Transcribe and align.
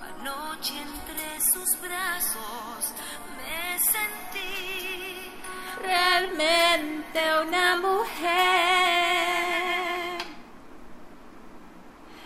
Anoche 0.00 0.74
entre 0.80 1.40
sus 1.52 1.80
brazos 1.80 2.94
me 3.36 3.78
sentí 3.78 5.30
realmente 5.82 7.20
una 7.46 7.76
mujer. 7.76 8.14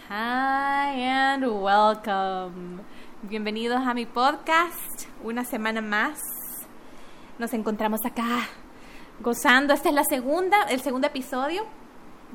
Hi 0.08 1.02
and 1.02 1.44
welcome. 1.44 2.82
Bienvenidos 3.22 3.80
a 3.86 3.94
mi 3.94 4.06
podcast. 4.06 5.06
Una 5.22 5.44
semana 5.44 5.80
más. 5.80 6.20
Nos 7.38 7.52
encontramos 7.52 8.04
acá 8.04 8.48
gozando. 9.20 9.74
Esta 9.74 9.88
es 9.88 9.94
la 9.94 10.04
segunda, 10.04 10.62
el 10.70 10.80
segundo 10.80 11.08
episodio 11.08 11.66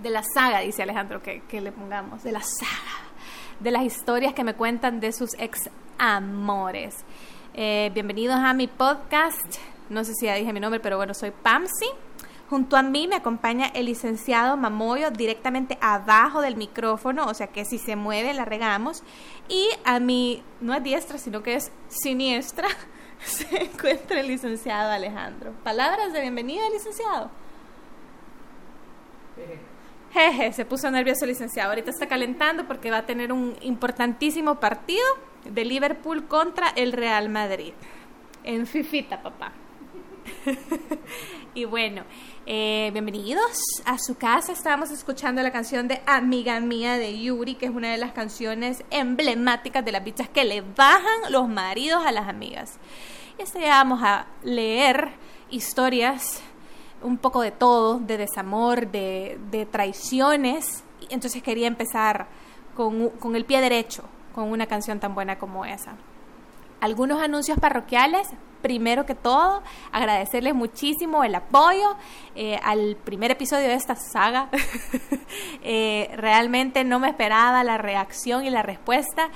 de 0.02 0.10
la 0.10 0.24
saga, 0.24 0.60
dice 0.60 0.84
Alejandro, 0.84 1.22
que, 1.22 1.42
que 1.42 1.62
le 1.62 1.72
pongamos, 1.72 2.24
de 2.24 2.32
la 2.32 2.42
saga, 2.42 3.12
de 3.60 3.72
las 3.72 3.84
historias 3.84 4.34
que 4.34 4.44
me 4.44 4.56
cuentan 4.56 5.00
de 5.00 5.12
sus 5.12 5.34
ex 5.40 5.70
amores. 5.98 6.96
Eh, 7.54 7.92
bienvenidos 7.94 8.38
a 8.38 8.54
mi 8.54 8.68
podcast. 8.68 9.58
No 9.90 10.04
sé 10.04 10.14
si 10.16 10.26
ya 10.26 10.36
dije 10.36 10.52
mi 10.54 10.60
nombre, 10.60 10.80
pero 10.80 10.98
bueno, 10.98 11.14
soy 11.14 11.32
Pamsi. 11.32 11.86
Junto 12.50 12.78
a 12.78 12.84
mí 12.84 13.08
me 13.08 13.16
acompaña 13.16 13.68
el 13.68 13.86
licenciado 13.86 14.58
Mamoyo 14.58 15.12
directamente 15.12 15.78
abajo 15.82 16.42
del 16.42 16.56
micrófono, 16.56 17.26
o 17.26 17.34
sea 17.34 17.48
que 17.48 17.66
si 17.66 17.78
se 17.78 17.96
mueve 17.96 18.34
la 18.34 18.46
regamos. 18.46 19.04
Y 19.50 19.70
a 19.86 20.00
mi, 20.00 20.44
no 20.62 20.74
es 20.74 20.84
diestra, 20.84 21.18
sino 21.18 21.42
que 21.42 21.56
es 21.56 21.72
siniestra, 21.88 22.68
se 23.24 23.64
encuentra 23.64 24.20
el 24.20 24.28
licenciado 24.28 24.92
Alejandro. 24.92 25.54
Palabras 25.64 26.12
de 26.14 26.22
bienvenida, 26.22 26.70
licenciado. 26.72 27.30
Jeje, 30.14 30.54
se 30.54 30.64
puso 30.64 30.92
nervioso 30.92 31.26
el 31.26 31.32
licenciado. 31.32 31.72
Ahorita 31.72 31.90
está 31.90 32.08
calentando 32.08 32.68
porque 32.68 32.92
va 32.92 33.00
a 33.00 33.06
tener 33.06 33.34
un 33.34 33.56
importantísimo 33.62 34.60
partido 34.60 35.04
de 35.44 35.66
Liverpool 35.66 36.28
contra 36.28 36.70
el 36.70 36.92
Real 36.92 37.30
Madrid. 37.30 37.74
En 38.44 38.68
Fifita, 38.68 39.24
papá. 39.24 39.54
y 41.56 41.66
bueno, 41.66 42.04
eh, 42.46 42.92
bienvenidos 42.94 43.82
a 43.86 43.98
su 43.98 44.16
casa. 44.16 44.52
Estábamos 44.52 44.92
escuchando 44.92 45.42
la 45.42 45.52
canción 45.52 45.88
de 45.88 46.02
Amiga 46.06 46.60
Mía 46.60 47.00
de 47.00 47.20
Yuri, 47.20 47.56
que 47.56 47.66
es 47.66 47.72
una 47.72 47.92
de 47.92 47.98
las 47.98 48.12
canciones 48.12 48.84
emblemáticas 48.92 49.84
de 49.84 49.94
las 49.94 50.04
bichas 50.04 50.30
que 50.30 50.44
le 50.44 50.62
bajan 50.62 51.32
los 51.32 51.50
maridos 51.50 52.06
a 52.06 52.12
las 52.12 52.30
amigas. 52.30 52.78
Y 53.40 53.42
este 53.42 53.58
día 53.60 53.70
vamos 53.70 54.02
a 54.04 54.28
leer 54.44 55.10
historias, 55.50 56.44
un 57.04 57.18
poco 57.18 57.42
de 57.42 57.52
todo, 57.52 58.00
de 58.00 58.18
desamor, 58.18 58.92
de, 58.92 59.40
de 59.52 59.66
traiciones. 59.66 60.84
Entonces 61.10 61.44
quería 61.44 61.68
empezar 61.68 62.28
con, 62.76 63.36
el 63.36 63.46
pie 63.46 63.62
derecho, 63.62 64.04
con 64.34 64.52
una 64.52 64.66
canción 64.66 65.00
tan 65.00 65.14
buena 65.16 65.38
como 65.38 65.66
esa 65.66 65.96
algunos 66.84 67.22
anuncios 67.22 67.58
parroquiales. 67.60 68.28
Primero 68.62 69.06
que 69.06 69.16
todo, 69.16 69.62
agradecerles 69.94 70.54
muchísimo 70.54 71.24
el 71.24 71.34
apoyo 71.34 71.96
eh, 72.36 72.60
al 72.62 72.98
primer 72.98 73.32
episodio 73.32 73.70
de 73.70 73.76
esta 73.76 73.96
saga. 73.96 74.50
eh, 75.64 76.10
realmente 76.16 76.84
no 76.84 77.00
me 77.00 77.10
esperaba 77.10 77.64
la 77.64 77.78
reacción 77.78 78.46
y 78.46 78.50
la 78.50 78.64
respuesta. 78.64 79.30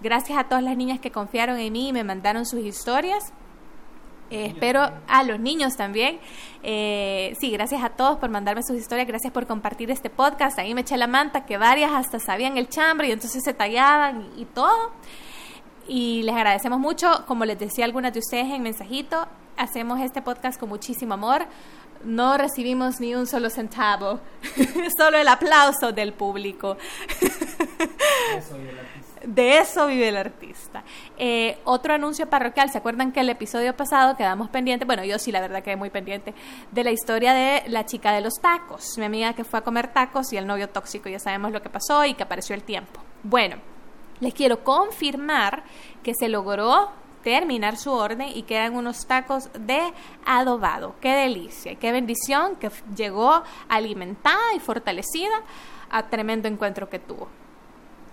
Gracias 0.00 0.38
a 0.38 0.44
todas 0.44 0.62
las 0.62 0.76
niñas 0.76 1.00
que 1.00 1.10
confiaron 1.10 1.58
en 1.58 1.72
mí 1.72 1.88
y 1.88 1.92
me 1.92 2.04
mandaron 2.04 2.46
sus 2.46 2.60
historias. 2.60 3.32
Eh, 4.32 4.46
espero 4.46 4.90
a 5.06 5.22
los 5.24 5.38
niños 5.38 5.76
también. 5.76 6.18
Eh, 6.62 7.36
sí, 7.38 7.50
gracias 7.50 7.84
a 7.84 7.90
todos 7.90 8.18
por 8.18 8.30
mandarme 8.30 8.62
sus 8.62 8.78
historias, 8.78 9.06
gracias 9.06 9.30
por 9.32 9.46
compartir 9.46 9.90
este 9.90 10.08
podcast. 10.08 10.58
Ahí 10.58 10.72
me 10.74 10.80
eché 10.80 10.96
la 10.96 11.06
manta 11.06 11.44
que 11.44 11.58
varias 11.58 11.92
hasta 11.92 12.18
sabían 12.18 12.56
el 12.56 12.68
chambre 12.70 13.08
y 13.08 13.12
entonces 13.12 13.42
se 13.44 13.52
tallaban 13.52 14.30
y, 14.36 14.42
y 14.42 14.44
todo 14.46 14.92
y 15.86 16.22
les 16.22 16.34
agradecemos 16.34 16.78
mucho. 16.78 17.24
Como 17.26 17.44
les 17.44 17.58
decía 17.58 17.84
algunas 17.84 18.12
de 18.12 18.20
ustedes 18.20 18.46
en 18.46 18.62
mensajito, 18.62 19.26
hacemos 19.56 20.00
este 20.00 20.22
podcast 20.22 20.58
con 20.58 20.70
muchísimo 20.70 21.14
amor. 21.14 21.46
No 22.04 22.36
recibimos 22.36 23.00
ni 23.00 23.14
un 23.14 23.26
solo 23.26 23.48
centavo, 23.50 24.20
solo 24.98 25.18
el 25.18 25.28
aplauso 25.28 25.92
del 25.92 26.12
público. 26.12 26.76
De 29.24 29.58
eso 29.58 29.86
vive 29.86 30.08
el 30.08 30.16
artista. 30.16 30.82
Eh, 31.16 31.58
otro 31.64 31.94
anuncio 31.94 32.28
parroquial, 32.28 32.70
¿se 32.70 32.78
acuerdan 32.78 33.12
que 33.12 33.20
el 33.20 33.28
episodio 33.28 33.76
pasado 33.76 34.16
quedamos 34.16 34.48
pendientes? 34.50 34.86
Bueno, 34.86 35.04
yo 35.04 35.18
sí, 35.18 35.30
la 35.30 35.40
verdad 35.40 35.62
quedé 35.62 35.76
muy 35.76 35.90
pendiente 35.90 36.34
de 36.70 36.84
la 36.84 36.90
historia 36.90 37.32
de 37.32 37.62
la 37.68 37.86
chica 37.86 38.12
de 38.12 38.20
los 38.20 38.34
tacos, 38.40 38.98
mi 38.98 39.04
amiga 39.04 39.32
que 39.34 39.44
fue 39.44 39.60
a 39.60 39.62
comer 39.62 39.92
tacos 39.92 40.32
y 40.32 40.36
el 40.36 40.46
novio 40.46 40.68
tóxico, 40.68 41.08
ya 41.08 41.18
sabemos 41.18 41.52
lo 41.52 41.62
que 41.62 41.70
pasó 41.70 42.04
y 42.04 42.14
que 42.14 42.24
apareció 42.24 42.54
el 42.54 42.64
tiempo. 42.64 43.00
Bueno, 43.22 43.56
les 44.20 44.34
quiero 44.34 44.64
confirmar 44.64 45.64
que 46.02 46.14
se 46.14 46.28
logró 46.28 46.90
terminar 47.22 47.76
su 47.76 47.92
orden 47.92 48.28
y 48.34 48.42
quedan 48.42 48.74
unos 48.74 49.06
tacos 49.06 49.48
de 49.58 49.80
adobado. 50.26 50.96
Qué 51.00 51.12
delicia, 51.12 51.76
qué 51.76 51.92
bendición 51.92 52.56
que 52.56 52.70
llegó 52.96 53.42
alimentada 53.68 54.54
y 54.56 54.60
fortalecida 54.60 55.42
a 55.90 56.08
tremendo 56.08 56.48
encuentro 56.48 56.88
que 56.88 56.98
tuvo. 56.98 57.28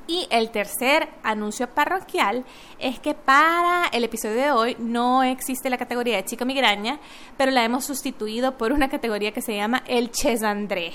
Y 0.09 0.27
el 0.31 0.49
tercer 0.49 1.07
anuncio 1.21 1.69
parroquial 1.69 2.43
es 2.79 2.99
que 2.99 3.13
para 3.13 3.85
el 3.91 4.03
episodio 4.03 4.35
de 4.37 4.51
hoy 4.51 4.75
no 4.79 5.21
existe 5.21 5.69
la 5.69 5.77
categoría 5.77 6.15
de 6.15 6.25
chica 6.25 6.45
migraña, 6.45 6.99
pero 7.37 7.51
la 7.51 7.63
hemos 7.63 7.85
sustituido 7.85 8.57
por 8.57 8.71
una 8.71 8.89
categoría 8.89 9.31
que 9.31 9.43
se 9.43 9.55
llama 9.55 9.83
el 9.85 10.09
chesandré 10.09 10.93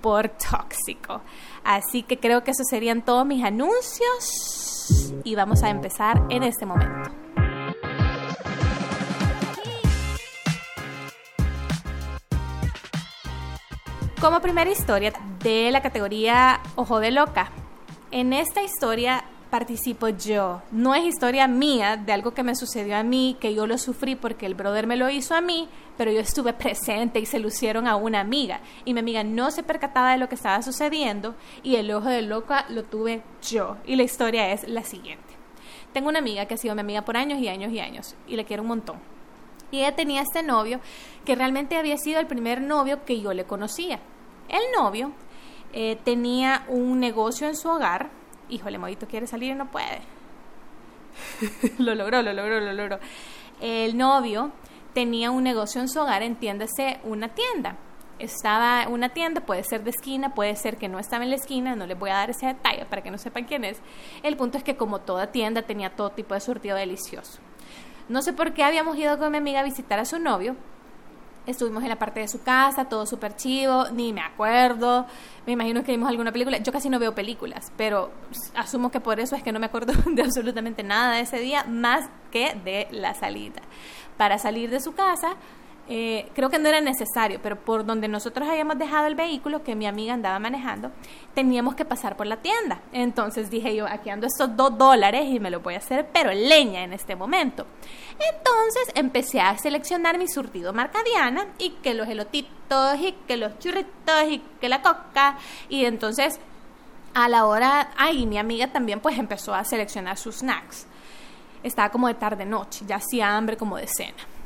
por 0.00 0.30
tóxico. 0.30 1.20
Así 1.62 2.02
que 2.04 2.18
creo 2.18 2.42
que 2.42 2.52
esos 2.52 2.66
serían 2.70 3.04
todos 3.04 3.26
mis 3.26 3.44
anuncios 3.44 5.12
y 5.24 5.34
vamos 5.34 5.62
a 5.62 5.68
empezar 5.68 6.22
en 6.30 6.42
este 6.42 6.64
momento. 6.64 7.10
Como 14.22 14.40
primera 14.40 14.70
historia 14.70 15.12
de 15.44 15.70
la 15.70 15.82
categoría 15.82 16.62
Ojo 16.76 16.98
de 16.98 17.10
Loca, 17.10 17.52
en 18.10 18.32
esta 18.32 18.62
historia 18.62 19.24
participo 19.50 20.08
yo. 20.08 20.62
No 20.70 20.94
es 20.94 21.04
historia 21.04 21.48
mía 21.48 21.96
de 21.96 22.12
algo 22.12 22.32
que 22.32 22.42
me 22.42 22.54
sucedió 22.54 22.96
a 22.96 23.02
mí, 23.02 23.36
que 23.40 23.54
yo 23.54 23.66
lo 23.66 23.78
sufrí 23.78 24.14
porque 24.14 24.46
el 24.46 24.54
brother 24.54 24.86
me 24.86 24.96
lo 24.96 25.08
hizo 25.08 25.34
a 25.34 25.40
mí, 25.40 25.68
pero 25.96 26.12
yo 26.12 26.20
estuve 26.20 26.52
presente 26.52 27.18
y 27.18 27.26
se 27.26 27.38
lucieron 27.38 27.86
a 27.86 27.96
una 27.96 28.20
amiga. 28.20 28.60
Y 28.84 28.94
mi 28.94 29.00
amiga 29.00 29.24
no 29.24 29.50
se 29.50 29.62
percataba 29.62 30.12
de 30.12 30.18
lo 30.18 30.28
que 30.28 30.34
estaba 30.34 30.62
sucediendo 30.62 31.34
y 31.62 31.76
el 31.76 31.90
ojo 31.90 32.08
de 32.08 32.22
loca 32.22 32.66
lo 32.68 32.84
tuve 32.84 33.22
yo. 33.42 33.76
Y 33.86 33.96
la 33.96 34.02
historia 34.02 34.52
es 34.52 34.68
la 34.68 34.84
siguiente. 34.84 35.24
Tengo 35.92 36.08
una 36.08 36.18
amiga 36.18 36.46
que 36.46 36.54
ha 36.54 36.58
sido 36.58 36.74
mi 36.74 36.82
amiga 36.82 37.02
por 37.02 37.16
años 37.16 37.38
y 37.38 37.48
años 37.48 37.72
y 37.72 37.80
años 37.80 38.14
y 38.26 38.36
le 38.36 38.44
quiero 38.44 38.62
un 38.62 38.68
montón. 38.68 38.96
Y 39.70 39.78
ella 39.78 39.96
tenía 39.96 40.22
este 40.22 40.42
novio 40.42 40.80
que 41.24 41.34
realmente 41.34 41.76
había 41.76 41.98
sido 41.98 42.20
el 42.20 42.26
primer 42.26 42.60
novio 42.60 43.04
que 43.04 43.20
yo 43.20 43.32
le 43.34 43.44
conocía. 43.44 44.00
El 44.48 44.62
novio 44.76 45.12
eh, 45.72 45.98
tenía 46.04 46.64
un 46.68 47.00
negocio 47.00 47.46
en 47.46 47.56
su 47.56 47.68
hogar 47.68 48.10
híjole, 48.48 48.78
Modito 48.78 49.06
quiere 49.06 49.26
salir 49.26 49.52
y 49.52 49.54
no 49.54 49.70
puede. 49.70 50.00
lo 51.78 51.94
logró, 51.94 52.22
lo 52.22 52.32
logró, 52.32 52.60
lo 52.60 52.72
logró. 52.72 52.98
El 53.60 53.96
novio 53.96 54.52
tenía 54.94 55.30
un 55.30 55.42
negocio 55.42 55.80
en 55.80 55.88
su 55.88 56.00
hogar, 56.00 56.22
entiéndase, 56.22 57.00
una 57.04 57.28
tienda. 57.28 57.76
Estaba 58.18 58.88
una 58.88 59.10
tienda, 59.10 59.42
puede 59.42 59.62
ser 59.62 59.84
de 59.84 59.90
esquina, 59.90 60.34
puede 60.34 60.56
ser 60.56 60.76
que 60.76 60.88
no 60.88 60.98
estaba 60.98 61.22
en 61.22 61.30
la 61.30 61.36
esquina, 61.36 61.76
no 61.76 61.86
les 61.86 61.98
voy 61.98 62.10
a 62.10 62.14
dar 62.14 62.30
ese 62.30 62.46
detalle 62.46 62.84
para 62.84 63.02
que 63.02 63.12
no 63.12 63.18
sepan 63.18 63.44
quién 63.44 63.64
es. 63.64 63.80
El 64.24 64.36
punto 64.36 64.58
es 64.58 64.64
que 64.64 64.76
como 64.76 65.00
toda 65.00 65.28
tienda 65.28 65.62
tenía 65.62 65.94
todo 65.94 66.10
tipo 66.10 66.34
de 66.34 66.40
surtido 66.40 66.76
delicioso. 66.76 67.38
No 68.08 68.22
sé 68.22 68.32
por 68.32 68.54
qué 68.54 68.64
habíamos 68.64 68.96
ido 68.96 69.18
con 69.18 69.30
mi 69.30 69.38
amiga 69.38 69.60
a 69.60 69.64
visitar 69.64 70.00
a 70.00 70.04
su 70.04 70.18
novio, 70.18 70.56
Estuvimos 71.48 71.82
en 71.82 71.88
la 71.88 71.96
parte 71.96 72.20
de 72.20 72.28
su 72.28 72.42
casa, 72.42 72.84
todo 72.90 73.06
súper 73.06 73.34
chivo, 73.34 73.86
ni 73.90 74.12
me 74.12 74.20
acuerdo. 74.20 75.06
Me 75.46 75.54
imagino 75.54 75.82
que 75.82 75.92
vimos 75.92 76.10
alguna 76.10 76.30
película. 76.30 76.58
Yo 76.58 76.72
casi 76.72 76.90
no 76.90 76.98
veo 76.98 77.14
películas, 77.14 77.72
pero 77.78 78.10
asumo 78.54 78.90
que 78.90 79.00
por 79.00 79.18
eso 79.18 79.34
es 79.34 79.42
que 79.42 79.50
no 79.50 79.58
me 79.58 79.64
acuerdo 79.64 79.94
de 80.12 80.22
absolutamente 80.22 80.82
nada 80.82 81.14
de 81.14 81.20
ese 81.20 81.40
día, 81.40 81.64
más 81.64 82.10
que 82.30 82.54
de 82.64 82.86
la 82.90 83.14
salida. 83.14 83.62
Para 84.18 84.38
salir 84.38 84.68
de 84.68 84.78
su 84.78 84.92
casa, 84.92 85.36
eh, 85.90 86.28
creo 86.34 86.50
que 86.50 86.58
no 86.58 86.68
era 86.68 86.82
necesario, 86.82 87.40
pero 87.42 87.56
por 87.56 87.86
donde 87.86 88.08
nosotros 88.08 88.46
habíamos 88.46 88.78
dejado 88.78 89.06
el 89.06 89.14
vehículo 89.14 89.62
que 89.62 89.74
mi 89.74 89.86
amiga 89.86 90.12
andaba 90.12 90.38
manejando, 90.38 90.90
teníamos 91.34 91.74
que 91.74 91.86
pasar 91.86 92.16
por 92.16 92.26
la 92.26 92.36
tienda. 92.36 92.82
Entonces 92.92 93.48
dije 93.48 93.74
yo, 93.74 93.86
aquí 93.86 94.10
ando 94.10 94.26
estos 94.26 94.54
dos 94.54 94.76
dólares 94.76 95.24
y 95.26 95.40
me 95.40 95.50
lo 95.50 95.60
voy 95.60 95.74
a 95.74 95.78
hacer, 95.78 96.06
pero 96.12 96.30
leña 96.30 96.82
en 96.82 96.92
este 96.92 97.16
momento. 97.16 97.66
Entonces 98.12 98.92
empecé 98.94 99.40
a 99.40 99.56
seleccionar 99.56 100.18
mi 100.18 100.28
surtido 100.28 100.74
marca 100.74 100.98
Diana 101.02 101.46
y 101.58 101.70
que 101.70 101.94
los 101.94 102.06
elotitos 102.06 102.98
y 103.00 103.12
que 103.26 103.38
los 103.38 103.58
churritos 103.58 104.24
y 104.28 104.42
que 104.60 104.68
la 104.68 104.82
coca. 104.82 105.38
Y 105.70 105.86
entonces 105.86 106.38
a 107.14 107.28
la 107.28 107.46
hora, 107.46 107.92
ay, 107.96 108.26
mi 108.26 108.36
amiga 108.36 108.70
también 108.70 109.00
pues 109.00 109.18
empezó 109.18 109.54
a 109.54 109.64
seleccionar 109.64 110.18
sus 110.18 110.36
snacks. 110.36 110.86
Estaba 111.62 111.88
como 111.88 112.08
de 112.08 112.14
tarde 112.14 112.44
noche, 112.44 112.84
ya 112.86 112.96
hacía 112.96 113.34
hambre 113.34 113.56
como 113.56 113.78
de 113.78 113.86
cena. 113.86 114.37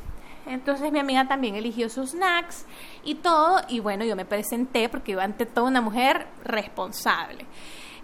Entonces 0.45 0.91
mi 0.91 0.99
amiga 0.99 1.27
también 1.27 1.55
eligió 1.55 1.89
sus 1.89 2.11
snacks 2.11 2.65
y 3.03 3.15
todo, 3.15 3.61
y 3.69 3.79
bueno, 3.79 4.03
yo 4.05 4.15
me 4.15 4.25
presenté 4.25 4.89
porque 4.89 5.13
iba 5.13 5.23
ante 5.23 5.45
toda 5.45 5.67
una 5.67 5.81
mujer 5.81 6.27
responsable. 6.43 7.45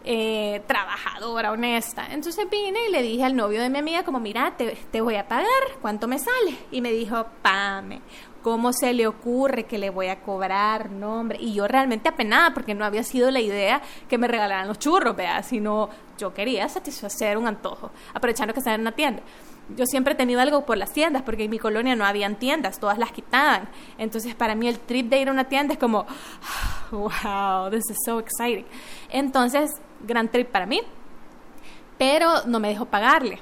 eh, 0.05 0.63
trabajadora, 0.65 1.51
honesta. 1.51 2.07
Entonces 2.11 2.49
vine 2.49 2.79
y 2.87 2.91
le 2.91 3.01
dije 3.01 3.25
al 3.25 3.35
novio 3.35 3.61
de 3.61 3.69
mi 3.69 3.79
amiga 3.79 4.03
como, 4.03 4.19
mira, 4.19 4.53
te, 4.57 4.77
te 4.91 5.01
voy 5.01 5.15
a 5.15 5.27
pagar, 5.27 5.45
¿cuánto 5.81 6.07
me 6.07 6.17
sale? 6.17 6.57
Y 6.71 6.79
me 6.81 6.91
dijo, 6.91 7.25
pame, 7.41 8.01
¿cómo 8.41 8.71
se 8.71 8.93
le 8.93 9.07
ocurre 9.07 9.65
que 9.65 9.77
le 9.77 9.89
voy 9.89 10.07
a 10.07 10.21
cobrar? 10.21 10.89
No, 10.89 11.19
hombre. 11.19 11.37
Y 11.41 11.53
yo 11.53 11.67
realmente 11.67 12.07
apenada 12.07 12.53
porque 12.53 12.73
no 12.73 12.85
había 12.85 13.03
sido 13.03 13.29
la 13.29 13.41
idea 13.41 13.81
que 14.07 14.17
me 14.17 14.29
regalaran 14.29 14.69
los 14.69 14.79
churros, 14.79 15.15
vea, 15.17 15.43
sino 15.43 15.89
yo 16.17 16.33
quería 16.33 16.67
satisfacer 16.69 17.37
un 17.37 17.47
antojo, 17.47 17.91
aprovechando 18.13 18.53
que 18.53 18.61
estaba 18.61 18.75
en 18.75 18.81
una 18.81 18.93
tienda 18.93 19.21
yo 19.75 19.85
siempre 19.85 20.13
he 20.13 20.15
tenido 20.15 20.41
algo 20.41 20.65
por 20.65 20.77
las 20.77 20.91
tiendas, 20.93 21.23
porque 21.23 21.43
en 21.45 21.51
mi 21.51 21.59
colonia 21.59 21.95
no 21.95 22.05
habían 22.05 22.37
tiendas, 22.37 22.79
todas 22.79 22.97
las 22.97 23.11
quitaban. 23.11 23.69
Entonces, 23.97 24.35
para 24.35 24.55
mí 24.55 24.67
el 24.67 24.79
trip 24.79 25.09
de 25.09 25.19
ir 25.19 25.29
a 25.29 25.31
una 25.31 25.45
tienda 25.45 25.73
es 25.73 25.79
como, 25.79 26.05
wow, 26.91 27.69
this 27.69 27.89
is 27.89 27.97
so 28.05 28.19
exciting. 28.19 28.65
Entonces, 29.09 29.71
gran 30.01 30.29
trip 30.29 30.49
para 30.49 30.65
mí, 30.65 30.81
pero 31.97 32.45
no 32.45 32.59
me 32.59 32.69
dejó 32.69 32.85
pagarle. 32.85 33.41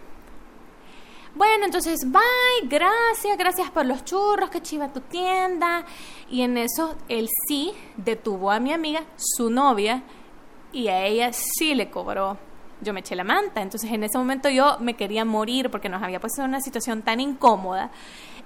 Bueno, 1.35 1.65
entonces, 1.65 1.99
bye, 2.05 2.67
gracias, 2.67 3.37
gracias 3.37 3.69
por 3.69 3.85
los 3.85 4.03
churros, 4.03 4.49
que 4.49 4.61
chiva 4.61 4.91
tu 4.91 5.01
tienda. 5.01 5.85
Y 6.29 6.41
en 6.41 6.57
eso, 6.57 6.95
él 7.09 7.29
sí 7.47 7.73
detuvo 7.95 8.49
a 8.49 8.59
mi 8.59 8.73
amiga, 8.73 9.03
su 9.15 9.51
novia, 9.51 10.01
y 10.73 10.87
a 10.87 11.05
ella 11.05 11.31
sí 11.31 11.75
le 11.75 11.89
cobró 11.91 12.37
yo 12.81 12.93
me 12.93 13.01
eché 13.01 13.15
la 13.15 13.23
manta. 13.23 13.61
Entonces 13.61 13.91
en 13.91 14.03
ese 14.03 14.17
momento 14.17 14.49
yo 14.49 14.77
me 14.79 14.95
quería 14.95 15.25
morir 15.25 15.69
porque 15.69 15.89
nos 15.89 16.01
había 16.01 16.19
puesto 16.19 16.41
en 16.41 16.49
una 16.49 16.61
situación 16.61 17.01
tan 17.01 17.19
incómoda. 17.19 17.89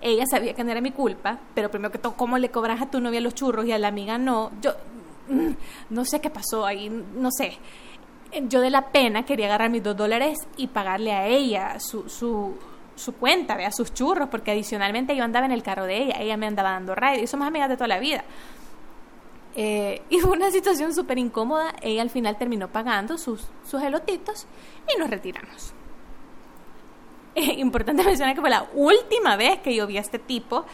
Ella 0.02 0.26
sabía 0.30 0.54
que 0.54 0.64
no 0.64 0.72
era 0.72 0.82
mi 0.82 0.92
culpa, 0.92 1.38
pero 1.54 1.70
primero 1.70 1.92
que 1.92 2.00
todo, 2.00 2.14
¿cómo 2.14 2.38
le 2.38 2.50
cobras 2.50 2.82
a 2.82 2.90
tu 2.90 3.00
novia 3.00 3.22
los 3.22 3.36
churros 3.36 3.66
y 3.66 3.72
a 3.72 3.78
la 3.78 3.90
amiga 3.90 4.18
no? 4.18 4.52
Yo 4.62 4.72
mm, 5.30 5.52
no 5.92 6.06
sé 6.06 6.20
qué 6.20 6.30
pasó 6.30 6.66
ahí, 6.66 6.90
no 6.90 7.30
sé. 7.32 7.58
Yo 8.48 8.62
de 8.62 8.70
la 8.70 8.88
pena 8.88 9.24
quería 9.26 9.48
agarrar 9.48 9.70
mis 9.70 9.84
dos 9.84 9.96
dólares 9.96 10.38
y 10.58 10.68
pagarle 10.68 11.12
a 11.12 11.28
ella 11.28 11.80
su, 11.80 12.10
su, 12.10 12.56
su 12.96 13.14
cuenta, 13.14 13.56
vea, 13.58 13.72
sus 13.72 13.94
churros, 13.94 14.30
porque 14.30 14.52
adicionalmente 14.52 15.16
yo 15.16 15.24
andaba 15.24 15.46
en 15.46 15.52
el 15.52 15.62
carro 15.64 15.86
de 15.86 15.98
ella, 15.98 16.16
ella 16.20 16.38
me 16.38 16.48
andaba 16.48 16.72
dando 16.72 16.96
ride 16.96 17.22
y 17.24 17.28
somos 17.28 17.48
amigas 17.48 17.70
de 17.70 17.76
toda 17.76 17.90
la 17.90 18.00
vida. 18.00 18.24
Eh, 19.56 20.02
y 20.10 20.20
fue 20.20 20.32
una 20.32 20.52
situación 20.52 20.94
súper 20.94 21.18
incómoda. 21.18 21.76
Ella 21.82 22.02
al 22.02 22.10
final 22.10 22.38
terminó 22.38 22.70
pagando 22.70 23.18
sus, 23.18 23.48
sus 23.66 23.82
elotitos 23.82 24.46
y 24.94 25.00
nos 25.00 25.10
retiramos. 25.10 25.74
importante 27.36 28.04
mencionar 28.06 28.36
que 28.36 28.42
fue 28.42 28.50
la 28.50 28.68
última 28.74 29.36
vez 29.36 29.60
que 29.60 29.76
yo 29.76 29.88
vi 29.88 29.98
a 29.98 30.02
este 30.02 30.20
tipo 30.20 30.66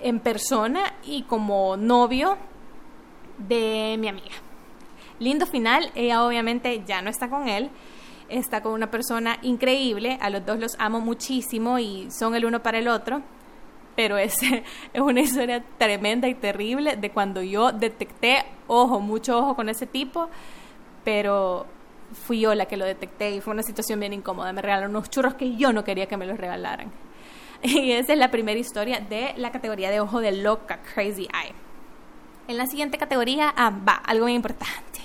en 0.00 0.20
persona 0.20 0.94
y 1.04 1.22
como 1.22 1.76
novio 1.76 2.36
de 3.38 3.96
mi 3.98 4.08
amiga. 4.08 4.34
Lindo 5.18 5.46
final, 5.46 5.90
ella 5.94 6.24
obviamente 6.24 6.82
ya 6.84 7.00
no 7.00 7.08
está 7.08 7.28
con 7.30 7.48
él, 7.48 7.70
está 8.28 8.62
con 8.62 8.72
una 8.72 8.90
persona 8.90 9.38
increíble, 9.42 10.18
a 10.20 10.28
los 10.28 10.44
dos 10.44 10.58
los 10.58 10.76
amo 10.78 11.00
muchísimo 11.00 11.78
y 11.78 12.10
son 12.10 12.34
el 12.34 12.44
uno 12.44 12.62
para 12.62 12.78
el 12.78 12.88
otro 12.88 13.22
pero 13.96 14.18
es, 14.18 14.36
es 14.92 15.00
una 15.00 15.20
historia 15.20 15.62
tremenda 15.78 16.28
y 16.28 16.34
terrible 16.34 16.96
de 16.96 17.10
cuando 17.10 17.42
yo 17.42 17.72
detecté, 17.72 18.44
ojo, 18.66 19.00
mucho 19.00 19.38
ojo 19.38 19.56
con 19.56 19.68
ese 19.68 19.86
tipo, 19.86 20.28
pero 21.04 21.66
fui 22.12 22.40
yo 22.40 22.54
la 22.54 22.66
que 22.66 22.76
lo 22.76 22.84
detecté 22.84 23.30
y 23.32 23.40
fue 23.40 23.52
una 23.52 23.62
situación 23.62 24.00
bien 24.00 24.12
incómoda. 24.12 24.52
Me 24.52 24.62
regalaron 24.62 24.90
unos 24.90 25.10
churros 25.10 25.34
que 25.34 25.56
yo 25.56 25.72
no 25.72 25.84
quería 25.84 26.06
que 26.06 26.16
me 26.16 26.26
los 26.26 26.38
regalaran. 26.38 26.92
Y 27.62 27.92
esa 27.92 28.12
es 28.12 28.18
la 28.18 28.30
primera 28.30 28.60
historia 28.60 29.00
de 29.00 29.32
la 29.38 29.50
categoría 29.50 29.90
de 29.90 30.00
ojo 30.00 30.20
de 30.20 30.32
loca, 30.32 30.80
Crazy 30.94 31.22
Eye. 31.22 31.54
En 32.46 32.58
la 32.58 32.66
siguiente 32.66 32.98
categoría, 32.98 33.54
ah, 33.56 33.70
va, 33.70 33.94
algo 33.94 34.26
muy 34.26 34.34
importante. 34.34 35.00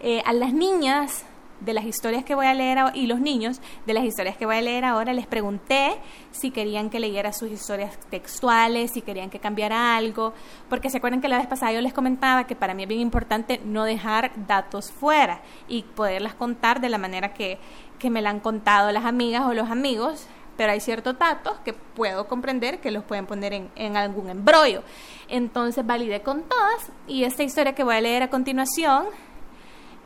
Eh, 0.00 0.20
a 0.26 0.32
las 0.32 0.52
niñas 0.52 1.24
de 1.64 1.72
las 1.72 1.84
historias 1.84 2.24
que 2.24 2.34
voy 2.34 2.46
a 2.46 2.54
leer 2.54 2.78
y 2.94 3.06
los 3.06 3.20
niños 3.20 3.60
de 3.86 3.94
las 3.94 4.04
historias 4.04 4.36
que 4.36 4.46
voy 4.46 4.56
a 4.56 4.62
leer 4.62 4.84
ahora 4.84 5.12
les 5.12 5.26
pregunté 5.26 5.96
si 6.32 6.50
querían 6.50 6.90
que 6.90 7.00
leyera 7.00 7.32
sus 7.32 7.50
historias 7.50 7.98
textuales, 8.10 8.92
si 8.92 9.00
querían 9.00 9.30
que 9.30 9.38
cambiara 9.38 9.96
algo, 9.96 10.34
porque 10.68 10.90
se 10.90 10.98
acuerdan 10.98 11.20
que 11.20 11.28
la 11.28 11.38
vez 11.38 11.46
pasada 11.46 11.72
yo 11.72 11.80
les 11.80 11.92
comentaba 11.92 12.46
que 12.46 12.56
para 12.56 12.74
mí 12.74 12.82
es 12.82 12.88
bien 12.88 13.00
importante 13.00 13.60
no 13.64 13.84
dejar 13.84 14.32
datos 14.46 14.90
fuera 14.90 15.40
y 15.68 15.82
poderlas 15.82 16.34
contar 16.34 16.80
de 16.80 16.88
la 16.88 16.98
manera 16.98 17.32
que, 17.32 17.58
que 17.98 18.10
me 18.10 18.22
la 18.22 18.30
han 18.30 18.40
contado 18.40 18.92
las 18.92 19.04
amigas 19.04 19.42
o 19.46 19.54
los 19.54 19.70
amigos, 19.70 20.26
pero 20.56 20.72
hay 20.72 20.80
ciertos 20.80 21.18
datos 21.18 21.56
que 21.64 21.72
puedo 21.72 22.28
comprender 22.28 22.80
que 22.80 22.90
los 22.90 23.02
pueden 23.04 23.26
poner 23.26 23.52
en, 23.52 23.70
en 23.74 23.96
algún 23.96 24.28
embrollo. 24.28 24.82
Entonces 25.28 25.84
validé 25.84 26.22
con 26.22 26.42
todas 26.42 26.92
y 27.08 27.24
esta 27.24 27.42
historia 27.42 27.74
que 27.74 27.84
voy 27.84 27.96
a 27.96 28.00
leer 28.00 28.22
a 28.22 28.30
continuación 28.30 29.06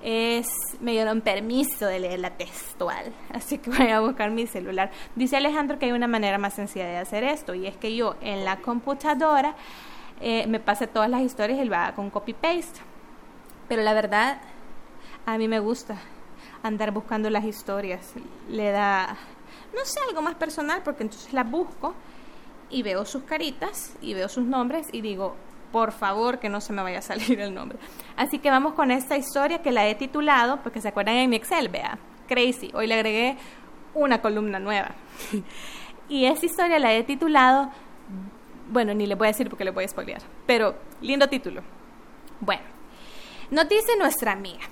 es 0.03 0.49
me 0.81 0.93
dieron 0.93 1.21
permiso 1.21 1.87
de 1.87 1.99
leer 1.99 2.21
la 2.21 2.31
textual, 2.31 3.13
así 3.33 3.59
que 3.59 3.71
voy 3.71 3.89
a 3.89 4.01
buscar 4.01 4.31
mi 4.31 4.47
celular. 4.47 4.91
Dice 5.15 5.37
Alejandro 5.37 5.79
que 5.79 5.87
hay 5.87 5.93
una 5.93 6.09
manera 6.09 6.39
más 6.39 6.55
sencilla 6.55 6.87
de 6.87 6.99
hacer 6.99 7.25
esto 7.25 7.55
y 7.55 7.67
es 7.67 7.77
que 7.77 7.95
yo 7.95 8.17
en 8.21 8.45
la 8.45 8.59
computadora 8.59 9.55
eh, 10.21 10.47
me 10.47 10.61
pase 10.61 10.87
todas 10.87 11.11
las 11.11 11.23
historias 11.23 11.59
y 11.59 11.65
lo 11.65 11.77
haga 11.77 11.95
con 11.95 12.11
copy 12.11 12.33
paste. 12.33 12.81
Pero 13.69 13.83
la 13.83 13.93
verdad 13.95 14.41
a 15.27 15.37
mí 15.39 15.49
me 15.49 15.61
gusta 15.61 15.99
andar 16.63 16.91
buscando 16.91 17.31
las 17.31 17.45
historias, 17.45 18.13
le 18.49 18.71
da 18.71 19.17
no 19.75 19.85
sé 19.85 20.01
algo 20.09 20.23
más 20.23 20.35
personal 20.35 20.83
porque 20.83 21.03
entonces 21.03 21.33
las 21.33 21.49
busco 21.49 21.95
y 22.71 22.83
veo 22.83 23.05
sus 23.05 23.23
caritas 23.25 23.95
y 24.01 24.15
veo 24.15 24.29
sus 24.29 24.45
nombres 24.45 24.89
y 24.93 25.01
digo 25.01 25.37
por 25.73 25.93
favor 25.93 26.39
que 26.39 26.49
no 26.49 26.61
se 26.61 26.73
me 26.73 26.83
vaya 26.83 26.99
a 26.99 27.03
salir 27.03 27.41
el 27.41 27.55
nombre. 27.55 27.79
Así 28.17 28.39
que 28.39 28.51
vamos 28.51 28.75
con 28.75 28.91
esta 28.91 29.17
historia 29.17 29.63
que 29.63 29.73
la 29.73 29.87
he 29.87 29.95
titulado, 29.95 30.61
porque 30.63 30.81
se 30.81 30.89
acuerdan 30.89 31.17
en 31.17 31.31
mi 31.31 31.37
Excel, 31.37 31.69
vea, 31.69 31.99
Crazy. 32.27 32.71
Hoy 32.75 32.87
le 32.87 32.95
agregué 32.95 33.37
una 33.95 34.21
columna 34.21 34.59
nueva. 34.59 34.91
y 36.09 36.27
esta 36.27 36.47
historia 36.47 36.79
la 36.79 36.93
he 36.93 37.03
titulado, 37.03 37.71
bueno, 38.71 38.95
ni 38.95 39.07
le 39.07 39.15
voy 39.15 39.29
a 39.29 39.31
decir 39.31 39.49
porque 39.49 39.65
le 39.65 39.71
voy 39.71 39.85
a 39.85 39.89
spoilear, 39.89 40.23
pero 40.47 40.77
lindo 41.01 41.29
título. 41.29 41.63
Bueno, 42.41 42.63
nos 43.51 43.69
dice 43.69 43.97
nuestra 43.99 44.33
amiga, 44.33 44.65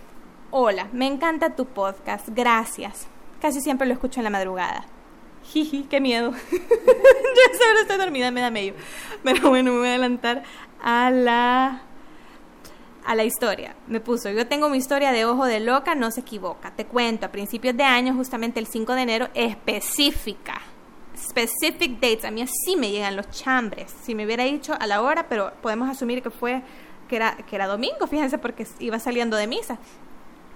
hola, 0.50 0.88
me 0.92 1.06
encanta 1.06 1.56
tu 1.56 1.66
podcast, 1.66 2.28
gracias. 2.28 3.08
Casi 3.40 3.60
siempre 3.60 3.86
lo 3.86 3.94
escucho 3.94 4.20
en 4.20 4.24
la 4.24 4.30
madrugada. 4.30 4.86
Jiji, 5.52 5.84
qué 5.84 6.00
miedo. 6.00 6.32
ya 6.50 7.58
sabes, 7.58 7.82
estoy 7.82 7.98
dormida, 7.98 8.30
me 8.30 8.40
da 8.40 8.50
medio. 8.50 8.74
Pero 9.22 9.48
bueno, 9.48 9.72
me 9.72 9.78
voy 9.78 9.88
a 9.88 9.90
adelantar 9.92 10.42
a 10.82 11.10
la 11.10 11.82
a 13.06 13.14
la 13.14 13.24
historia. 13.24 13.76
Me 13.86 14.00
puso, 14.00 14.30
yo 14.30 14.46
tengo 14.46 14.68
mi 14.68 14.78
historia 14.78 15.12
de 15.12 15.24
ojo 15.24 15.46
de 15.46 15.60
loca, 15.60 15.94
no 15.94 16.10
se 16.10 16.20
equivoca. 16.20 16.72
Te 16.72 16.86
cuento, 16.86 17.26
a 17.26 17.32
principios 17.32 17.76
de 17.76 17.84
año, 17.84 18.14
justamente 18.14 18.58
el 18.58 18.66
5 18.66 18.94
de 18.94 19.02
enero, 19.02 19.28
específica. 19.32 20.60
Specific 21.16 22.00
dates. 22.00 22.24
A 22.24 22.30
mí 22.30 22.42
así 22.42 22.76
me 22.76 22.90
llegan 22.90 23.16
los 23.16 23.30
chambres. 23.30 23.94
Si 24.02 24.14
me 24.14 24.26
hubiera 24.26 24.44
dicho 24.44 24.74
a 24.78 24.86
la 24.86 25.02
hora, 25.02 25.28
pero 25.28 25.52
podemos 25.62 25.88
asumir 25.88 26.20
que 26.20 26.30
fue 26.30 26.62
que 27.08 27.16
era, 27.16 27.36
que 27.36 27.54
era 27.54 27.68
domingo, 27.68 28.06
fíjense, 28.10 28.38
porque 28.38 28.66
iba 28.80 28.98
saliendo 28.98 29.36
de 29.36 29.46
misa. 29.46 29.78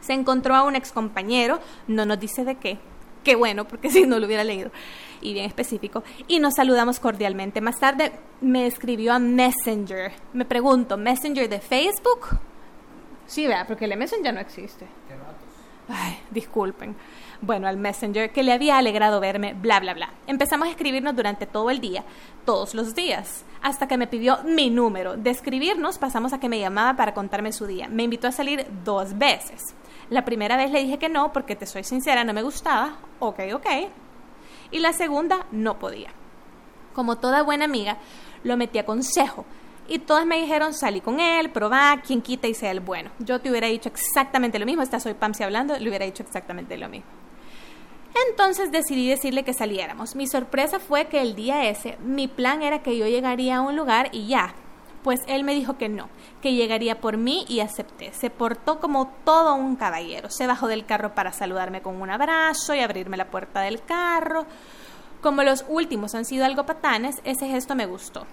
Se 0.01 0.13
encontró 0.13 0.55
a 0.57 0.65
un 0.65 0.75
ex 0.75 0.93
compañero, 0.93 1.61
no 1.87 2.05
nos 2.05 2.19
dice 2.19 2.45
de 2.45 2.57
qué, 2.57 2.79
Qué 3.25 3.35
bueno, 3.37 3.67
porque 3.67 3.91
si 3.91 4.07
no 4.07 4.19
lo 4.19 4.27
hubiera 4.27 4.45
leído 4.45 4.71
y 5.21 5.33
bien 5.35 5.47
específico. 5.47 6.03
Y 6.29 6.39
nos 6.39 6.55
saludamos 6.55 7.01
cordialmente. 7.01 7.61
Más 7.61 7.79
tarde 7.79 8.13
me 8.41 8.67
escribió 8.67 9.13
a 9.13 9.19
Messenger. 9.19 10.13
Me 10.33 10.45
pregunto, 10.45 10.97
¿Messenger 10.97 11.49
de 11.49 11.61
Facebook? 11.61 12.39
Sí, 13.27 13.47
vea, 13.47 13.67
porque 13.67 13.85
el 13.85 13.97
Messenger 13.97 14.35
no 14.35 14.41
existe. 14.41 14.87
Ay, 15.89 16.19
disculpen. 16.31 16.97
Bueno, 17.43 17.67
al 17.67 17.77
Messenger 17.77 18.33
que 18.33 18.43
le 18.43 18.53
había 18.53 18.79
alegrado 18.79 19.19
verme, 19.19 19.55
bla, 19.55 19.81
bla, 19.81 19.95
bla. 19.95 20.11
Empezamos 20.27 20.69
a 20.69 20.71
escribirnos 20.71 21.17
durante 21.17 21.47
todo 21.47 21.71
el 21.71 21.81
día, 21.81 22.05
todos 22.45 22.75
los 22.75 22.95
días, 22.95 23.45
hasta 23.63 23.89
que 23.89 23.97
me 23.97 24.07
pidió 24.07 24.39
mi 24.45 24.71
número. 24.71 25.17
De 25.17 25.31
escribirnos 25.31 25.99
pasamos 25.99 26.33
a 26.33 26.39
que 26.39 26.49
me 26.49 26.61
llamaba 26.61 26.97
para 26.97 27.15
contarme 27.15 27.53
su 27.53 27.67
día. 27.67 27.89
Me 27.89 28.05
invitó 28.05 28.29
a 28.29 28.33
salir 28.33 28.67
dos 28.85 29.17
veces. 29.19 29.75
La 30.11 30.25
primera 30.25 30.57
vez 30.57 30.71
le 30.73 30.83
dije 30.83 30.99
que 30.99 31.09
no 31.09 31.33
porque 31.33 31.57
te 31.57 31.67
soy 31.67 31.85
sincera, 31.85 32.25
no 32.25 32.33
me 32.33 32.43
gustaba. 32.43 32.99
Ok, 33.21 33.41
ok. 33.55 33.67
Y 34.73 34.81
la 34.81 34.93
segunda 34.93 35.47
no 35.53 35.79
podía. 35.79 36.11
Como 36.95 37.19
toda 37.19 37.43
buena 37.43 37.65
amiga, 37.65 37.97
lo 38.43 38.57
metí 38.57 38.79
a 38.79 38.85
consejo. 38.85 39.45
Y 39.89 40.01
todas 40.01 40.27
me 40.27 40.41
dijeron, 40.41 40.75
salí 40.75 41.01
con 41.01 41.21
él, 41.21 41.51
probá, 41.51 42.01
quien 42.05 42.23
quita 42.23 42.49
y 42.49 42.55
sea 42.55 42.71
el 42.71 42.81
bueno. 42.81 43.11
Yo 43.21 43.41
te 43.41 43.51
hubiera 43.51 43.69
dicho 43.69 43.89
exactamente 43.89 44.59
lo 44.59 44.67
mismo, 44.67 44.83
esta 44.83 45.01
soy 45.01 45.15
Pamsi 45.15 45.43
hablando, 45.43 45.77
le 45.79 45.89
hubiera 45.89 46.05
dicho 46.05 46.23
exactamente 46.23 46.77
lo 46.77 46.89
mismo. 46.89 47.11
Entonces 48.29 48.71
decidí 48.73 49.09
decirle 49.09 49.45
que 49.45 49.53
saliéramos. 49.53 50.15
Mi 50.15 50.27
sorpresa 50.27 50.79
fue 50.79 51.07
que 51.07 51.21
el 51.21 51.35
día 51.35 51.69
ese, 51.69 51.97
mi 52.05 52.29
plan 52.29 52.63
era 52.63 52.83
que 52.83 52.97
yo 52.97 53.07
llegaría 53.07 53.57
a 53.57 53.61
un 53.61 53.77
lugar 53.77 54.09
y 54.13 54.27
ya, 54.27 54.55
pues 55.03 55.21
él 55.27 55.45
me 55.45 55.55
dijo 55.55 55.79
que 55.79 55.89
no, 55.89 56.09
que 56.43 56.53
llegaría 56.55 57.01
por 57.01 57.17
mí 57.17 57.45
y 57.49 57.61
acepté. 57.61 58.13
Se 58.13 58.31
portó 58.31 58.81
como 58.81 59.13
todo 59.25 59.55
un 59.55 59.77
caballero. 59.77 60.31
Se 60.31 60.47
bajó 60.47 60.69
del 60.69 60.85
carro 60.85 61.15
para 61.15 61.33
saludarme 61.33 61.81
con 61.83 62.01
un 62.01 62.11
abrazo 62.11 62.75
y 62.75 62.81
abrirme 62.81 63.17
la 63.17 63.31
puerta 63.31 63.61
del 63.61 63.83
carro. 63.83 64.47
Como 65.23 65.43
los 65.43 65.65
últimos 65.69 66.15
han 66.15 66.25
sido 66.25 66.45
algo 66.45 66.67
patanes, 66.67 67.17
ese 67.25 67.49
gesto 67.49 67.75
me 67.75 67.87
gustó. 67.87 68.27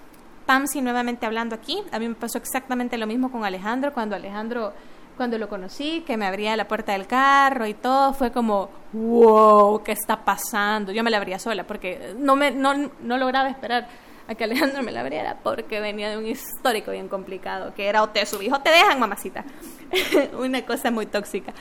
Pamsi 0.46 0.82
nuevamente 0.82 1.26
hablando 1.26 1.56
aquí, 1.56 1.84
a 1.92 2.00
mí 2.00 2.08
me 2.08 2.16
pasó 2.16 2.38
exactamente 2.38 2.98
lo 2.98 3.06
mismo 3.08 3.32
con 3.32 3.44
Alejandro, 3.44 3.94
cuando 3.94 4.16
Alejandro 4.16 4.74
Cuando 5.18 5.40
lo 5.40 5.50
conocí, 5.50 6.04
que 6.06 6.16
me 6.16 6.28
abría 6.28 6.56
la 6.56 6.68
puerta 6.68 6.92
del 6.92 7.08
carro 7.08 7.66
y 7.66 7.74
todo, 7.74 8.14
fue 8.14 8.32
como, 8.32 8.70
wow, 8.94 9.82
¿qué 9.84 9.94
está 9.94 10.24
pasando? 10.24 10.92
Yo 10.92 11.04
me 11.04 11.10
la 11.10 11.18
abría 11.18 11.40
sola 11.40 11.66
porque 11.66 12.14
no, 12.20 12.36
me, 12.36 12.52
no, 12.52 12.92
no 13.02 13.18
lograba 13.18 13.50
esperar 13.50 13.88
a 14.27 14.36
que 14.36 14.43
Alejandro 14.43 14.84
me 14.84 14.91
la 14.91 15.01
abriera 15.01 15.39
porque 15.43 15.79
venía 15.79 16.10
de 16.10 16.17
un 16.17 16.27
histórico 16.27 16.91
bien 16.91 17.07
complicado, 17.07 17.74
que 17.74 17.88
era 17.88 18.03
o 18.03 18.10
te 18.10 18.25
subís 18.25 18.51
o 18.51 18.60
te 18.60 18.69
dejan, 18.69 19.00
mamacita. 19.00 19.46
Una 20.38 20.65
cosa 20.65 20.91
muy 20.91 21.05
tóxica. 21.05 21.53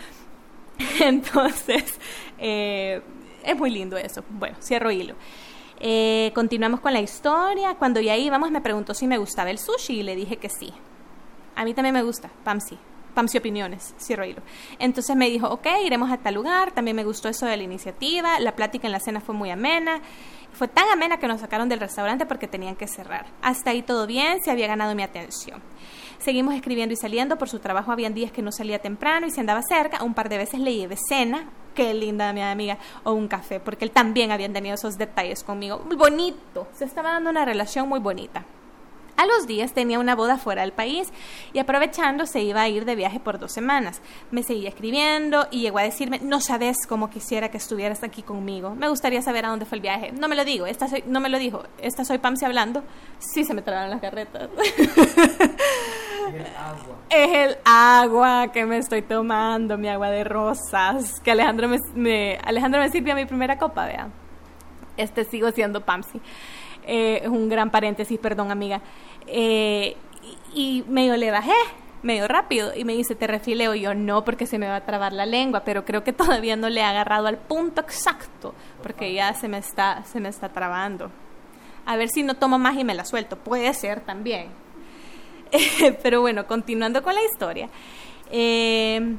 Entonces, 1.00 1.98
eh, 2.38 3.00
es 3.44 3.56
muy 3.56 3.70
lindo 3.70 3.96
eso. 3.96 4.24
Bueno, 4.28 4.56
cierro 4.60 4.90
hilo. 4.90 5.14
Eh, 5.78 6.32
continuamos 6.34 6.80
con 6.80 6.92
la 6.92 7.00
historia. 7.00 7.74
Cuando 7.74 8.00
ya 8.00 8.16
íbamos 8.16 8.50
me 8.50 8.60
preguntó 8.60 8.94
si 8.94 9.06
me 9.06 9.18
gustaba 9.18 9.50
el 9.50 9.58
sushi 9.58 10.00
y 10.00 10.02
le 10.02 10.16
dije 10.16 10.36
que 10.36 10.48
sí. 10.48 10.72
A 11.54 11.64
mí 11.64 11.72
también 11.72 11.94
me 11.94 12.02
gusta, 12.02 12.30
Pamsi. 12.44 12.78
Pamsi 13.14 13.38
Opiniones, 13.38 13.94
cierro 13.98 14.26
hilo. 14.26 14.42
Entonces 14.78 15.16
me 15.16 15.30
dijo, 15.30 15.48
ok, 15.48 15.66
iremos 15.84 16.10
a 16.10 16.18
tal 16.18 16.34
lugar. 16.34 16.72
También 16.72 16.96
me 16.96 17.04
gustó 17.04 17.30
eso 17.30 17.46
de 17.46 17.56
la 17.56 17.62
iniciativa. 17.62 18.38
La 18.40 18.54
plática 18.54 18.86
en 18.86 18.92
la 18.92 19.00
cena 19.00 19.20
fue 19.20 19.34
muy 19.34 19.50
amena. 19.50 20.02
Fue 20.56 20.68
tan 20.68 20.88
amena 20.88 21.18
que 21.18 21.28
nos 21.28 21.42
sacaron 21.42 21.68
del 21.68 21.80
restaurante 21.80 22.24
porque 22.24 22.48
tenían 22.48 22.76
que 22.76 22.88
cerrar. 22.88 23.26
Hasta 23.42 23.70
ahí 23.70 23.82
todo 23.82 24.06
bien, 24.06 24.42
se 24.42 24.50
había 24.50 24.66
ganado 24.66 24.94
mi 24.94 25.02
atención. 25.02 25.60
Seguimos 26.18 26.54
escribiendo 26.54 26.94
y 26.94 26.96
saliendo. 26.96 27.36
Por 27.36 27.50
su 27.50 27.58
trabajo 27.58 27.92
habían 27.92 28.14
días 28.14 28.32
que 28.32 28.40
no 28.40 28.50
salía 28.50 28.78
temprano 28.78 29.26
y 29.26 29.30
se 29.30 29.40
andaba 29.40 29.60
cerca. 29.68 30.02
Un 30.02 30.14
par 30.14 30.30
de 30.30 30.38
veces 30.38 30.60
le 30.60 30.74
llevé 30.74 30.96
cena. 30.96 31.50
Qué 31.74 31.92
linda 31.92 32.32
mi 32.32 32.40
amiga. 32.40 32.78
O 33.04 33.12
un 33.12 33.28
café, 33.28 33.60
porque 33.60 33.84
él 33.84 33.90
también 33.90 34.32
había 34.32 34.50
tenido 34.50 34.76
esos 34.76 34.96
detalles 34.96 35.44
conmigo. 35.44 35.82
Muy 35.84 35.96
bonito. 35.96 36.68
Se 36.72 36.86
estaba 36.86 37.10
dando 37.10 37.28
una 37.28 37.44
relación 37.44 37.86
muy 37.86 38.00
bonita. 38.00 38.46
A 39.16 39.26
los 39.26 39.46
días 39.46 39.72
tenía 39.72 39.98
una 39.98 40.14
boda 40.14 40.36
fuera 40.36 40.62
del 40.62 40.72
país 40.72 41.12
y 41.52 41.58
aprovechando 41.58 42.26
se 42.26 42.40
iba 42.40 42.62
a 42.62 42.68
ir 42.68 42.84
de 42.84 42.94
viaje 42.94 43.20
por 43.20 43.38
dos 43.38 43.52
semanas. 43.52 44.02
Me 44.30 44.42
seguía 44.42 44.68
escribiendo 44.68 45.46
y 45.50 45.60
llegó 45.60 45.78
a 45.78 45.82
decirme, 45.82 46.20
no 46.22 46.40
sabes 46.40 46.76
cómo 46.88 47.08
quisiera 47.08 47.50
que 47.50 47.56
estuvieras 47.56 48.02
aquí 48.02 48.22
conmigo. 48.22 48.74
Me 48.74 48.88
gustaría 48.88 49.22
saber 49.22 49.46
a 49.46 49.48
dónde 49.48 49.64
fue 49.64 49.76
el 49.76 49.82
viaje. 49.82 50.12
No 50.12 50.28
me 50.28 50.36
lo 50.36 50.44
digo, 50.44 50.66
esta 50.66 50.88
soy, 50.88 51.02
no 51.06 51.20
me 51.20 51.28
lo 51.28 51.38
dijo. 51.38 51.62
Esta 51.78 52.04
soy 52.04 52.18
Pamsi 52.18 52.44
hablando. 52.44 52.82
Sí 53.18 53.44
se 53.44 53.54
me 53.54 53.62
traban 53.62 53.90
las 53.90 54.00
carretas. 54.00 54.48
Es 57.08 57.32
el 57.32 57.58
agua 57.64 58.50
que 58.52 58.66
me 58.66 58.78
estoy 58.78 59.02
tomando, 59.02 59.78
mi 59.78 59.88
agua 59.88 60.10
de 60.10 60.24
rosas. 60.24 61.20
Que 61.20 61.30
Alejandro 61.30 61.68
me, 61.94 62.38
Alejandro 62.44 62.80
me 62.80 62.90
sirvió 62.90 63.14
mi 63.14 63.26
primera 63.26 63.58
copa, 63.58 63.86
vea. 63.86 64.08
Este 64.96 65.24
sigo 65.24 65.50
siendo 65.52 65.84
Pamsi. 65.84 66.20
Eh, 66.86 67.20
es 67.22 67.28
un 67.28 67.48
gran 67.48 67.70
paréntesis, 67.70 68.18
perdón 68.18 68.50
amiga. 68.50 68.80
Eh, 69.26 69.96
y, 70.54 70.84
medio 70.88 71.16
le 71.16 71.30
bajé, 71.30 71.52
medio 72.02 72.28
rápido, 72.28 72.72
y 72.74 72.84
me 72.84 72.94
dice, 72.94 73.14
¿te 73.14 73.26
refileo? 73.26 73.74
yo, 73.74 73.94
no, 73.94 74.24
porque 74.24 74.46
se 74.46 74.58
me 74.58 74.68
va 74.68 74.76
a 74.76 74.86
trabar 74.86 75.12
la 75.12 75.26
lengua, 75.26 75.64
pero 75.64 75.84
creo 75.84 76.04
que 76.04 76.12
todavía 76.14 76.56
no 76.56 76.68
le 76.68 76.80
he 76.80 76.84
agarrado 76.84 77.26
al 77.26 77.38
punto 77.38 77.80
exacto, 77.80 78.54
porque 78.82 79.12
ya 79.12 79.34
se 79.34 79.48
me 79.48 79.58
está, 79.58 80.04
se 80.04 80.20
me 80.20 80.28
está 80.28 80.48
trabando. 80.48 81.10
A 81.84 81.96
ver 81.96 82.08
si 82.08 82.22
no 82.22 82.34
tomo 82.34 82.58
más 82.58 82.76
y 82.76 82.84
me 82.84 82.94
la 82.94 83.04
suelto. 83.04 83.36
Puede 83.36 83.72
ser 83.72 84.00
también. 84.00 84.48
pero 86.02 86.20
bueno, 86.20 86.46
continuando 86.46 87.00
con 87.02 87.14
la 87.14 87.22
historia. 87.22 87.68
Eh, 88.30 89.16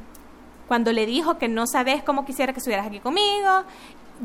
cuando 0.68 0.92
le 0.92 1.06
dijo 1.06 1.38
que 1.38 1.48
no 1.48 1.66
sabes 1.66 2.04
cómo 2.04 2.26
quisiera 2.26 2.52
que 2.52 2.60
estuvieras 2.60 2.88
aquí 2.88 3.00
conmigo 3.00 3.64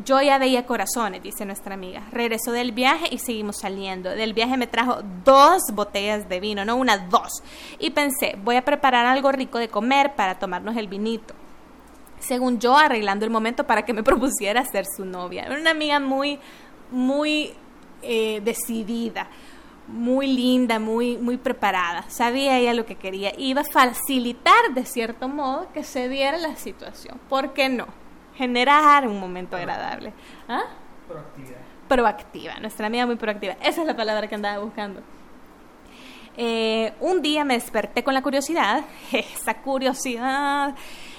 yo 0.04 0.20
ya 0.22 0.38
veía 0.38 0.66
corazones, 0.66 1.22
dice 1.22 1.44
nuestra 1.44 1.74
amiga. 1.74 2.02
Regresó 2.10 2.52
del 2.52 2.72
viaje 2.72 3.08
y 3.10 3.18
seguimos 3.18 3.58
saliendo. 3.58 4.10
Del 4.10 4.32
viaje 4.32 4.56
me 4.56 4.66
trajo 4.66 5.00
dos 5.24 5.62
botellas 5.72 6.28
de 6.28 6.40
vino, 6.40 6.64
no 6.64 6.76
una, 6.76 6.98
dos. 6.98 7.42
Y 7.78 7.90
pensé, 7.90 8.36
voy 8.42 8.56
a 8.56 8.64
preparar 8.64 9.06
algo 9.06 9.30
rico 9.32 9.58
de 9.58 9.68
comer 9.68 10.14
para 10.14 10.38
tomarnos 10.38 10.76
el 10.76 10.88
vinito. 10.88 11.34
Según 12.18 12.58
yo, 12.58 12.76
arreglando 12.76 13.24
el 13.24 13.30
momento 13.30 13.66
para 13.66 13.84
que 13.84 13.92
me 13.92 14.02
propusiera 14.04 14.64
ser 14.64 14.84
su 14.96 15.04
novia. 15.04 15.44
Era 15.44 15.58
una 15.58 15.70
amiga 15.70 16.00
muy, 16.00 16.38
muy 16.90 17.52
eh, 18.02 18.40
decidida, 18.42 19.28
muy 19.88 20.26
linda, 20.26 20.78
muy, 20.78 21.18
muy 21.18 21.36
preparada. 21.36 22.04
Sabía 22.08 22.58
ella 22.58 22.74
lo 22.74 22.86
que 22.86 22.96
quería. 22.96 23.32
Iba 23.36 23.60
a 23.60 23.64
facilitar, 23.64 24.74
de 24.74 24.86
cierto 24.86 25.28
modo, 25.28 25.68
que 25.72 25.84
se 25.84 26.08
diera 26.08 26.38
la 26.38 26.56
situación. 26.56 27.20
¿Por 27.28 27.52
qué 27.52 27.68
no? 27.68 28.01
Generar 28.42 29.06
un 29.06 29.20
momento 29.20 29.56
agradable. 29.56 30.12
¿Ah? 30.48 30.64
Proactiva, 31.86 32.58
nuestra 32.60 32.88
amiga 32.88 33.06
muy 33.06 33.14
proactiva. 33.14 33.54
Esa 33.62 33.82
es 33.82 33.86
la 33.86 33.94
palabra 33.94 34.26
que 34.26 34.34
andaba 34.34 34.58
buscando. 34.58 35.00
Eh, 36.36 36.92
un 36.98 37.22
día 37.22 37.44
me 37.44 37.54
desperté 37.54 38.02
con 38.02 38.14
la 38.14 38.22
curiosidad, 38.22 38.82
esa 39.12 39.54
curiosidad, 39.62 40.74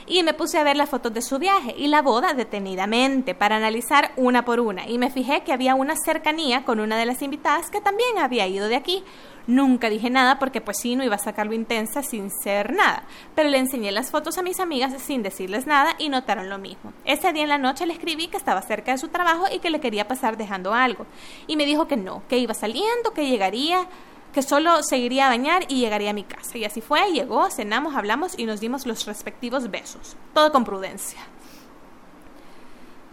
y 0.07 0.23
me 0.23 0.33
puse 0.33 0.57
a 0.57 0.63
ver 0.63 0.77
las 0.77 0.89
fotos 0.89 1.13
de 1.13 1.21
su 1.21 1.39
viaje 1.39 1.75
y 1.77 1.87
la 1.87 2.01
boda 2.01 2.33
detenidamente 2.33 3.35
para 3.35 3.57
analizar 3.57 4.11
una 4.15 4.45
por 4.45 4.59
una. 4.59 4.87
Y 4.87 4.97
me 4.97 5.09
fijé 5.09 5.41
que 5.43 5.53
había 5.53 5.75
una 5.75 5.95
cercanía 5.95 6.65
con 6.65 6.79
una 6.79 6.97
de 6.97 7.05
las 7.05 7.21
invitadas 7.21 7.69
que 7.69 7.81
también 7.81 8.17
había 8.19 8.47
ido 8.47 8.67
de 8.67 8.75
aquí, 8.75 9.03
Nunca 9.45 9.89
dije 9.89 10.09
nada 10.09 10.39
porque 10.39 10.61
pues 10.61 10.77
sí, 10.79 10.95
no 10.95 11.03
iba 11.03 11.15
a 11.15 11.19
sacarlo 11.19 11.53
intensa 11.53 12.01
sin 12.01 12.31
ser 12.31 12.73
nada, 12.73 13.03
pero 13.35 13.49
le 13.49 13.57
enseñé 13.57 13.91
las 13.91 14.09
fotos 14.09 14.37
a 14.37 14.41
mis 14.41 14.59
amigas 14.61 14.93
sin 15.01 15.21
decirles 15.21 15.67
nada 15.67 15.95
y 15.97 16.07
notaron 16.07 16.49
lo 16.49 16.57
mismo. 16.57 16.93
Ese 17.03 17.33
día 17.33 17.43
en 17.43 17.49
la 17.49 17.57
noche 17.57 17.85
le 17.85 17.93
escribí 17.93 18.27
que 18.27 18.37
estaba 18.37 18.61
cerca 18.61 18.93
de 18.93 18.97
su 18.97 19.09
trabajo 19.09 19.45
y 19.53 19.59
que 19.59 19.69
le 19.69 19.81
quería 19.81 20.07
pasar 20.07 20.37
dejando 20.37 20.73
algo. 20.73 21.05
Y 21.45 21.57
me 21.57 21.65
dijo 21.65 21.87
que 21.87 21.97
no, 21.97 22.23
que 22.29 22.37
iba 22.37 22.53
saliendo, 22.53 23.11
que 23.13 23.27
llegaría, 23.27 23.85
que 24.33 24.41
solo 24.41 24.83
seguiría 24.83 25.27
a 25.27 25.29
bañar 25.29 25.63
y 25.69 25.79
llegaría 25.79 26.09
a 26.09 26.13
mi 26.13 26.23
casa. 26.23 26.57
Y 26.57 26.65
así 26.65 26.81
fue, 26.81 27.11
llegó, 27.11 27.49
cenamos, 27.49 27.95
hablamos 27.95 28.37
y 28.37 28.45
nos 28.45 28.59
dimos 28.59 28.85
los 28.85 29.05
respectivos 29.05 29.71
besos. 29.71 30.17
Todo 30.33 30.51
con 30.51 30.65
prudencia. 30.65 31.19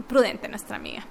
Prudente 0.09 0.49
nuestra 0.49 0.77
amiga. 0.77 1.05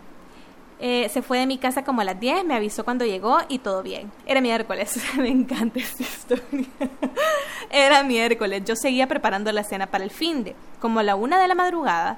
Eh, 0.81 1.09
se 1.09 1.21
fue 1.21 1.39
de 1.39 1.45
mi 1.45 1.57
casa 1.57 1.83
como 1.83 2.01
a 2.01 2.05
las 2.05 2.19
10, 2.19 2.45
me 2.45 2.55
avisó 2.55 2.85
cuando 2.85 3.05
llegó 3.05 3.39
y 3.49 3.59
todo 3.59 3.83
bien. 3.83 4.11
Era 4.25 4.39
miércoles, 4.39 4.97
me 5.17 5.29
encanta 5.29 5.79
esta 5.79 6.03
historia. 6.03 6.67
Era 7.69 8.01
miércoles, 8.03 8.63
yo 8.65 8.75
seguía 8.75 9.07
preparando 9.07 9.51
la 9.51 9.63
cena 9.63 9.87
para 9.87 10.05
el 10.05 10.09
fin 10.09 10.43
de, 10.43 10.55
como 10.79 10.99
a 10.99 11.03
la 11.03 11.15
una 11.15 11.39
de 11.39 11.49
la 11.49 11.55
madrugada, 11.55 12.17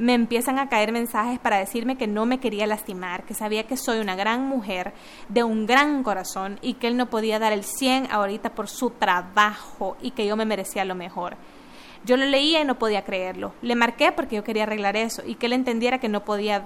me 0.00 0.14
empiezan 0.14 0.58
a 0.58 0.70
caer 0.70 0.92
mensajes 0.92 1.38
para 1.38 1.58
decirme 1.58 1.98
que 1.98 2.06
no 2.06 2.24
me 2.24 2.40
quería 2.40 2.66
lastimar, 2.66 3.24
que 3.24 3.34
sabía 3.34 3.66
que 3.66 3.76
soy 3.76 3.98
una 3.98 4.16
gran 4.16 4.46
mujer 4.46 4.94
de 5.28 5.44
un 5.44 5.66
gran 5.66 6.02
corazón 6.02 6.58
y 6.62 6.74
que 6.74 6.86
él 6.86 6.96
no 6.96 7.10
podía 7.10 7.38
dar 7.38 7.52
el 7.52 7.64
100 7.64 8.10
ahorita 8.10 8.54
por 8.54 8.68
su 8.68 8.88
trabajo 8.88 9.98
y 10.00 10.12
que 10.12 10.26
yo 10.26 10.36
me 10.36 10.46
merecía 10.46 10.86
lo 10.86 10.94
mejor. 10.94 11.36
Yo 12.06 12.16
lo 12.16 12.24
leía 12.24 12.62
y 12.62 12.64
no 12.64 12.78
podía 12.78 13.04
creerlo. 13.04 13.52
Le 13.60 13.76
marqué 13.76 14.10
porque 14.10 14.36
yo 14.36 14.42
quería 14.42 14.62
arreglar 14.62 14.96
eso 14.96 15.22
y 15.26 15.34
que 15.34 15.44
él 15.44 15.52
entendiera 15.52 15.98
que 15.98 16.08
no 16.08 16.24
podía 16.24 16.64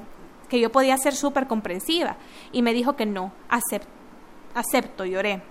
que 0.49 0.61
yo 0.61 0.71
podía 0.71 0.97
ser 0.97 1.17
súper 1.17 1.49
comprensiva. 1.49 2.17
Y 2.53 2.63
me 2.63 2.73
dijo 2.73 2.95
que 2.95 3.05
no, 3.05 3.33
acepto, 3.49 3.91
acepto, 4.55 5.05
lloré. 5.05 5.43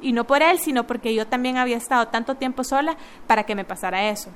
Y 0.00 0.12
no 0.12 0.26
por 0.26 0.40
él, 0.40 0.58
sino 0.58 0.86
porque 0.86 1.14
yo 1.14 1.26
también 1.26 1.58
había 1.58 1.76
estado 1.76 2.08
tanto 2.08 2.36
tiempo 2.36 2.64
sola 2.64 2.96
para 3.26 3.42
que 3.44 3.54
me 3.54 3.66
pasara 3.66 4.08
eso. 4.08 4.30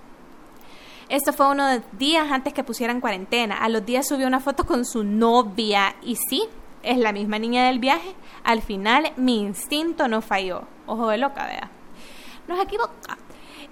Esto 1.09 1.33
fue 1.33 1.51
unos 1.51 1.81
días 1.93 2.31
antes 2.31 2.53
que 2.53 2.65
pusieran 2.65 3.01
cuarentena. 3.01 3.59
A 3.59 3.69
los 3.69 3.85
días 3.85 4.09
subió 4.09 4.27
una 4.27 4.41
foto 4.41 4.65
con 4.65 4.85
su 4.85 5.05
novia 5.05 5.97
y 6.03 6.17
sí, 6.17 6.45
es 6.83 6.99
la 6.99 7.13
misma 7.13 7.39
niña 7.39 7.67
del 7.67 7.79
viaje. 7.79 8.15
Al 8.43 8.63
final 8.63 9.13
mi 9.17 9.41
instinto 9.41 10.09
no 10.09 10.23
falló. 10.23 10.63
Ojo 10.87 11.09
de 11.09 11.19
loca, 11.19 11.47
vea. 11.47 11.71
Nos 12.49 12.61
equivocamos. 12.63 13.25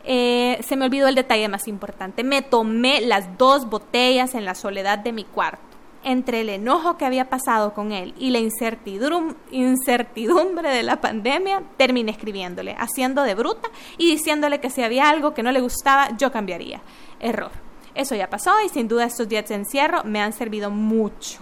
Eh, 0.05 0.59
se 0.63 0.77
me 0.77 0.87
olvidó 0.87 1.09
el 1.09 1.15
detalle 1.15 1.49
más 1.49 1.69
importante. 1.69 2.25
Me 2.25 2.43
tomé 2.43 3.01
las 3.01 3.39
dos 3.39 3.69
botellas 3.69 4.35
en 4.35 4.45
la 4.45 4.55
soledad 4.55 4.99
de 4.99 5.13
mi 5.13 5.25
cuarto 5.25 5.72
entre 6.05 6.41
el 6.41 6.49
enojo 6.49 6.97
que 6.97 7.05
había 7.05 7.29
pasado 7.29 7.75
con 7.75 7.93
él 7.93 8.15
y 8.19 8.31
la 8.31 8.39
incertidumbre 8.39 10.71
de 10.71 10.83
la 10.83 11.01
pandemia, 11.01 11.63
terminé 11.77 12.13
escribiéndole, 12.13 12.75
haciendo 12.79 13.23
de 13.23 13.35
bruta 13.35 13.69
y 13.99 14.11
diciéndole 14.11 14.61
que 14.61 14.71
si 14.71 14.83
había 14.83 15.09
algo 15.09 15.35
que 15.35 15.43
no 15.43 15.53
le 15.53 15.61
gustaba, 15.61 16.17
yo 16.17 16.33
cambiaría. 16.33 16.81
Error. 17.21 17.51
Eso 17.95 18.15
ya 18.15 18.31
pasó 18.31 18.53
y 18.65 18.69
sin 18.69 18.89
duda 18.89 19.05
estos 19.05 19.29
días 19.29 19.49
de 19.49 19.57
encierro 19.57 20.03
me 20.05 20.21
han 20.21 20.33
servido 20.33 20.71
mucho. 20.71 21.41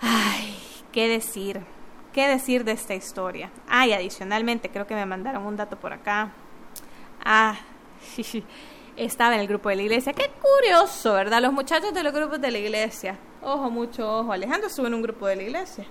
Ay, 0.00 0.54
¿qué 0.92 1.08
decir? 1.08 1.62
¿Qué 2.12 2.28
decir 2.28 2.64
de 2.64 2.72
esta 2.72 2.94
historia? 2.94 3.50
Ay, 3.66 3.92
adicionalmente, 3.92 4.68
creo 4.68 4.86
que 4.86 4.94
me 4.94 5.06
mandaron 5.06 5.46
un 5.46 5.56
dato 5.56 5.78
por 5.78 5.92
acá. 5.92 6.32
Ah, 7.24 7.56
estaba 8.96 9.34
en 9.34 9.40
el 9.40 9.48
grupo 9.48 9.68
de 9.68 9.76
la 9.76 9.82
iglesia. 9.82 10.12
Qué 10.12 10.30
curioso, 10.40 11.14
¿verdad? 11.14 11.42
Los 11.42 11.52
muchachos 11.52 11.92
de 11.92 12.02
los 12.02 12.12
grupos 12.12 12.40
de 12.40 12.50
la 12.50 12.58
iglesia. 12.58 13.18
Ojo, 13.42 13.70
mucho 13.70 14.20
ojo. 14.20 14.32
Alejandro 14.32 14.68
estuvo 14.68 14.86
en 14.86 14.94
un 14.94 15.02
grupo 15.02 15.26
de 15.26 15.36
la 15.36 15.42
iglesia. 15.42 15.86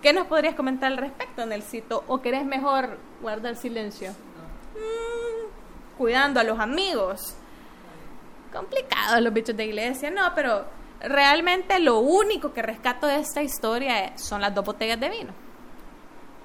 ¿Qué 0.00 0.12
nos 0.12 0.26
podrías 0.26 0.54
comentar 0.54 0.92
al 0.92 0.98
respecto, 0.98 1.44
Nelsito? 1.46 2.04
¿O 2.08 2.20
querés 2.20 2.44
mejor 2.44 2.98
guardar 3.20 3.56
silencio? 3.56 4.10
Mm, 4.10 5.96
cuidando 5.98 6.40
a 6.40 6.44
los 6.44 6.58
amigos. 6.58 7.36
Complicados 8.52 9.20
los 9.20 9.32
bichos 9.32 9.56
de 9.56 9.66
iglesia. 9.66 10.10
No, 10.10 10.22
pero 10.34 10.64
realmente 11.00 11.78
lo 11.80 11.98
único 11.98 12.52
que 12.52 12.62
rescato 12.62 13.06
de 13.06 13.18
esta 13.18 13.42
historia 13.42 14.16
son 14.16 14.40
las 14.40 14.54
dos 14.54 14.64
botellas 14.64 15.00
de 15.00 15.08
vino. 15.08 15.32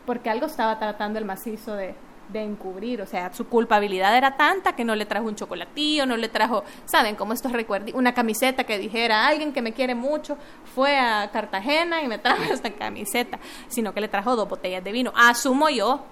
Porque 0.06 0.30
algo 0.30 0.48
estaba 0.48 0.80
tratando 0.80 1.20
el 1.20 1.26
macizo 1.26 1.76
de, 1.76 1.96
de 2.30 2.44
encubrir, 2.44 3.02
o 3.02 3.06
sea, 3.06 3.34
su 3.34 3.48
culpabilidad 3.48 4.16
era 4.16 4.38
tanta 4.38 4.74
que 4.76 4.86
no 4.86 4.96
le 4.96 5.06
trajo 5.06 5.28
un 5.28 5.36
chocolatillo, 5.36 6.06
no 6.06 6.16
le 6.16 6.30
trajo, 6.30 6.64
¿saben? 6.86 7.16
Como 7.16 7.34
estos 7.34 7.52
recuerdos, 7.52 7.94
una 7.96 8.14
camiseta 8.14 8.64
que 8.64 8.78
dijera, 8.78 9.28
alguien 9.28 9.52
que 9.52 9.62
me 9.62 9.74
quiere 9.74 9.96
mucho 9.96 10.38
fue 10.76 10.98
a 10.98 11.30
Cartagena 11.32 12.04
y 12.04 12.08
me 12.08 12.20
trajo 12.20 12.44
esta 12.54 12.72
camiseta, 12.72 13.40
sino 13.68 13.94
que 13.94 14.02
le 14.02 14.08
trajo 14.08 14.36
dos 14.36 14.48
botellas 14.48 14.84
de 14.84 14.92
vino. 14.92 15.12
Asumo 15.16 15.70
yo 15.70 16.04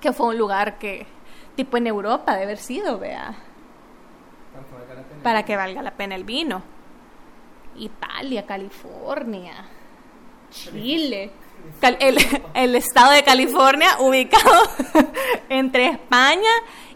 que 0.00 0.12
fue 0.12 0.28
un 0.28 0.38
lugar 0.38 0.78
que, 0.78 1.06
tipo 1.54 1.76
en 1.76 1.86
Europa, 1.86 2.34
de 2.34 2.44
haber 2.44 2.58
sido, 2.58 2.98
vea, 2.98 3.34
para 5.22 5.44
que 5.44 5.56
valga 5.56 5.82
la 5.82 5.92
pena 5.92 6.14
el 6.14 6.24
vino. 6.24 6.62
Italia, 7.76 8.44
California, 8.44 9.54
Chile 10.50 11.30
el, 12.54 12.74
estado 12.74 13.12
de 13.12 13.22
California 13.22 13.88
ubicado 13.98 14.62
entre 15.48 15.88
España 15.88 16.50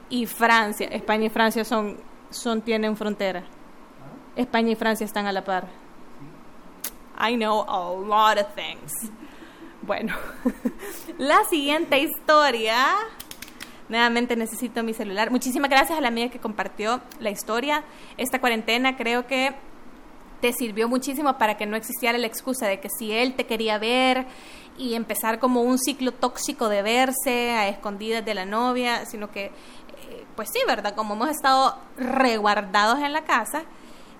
y 0.08 0.26
Francia. 0.26 0.86
España 0.88 1.26
y 1.26 1.30
Francia 1.30 1.64
son, 1.64 1.98
son 2.30 2.62
tienen 2.62 2.96
frontera. 2.96 3.44
España 4.36 4.72
y 4.72 4.76
Francia 4.76 5.04
están 5.04 5.26
a 5.26 5.32
la 5.32 5.44
par. 5.44 5.66
I 7.18 7.34
know 7.34 7.64
a 7.68 7.90
lot 7.90 8.38
of 8.38 8.54
things. 8.54 8.92
Bueno, 9.82 10.14
la 11.18 11.44
siguiente 11.44 11.98
historia. 11.98 12.86
Nuevamente 13.88 14.36
necesito 14.36 14.82
mi 14.82 14.94
celular. 14.94 15.30
Muchísimas 15.30 15.70
gracias 15.70 15.96
a 15.96 16.00
la 16.00 16.08
amiga 16.08 16.28
que 16.28 16.40
compartió 16.40 17.00
la 17.20 17.30
historia. 17.30 17.84
Esta 18.16 18.40
cuarentena 18.40 18.96
creo 18.96 19.26
que 19.26 19.54
te 20.40 20.52
sirvió 20.52 20.88
muchísimo 20.88 21.38
para 21.38 21.56
que 21.56 21.66
no 21.66 21.76
existiera 21.76 22.18
la 22.18 22.26
excusa 22.26 22.66
de 22.66 22.80
que 22.80 22.88
si 22.88 23.12
él 23.12 23.34
te 23.34 23.46
quería 23.46 23.78
ver 23.78 24.26
y 24.78 24.94
empezar 24.94 25.38
como 25.38 25.62
un 25.62 25.78
ciclo 25.78 26.12
tóxico 26.12 26.68
de 26.68 26.82
verse 26.82 27.52
a 27.52 27.68
escondidas 27.68 28.24
de 28.24 28.34
la 28.34 28.44
novia, 28.44 29.06
sino 29.06 29.30
que, 29.30 29.46
eh, 29.46 30.26
pues 30.34 30.50
sí, 30.52 30.60
¿verdad? 30.66 30.94
Como 30.94 31.14
hemos 31.14 31.30
estado 31.30 31.78
reguardados 31.96 32.98
en 32.98 33.12
la 33.12 33.24
casa, 33.24 33.64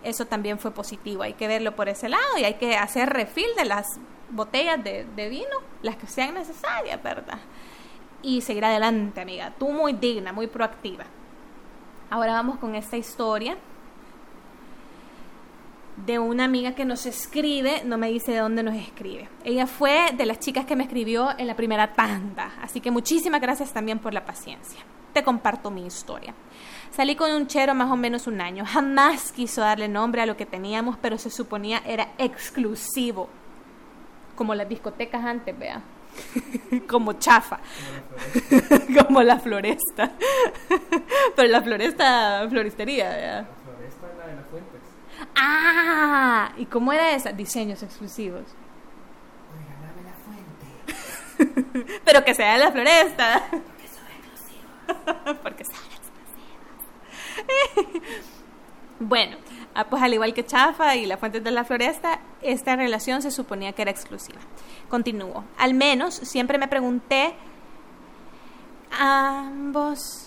eso 0.03 0.27
también 0.27 0.59
fue 0.59 0.71
positivo. 0.71 1.23
Hay 1.23 1.35
que 1.35 1.49
verlo 1.49 1.77
por 1.77 1.89
ese 1.89 2.09
lado 2.09 2.39
y 2.39 2.45
hay 2.45 2.55
que 2.55 2.77
hacer 2.77 3.11
refil 3.11 3.49
de 3.57 3.65
las 3.67 3.87
botellas 4.31 4.83
de, 4.83 5.05
de 5.05 5.29
vino, 5.29 5.59
las 5.83 5.97
que 5.97 6.07
sean 6.07 6.35
necesarias, 6.35 7.03
¿verdad? 7.03 7.39
Y 8.23 8.41
seguir 8.41 8.65
adelante, 8.65 9.21
amiga. 9.21 9.53
Tú 9.59 9.69
muy 9.69 9.93
digna, 9.93 10.33
muy 10.33 10.47
proactiva. 10.47 11.05
Ahora 12.09 12.33
vamos 12.33 12.59
con 12.59 12.75
esta 12.75 12.97
historia 12.97 13.57
de 16.05 16.19
una 16.19 16.45
amiga 16.45 16.75
que 16.75 16.85
nos 16.85 17.07
escribe, 17.07 17.83
no 17.85 17.97
me 17.97 18.11
dice 18.11 18.33
de 18.33 18.39
dónde 18.39 18.63
nos 18.63 18.75
escribe. 18.75 19.29
Ella 19.45 19.67
fue 19.67 20.11
de 20.17 20.27
las 20.27 20.39
chicas 20.39 20.67
que 20.67 20.77
me 20.77 20.85
escribió 20.85 21.31
en 21.39 21.47
la 21.47 21.57
primera 21.57 21.95
tanda, 21.95 22.53
así 22.61 22.81
que 22.81 22.91
muchísimas 22.91 23.41
gracias 23.41 23.73
también 23.73 23.99
por 23.99 24.13
la 24.13 24.25
paciencia. 24.25 24.81
Te 25.15 25.25
comparto 25.25 25.71
mi 25.71 25.87
historia. 25.87 26.35
Salí 26.91 27.17
con 27.17 27.33
un 27.33 27.47
chero 27.47 27.75
más 27.75 27.91
o 27.91 27.97
menos 27.97 28.27
un 28.27 28.41
año. 28.43 28.65
Jamás 28.67 29.33
quiso 29.33 29.63
darle 29.63 29.89
nombre 29.89 30.21
a 30.21 30.27
lo 30.27 30.37
que 30.37 30.45
teníamos, 30.45 30.99
pero 31.01 31.17
se 31.17 31.31
suponía 31.31 31.83
era 31.87 32.09
exclusivo. 32.19 33.29
Como 34.35 34.55
las 34.55 34.69
discotecas 34.69 35.25
antes, 35.25 35.59
vea. 35.59 35.83
Como 36.87 37.15
chafa. 37.15 37.61
Como 39.07 39.23
la 39.23 39.39
floresta. 39.39 40.13
pero 41.37 41.49
la 41.49 41.63
floresta, 41.63 42.47
floristería, 42.51 43.09
vea. 43.09 43.47
Ah, 45.37 46.53
¿y 46.57 46.65
cómo 46.67 46.93
era 46.93 47.15
esa? 47.15 47.33
Diseños 47.33 47.83
exclusivos. 47.83 48.45
la 50.05 50.15
fuente. 51.45 52.01
Pero 52.05 52.25
que 52.25 52.35
sea 52.35 52.55
de 52.55 52.59
la 52.59 52.73
floresta. 52.73 53.43
Porque 53.51 53.89
son 53.89 54.07
exclusivos. 54.19 55.37
Porque 55.43 55.65
son 55.65 55.75
exclusivos. 55.75 56.07
bueno, 59.01 59.37
ah, 59.75 59.85
pues 59.85 60.03
al 60.03 60.15
igual 60.15 60.33
que 60.33 60.47
Chafa 60.47 60.97
y 60.97 61.05
la 61.05 61.19
fuente 61.19 61.41
de 61.41 61.51
la 61.51 61.65
floresta, 61.65 62.21
esta 62.41 62.77
relación 62.77 63.21
se 63.21 63.31
suponía 63.31 63.73
que 63.73 63.83
era 63.83 63.91
exclusiva. 63.91 64.41
Continúo. 64.89 65.45
Al 65.59 65.75
menos 65.75 66.15
siempre 66.15 66.57
me 66.57 66.69
pregunté 66.69 67.35
ambos 68.99 70.26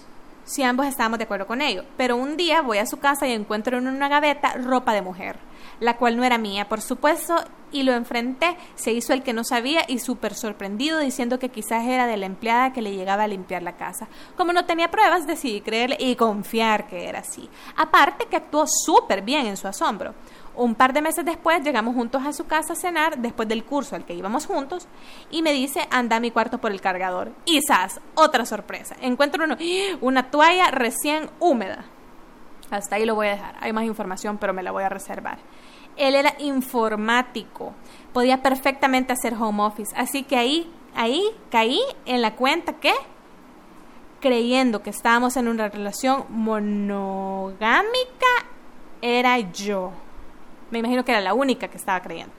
si 0.50 0.64
ambos 0.64 0.88
estábamos 0.88 1.20
de 1.20 1.26
acuerdo 1.26 1.46
con 1.46 1.62
ello. 1.62 1.84
Pero 1.96 2.16
un 2.16 2.36
día 2.36 2.62
voy 2.62 2.80
a 2.80 2.88
su 2.88 2.98
casa 2.98 3.28
y 3.28 3.34
encuentro 3.34 3.78
en 3.78 3.88
una 3.88 4.10
gaveta 4.10 4.54
ropa 4.54 4.94
de 4.94 5.04
mujer, 5.04 5.38
la 5.80 5.96
cual 5.98 6.18
no 6.18 6.24
era 6.24 6.40
mía, 6.40 6.68
por 6.68 6.82
supuesto, 6.82 7.36
y 7.72 7.84
lo 7.84 7.94
enfrenté. 7.94 8.58
Se 8.74 8.92
hizo 8.92 9.14
el 9.14 9.22
que 9.22 9.32
no 9.32 9.44
sabía 9.44 9.84
y 9.88 10.00
súper 10.00 10.34
sorprendido 10.34 10.98
diciendo 10.98 11.38
que 11.38 11.50
quizás 11.50 11.86
era 11.86 12.08
de 12.08 12.18
la 12.18 12.26
empleada 12.26 12.74
que 12.74 12.82
le 12.82 12.96
llegaba 12.96 13.24
a 13.24 13.28
limpiar 13.28 13.62
la 13.62 13.78
casa. 13.78 14.08
Como 14.36 14.52
no 14.52 14.66
tenía 14.66 14.90
pruebas, 14.90 15.28
decidí 15.28 15.62
creerle 15.62 15.98
y 16.00 16.16
confiar 16.16 16.88
que 16.88 17.08
era 17.08 17.20
así. 17.20 17.48
Aparte 17.78 18.26
que 18.26 18.38
actuó 18.38 18.66
súper 18.68 19.22
bien 19.22 19.46
en 19.46 19.56
su 19.56 19.68
asombro. 19.68 20.16
Un 20.60 20.76
par 20.76 20.92
de 20.92 21.02
meses 21.02 21.24
después 21.24 21.64
llegamos 21.64 21.96
juntos 21.96 22.22
a 22.26 22.34
su 22.34 22.46
casa 22.46 22.74
a 22.74 22.76
cenar 22.76 23.18
después 23.20 23.48
del 23.48 23.64
curso 23.64 23.96
al 23.96 24.04
que 24.04 24.14
íbamos 24.14 24.46
juntos 24.46 24.90
y 25.32 25.42
me 25.42 25.54
dice 25.54 25.88
anda 25.90 26.18
a 26.18 26.20
mi 26.20 26.32
cuarto 26.32 26.58
por 26.58 26.74
el 26.74 26.82
cargador. 26.82 27.32
Y 27.46 27.62
otra 28.16 28.46
sorpresa. 28.46 28.98
Encuentro 29.00 29.46
una 30.02 30.30
toalla 30.30 30.70
recién 30.70 31.30
húmeda. 31.40 31.86
Hasta 32.72 32.98
ahí 32.98 33.06
lo 33.06 33.16
voy 33.16 33.28
a 33.28 33.32
dejar. 33.32 33.56
Hay 33.62 33.72
más 33.72 33.86
información, 33.86 34.38
pero 34.38 34.54
me 34.54 34.62
la 34.62 34.72
voy 34.72 34.84
a 34.84 34.90
reservar. 34.90 35.38
Él 35.96 36.14
era 36.14 36.34
informático. 36.40 37.74
Podía 38.12 38.44
perfectamente 38.44 39.14
hacer 39.14 39.36
home 39.36 39.64
office. 39.64 39.96
Así 39.96 40.24
que 40.24 40.36
ahí, 40.36 40.70
ahí 40.94 41.24
caí 41.50 41.80
en 42.06 42.22
la 42.22 42.36
cuenta 42.36 42.74
que 42.74 42.92
creyendo 44.20 44.84
que 44.84 44.90
estábamos 44.90 45.38
en 45.38 45.48
una 45.48 45.70
relación 45.70 46.26
monogámica 46.28 47.88
era 49.02 49.40
yo. 49.40 49.94
Me 50.72 50.80
imagino 50.80 51.06
que 51.06 51.12
era 51.12 51.22
la 51.22 51.34
única 51.34 51.68
que 51.68 51.78
estaba 51.78 52.02
creyendo. 52.02 52.34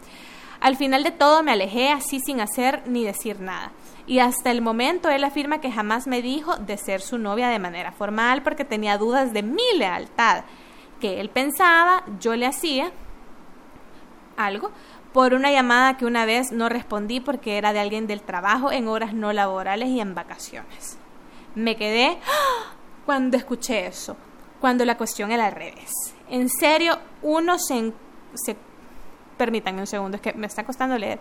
Al 0.61 0.77
final 0.77 1.03
de 1.05 1.11
todo 1.11 1.43
me 1.43 1.53
alejé 1.53 1.91
así 1.91 2.21
sin 2.21 2.41
hacer 2.41 2.83
ni 2.87 3.05
decir 3.05 3.41
nada. 3.41 3.73
Y 4.07 4.19
hasta 4.19 4.51
el 4.51 4.61
momento 4.61 5.09
él 5.09 5.25
afirma 5.25 5.61
que 5.61 5.73
jamás 5.73 6.07
me 6.07 6.21
dijo 6.21 6.57
de 6.57 6.77
ser 6.77 7.01
su 7.01 7.17
novia 7.17 7.49
de 7.49 7.59
manera 7.59 7.93
formal 7.93 8.43
porque 8.43 8.65
tenía 8.65 8.99
dudas 8.99 9.33
de 9.33 9.43
mi 9.43 9.63
lealtad. 9.77 10.45
Que 11.01 11.21
él 11.21 11.31
pensaba, 11.31 12.05
yo 12.21 12.37
le 12.37 12.47
hacía 12.47 12.93
algo 14.37 14.71
por 15.13 15.35
una 15.35 15.51
llamada 15.51 15.97
que 15.97 16.07
una 16.07 16.25
vez 16.25 16.53
no 16.53 16.69
respondí 16.69 17.21
porque 17.21 17.57
era 17.57 17.73
de 17.73 17.81
alguien 17.81 18.07
del 18.07 18.23
trabajo 18.23 18.71
en 18.71 18.87
horas 18.87 19.15
no 19.15 19.33
laborales 19.33 19.89
y 19.89 20.01
en 20.01 20.15
vacaciones. 20.15 20.99
Me 21.55 21.77
quedé 21.77 22.19
¡ah! 22.27 22.75
cuando 23.07 23.37
escuché 23.37 23.87
eso, 23.87 24.17
cuando 24.61 24.85
la 24.85 24.97
cuestión 24.97 25.33
era 25.33 25.47
al 25.47 25.53
revés. 25.53 25.91
En 26.29 26.49
serio, 26.49 26.99
uno 27.23 27.59
se 27.59 27.77
se 28.35 28.57
permítanme 29.41 29.81
un 29.81 29.87
segundo, 29.87 30.17
es 30.17 30.21
que 30.21 30.35
me 30.35 30.47
está 30.47 30.65
costando 30.65 30.99
leer. 30.99 31.19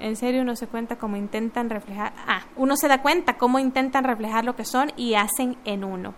En 0.00 0.16
serio 0.16 0.42
uno 0.42 0.56
se 0.56 0.66
cuenta 0.66 0.96
cómo 0.96 1.16
intentan 1.16 1.70
reflejar, 1.70 2.12
ah, 2.26 2.42
uno 2.56 2.76
se 2.76 2.88
da 2.88 3.02
cuenta 3.02 3.38
cómo 3.38 3.60
intentan 3.60 4.02
reflejar 4.02 4.44
lo 4.44 4.56
que 4.56 4.64
son 4.64 4.90
y 4.96 5.14
hacen 5.14 5.56
en 5.64 5.84
uno. 5.84 6.12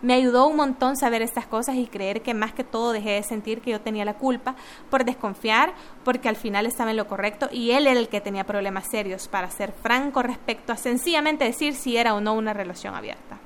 Me 0.00 0.14
ayudó 0.14 0.46
un 0.46 0.56
montón 0.56 0.96
saber 0.96 1.20
estas 1.20 1.46
cosas 1.46 1.76
y 1.76 1.86
creer 1.86 2.22
que 2.22 2.32
más 2.32 2.54
que 2.54 2.64
todo 2.64 2.92
dejé 2.92 3.10
de 3.10 3.22
sentir 3.22 3.60
que 3.60 3.72
yo 3.72 3.82
tenía 3.82 4.06
la 4.06 4.14
culpa 4.14 4.54
por 4.88 5.04
desconfiar, 5.04 5.74
porque 6.02 6.30
al 6.30 6.36
final 6.36 6.64
estaba 6.64 6.92
en 6.92 6.96
lo 6.96 7.08
correcto 7.08 7.50
y 7.52 7.72
él 7.72 7.86
era 7.86 8.00
el 8.00 8.08
que 8.08 8.22
tenía 8.22 8.44
problemas 8.44 8.86
serios 8.90 9.28
para 9.28 9.50
ser 9.50 9.72
franco 9.72 10.22
respecto 10.22 10.72
a 10.72 10.76
sencillamente 10.78 11.44
decir 11.44 11.74
si 11.74 11.98
era 11.98 12.14
o 12.14 12.22
no 12.22 12.32
una 12.32 12.54
relación 12.54 12.94
abierta 12.94 13.38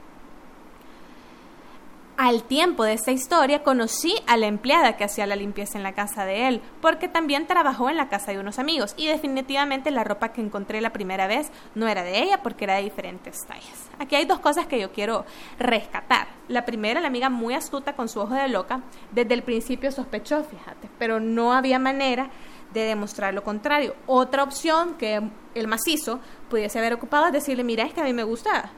al 2.21 2.43
tiempo 2.43 2.85
de 2.85 2.93
esta 2.93 3.13
historia 3.13 3.63
conocí 3.63 4.15
a 4.27 4.37
la 4.37 4.47
empleada 4.47 4.99
que 4.99 5.05
hacía 5.05 5.27
la 5.27 5.37
limpieza 5.37 5.79
en 5.79 5.83
la 5.83 5.95
casa 5.95 6.27
de 6.27 6.49
él, 6.49 6.61
porque 6.83 7.09
también 7.09 7.47
trabajó 7.47 7.89
en 7.89 7.97
la 7.97 8.11
casa 8.11 8.31
de 8.31 8.39
unos 8.39 8.59
amigos 8.59 8.93
y 8.99 9.07
definitivamente 9.07 9.91
la 9.91 10.05
ropa 10.05 10.31
que 10.31 10.43
encontré 10.43 10.83
la 10.83 10.93
primera 10.93 11.27
vez 11.27 11.51
no 11.75 11.89
era 11.89 12.03
de 12.03 12.23
ella 12.23 12.43
porque 12.43 12.65
era 12.65 12.75
de 12.75 12.83
diferentes 12.83 13.47
tallas. 13.47 13.89
Aquí 13.99 14.17
hay 14.17 14.27
dos 14.27 14.39
cosas 14.39 14.67
que 14.67 14.79
yo 14.79 14.93
quiero 14.93 15.25
rescatar. 15.59 16.29
La 16.49 16.67
primera, 16.67 17.01
la 17.01 17.07
amiga 17.07 17.31
muy 17.31 17.55
astuta 17.55 17.95
con 17.95 18.11
su 18.11 18.21
ojo 18.21 18.35
de 18.35 18.49
loca, 18.49 18.83
desde 19.13 19.33
el 19.33 19.43
principio 19.43 19.91
sospechó, 19.91 20.45
fíjate, 20.45 20.91
pero 20.99 21.21
no 21.21 21.55
había 21.55 21.79
manera 21.79 22.29
de 22.75 22.83
demostrar 22.83 23.33
lo 23.33 23.43
contrario. 23.43 23.95
Otra 24.07 24.43
opción 24.43 24.99
que 24.99 25.23
el 25.55 25.69
macizo 25.69 26.21
pudiese 26.51 26.81
haber 26.81 26.93
ocupado 26.93 27.29
es 27.29 27.33
decirle, 27.33 27.65
mira, 27.65 27.85
es 27.85 27.95
que 27.95 28.03
a 28.03 28.05
mí 28.05 28.13
me 28.13 28.25
gusta 28.25 28.73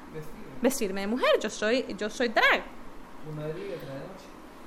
vestirme 0.61 1.01
de 1.01 1.09
mujer, 1.09 1.41
yo 1.41 1.51
soy, 1.51 1.85
yo 1.99 2.09
soy 2.09 2.29
drag 2.29 2.82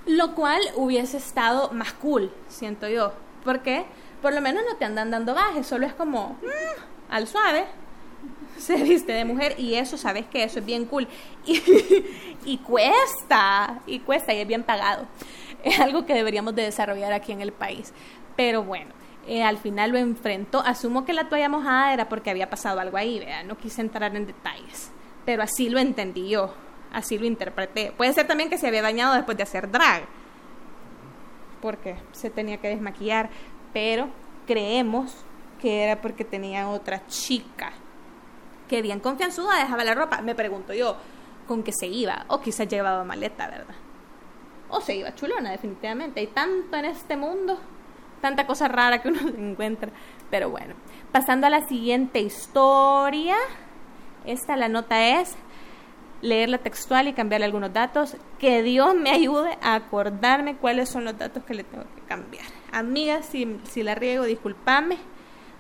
lo 0.06 0.36
cual 0.36 0.62
hubiese 0.76 1.18
estado 1.18 1.72
más 1.72 1.94
cool, 1.94 2.32
siento 2.48 2.88
yo. 2.88 3.14
Porque 3.44 3.86
por 4.22 4.34
lo 4.34 4.42
menos 4.42 4.64
no 4.70 4.78
te 4.78 4.86
andan 4.86 5.12
dando 5.12 5.34
bajes, 5.34 5.68
solo 5.68 5.86
es 5.86 5.94
como 5.94 6.38
mm, 6.42 7.12
al 7.12 7.28
suave. 7.28 7.66
Se 8.58 8.76
viste 8.78 9.12
de 9.12 9.26
mujer 9.26 9.56
y 9.60 9.76
eso, 9.76 9.98
sabes 9.98 10.26
que 10.26 10.44
eso 10.44 10.60
es 10.60 10.66
bien 10.66 10.86
cool. 10.86 11.08
Y, 11.46 11.62
y 12.46 12.58
cuesta, 12.60 13.80
y 13.86 14.00
cuesta, 14.00 14.34
y 14.34 14.40
es 14.40 14.48
bien 14.48 14.64
pagado. 14.64 15.06
Es 15.64 15.80
algo 15.80 16.06
que 16.06 16.14
deberíamos 16.14 16.56
de 16.56 16.64
desarrollar 16.64 17.14
aquí 17.14 17.32
en 17.32 17.42
el 17.42 17.52
país. 17.52 17.94
Pero 18.36 18.64
bueno, 18.64 18.92
eh, 19.28 19.44
al 19.44 19.58
final 19.58 19.92
lo 19.92 19.98
enfrentó. 19.98 20.60
Asumo 20.62 21.06
que 21.06 21.14
la 21.14 21.30
toalla 21.30 21.50
mojada 21.50 21.94
era 21.94 22.10
porque 22.10 22.30
había 22.30 22.50
pasado 22.50 22.80
algo 22.80 22.98
ahí, 22.98 23.20
¿verdad? 23.20 23.44
No 23.46 23.58
quise 23.58 23.82
entrar 23.82 24.16
en 24.16 24.28
detalles 24.28 24.92
pero 25.26 25.42
así 25.44 25.70
lo 25.70 25.80
entendí 25.80 26.30
yo, 26.30 26.54
así 26.96 27.20
lo 27.20 27.26
interpreté. 27.26 27.92
Puede 27.96 28.14
ser 28.14 28.26
también 28.26 28.50
que 28.50 28.58
se 28.58 28.68
había 28.68 28.82
dañado 28.82 29.14
después 29.14 29.38
de 29.38 29.44
hacer 29.44 29.70
drag, 29.70 30.04
porque 31.62 31.96
se 32.14 32.30
tenía 32.30 32.58
que 32.58 32.70
desmaquillar, 32.70 33.30
pero 33.74 34.08
creemos 34.48 35.26
que 35.62 35.84
era 35.84 36.02
porque 36.02 36.24
tenía 36.24 36.70
otra 36.70 37.06
chica 37.08 37.74
que 38.70 38.82
bien 38.82 39.00
confianzuda 39.00 39.60
dejaba 39.60 39.84
la 39.84 39.94
ropa. 39.94 40.22
Me 40.22 40.36
pregunto 40.36 40.74
yo, 40.74 40.96
¿con 41.48 41.64
qué 41.64 41.72
se 41.78 41.88
iba? 41.88 42.26
O 42.30 42.40
quizás 42.42 42.68
llevaba 42.68 43.04
maleta, 43.04 43.48
¿verdad? 43.48 43.76
O 44.70 44.82
se 44.82 44.96
iba 44.96 45.14
chulona, 45.14 45.52
definitivamente. 45.52 46.22
Hay 46.22 46.28
tanto 46.28 46.78
en 46.78 46.86
este 46.86 47.18
mundo, 47.18 47.60
tanta 48.22 48.48
cosa 48.48 48.68
rara 48.68 49.02
que 49.02 49.10
uno 49.10 49.20
se 49.36 49.40
encuentra. 49.40 49.92
Pero 50.32 50.50
bueno, 50.50 50.76
pasando 51.12 51.48
a 51.48 51.50
la 51.50 51.68
siguiente 51.68 52.20
historia. 52.20 53.36
Esta 54.26 54.58
la 54.58 54.70
nota 54.70 55.20
es 55.20 55.36
leerla 56.22 56.58
textual 56.58 57.08
y 57.08 57.14
cambiarle 57.14 57.46
algunos 57.46 57.74
datos. 57.74 58.18
Que 58.40 58.64
Dios 58.64 58.96
me 58.96 59.12
ayude 59.12 59.58
a 59.62 59.76
acordarme 59.76 60.56
cuáles 60.56 60.90
son 60.90 61.06
los 61.06 61.18
datos 61.18 61.44
que 61.44 61.54
le 61.54 61.64
tengo 61.64 61.84
que 61.96 62.02
cambiar. 62.02 62.46
Amiga, 62.72 63.22
si, 63.24 63.60
si 63.64 63.84
la 63.84 63.96
riego, 63.96 64.26
discúlpame, 64.26 64.98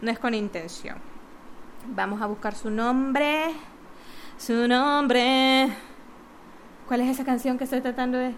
no 0.01 0.11
es 0.11 0.19
con 0.19 0.33
intención. 0.33 0.97
Vamos 1.87 2.21
a 2.21 2.25
buscar 2.25 2.55
su 2.55 2.69
nombre. 2.69 3.51
Su 4.37 4.67
nombre. 4.67 5.69
¿Cuál 6.87 7.01
es 7.01 7.09
esa 7.09 7.25
canción 7.25 7.57
que 7.57 7.63
estoy 7.63 7.81
tratando 7.81 8.17
de.? 8.17 8.33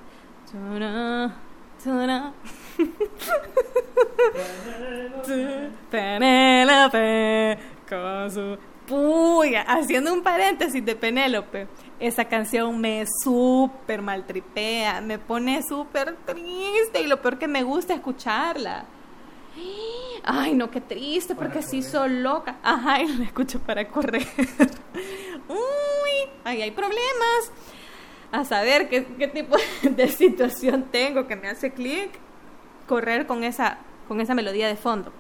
Tuna, 0.52 1.36
tuna. 1.84 2.34
Penélope 5.92 7.58
con 7.90 8.32
su 8.32 8.58
puya, 8.86 9.64
haciendo 9.64 10.14
un 10.14 10.24
paréntesis 10.24 10.84
de 10.86 10.96
Penélope. 10.96 11.68
Esa 12.00 12.26
canción 12.26 12.80
me 12.80 13.06
súper 13.24 14.02
maltripea, 14.02 15.02
me 15.02 15.18
pone 15.18 15.64
súper 15.64 16.16
triste 16.26 17.02
y 17.02 17.08
lo 17.08 17.22
peor 17.22 17.40
que 17.40 17.48
me 17.48 17.64
gusta 17.64 17.96
escucharla. 17.96 18.86
Ay, 20.24 20.54
no, 20.54 20.70
qué 20.70 20.82
triste, 20.82 21.36
porque 21.36 21.62
sí 21.62 21.82
soy 21.82 22.10
loca. 22.20 22.58
Ajá, 22.62 23.02
y 23.02 23.08
la 23.08 23.26
escucho 23.26 23.60
para 23.60 23.88
correr. 23.88 24.28
Uy, 25.48 26.30
ahí 26.44 26.62
hay 26.62 26.72
problemas. 26.72 27.52
A 28.32 28.44
saber 28.44 28.90
qué, 28.90 29.06
qué 29.18 29.28
tipo 29.28 29.56
de 29.82 30.08
situación 30.10 30.84
tengo 30.92 31.28
que 31.28 31.36
me 31.36 31.48
hace 31.48 31.72
clic. 31.72 32.12
Correr 32.88 33.26
con 33.26 33.44
esa, 33.44 33.80
con 34.08 34.22
esa 34.22 34.36
melodía 34.36 34.68
de 34.68 34.76
fondo. 34.76 35.12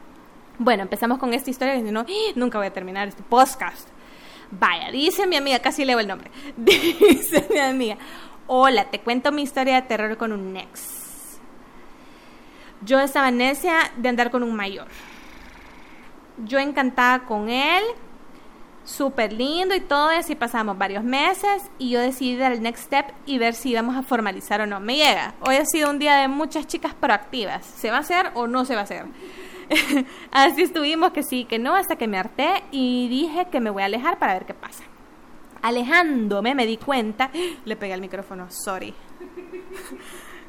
Bueno, 0.59 0.83
empezamos 0.83 1.17
con 1.19 1.33
esta 1.33 1.49
historia 1.49 1.75
que 1.75 1.85
si 1.85 1.91
no, 1.91 2.05
nunca 2.35 2.57
voy 2.57 2.67
a 2.67 2.73
terminar 2.73 3.07
este 3.07 3.23
podcast. 3.23 3.87
Vaya, 4.51 4.91
dice 4.91 5.27
mi 5.27 5.35
amiga, 5.35 5.59
casi 5.59 5.83
leo 5.83 5.99
el 5.99 6.07
nombre. 6.07 6.31
Dice 6.57 7.45
mi 7.51 7.59
amiga, 7.59 7.97
hola, 8.47 8.85
te 8.85 8.99
cuento 8.99 9.31
mi 9.31 9.41
historia 9.43 9.75
de 9.75 9.81
terror 9.87 10.17
con 10.17 10.31
un 10.31 10.55
ex. 10.55 11.39
Yo 12.81 12.99
estaba 12.99 13.31
necia 13.31 13.91
de 13.97 14.09
andar 14.09 14.31
con 14.31 14.43
un 14.43 14.55
mayor. 14.55 14.87
Yo 16.45 16.59
encantada 16.59 17.25
con 17.25 17.49
él, 17.49 17.83
súper 18.85 19.33
lindo 19.33 19.75
y 19.75 19.81
todo 19.81 20.11
y 20.27 20.35
pasamos 20.35 20.77
varios 20.77 21.03
meses 21.03 21.69
y 21.77 21.89
yo 21.89 21.99
decidí 21.99 22.37
dar 22.37 22.53
el 22.53 22.61
next 22.61 22.85
step 22.85 23.07
y 23.25 23.37
ver 23.37 23.53
si 23.53 23.71
íbamos 23.71 23.97
a 23.97 24.03
formalizar 24.03 24.61
o 24.61 24.65
no. 24.65 24.79
Me 24.79 24.95
llega. 24.95 25.33
Hoy 25.41 25.55
ha 25.55 25.65
sido 25.65 25.89
un 25.89 25.99
día 25.99 26.15
de 26.17 26.27
muchas 26.27 26.67
chicas 26.67 26.93
proactivas. 26.93 27.65
¿Se 27.65 27.91
va 27.91 27.97
a 27.97 28.01
hacer 28.01 28.31
o 28.33 28.47
no 28.47 28.63
se 28.63 28.75
va 28.75 28.81
a 28.81 28.83
hacer? 28.83 29.05
Así 30.31 30.63
estuvimos 30.63 31.11
que 31.11 31.23
sí, 31.23 31.45
que 31.45 31.59
no, 31.59 31.75
hasta 31.75 31.95
que 31.95 32.07
me 32.07 32.17
harté 32.17 32.63
y 32.71 33.07
dije 33.09 33.47
que 33.51 33.59
me 33.59 33.69
voy 33.69 33.83
a 33.83 33.85
alejar 33.85 34.19
para 34.19 34.33
ver 34.33 34.45
qué 34.45 34.53
pasa. 34.53 34.83
Alejándome 35.61 36.55
me 36.55 36.65
di 36.65 36.77
cuenta, 36.77 37.31
le 37.65 37.75
pegué 37.75 37.93
al 37.93 38.01
micrófono, 38.01 38.47
sorry. 38.49 38.93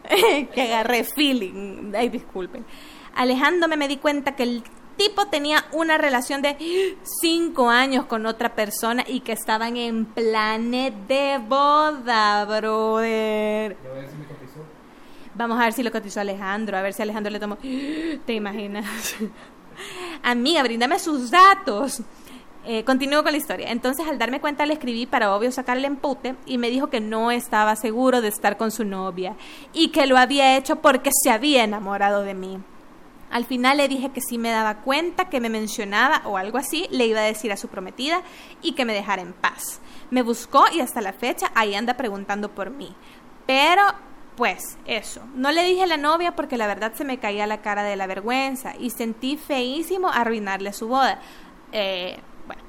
que 0.54 0.62
agarré 0.62 1.04
feeling. 1.04 1.92
Ay, 1.94 2.09
disculpen. 2.09 2.64
Alejándome 3.14 3.76
me 3.76 3.88
di 3.88 3.96
cuenta 3.96 4.37
que 4.37 4.44
el 4.44 4.62
tipo 4.96 5.26
tenía 5.26 5.64
una 5.72 5.98
relación 5.98 6.42
de 6.42 6.57
cinco 7.20 7.70
años 7.70 8.07
con 8.07 8.26
otra 8.26 8.54
persona 8.54 9.04
y 9.07 9.20
que 9.20 9.33
estaban 9.33 9.76
en 9.76 10.04
planes 10.04 10.92
de 11.09 11.38
boda, 11.46 12.44
brother. 12.44 13.76
Vamos 15.38 15.61
a 15.61 15.66
ver 15.66 15.72
si 15.72 15.85
lo 15.85 15.92
cotizó 15.92 16.18
Alejandro, 16.18 16.77
a 16.77 16.83
ver 16.83 16.92
si 16.92 17.01
Alejandro 17.01 17.31
le 17.31 17.38
tomó. 17.38 17.59
¿Te 18.27 18.35
imaginas? 18.35 19.14
Amiga, 20.24 20.64
bríndame 20.64 20.98
sus 20.98 21.31
datos. 21.31 22.03
Eh, 22.64 22.83
continúo 22.83 23.22
con 23.22 23.31
la 23.31 23.38
historia. 23.38 23.70
Entonces, 23.70 24.05
al 24.09 24.18
darme 24.18 24.40
cuenta, 24.40 24.66
le 24.66 24.72
escribí 24.72 25.07
para 25.07 25.33
obvio 25.33 25.53
sacarle 25.53 25.87
empute 25.87 26.35
y 26.44 26.59
me 26.59 26.70
dijo 26.70 26.90
que 26.90 26.98
no 26.98 27.31
estaba 27.31 27.77
seguro 27.77 28.20
de 28.20 28.27
estar 28.27 28.57
con 28.57 28.72
su 28.72 28.85
novia 28.85 29.37
y 29.72 29.90
que 29.90 30.09
lo 30.09 30.18
había 30.18 30.57
hecho 30.57 30.83
porque 30.83 31.11
se 31.22 31.31
había 31.31 31.62
enamorado 31.62 32.24
de 32.24 32.35
mí. 32.35 32.59
Al 33.31 33.44
final 33.44 33.77
le 33.77 33.87
dije 33.87 34.11
que 34.11 34.20
si 34.20 34.38
me 34.38 34.51
daba 34.51 34.79
cuenta 34.79 35.29
que 35.29 35.38
me 35.38 35.51
mencionaba 35.51 36.20
o 36.24 36.37
algo 36.37 36.59
así, 36.59 36.88
le 36.90 37.07
iba 37.07 37.20
a 37.20 37.22
decir 37.22 37.53
a 37.53 37.57
su 37.57 37.68
prometida 37.68 38.22
y 38.61 38.72
que 38.72 38.85
me 38.85 38.92
dejara 38.92 39.22
en 39.22 39.35
paz. 39.35 39.81
Me 40.11 40.22
buscó 40.22 40.64
y 40.74 40.81
hasta 40.81 41.01
la 41.01 41.12
fecha 41.12 41.53
ahí 41.55 41.77
anda 41.77 41.96
preguntando 41.96 42.48
por 42.48 42.70
mí. 42.70 42.92
Pero 43.46 43.83
pues 44.38 44.79
eso, 44.87 45.20
no 45.35 45.51
le 45.51 45.64
dije 45.64 45.83
a 45.83 45.87
la 45.88 45.96
novia 45.96 46.37
porque 46.37 46.57
la 46.57 46.68
verdad 46.68 46.92
se 46.94 47.03
me 47.03 47.18
caía 47.18 47.44
la 47.48 47.61
cara 47.61 47.83
de 47.83 47.96
la 47.96 48.07
vergüenza 48.07 48.77
y 48.79 48.90
sentí 48.90 49.37
feísimo 49.37 50.09
arruinarle 50.09 50.72
su 50.72 50.87
boda. 50.87 51.18
Eh, 51.72 52.16
bueno, 52.46 52.62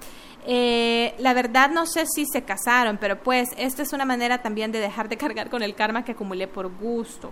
eh, 0.48 1.14
la 1.20 1.36
verdad 1.36 1.70
no 1.70 1.86
sé 1.86 2.08
si 2.08 2.26
se 2.26 2.42
casaron, 2.42 2.98
pero 2.98 3.20
pues 3.20 3.50
esta 3.56 3.84
es 3.84 3.94
una 3.94 4.04
manera 4.04 4.42
también 4.42 4.72
de 4.72 4.80
dejar 4.80 5.10
de 5.10 5.18
cargar 5.18 5.52
con 5.52 5.62
el 5.62 5.76
karma 5.76 6.04
que 6.04 6.14
acumulé 6.14 6.48
por 6.48 6.76
gusto. 6.76 7.32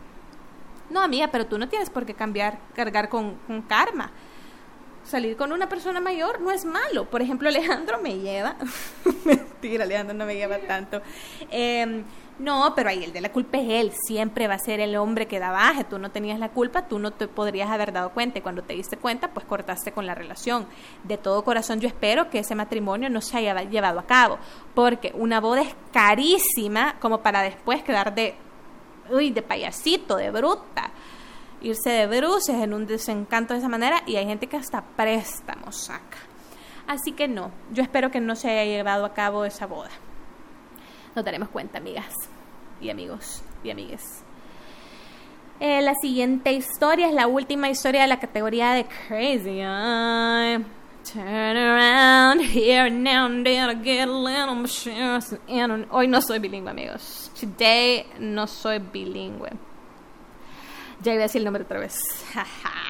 No, 0.92 1.02
amiga, 1.02 1.30
pero 1.32 1.48
tú 1.48 1.58
no 1.58 1.68
tienes 1.68 1.90
por 1.90 2.06
qué 2.06 2.14
cambiar, 2.14 2.60
cargar 2.76 3.10
con, 3.10 3.38
karma. 3.68 4.12
Salir 5.04 5.36
con 5.36 5.52
una 5.52 5.68
persona 5.68 6.00
mayor 6.00 6.42
no 6.42 6.52
es 6.52 6.64
malo. 6.64 7.10
Por 7.10 7.24
ejemplo, 7.24 7.50
Alejandro 7.50 7.98
me 8.04 8.20
lleva. 8.20 8.56
Mentira, 9.26 9.84
Alejandro 9.84 10.14
no 10.16 10.28
me 10.28 10.36
lleva 10.36 10.60
tanto. 10.60 11.02
Eh, 11.50 12.04
no, 12.40 12.74
pero 12.76 12.90
ahí 12.90 13.04
el 13.04 13.14
de 13.14 13.22
la 13.22 13.32
culpa 13.32 13.58
es 13.58 13.68
él. 13.68 13.92
Siempre 14.06 14.48
va 14.48 14.54
a 14.54 14.60
ser 14.60 14.80
el 14.80 14.96
hombre 14.96 15.28
que 15.28 15.40
da 15.40 15.52
baje. 15.52 15.84
Tú 15.84 15.98
no 15.98 16.12
tenías 16.12 16.40
la 16.40 16.50
culpa, 16.50 16.88
tú 16.88 17.00
no 17.00 17.12
te 17.12 17.28
podrías 17.28 17.70
haber 17.72 17.92
dado 17.92 18.12
cuenta. 18.12 18.38
Y 18.38 18.42
cuando 18.42 18.62
te 18.62 18.74
diste 18.74 18.98
cuenta, 18.98 19.30
pues 19.30 19.46
cortaste 19.46 19.92
con 19.92 20.06
la 20.06 20.14
relación. 20.14 20.68
De 21.04 21.18
todo 21.18 21.44
corazón, 21.44 21.80
yo 21.80 21.88
espero 21.88 22.30
que 22.30 22.40
ese 22.40 22.54
matrimonio 22.54 23.10
no 23.10 23.22
se 23.22 23.38
haya 23.38 23.64
llevado 23.64 24.00
a 24.00 24.06
cabo. 24.06 24.38
Porque 24.76 25.12
una 25.16 25.40
boda 25.40 25.62
es 25.62 25.76
carísima 25.92 26.98
como 27.00 27.22
para 27.22 27.42
después 27.42 27.82
quedar 27.82 28.14
de, 28.14 28.36
uy, 29.10 29.32
de 29.32 29.42
payasito, 29.42 30.18
de 30.18 30.30
bruta. 30.30 30.92
Irse 31.62 31.90
de 31.90 32.06
bruces 32.06 32.62
en 32.62 32.72
un 32.76 32.86
desencanto 32.86 33.56
de 33.56 33.62
esa 33.62 33.70
manera. 33.70 34.04
Y 34.06 34.16
hay 34.16 34.28
gente 34.28 34.46
que 34.46 34.58
hasta 34.58 34.84
préstamos 34.84 35.76
saca. 35.76 36.18
Así 36.86 37.14
que 37.14 37.28
no, 37.28 37.52
yo 37.72 37.82
espero 37.82 38.12
que 38.12 38.22
no 38.22 38.36
se 38.36 38.50
haya 38.50 38.64
llevado 38.64 39.06
a 39.06 39.14
cabo 39.14 39.44
esa 39.44 39.66
boda. 39.66 39.90
Nos 41.18 41.26
daremos 41.26 41.50
cuenta, 41.50 41.80
amigas 41.80 42.14
y 42.80 42.92
amigos 42.92 43.42
y 43.64 43.72
amigues. 43.72 44.22
Eh, 45.60 45.82
la 45.82 45.96
siguiente 46.00 46.52
historia 46.52 47.08
es 47.08 47.14
la 47.16 47.26
última 47.26 47.72
historia 47.72 48.04
de 48.04 48.08
la 48.08 48.20
categoría 48.20 48.74
de 48.74 48.86
Crazy. 48.86 49.62
Turn 51.12 51.58
around 51.58 52.42
here 52.42 52.92
now 52.92 53.26
and 53.26 53.44
then 53.44 53.82
get 53.82 54.08
a 54.08 54.12
little 54.12 54.64
Hoy 55.90 56.08
no 56.08 56.22
soy 56.22 56.38
bilingüe, 56.38 56.70
amigos. 56.70 57.32
Today 57.34 58.06
no 58.20 58.46
soy 58.46 58.78
bilingüe. 58.78 59.50
Ya 61.02 61.14
iba 61.14 61.24
a 61.24 61.26
decir 61.26 61.40
el 61.40 61.46
nombre 61.46 61.64
otra 61.64 61.80
vez. 61.80 61.98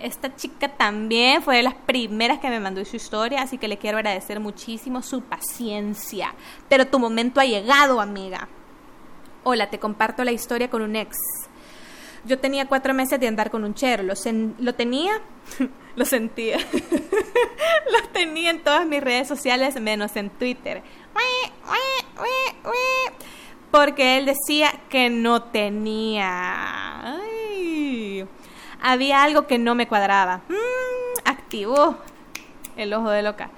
Esta 0.00 0.34
chica 0.34 0.68
también 0.68 1.42
fue 1.42 1.56
de 1.56 1.62
las 1.62 1.74
primeras 1.74 2.38
que 2.38 2.48
me 2.48 2.58
mandó 2.58 2.82
su 2.86 2.96
historia, 2.96 3.42
así 3.42 3.58
que 3.58 3.68
le 3.68 3.76
quiero 3.76 3.98
agradecer 3.98 4.40
muchísimo 4.40 5.02
su 5.02 5.20
paciencia. 5.20 6.34
Pero 6.70 6.86
tu 6.86 6.98
momento 6.98 7.38
ha 7.38 7.44
llegado, 7.44 8.00
amiga. 8.00 8.48
Hola, 9.44 9.68
te 9.68 9.78
comparto 9.78 10.24
la 10.24 10.32
historia 10.32 10.70
con 10.70 10.80
un 10.80 10.96
ex. 10.96 11.18
Yo 12.24 12.38
tenía 12.38 12.66
cuatro 12.66 12.94
meses 12.94 13.20
de 13.20 13.28
andar 13.28 13.50
con 13.50 13.62
un 13.62 13.74
chero. 13.74 14.02
Lo, 14.02 14.74
tenía, 14.74 15.20
lo 15.96 16.04
sentía. 16.06 16.56
lo 17.92 18.08
tenía 18.12 18.50
en 18.50 18.62
todas 18.62 18.86
mis 18.86 19.02
redes 19.02 19.28
sociales, 19.28 19.78
menos 19.80 20.16
en 20.16 20.30
Twitter. 20.30 20.82
Porque 23.70 24.16
él 24.16 24.26
decía 24.26 24.72
que 24.88 25.10
no 25.10 25.42
tenía. 25.42 27.16
Ay 27.16 28.26
había 28.82 29.22
algo 29.22 29.46
que 29.46 29.58
no 29.58 29.74
me 29.74 29.88
cuadraba. 29.88 30.42
Mm, 30.48 31.28
activó 31.28 31.98
el 32.76 32.92
ojo 32.92 33.10
de 33.10 33.22
loca. 33.22 33.50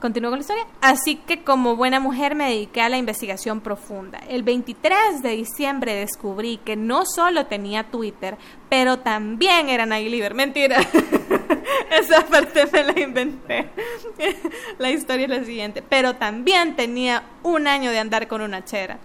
Continúo 0.00 0.30
con 0.30 0.38
la 0.38 0.42
historia. 0.42 0.66
Así 0.82 1.16
que 1.16 1.42
como 1.44 1.76
buena 1.76 1.98
mujer 1.98 2.34
me 2.34 2.50
dediqué 2.50 2.82
a 2.82 2.90
la 2.90 2.98
investigación 2.98 3.62
profunda. 3.62 4.18
El 4.28 4.42
23 4.42 5.22
de 5.22 5.30
diciembre 5.30 5.94
descubrí 5.94 6.58
que 6.58 6.76
no 6.76 7.06
solo 7.06 7.46
tenía 7.46 7.84
Twitter, 7.84 8.36
pero 8.68 8.98
también 8.98 9.70
era 9.70 9.86
Nightliver. 9.86 10.34
Mentira. 10.34 10.78
Esa 11.90 12.26
parte 12.26 12.66
me 12.70 12.84
la 12.84 13.00
inventé. 13.00 13.70
La 14.78 14.90
historia 14.90 15.24
es 15.24 15.30
la 15.30 15.44
siguiente. 15.44 15.82
Pero 15.82 16.16
también 16.16 16.76
tenía 16.76 17.22
un 17.42 17.66
año 17.66 17.90
de 17.90 17.98
andar 17.98 18.28
con 18.28 18.42
una 18.42 18.62
chera. 18.62 18.98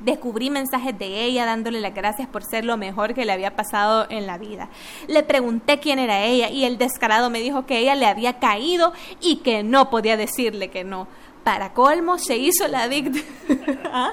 Descubrí 0.00 0.50
mensajes 0.50 0.98
de 0.98 1.24
ella 1.24 1.44
dándole 1.44 1.80
las 1.80 1.94
gracias 1.94 2.28
por 2.28 2.42
ser 2.42 2.64
lo 2.64 2.76
mejor 2.76 3.14
que 3.14 3.24
le 3.24 3.32
había 3.32 3.54
pasado 3.54 4.06
en 4.10 4.26
la 4.26 4.38
vida. 4.38 4.68
Le 5.08 5.22
pregunté 5.22 5.78
quién 5.78 5.98
era 5.98 6.24
ella 6.24 6.50
y 6.50 6.64
el 6.64 6.78
descarado 6.78 7.30
me 7.30 7.40
dijo 7.40 7.66
que 7.66 7.78
ella 7.78 7.94
le 7.94 8.06
había 8.06 8.38
caído 8.38 8.92
y 9.20 9.36
que 9.36 9.62
no 9.62 9.90
podía 9.90 10.16
decirle 10.16 10.68
que 10.68 10.84
no. 10.84 11.06
Para 11.44 11.72
colmo, 11.72 12.18
se 12.18 12.36
hizo 12.36 12.68
la. 12.68 12.88
¿Ah? 13.92 14.12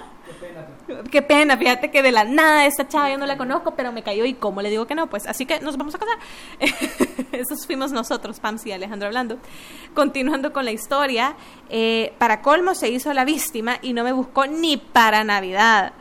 Qué 1.11 1.21
pena, 1.21 1.57
fíjate 1.57 1.91
que 1.91 2.01
de 2.01 2.13
la 2.13 2.23
nada 2.23 2.65
esta 2.65 2.87
chava 2.87 3.09
yo 3.09 3.17
no 3.17 3.25
la 3.25 3.37
conozco, 3.37 3.75
pero 3.75 3.91
me 3.91 4.03
cayó 4.03 4.23
y 4.23 4.33
cómo 4.33 4.61
le 4.61 4.69
digo 4.69 4.87
que 4.87 4.95
no, 4.95 5.07
pues 5.07 5.27
así 5.27 5.45
que 5.45 5.59
nos 5.59 5.75
vamos 5.75 5.95
a 5.95 5.99
casar. 5.99 6.17
Esos 7.33 7.65
fuimos 7.65 7.91
nosotros, 7.91 8.39
Pams 8.39 8.65
y 8.65 8.71
Alejandro 8.71 9.07
hablando. 9.07 9.37
Continuando 9.93 10.53
con 10.53 10.63
la 10.63 10.71
historia, 10.71 11.35
eh, 11.69 12.13
para 12.19 12.41
colmo 12.41 12.73
se 12.73 12.89
hizo 12.89 13.13
la 13.13 13.25
víctima 13.25 13.79
y 13.81 13.91
no 13.91 14.05
me 14.05 14.13
buscó 14.13 14.47
ni 14.47 14.77
para 14.77 15.25
Navidad. 15.25 15.91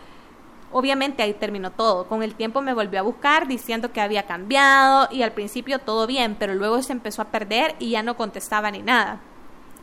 Obviamente 0.70 1.24
ahí 1.24 1.34
terminó 1.34 1.72
todo. 1.72 2.06
Con 2.06 2.22
el 2.22 2.36
tiempo 2.36 2.62
me 2.62 2.72
volvió 2.72 3.00
a 3.00 3.02
buscar 3.02 3.48
diciendo 3.48 3.92
que 3.92 4.00
había 4.00 4.26
cambiado 4.26 5.08
y 5.10 5.22
al 5.22 5.32
principio 5.32 5.80
todo 5.80 6.06
bien, 6.06 6.36
pero 6.38 6.54
luego 6.54 6.80
se 6.82 6.92
empezó 6.92 7.22
a 7.22 7.26
perder 7.26 7.74
y 7.80 7.90
ya 7.90 8.04
no 8.04 8.16
contestaba 8.16 8.70
ni 8.70 8.82
nada 8.82 9.20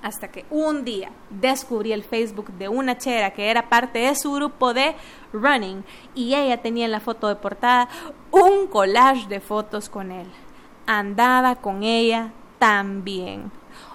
hasta 0.04 0.28
que 0.28 0.46
un 0.52 0.84
día 0.84 1.12
descubrí 1.30 1.94
el 1.94 2.04
Facebook 2.04 2.52
de 2.52 2.68
una 2.68 2.98
chera 2.98 3.32
que 3.32 3.50
era 3.50 3.70
parte 3.70 4.00
de 4.00 4.16
su 4.16 4.34
grupo 4.34 4.74
de 4.74 4.96
running 5.32 5.84
y 6.14 6.36
ella 6.36 6.62
tenía 6.62 6.86
en 6.86 6.92
la 6.92 7.00
foto 7.00 7.30
de 7.30 7.38
portada 7.38 7.88
un 8.30 8.68
collage 8.68 9.28
de 9.28 9.40
fotos 9.40 9.90
con 9.90 10.12
él. 10.12 10.28
Andaba 10.86 11.56
con 11.56 11.84
ella 11.84 12.34
también. 12.60 13.50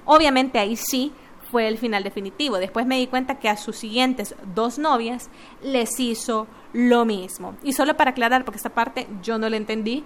Obviamente 0.06 0.58
ahí 0.58 0.76
sí 0.76 1.12
fue 1.50 1.68
el 1.68 1.76
final 1.76 2.02
definitivo. 2.02 2.56
Después 2.56 2.86
me 2.86 2.98
di 2.98 3.06
cuenta 3.06 3.38
que 3.38 3.50
a 3.50 3.58
sus 3.58 3.76
siguientes 3.76 4.34
dos 4.54 4.78
novias 4.78 5.28
les 5.62 6.00
hizo 6.00 6.46
lo 6.72 7.04
mismo. 7.04 7.54
Y 7.62 7.74
solo 7.74 7.96
para 7.96 8.10
aclarar, 8.10 8.44
porque 8.44 8.56
esta 8.56 8.70
parte 8.70 9.06
yo 9.22 9.38
no 9.38 9.48
la 9.48 9.56
entendí, 9.56 10.04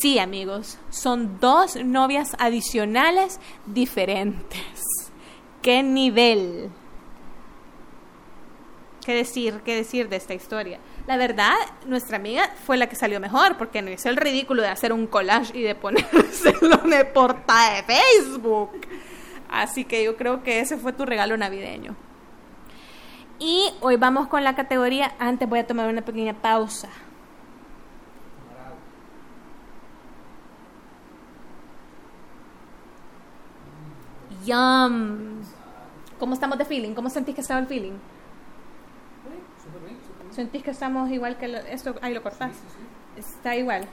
sí 0.00 0.18
amigos, 0.18 0.78
son 0.90 1.38
dos 1.40 1.76
novias 1.76 2.36
adicionales 2.38 3.40
diferentes 3.66 4.93
qué 5.64 5.82
nivel. 5.82 6.70
¿Qué 9.04 9.14
decir, 9.14 9.62
qué 9.64 9.74
decir 9.74 10.08
de 10.08 10.16
esta 10.16 10.34
historia? 10.34 10.78
La 11.06 11.16
verdad, 11.16 11.54
nuestra 11.86 12.16
amiga 12.16 12.50
fue 12.64 12.76
la 12.76 12.86
que 12.86 12.96
salió 12.96 13.18
mejor, 13.18 13.56
porque 13.56 13.82
no 13.82 13.90
hizo 13.90 14.08
el 14.08 14.16
ridículo 14.16 14.62
de 14.62 14.68
hacer 14.68 14.92
un 14.92 15.06
collage 15.06 15.56
y 15.58 15.62
de 15.62 15.74
ponérselo 15.74 16.80
en 16.84 17.12
portada 17.12 17.76
de 17.76 17.82
Facebook. 17.82 18.72
Así 19.50 19.84
que 19.84 20.04
yo 20.04 20.16
creo 20.16 20.42
que 20.42 20.60
ese 20.60 20.76
fue 20.76 20.92
tu 20.92 21.06
regalo 21.06 21.36
navideño. 21.36 21.96
Y 23.38 23.72
hoy 23.80 23.96
vamos 23.96 24.28
con 24.28 24.44
la 24.44 24.54
categoría. 24.54 25.14
Antes 25.18 25.48
voy 25.48 25.60
a 25.60 25.66
tomar 25.66 25.88
una 25.88 26.02
pequeña 26.02 26.34
pausa. 26.34 26.88
Yum. 34.44 35.53
¿Cómo 36.18 36.34
estamos 36.34 36.58
de 36.58 36.64
feeling? 36.64 36.94
¿Cómo 36.94 37.10
sentís 37.10 37.34
que 37.34 37.40
estaba 37.40 37.60
el 37.60 37.66
feeling? 37.66 37.98
¿Sentís 40.30 40.62
que 40.62 40.70
estamos 40.70 41.10
igual 41.10 41.36
que 41.36 41.62
esto? 41.70 41.94
Ahí 42.02 42.14
lo 42.14 42.22
cortás. 42.22 42.52
Está 43.16 43.56
igual. 43.56 43.86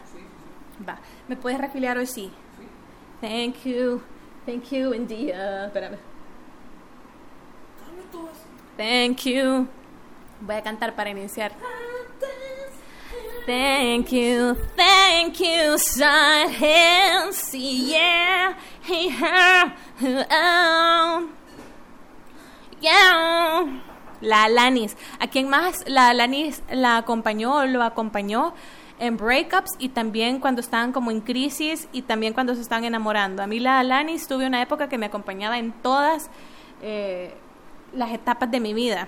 Va. 0.87 0.99
¿Me 1.27 1.35
puedes 1.35 1.59
refiliar 1.59 1.97
hoy 1.97 2.07
sí? 2.07 2.31
Thank 3.21 3.63
you. 3.65 4.01
Thank 4.45 4.71
you, 4.71 4.93
India. 4.93 5.65
Espérame. 5.65 5.97
Thank 8.77 9.25
you. 9.25 9.67
Voy 10.41 10.55
a 10.55 10.61
cantar 10.63 10.95
para 10.95 11.11
iniciar. 11.11 11.51
Thank 13.45 14.11
you, 14.11 14.55
thank 14.75 15.39
you, 15.39 15.77
silence, 15.79 17.51
yeah, 17.53 18.53
hey, 18.83 19.09
her, 19.09 19.73
oh. 20.29 21.27
La 24.21 24.43
Alanis. 24.43 24.97
¿A 25.19 25.27
quién 25.27 25.49
más 25.49 25.83
la 25.87 26.09
Alanis 26.09 26.61
la 26.71 26.97
acompañó 26.97 27.57
o 27.57 27.65
lo 27.65 27.83
acompañó? 27.83 28.53
En 28.99 29.17
breakups 29.17 29.71
y 29.79 29.89
también 29.89 30.39
cuando 30.39 30.61
estaban 30.61 30.91
como 30.91 31.09
en 31.09 31.21
crisis 31.21 31.87
y 31.91 32.03
también 32.03 32.33
cuando 32.33 32.53
se 32.53 32.61
estaban 32.61 32.83
enamorando. 32.85 33.41
A 33.41 33.47
mí 33.47 33.59
la 33.59 33.79
Alanis 33.79 34.27
tuve 34.27 34.45
una 34.45 34.61
época 34.61 34.89
que 34.89 34.99
me 34.99 35.07
acompañaba 35.07 35.57
en 35.57 35.71
todas 35.71 36.29
eh, 36.83 37.33
las 37.93 38.11
etapas 38.11 38.51
de 38.51 38.59
mi 38.59 38.73
vida. 38.75 39.07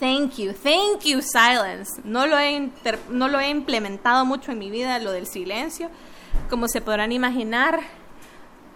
Thank 0.00 0.36
you, 0.36 0.52
thank 0.52 1.02
you, 1.04 1.20
silence. 1.20 2.00
No 2.02 2.26
lo, 2.26 2.38
he 2.38 2.70
no 3.10 3.28
lo 3.28 3.38
he 3.40 3.50
implementado 3.50 4.24
mucho 4.24 4.52
en 4.52 4.58
mi 4.58 4.70
vida, 4.70 4.98
lo 4.98 5.12
del 5.12 5.26
silencio, 5.26 5.88
como 6.50 6.66
se 6.66 6.80
podrán 6.80 7.12
imaginar, 7.12 7.80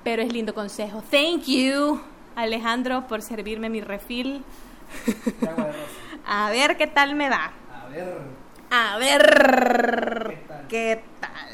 pero 0.04 0.22
es 0.22 0.32
lindo 0.32 0.54
consejo. 0.54 1.02
Thank 1.10 1.44
you. 1.46 2.00
Alejandro, 2.38 3.04
por 3.08 3.20
servirme 3.20 3.68
mi 3.68 3.80
refil. 3.80 4.44
A 6.26 6.50
ver 6.50 6.76
qué 6.76 6.86
tal 6.86 7.16
me 7.16 7.28
va. 7.28 7.50
A 7.72 7.88
ver. 7.88 8.18
A 8.70 8.98
ver. 8.98 10.38
¿Qué 10.68 11.02
tal? 11.18 11.48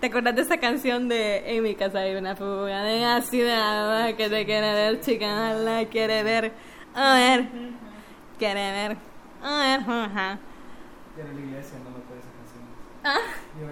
¿Te 0.00 0.06
acuerdas 0.06 0.36
de 0.36 0.42
esa 0.42 0.58
canción 0.58 1.08
de 1.08 1.56
En 1.56 1.64
mi 1.64 1.74
casa 1.74 2.00
hay 2.00 2.14
una 2.14 2.36
fuga 2.36 2.84
de 2.84 3.04
ácida 3.04 4.14
que 4.16 4.28
te 4.28 4.44
quiere 4.44 4.72
ver, 4.72 5.00
chica, 5.00 5.54
la 5.54 5.84
quiere 5.86 6.22
ver? 6.22 6.52
A 6.94 7.14
ver. 7.14 7.48
Quiere 8.38 8.70
ver. 8.70 8.96
A 9.42 9.58
ver, 9.58 9.80
ajá. 9.80 10.38
Pero 11.16 11.32
la 11.32 11.40
iglesia 11.40 11.78
no 11.82 11.90
me 11.90 11.98
puede 12.04 12.20
esa 12.20 12.30
canción. 12.30 12.62
Ah. 13.08 13.18
Yo 13.60 13.66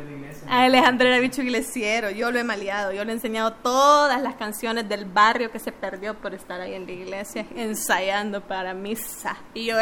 Alejandro 0.48 1.08
era 1.08 1.18
bicho 1.18 1.42
iglesiero, 1.42 2.10
yo 2.10 2.30
lo 2.30 2.38
he 2.38 2.44
maleado, 2.44 2.92
yo 2.92 3.04
le 3.04 3.10
he 3.12 3.14
enseñado 3.14 3.52
todas 3.54 4.20
las 4.22 4.34
canciones 4.36 4.88
del 4.88 5.06
barrio 5.06 5.50
que 5.50 5.58
se 5.58 5.72
perdió 5.72 6.14
por 6.14 6.34
estar 6.34 6.60
ahí 6.60 6.74
en 6.74 6.86
la 6.86 6.92
iglesia 6.92 7.46
ensayando 7.56 8.40
para 8.42 8.74
misa. 8.74 9.36
Y 9.54 9.66
yo 9.66 9.76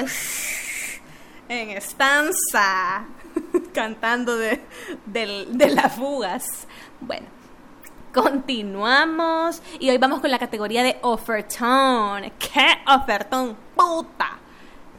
en 1.48 1.70
estanza 1.70 3.04
cantando 3.74 4.36
de, 4.36 4.60
del- 5.06 5.58
de 5.58 5.68
las 5.70 5.92
fugas. 5.94 6.66
Bueno, 7.00 7.26
continuamos 8.14 9.60
y 9.80 9.90
hoy 9.90 9.98
vamos 9.98 10.20
con 10.20 10.30
la 10.30 10.38
categoría 10.38 10.82
de 10.82 10.96
ofertón. 11.02 12.32
¿Qué 12.38 12.66
ofertón? 12.86 13.56
Puta. 13.76 14.38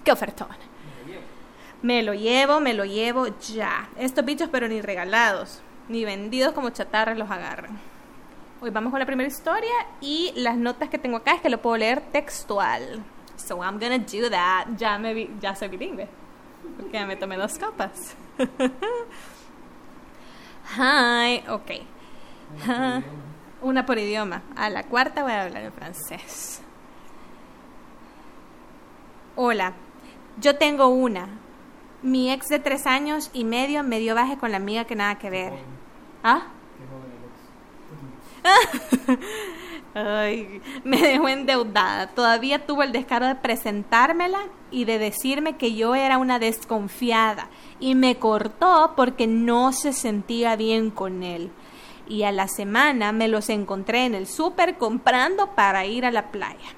¿Qué 0.03 0.11
ofertón? 0.11 0.49
Me 1.83 2.01
lo 2.01 2.13
llevo, 2.13 2.61
me 2.61 2.73
lo 2.73 2.85
llevo 2.85 3.27
ya. 3.39 3.89
Estos 3.97 4.23
bichos, 4.23 4.47
pero 4.49 4.69
ni 4.69 4.81
regalados, 4.81 5.61
ni 5.89 6.05
vendidos 6.05 6.53
como 6.53 6.69
chatarra 6.69 7.13
los 7.13 7.29
agarran. 7.29 7.77
Hoy 8.61 8.69
vamos 8.69 8.91
con 8.91 9.01
la 9.01 9.05
primera 9.05 9.27
historia 9.27 9.73
y 9.99 10.31
las 10.37 10.55
notas 10.55 10.87
que 10.87 10.97
tengo 10.97 11.17
acá 11.17 11.33
es 11.35 11.41
que 11.41 11.49
lo 11.49 11.61
puedo 11.61 11.75
leer 11.75 11.99
textual. 11.99 13.03
So 13.35 13.61
I'm 13.61 13.79
gonna 13.79 13.99
do 13.99 14.29
that. 14.29 14.77
Ya 14.77 14.97
me 14.97 15.13
vi, 15.13 15.29
ya 15.41 15.53
soy 15.55 15.67
bilingüe. 15.67 16.07
Porque 16.77 17.05
me 17.05 17.17
tomé 17.17 17.35
dos 17.35 17.59
copas. 17.59 18.15
Hi, 20.77 21.43
ok. 21.49 21.71
Una 23.61 23.85
por 23.85 23.97
idioma. 23.97 24.41
A 24.55 24.69
la 24.69 24.83
cuarta 24.83 25.23
voy 25.23 25.33
a 25.33 25.43
hablar 25.43 25.63
en 25.63 25.73
francés. 25.73 26.61
Hola, 29.35 29.73
yo 30.39 30.55
tengo 30.55 30.87
una. 30.87 31.42
Mi 32.03 32.31
ex 32.31 32.49
de 32.49 32.59
tres 32.59 32.85
años 32.85 33.29
y 33.33 33.45
medio 33.45 33.81
me 33.81 33.99
dio 33.99 34.13
baje 34.13 34.37
con 34.37 34.51
la 34.51 34.57
amiga 34.57 34.83
que 34.83 34.95
nada 34.95 35.15
que 35.17 35.29
ver. 35.29 35.53
¿Ah? 36.21 36.47
Ay, 39.93 40.61
me 40.83 40.99
dejó 40.99 41.29
endeudada. 41.29 42.07
Todavía 42.07 42.65
tuvo 42.65 42.83
el 42.83 42.91
descaro 42.91 43.25
de 43.25 43.35
presentármela 43.35 44.39
y 44.69 44.83
de 44.83 44.99
decirme 44.99 45.55
que 45.55 45.75
yo 45.75 45.95
era 45.95 46.17
una 46.17 46.39
desconfiada 46.39 47.47
y 47.79 47.95
me 47.95 48.17
cortó 48.17 48.93
porque 48.97 49.25
no 49.25 49.71
se 49.71 49.93
sentía 49.93 50.57
bien 50.57 50.91
con 50.91 51.23
él. 51.23 51.51
Y 52.09 52.23
a 52.23 52.33
la 52.33 52.49
semana 52.49 53.13
me 53.13 53.29
los 53.29 53.47
encontré 53.47 54.05
en 54.05 54.13
el 54.13 54.27
súper 54.27 54.77
comprando 54.77 55.55
para 55.55 55.85
ir 55.85 56.05
a 56.05 56.11
la 56.11 56.31
playa. 56.31 56.75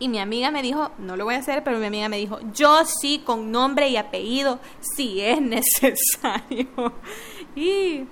Y 0.00 0.08
mi 0.08 0.18
amiga 0.18 0.50
me 0.50 0.62
dijo, 0.62 0.90
no 0.98 1.14
lo 1.16 1.24
voy 1.26 1.34
a 1.36 1.38
hacer, 1.38 1.62
pero 1.62 1.78
mi 1.78 1.86
amiga 1.86 2.08
me 2.08 2.16
dijo, 2.16 2.38
yo 2.52 2.84
sí, 2.84 3.22
con 3.24 3.52
nombre 3.52 3.88
y 3.88 3.96
apellido, 3.96 4.58
si 4.80 5.20
es 5.20 5.40
necesario. 5.42 6.66
Y, 7.54 8.04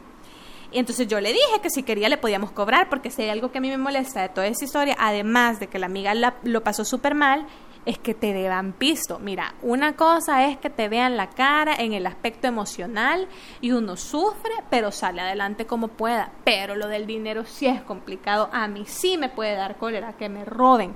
entonces 0.70 1.08
yo 1.08 1.18
le 1.20 1.32
dije 1.32 1.60
que 1.62 1.70
si 1.70 1.82
quería 1.82 2.08
le 2.08 2.18
podíamos 2.18 2.50
cobrar, 2.50 2.88
porque 2.90 3.10
si 3.10 3.22
hay 3.22 3.30
algo 3.30 3.50
que 3.50 3.58
a 3.58 3.60
mí 3.62 3.70
me 3.70 3.78
molesta 3.78 4.20
de 4.22 4.28
toda 4.28 4.46
esa 4.46 4.64
historia, 4.64 4.96
además 4.98 5.60
de 5.60 5.68
que 5.68 5.78
la 5.78 5.86
amiga 5.86 6.12
la- 6.14 6.36
lo 6.44 6.62
pasó 6.62 6.84
súper 6.84 7.14
mal, 7.14 7.46
es 7.86 7.96
que 7.98 8.12
te 8.12 8.34
deban 8.34 8.74
pisto. 8.74 9.18
Mira, 9.18 9.54
una 9.62 9.96
cosa 9.96 10.44
es 10.46 10.58
que 10.58 10.68
te 10.68 10.90
vean 10.90 11.16
la 11.16 11.30
cara 11.30 11.74
en 11.74 11.94
el 11.94 12.06
aspecto 12.06 12.46
emocional 12.46 13.28
y 13.62 13.70
uno 13.70 13.96
sufre, 13.96 14.52
pero 14.68 14.92
sale 14.92 15.22
adelante 15.22 15.64
como 15.66 15.88
pueda. 15.88 16.32
Pero 16.44 16.76
lo 16.76 16.86
del 16.88 17.06
dinero 17.06 17.46
sí 17.46 17.66
es 17.66 17.80
complicado. 17.80 18.50
A 18.52 18.68
mí 18.68 18.84
sí 18.86 19.16
me 19.16 19.30
puede 19.30 19.54
dar 19.54 19.78
cólera 19.78 20.12
que 20.18 20.28
me 20.28 20.44
roben. 20.44 20.94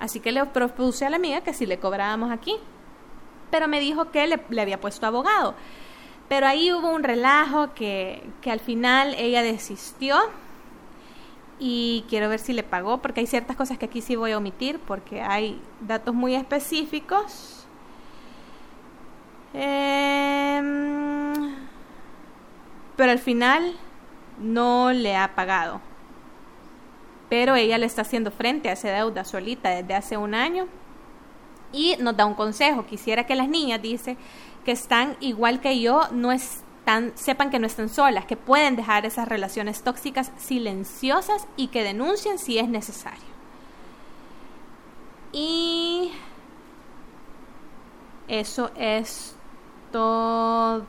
Así 0.00 0.20
que 0.20 0.32
le 0.32 0.44
propuse 0.46 1.06
a 1.06 1.10
la 1.10 1.16
amiga 1.16 1.40
que 1.40 1.52
si 1.52 1.66
le 1.66 1.78
cobrábamos 1.78 2.30
aquí. 2.30 2.54
Pero 3.50 3.68
me 3.68 3.80
dijo 3.80 4.10
que 4.10 4.26
le, 4.26 4.40
le 4.50 4.60
había 4.60 4.80
puesto 4.80 5.06
abogado. 5.06 5.54
Pero 6.28 6.46
ahí 6.46 6.72
hubo 6.72 6.90
un 6.90 7.02
relajo 7.02 7.74
que, 7.74 8.22
que 8.42 8.50
al 8.50 8.60
final 8.60 9.14
ella 9.14 9.42
desistió 9.42 10.16
y 11.58 12.04
quiero 12.08 12.28
ver 12.28 12.38
si 12.38 12.52
le 12.52 12.62
pagó 12.62 12.98
porque 12.98 13.20
hay 13.20 13.26
ciertas 13.26 13.56
cosas 13.56 13.78
que 13.78 13.86
aquí 13.86 14.00
sí 14.00 14.14
voy 14.14 14.32
a 14.32 14.38
omitir 14.38 14.78
porque 14.78 15.22
hay 15.22 15.60
datos 15.80 16.14
muy 16.14 16.34
específicos. 16.34 17.66
Em, 19.54 20.62
pero 22.96 23.12
al 23.12 23.18
final 23.18 23.74
no 24.38 24.92
le 24.92 25.16
ha 25.16 25.34
pagado. 25.34 25.80
Pero 27.28 27.54
ella 27.56 27.78
le 27.78 27.86
está 27.86 28.02
haciendo 28.02 28.30
frente 28.30 28.68
a 28.68 28.72
esa 28.72 28.88
deuda 28.88 29.24
solita 29.24 29.70
desde 29.70 29.94
hace 29.94 30.16
un 30.16 30.34
año 30.34 30.66
y 31.72 31.96
nos 31.98 32.16
da 32.16 32.26
un 32.26 32.34
consejo. 32.34 32.86
Quisiera 32.86 33.26
que 33.26 33.34
las 33.34 33.48
niñas, 33.48 33.82
dice, 33.82 34.16
que 34.64 34.72
están 34.72 35.16
igual 35.20 35.60
que 35.60 35.80
yo, 35.80 36.08
no 36.10 36.30
sepan 37.14 37.50
que 37.50 37.58
no 37.58 37.66
están 37.66 37.88
solas, 37.88 38.24
que 38.24 38.36
pueden 38.36 38.76
dejar 38.76 39.04
esas 39.04 39.28
relaciones 39.28 39.82
tóxicas 39.82 40.32
silenciosas 40.38 41.46
y 41.56 41.68
que 41.68 41.82
denuncien 41.82 42.38
si 42.38 42.58
es 42.58 42.68
necesario. 42.68 43.28
Y 45.32 46.12
eso 48.26 48.70
es 48.76 49.34
todo. 49.92 50.86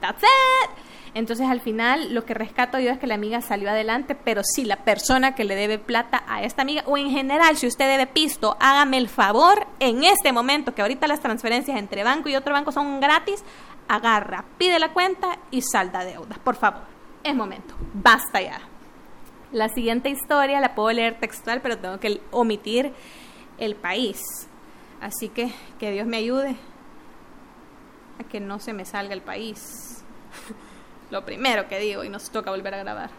That's 0.00 0.22
it. 0.22 0.70
Entonces 1.14 1.46
al 1.46 1.60
final 1.60 2.14
lo 2.14 2.24
que 2.24 2.32
rescato 2.32 2.78
yo 2.78 2.90
es 2.90 2.98
que 2.98 3.06
la 3.06 3.14
amiga 3.14 3.42
salió 3.42 3.68
adelante, 3.68 4.14
pero 4.14 4.42
si 4.42 4.64
la 4.64 4.76
persona 4.76 5.34
que 5.34 5.44
le 5.44 5.54
debe 5.54 5.78
plata 5.78 6.24
a 6.26 6.42
esta 6.42 6.62
amiga 6.62 6.84
o 6.86 6.96
en 6.96 7.10
general 7.10 7.56
si 7.58 7.66
usted 7.66 7.86
debe 7.86 8.06
pisto, 8.06 8.56
hágame 8.60 8.96
el 8.96 9.08
favor 9.08 9.66
en 9.78 10.04
este 10.04 10.32
momento 10.32 10.74
que 10.74 10.80
ahorita 10.80 11.06
las 11.06 11.20
transferencias 11.20 11.78
entre 11.78 12.02
banco 12.02 12.30
y 12.30 12.36
otro 12.36 12.54
banco 12.54 12.72
son 12.72 12.98
gratis, 13.00 13.44
agarra, 13.88 14.46
pide 14.56 14.78
la 14.78 14.94
cuenta 14.94 15.38
y 15.50 15.60
salda 15.60 16.04
deudas, 16.04 16.38
por 16.38 16.56
favor. 16.56 16.82
Es 17.22 17.34
momento, 17.34 17.74
basta 17.92 18.40
ya. 18.40 18.60
La 19.52 19.68
siguiente 19.68 20.08
historia 20.08 20.60
la 20.60 20.74
puedo 20.74 20.90
leer 20.92 21.20
textual, 21.20 21.60
pero 21.60 21.76
tengo 21.76 22.00
que 22.00 22.22
omitir 22.30 22.94
el 23.58 23.76
país. 23.76 24.18
Así 25.02 25.28
que 25.28 25.52
que 25.78 25.90
Dios 25.90 26.06
me 26.06 26.16
ayude 26.16 26.56
a 28.18 28.24
que 28.24 28.40
no 28.40 28.58
se 28.60 28.72
me 28.72 28.86
salga 28.86 29.12
el 29.12 29.20
país. 29.20 30.02
Lo 31.12 31.26
primero 31.26 31.68
que 31.68 31.78
digo 31.78 32.04
y 32.04 32.08
nos 32.08 32.30
toca 32.30 32.50
volver 32.50 32.72
a 32.72 32.78
grabar. 32.78 33.10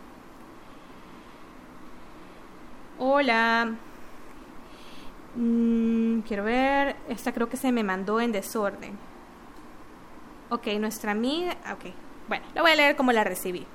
Hola. 2.98 3.76
Mm, 5.36 6.22
quiero 6.22 6.44
ver. 6.44 6.96
Esta 7.08 7.32
creo 7.32 7.50
que 7.50 7.56
se 7.56 7.72
me 7.72 7.84
mandó 7.84 8.20
en 8.20 8.32
desorden. 8.32 8.98
Ok, 10.50 10.66
nuestra 10.80 11.12
amiga. 11.12 11.56
Ok. 11.72 11.94
Bueno, 12.28 12.44
la 12.56 12.64
voy 12.64 12.72
a 12.72 12.76
leer 12.76 12.96
como 12.96 13.12
la 13.12 13.24
recibí. 13.24 13.68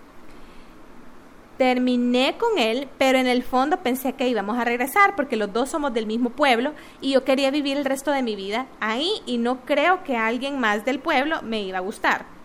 Terminé 1.57 2.37
con 2.38 2.59
él, 2.59 2.88
pero 2.98 3.18
en 3.18 3.28
el 3.28 3.44
fondo 3.44 3.85
pensé 3.85 4.14
que 4.14 4.26
íbamos 4.26 4.59
a 4.59 4.64
regresar 4.64 5.14
porque 5.14 5.37
los 5.37 5.52
dos 5.52 5.68
somos 5.68 5.94
del 5.94 6.07
mismo 6.07 6.31
pueblo 6.31 6.72
y 7.00 7.12
yo 7.12 7.22
quería 7.22 7.52
vivir 7.52 7.76
el 7.76 7.85
resto 7.85 8.11
de 8.11 8.24
mi 8.24 8.35
vida 8.35 8.66
ahí 8.81 9.12
y 9.26 9.38
no 9.38 9.61
creo 9.64 10.02
que 10.02 10.16
alguien 10.16 10.59
más 10.59 10.85
del 10.85 10.98
pueblo 10.98 11.40
me 11.42 11.62
iba 11.62 11.78
a 11.78 11.83
gustar. 11.83 12.38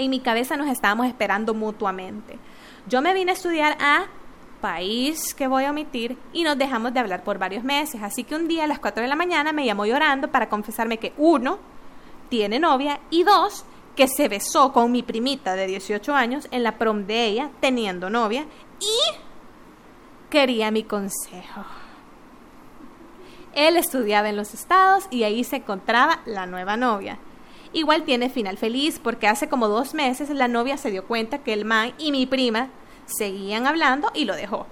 En 0.00 0.08
mi 0.08 0.20
cabeza 0.20 0.56
nos 0.56 0.70
estábamos 0.70 1.06
esperando 1.08 1.52
mutuamente. 1.52 2.38
Yo 2.86 3.02
me 3.02 3.12
vine 3.12 3.32
a 3.32 3.34
estudiar 3.34 3.76
a 3.78 4.06
país 4.62 5.34
que 5.34 5.46
voy 5.46 5.64
a 5.64 5.72
omitir 5.72 6.16
y 6.32 6.42
nos 6.42 6.56
dejamos 6.56 6.94
de 6.94 7.00
hablar 7.00 7.22
por 7.22 7.36
varios 7.36 7.64
meses. 7.64 8.02
Así 8.02 8.24
que 8.24 8.34
un 8.34 8.48
día 8.48 8.64
a 8.64 8.66
las 8.66 8.78
4 8.78 9.02
de 9.02 9.08
la 9.10 9.14
mañana 9.14 9.52
me 9.52 9.66
llamó 9.66 9.84
llorando 9.84 10.28
para 10.28 10.48
confesarme 10.48 10.96
que 10.96 11.12
uno, 11.18 11.58
tiene 12.30 12.58
novia 12.58 12.98
y 13.10 13.24
dos, 13.24 13.66
que 13.94 14.08
se 14.08 14.28
besó 14.28 14.72
con 14.72 14.90
mi 14.90 15.02
primita 15.02 15.54
de 15.54 15.66
18 15.66 16.14
años 16.14 16.48
en 16.50 16.62
la 16.62 16.78
prom 16.78 17.06
de 17.06 17.26
ella, 17.26 17.50
teniendo 17.60 18.08
novia, 18.08 18.46
y 18.80 20.30
quería 20.30 20.70
mi 20.70 20.82
consejo. 20.82 21.66
Él 23.52 23.76
estudiaba 23.76 24.30
en 24.30 24.36
los 24.36 24.54
estados 24.54 25.08
y 25.10 25.24
ahí 25.24 25.44
se 25.44 25.56
encontraba 25.56 26.20
la 26.24 26.46
nueva 26.46 26.78
novia. 26.78 27.18
Igual 27.72 28.02
tiene 28.02 28.30
final 28.30 28.58
feliz 28.58 28.98
porque 28.98 29.28
hace 29.28 29.48
como 29.48 29.68
dos 29.68 29.94
meses 29.94 30.28
la 30.30 30.48
novia 30.48 30.76
se 30.76 30.90
dio 30.90 31.04
cuenta 31.04 31.38
que 31.38 31.52
el 31.52 31.64
man 31.64 31.92
y 31.98 32.10
mi 32.10 32.26
prima 32.26 32.68
seguían 33.06 33.66
hablando 33.66 34.10
y 34.14 34.24
lo 34.24 34.34
dejó. 34.34 34.66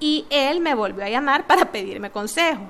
Y 0.00 0.26
él 0.30 0.60
me 0.60 0.74
volvió 0.74 1.04
a 1.04 1.10
llamar 1.10 1.46
para 1.46 1.70
pedirme 1.70 2.10
consejo. 2.10 2.62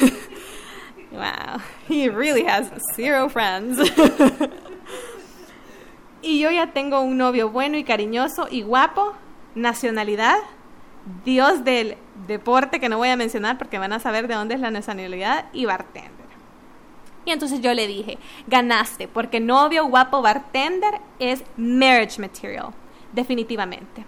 wow, 1.12 1.60
he 1.88 2.08
really 2.08 2.46
has 2.46 2.70
zero 2.94 3.28
friends. 3.28 3.78
y 6.22 6.40
yo 6.40 6.50
ya 6.50 6.72
tengo 6.72 7.00
un 7.00 7.18
novio 7.18 7.50
bueno 7.50 7.76
y 7.76 7.84
cariñoso 7.84 8.48
y 8.50 8.62
guapo, 8.62 9.14
nacionalidad, 9.54 10.38
Dios 11.24 11.64
del 11.64 11.96
deporte 12.26 12.80
que 12.80 12.88
no 12.88 12.98
voy 12.98 13.08
a 13.08 13.16
mencionar 13.16 13.58
porque 13.58 13.78
van 13.78 13.92
a 13.92 14.00
saber 14.00 14.28
de 14.28 14.34
dónde 14.34 14.54
es 14.54 14.60
la 14.60 14.70
nacionalidad 14.70 15.46
y 15.52 15.66
bartender. 15.66 16.17
Y 17.28 17.30
entonces 17.30 17.60
yo 17.60 17.74
le 17.74 17.86
dije, 17.86 18.16
ganaste, 18.46 19.06
porque 19.06 19.38
novio 19.38 19.86
guapo 19.86 20.22
bartender 20.22 20.94
es 21.18 21.44
marriage 21.58 22.18
material, 22.18 22.68
definitivamente. 23.12 24.06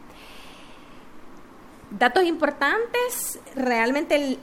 Datos 1.90 2.24
importantes, 2.24 3.38
realmente 3.54 4.38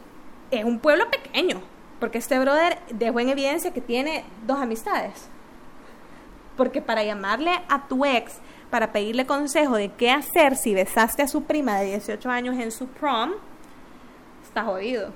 es 0.51 0.63
un 0.63 0.77
pueblo 0.77 1.09
pequeño, 1.09 1.59
porque 1.99 2.19
este 2.19 2.37
brother 2.37 2.77
dejó 2.91 3.19
en 3.19 3.29
evidencia 3.29 3.73
que 3.73 3.81
tiene 3.81 4.23
dos 4.45 4.59
amistades. 4.59 5.27
Porque 6.55 6.79
para 6.79 7.03
llamarle 7.03 7.49
a 7.67 7.87
tu 7.87 8.05
ex, 8.05 8.33
para 8.69 8.91
pedirle 8.91 9.25
consejo 9.25 9.75
de 9.75 9.89
qué 9.89 10.11
hacer 10.11 10.55
si 10.55 10.75
besaste 10.75 11.23
a 11.23 11.27
su 11.27 11.45
prima 11.45 11.79
de 11.79 11.87
18 11.87 12.29
años 12.29 12.55
en 12.59 12.71
su 12.71 12.85
prom, 12.85 13.31
está 14.43 14.65
jodido. 14.65 15.13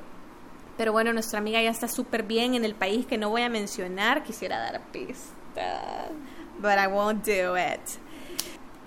Pero 0.81 0.93
bueno, 0.93 1.13
nuestra 1.13 1.37
amiga 1.37 1.61
ya 1.61 1.69
está 1.69 1.87
súper 1.87 2.23
bien 2.23 2.55
en 2.55 2.65
el 2.65 2.73
país 2.73 3.05
que 3.05 3.15
no 3.15 3.29
voy 3.29 3.43
a 3.43 3.49
mencionar. 3.49 4.23
Quisiera 4.23 4.57
dar 4.57 4.81
pista, 4.91 6.09
but 6.59 6.71
I 6.71 6.87
won't 6.87 7.23
do 7.23 7.55
it. 7.55 7.79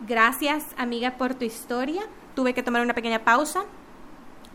Gracias, 0.00 0.64
amiga, 0.76 1.16
por 1.16 1.36
tu 1.36 1.44
historia. 1.44 2.02
Tuve 2.34 2.52
que 2.52 2.64
tomar 2.64 2.82
una 2.82 2.94
pequeña 2.94 3.22
pausa. 3.22 3.64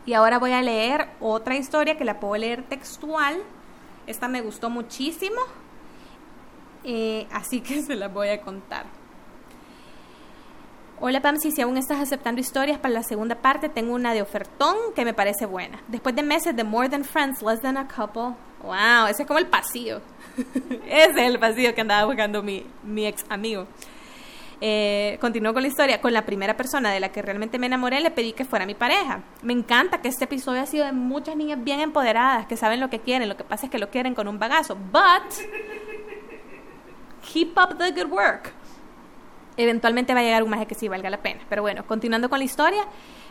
Y 0.05 0.15
ahora 0.15 0.37
voy 0.37 0.51
a 0.51 0.61
leer 0.61 1.07
otra 1.21 1.55
historia 1.55 1.97
que 1.97 2.03
la 2.03 2.19
puedo 2.19 2.35
leer 2.35 2.63
textual. 2.63 3.37
Esta 4.05 4.27
me 4.27 4.41
gustó 4.41 4.69
muchísimo. 4.69 5.39
Eh, 6.83 7.25
así 7.31 7.61
que 7.61 7.81
se 7.83 7.95
la 7.95 8.09
voy 8.09 8.27
a 8.27 8.41
contar. 8.41 8.98
Hola 11.01 11.21
Pamsi, 11.21 11.51
si 11.51 11.61
aún 11.61 11.77
estás 11.77 12.01
aceptando 12.01 12.41
historias 12.41 12.77
para 12.77 12.93
la 12.93 13.03
segunda 13.03 13.35
parte, 13.35 13.69
tengo 13.69 13.93
una 13.93 14.13
de 14.13 14.21
ofertón 14.21 14.75
que 14.93 15.05
me 15.05 15.13
parece 15.13 15.45
buena. 15.45 15.81
Después 15.87 16.13
de 16.13 16.23
meses 16.23 16.53
de 16.53 16.65
More 16.65 16.89
Than 16.89 17.05
Friends, 17.05 17.41
Less 17.41 17.61
Than 17.61 17.77
a 17.77 17.87
Couple, 17.87 18.35
wow, 18.63 19.07
ese 19.09 19.21
es 19.21 19.27
como 19.27 19.39
el 19.39 19.47
pasillo. 19.47 20.01
ese 20.85 21.11
es 21.11 21.17
el 21.17 21.39
pasillo 21.39 21.73
que 21.73 21.79
andaba 21.79 22.05
buscando 22.05 22.43
mi, 22.43 22.65
mi 22.83 23.07
ex 23.07 23.23
amigo. 23.29 23.65
Eh, 24.59 25.17
con 25.21 25.31
la 25.31 25.67
historia. 25.67 26.01
Con 26.01 26.11
la 26.11 26.25
primera 26.25 26.57
persona 26.57 26.91
de 26.91 26.99
la 26.99 27.13
que 27.13 27.21
realmente 27.21 27.59
me 27.59 27.67
enamoré, 27.67 28.01
le 28.01 28.11
pedí 28.11 28.33
que 28.33 28.43
fuera 28.43 28.65
mi 28.65 28.75
pareja. 28.75 29.21
Me 29.41 29.53
encanta 29.53 30.01
que 30.01 30.09
este 30.09 30.25
episodio 30.25 30.61
ha 30.61 30.65
sido 30.65 30.85
de 30.85 30.91
muchas 30.91 31.37
niñas 31.37 31.63
bien 31.63 31.79
empoderadas, 31.79 32.45
que 32.45 32.57
saben 32.57 32.81
lo 32.81 32.89
que 32.89 32.99
quieren. 32.99 33.29
Lo 33.29 33.37
que 33.37 33.45
pasa 33.45 33.67
es 33.67 33.71
que 33.71 33.79
lo 33.79 33.89
quieren 33.89 34.15
con 34.15 34.27
un 34.27 34.37
bagazo. 34.37 34.75
But, 34.75 35.31
keep 37.21 37.57
up 37.57 37.77
the 37.77 37.91
good 37.91 38.11
work 38.11 38.58
eventualmente 39.63 40.13
va 40.13 40.21
a 40.21 40.23
llegar 40.23 40.43
un 40.43 40.49
maje 40.49 40.65
que 40.65 40.75
sí 40.75 40.87
valga 40.87 41.09
la 41.09 41.21
pena. 41.21 41.41
Pero 41.49 41.61
bueno, 41.61 41.85
continuando 41.85 42.29
con 42.29 42.39
la 42.39 42.45
historia, 42.45 42.83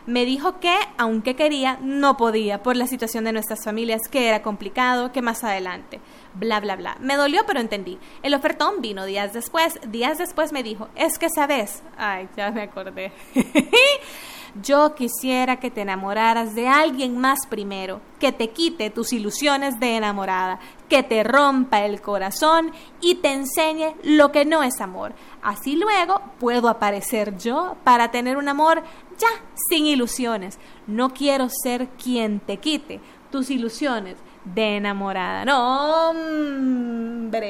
me 0.05 0.25
dijo 0.25 0.59
que, 0.59 0.75
aunque 0.97 1.35
quería, 1.35 1.77
no 1.81 2.17
podía 2.17 2.63
por 2.63 2.75
la 2.75 2.87
situación 2.87 3.23
de 3.23 3.33
nuestras 3.33 3.63
familias, 3.63 4.01
que 4.09 4.27
era 4.27 4.41
complicado, 4.41 5.11
que 5.11 5.21
más 5.21 5.43
adelante, 5.43 5.99
bla, 6.33 6.59
bla, 6.59 6.75
bla. 6.75 6.97
Me 6.99 7.15
dolió, 7.15 7.43
pero 7.45 7.59
entendí. 7.59 7.99
El 8.23 8.33
ofertón 8.33 8.81
vino 8.81 9.05
días 9.05 9.33
después. 9.33 9.79
Días 9.87 10.17
después 10.17 10.51
me 10.51 10.63
dijo, 10.63 10.89
es 10.95 11.19
que 11.19 11.29
sabes, 11.29 11.83
ay, 11.97 12.29
ya 12.35 12.51
me 12.51 12.63
acordé. 12.63 13.11
Yo 14.61 14.95
quisiera 14.95 15.59
que 15.59 15.71
te 15.71 15.81
enamoraras 15.81 16.55
de 16.55 16.67
alguien 16.67 17.17
más 17.17 17.47
primero, 17.47 18.01
que 18.19 18.31
te 18.31 18.49
quite 18.49 18.89
tus 18.89 19.13
ilusiones 19.13 19.79
de 19.79 19.95
enamorada, 19.95 20.59
que 20.87 21.03
te 21.03 21.23
rompa 21.23 21.85
el 21.85 22.01
corazón 22.01 22.71
y 23.01 23.15
te 23.15 23.31
enseñe 23.31 23.95
lo 24.03 24.31
que 24.31 24.45
no 24.45 24.63
es 24.63 24.81
amor. 24.81 25.13
Así 25.41 25.75
luego 25.75 26.21
puedo 26.39 26.67
aparecer 26.67 27.37
yo 27.37 27.75
para 27.83 28.11
tener 28.11 28.37
un 28.37 28.49
amor 28.49 28.83
ya 29.17 29.29
sin 29.69 29.85
ilusiones. 29.85 30.59
No 30.87 31.13
quiero 31.13 31.47
ser 31.49 31.89
quien 31.89 32.39
te 32.39 32.57
quite 32.57 32.99
tus 33.31 33.49
ilusiones 33.49 34.17
de 34.43 34.77
enamorada. 34.77 35.45
No, 35.45 36.09
hombre. 36.09 37.49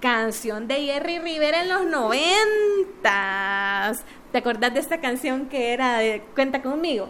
Canción 0.00 0.68
de 0.68 0.84
Jerry 0.84 1.18
Rivera 1.18 1.62
en 1.62 1.68
los 1.68 1.84
noventas. 1.86 2.24
¿Te 4.30 4.38
acordás 4.38 4.72
de 4.74 4.80
esta 4.80 5.00
canción 5.00 5.46
que 5.46 5.72
era 5.72 5.98
de 5.98 6.22
Cuenta 6.34 6.62
conmigo? 6.62 7.08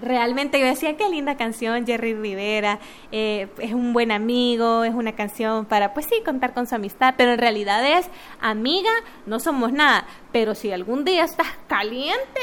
Realmente 0.00 0.58
yo 0.58 0.66
decía, 0.66 0.96
qué 0.96 1.08
linda 1.08 1.36
canción, 1.36 1.86
Jerry 1.86 2.14
Rivera, 2.14 2.80
eh, 3.12 3.46
es 3.58 3.72
un 3.72 3.92
buen 3.92 4.10
amigo, 4.10 4.82
es 4.82 4.92
una 4.92 5.12
canción 5.12 5.66
para, 5.66 5.94
pues 5.94 6.06
sí, 6.06 6.16
contar 6.24 6.52
con 6.52 6.66
su 6.66 6.74
amistad, 6.74 7.14
pero 7.16 7.34
en 7.34 7.38
realidad 7.38 7.98
es, 7.98 8.10
amiga, 8.40 8.90
no 9.24 9.38
somos 9.38 9.72
nada, 9.72 10.04
pero 10.32 10.56
si 10.56 10.72
algún 10.72 11.04
día 11.04 11.22
estás 11.22 11.46
caliente, 11.68 12.40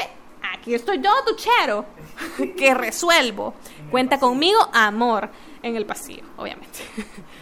aquí 0.54 0.74
estoy 0.74 1.02
yo, 1.02 1.10
tu 1.26 1.36
chero, 1.36 1.84
que 2.56 2.72
resuelvo. 2.72 3.52
En 3.76 3.84
el 3.84 3.90
Cuenta 3.90 4.18
conmigo, 4.18 4.58
amor, 4.72 5.28
en 5.62 5.76
el 5.76 5.84
pasillo, 5.84 6.24
obviamente. 6.38 6.78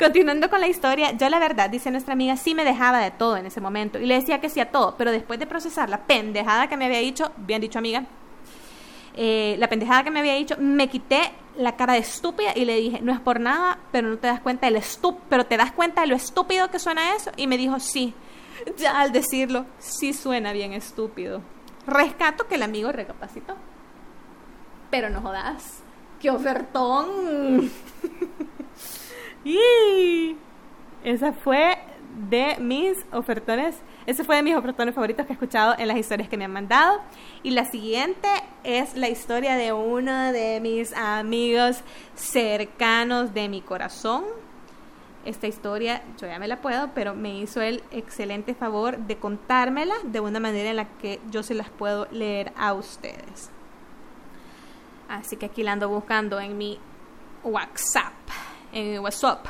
Continuando 0.00 0.48
con 0.48 0.60
la 0.60 0.66
historia, 0.66 1.12
yo 1.12 1.28
la 1.28 1.38
verdad, 1.38 1.68
dice 1.68 1.90
nuestra 1.90 2.14
amiga, 2.14 2.34
sí 2.36 2.54
me 2.54 2.64
dejaba 2.64 3.00
de 3.00 3.10
todo 3.10 3.36
en 3.36 3.44
ese 3.44 3.60
momento 3.60 3.98
y 3.98 4.06
le 4.06 4.14
decía 4.14 4.40
que 4.40 4.48
sí 4.48 4.58
a 4.58 4.70
todo, 4.70 4.94
pero 4.96 5.12
después 5.12 5.38
de 5.38 5.46
procesar 5.46 5.90
la 5.90 5.98
pendejada 6.06 6.68
que 6.68 6.76
me 6.78 6.86
había 6.86 7.00
dicho, 7.00 7.30
bien 7.36 7.60
dicho 7.60 7.78
amiga, 7.78 8.04
eh, 9.14 9.56
la 9.58 9.68
pendejada 9.68 10.02
que 10.02 10.10
me 10.10 10.20
había 10.20 10.34
dicho, 10.34 10.56
me 10.58 10.88
quité 10.88 11.20
la 11.56 11.76
cara 11.76 11.92
de 11.92 11.98
estúpida 11.98 12.52
y 12.56 12.64
le 12.64 12.76
dije, 12.76 13.00
no 13.02 13.12
es 13.12 13.20
por 13.20 13.40
nada, 13.40 13.78
pero 13.92 14.08
no 14.08 14.16
te 14.16 14.28
das 14.28 14.40
cuenta 14.40 14.66
de 14.66 14.72
lo 14.72 14.78
estu- 14.78 15.18
pero 15.28 15.44
te 15.44 15.58
das 15.58 15.72
cuenta 15.72 16.00
de 16.00 16.06
lo 16.06 16.16
estúpido 16.16 16.70
que 16.70 16.78
suena 16.78 17.14
eso 17.14 17.30
y 17.36 17.46
me 17.46 17.58
dijo, 17.58 17.78
sí. 17.78 18.14
Ya 18.78 19.00
al 19.00 19.12
decirlo, 19.12 19.66
sí 19.78 20.12
suena 20.14 20.52
bien 20.52 20.72
estúpido. 20.72 21.42
Rescato 21.86 22.46
que 22.46 22.54
el 22.54 22.62
amigo 22.62 22.90
recapacitó. 22.92 23.54
Pero 24.90 25.10
no 25.10 25.20
jodas. 25.20 25.82
¡Qué 26.20 26.30
ofertón! 26.30 27.70
y 29.44 30.36
esa 31.04 31.32
fue 31.32 31.78
de 32.28 32.56
mis 32.60 32.98
ofertones. 33.12 33.76
Ese 34.06 34.24
fue 34.24 34.36
de 34.36 34.42
mis 34.42 34.56
ofertones 34.56 34.94
favoritos 34.94 35.26
que 35.26 35.32
he 35.32 35.34
escuchado 35.34 35.74
en 35.78 35.88
las 35.88 35.96
historias 35.96 36.28
que 36.28 36.36
me 36.36 36.44
han 36.44 36.52
mandado. 36.52 37.00
Y 37.42 37.50
la 37.50 37.64
siguiente 37.64 38.28
es 38.64 38.96
la 38.96 39.08
historia 39.08 39.56
de 39.56 39.72
uno 39.72 40.32
de 40.32 40.60
mis 40.60 40.92
amigos 40.94 41.82
cercanos 42.14 43.32
de 43.32 43.48
mi 43.48 43.62
corazón. 43.62 44.24
Esta 45.24 45.46
historia 45.46 46.02
yo 46.18 46.26
ya 46.26 46.38
me 46.38 46.48
la 46.48 46.60
puedo, 46.62 46.90
pero 46.94 47.14
me 47.14 47.38
hizo 47.38 47.60
el 47.60 47.82
excelente 47.90 48.54
favor 48.54 48.98
de 48.98 49.16
contármela 49.16 49.94
de 50.04 50.20
una 50.20 50.40
manera 50.40 50.70
en 50.70 50.76
la 50.76 50.88
que 50.98 51.20
yo 51.30 51.42
se 51.42 51.54
las 51.54 51.68
puedo 51.68 52.08
leer 52.10 52.52
a 52.56 52.72
ustedes. 52.72 53.50
Así 55.08 55.36
que 55.36 55.46
aquí 55.46 55.62
la 55.62 55.72
ando 55.72 55.88
buscando 55.88 56.40
en 56.40 56.56
mi 56.56 56.78
WhatsApp. 57.42 58.14
En 58.72 59.00
WhatsApp. 59.00 59.46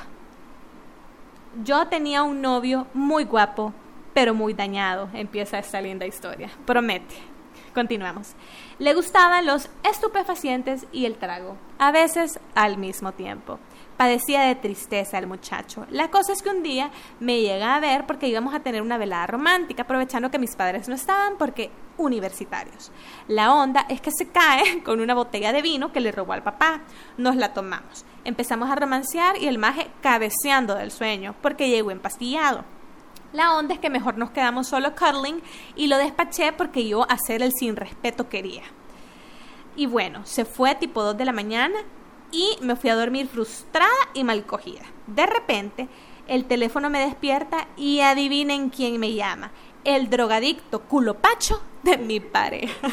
Yo 1.64 1.86
tenía 1.88 2.22
un 2.22 2.40
novio 2.40 2.86
muy 2.94 3.24
guapo, 3.24 3.72
pero 4.14 4.34
muy 4.34 4.54
dañado. 4.54 5.08
Empieza 5.12 5.58
esta 5.58 5.80
linda 5.80 6.06
historia. 6.06 6.50
Promete. 6.64 7.16
Continuamos. 7.74 8.34
Le 8.78 8.94
gustaban 8.94 9.46
los 9.46 9.68
estupefacientes 9.88 10.86
y 10.92 11.06
el 11.06 11.16
trago, 11.16 11.56
a 11.78 11.92
veces 11.92 12.40
al 12.54 12.78
mismo 12.78 13.12
tiempo. 13.12 13.58
Padecía 14.00 14.44
de 14.44 14.54
tristeza 14.54 15.18
el 15.18 15.26
muchacho. 15.26 15.86
La 15.90 16.10
cosa 16.10 16.32
es 16.32 16.40
que 16.40 16.48
un 16.48 16.62
día 16.62 16.90
me 17.18 17.42
llega 17.42 17.74
a 17.74 17.80
ver 17.80 18.06
porque 18.06 18.28
íbamos 18.28 18.54
a 18.54 18.60
tener 18.60 18.80
una 18.80 18.96
velada 18.96 19.26
romántica, 19.26 19.82
aprovechando 19.82 20.30
que 20.30 20.38
mis 20.38 20.56
padres 20.56 20.88
no 20.88 20.94
estaban 20.94 21.36
porque 21.36 21.70
universitarios. 21.98 22.90
La 23.28 23.52
onda 23.52 23.84
es 23.90 24.00
que 24.00 24.10
se 24.10 24.28
cae 24.28 24.82
con 24.84 25.00
una 25.00 25.12
botella 25.12 25.52
de 25.52 25.60
vino 25.60 25.92
que 25.92 26.00
le 26.00 26.12
robó 26.12 26.32
al 26.32 26.42
papá. 26.42 26.80
Nos 27.18 27.36
la 27.36 27.52
tomamos. 27.52 28.06
Empezamos 28.24 28.70
a 28.70 28.74
romancear 28.74 29.36
y 29.36 29.48
el 29.48 29.58
maje 29.58 29.90
cabeceando 30.00 30.76
del 30.76 30.92
sueño 30.92 31.34
porque 31.42 31.68
llegó 31.68 31.90
empastillado. 31.90 32.64
La 33.34 33.52
onda 33.52 33.74
es 33.74 33.80
que 33.80 33.90
mejor 33.90 34.16
nos 34.16 34.30
quedamos 34.30 34.66
solo 34.66 34.94
cuddling 34.94 35.42
y 35.76 35.88
lo 35.88 35.98
despaché 35.98 36.54
porque 36.54 36.88
yo 36.88 37.04
hacer 37.10 37.42
el 37.42 37.52
sin 37.52 37.76
respeto 37.76 38.30
quería. 38.30 38.62
Y 39.76 39.84
bueno, 39.84 40.24
se 40.24 40.46
fue 40.46 40.74
tipo 40.74 41.02
2 41.02 41.18
de 41.18 41.26
la 41.26 41.32
mañana 41.32 41.78
y 42.32 42.58
me 42.60 42.76
fui 42.76 42.90
a 42.90 42.96
dormir 42.96 43.28
frustrada 43.28 43.90
y 44.14 44.24
mal 44.24 44.44
cogida. 44.44 44.82
De 45.06 45.26
repente, 45.26 45.88
el 46.26 46.44
teléfono 46.44 46.90
me 46.90 47.00
despierta 47.00 47.66
y 47.76 48.00
adivinen 48.00 48.70
quién 48.70 48.98
me 49.00 49.14
llama. 49.14 49.52
El 49.84 50.10
drogadicto 50.10 50.82
culopacho 50.82 51.62
de 51.82 51.98
mi 51.98 52.20
pareja. 52.20 52.88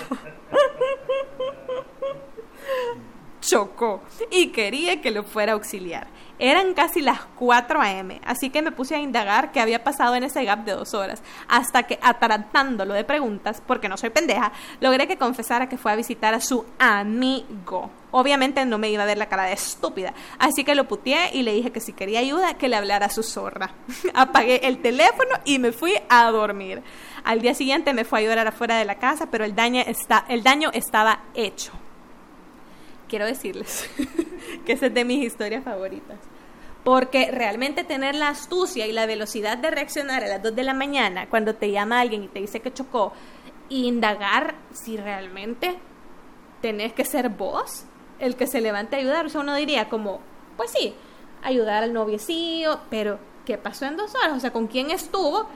Chocó 3.42 4.02
y 4.32 4.48
quería 4.48 5.02
que 5.02 5.12
lo 5.12 5.24
fuera 5.24 5.52
a 5.54 5.56
auxiliar. 5.56 6.08
Eran 6.40 6.76
casi 6.76 7.02
las 7.02 7.20
4 7.38 7.82
a.m., 7.82 8.22
así 8.24 8.52
que 8.52 8.62
me 8.62 8.72
puse 8.72 8.96
a 8.96 9.00
indagar 9.00 9.52
qué 9.52 9.60
había 9.60 9.84
pasado 9.84 10.14
en 10.14 10.24
ese 10.24 10.44
gap 10.44 10.66
de 10.66 10.74
dos 10.74 10.94
horas, 10.94 11.24
hasta 11.48 11.84
que, 11.84 11.98
atarantándolo 12.02 12.94
de 12.94 13.04
preguntas, 13.04 13.62
porque 13.66 13.90
no 13.90 13.98
soy 13.98 14.12
pendeja, 14.12 14.52
logré 14.80 15.08
que 15.08 15.18
confesara 15.18 15.68
que 15.68 15.78
fue 15.78 15.92
a 15.92 15.96
visitar 15.96 16.36
a 16.36 16.42
su 16.42 16.64
amigo. 16.78 17.90
Obviamente 18.12 18.64
no 18.66 18.78
me 18.78 18.90
iba 18.92 19.02
a 19.02 19.08
ver 19.08 19.18
la 19.18 19.30
cara 19.30 19.46
de 19.46 19.54
estúpida, 19.54 20.14
así 20.38 20.64
que 20.64 20.76
lo 20.76 20.88
puteé 20.88 21.32
y 21.34 21.42
le 21.42 21.54
dije 21.54 21.72
que 21.72 21.80
si 21.80 21.94
quería 21.94 22.20
ayuda, 22.20 22.54
que 22.54 22.70
le 22.70 22.76
hablara 22.76 23.08
a 23.08 23.12
su 23.12 23.24
zorra. 23.24 23.72
Apagué 24.14 24.68
el 24.68 24.80
teléfono 24.80 25.40
y 25.44 25.58
me 25.58 25.72
fui 25.72 25.94
a 26.08 26.30
dormir. 26.30 26.84
Al 27.24 27.42
día 27.42 27.56
siguiente 27.56 27.94
me 27.94 28.06
fue 28.06 28.20
a 28.20 28.22
llorar 28.22 28.48
afuera 28.48 28.78
de 28.78 28.86
la 28.86 28.96
casa, 28.96 29.30
pero 29.32 29.44
el 29.44 29.56
daño, 29.56 29.82
está, 29.86 30.26
el 30.30 30.44
daño 30.44 30.70
estaba 30.72 31.22
hecho 31.34 31.72
quiero 33.08 33.26
decirles 33.26 33.90
que 34.66 34.74
esa 34.74 34.88
es 34.88 34.94
de 34.94 35.06
mis 35.06 35.26
historias 35.26 35.64
favoritas. 35.64 36.18
Porque 36.84 37.32
realmente 37.32 37.84
tener 37.84 38.16
la 38.16 38.30
astucia 38.30 38.88
y 38.88 38.94
la 38.94 39.06
velocidad 39.06 39.58
de 39.58 39.72
reaccionar 39.72 40.24
a 40.24 40.28
las 40.28 40.42
2 40.42 40.56
de 40.56 40.64
la 40.64 40.74
mañana 40.74 41.28
cuando 41.30 41.56
te 41.56 41.72
llama 41.72 42.00
alguien 42.00 42.24
y 42.24 42.28
te 42.28 42.40
dice 42.40 42.62
que 42.62 42.74
chocó, 42.74 43.12
e 43.70 43.76
indagar 43.76 44.56
si 44.72 44.96
realmente 44.96 45.78
tenés 46.62 46.94
que 46.94 47.04
ser 47.04 47.30
vos 47.30 47.86
el 48.20 48.36
que 48.36 48.48
se 48.48 48.62
levante 48.62 48.96
a 48.96 49.00
ayudar. 49.00 49.26
O 49.26 49.30
sea, 49.30 49.42
uno 49.42 49.56
diría 49.56 49.90
como, 49.90 50.20
pues 50.56 50.72
sí, 50.72 50.96
ayudar 51.44 51.84
al 51.84 51.94
noviecillo, 51.94 52.80
pero 52.90 53.20
¿qué 53.46 53.58
pasó 53.58 53.86
en 53.86 53.98
dos 53.98 54.16
horas? 54.16 54.38
O 54.38 54.40
sea, 54.40 54.52
¿con 54.52 54.68
quién 54.68 54.92
estuvo? 54.92 55.48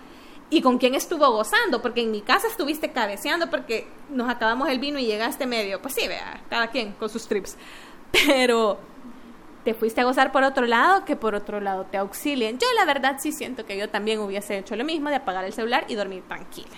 Y 0.52 0.62
con 0.62 0.78
quién 0.78 0.94
estuvo 0.96 1.32
gozando, 1.32 1.82
porque 1.82 2.02
en 2.02 2.12
mi 2.12 2.22
casa 2.22 2.48
estuviste 2.48 2.92
cabeceando 2.92 3.50
porque 3.50 3.88
nos 4.10 4.30
acabamos 4.30 4.68
el 4.68 4.80
vino 4.80 5.00
y 5.00 5.06
llegaste 5.06 5.48
medio, 5.48 5.82
pues 5.82 5.96
sí, 5.96 6.08
vea, 6.08 6.42
cada 6.50 6.68
quien 6.68 6.92
con 6.92 7.10
sus 7.10 7.26
trips. 7.26 7.58
Pero 8.12 8.78
te 9.64 9.74
fuiste 9.74 10.02
a 10.02 10.04
gozar 10.04 10.34
por 10.34 10.44
otro 10.44 10.66
lado 10.66 11.06
que 11.06 11.16
por 11.16 11.36
otro 11.36 11.62
lado 11.62 11.86
te 11.86 11.98
auxilien. 11.98 12.60
Yo 12.60 12.68
la 12.76 12.84
verdad 12.84 13.16
sí 13.20 13.32
siento 13.32 13.66
que 13.66 13.78
yo 13.78 13.90
también 13.90 14.20
hubiese 14.20 14.58
hecho 14.58 14.76
lo 14.76 14.84
mismo 14.84 15.10
de 15.10 15.16
apagar 15.16 15.46
el 15.46 15.54
celular 15.54 15.86
y 15.88 15.96
dormir 15.96 16.24
tranquila. 16.28 16.78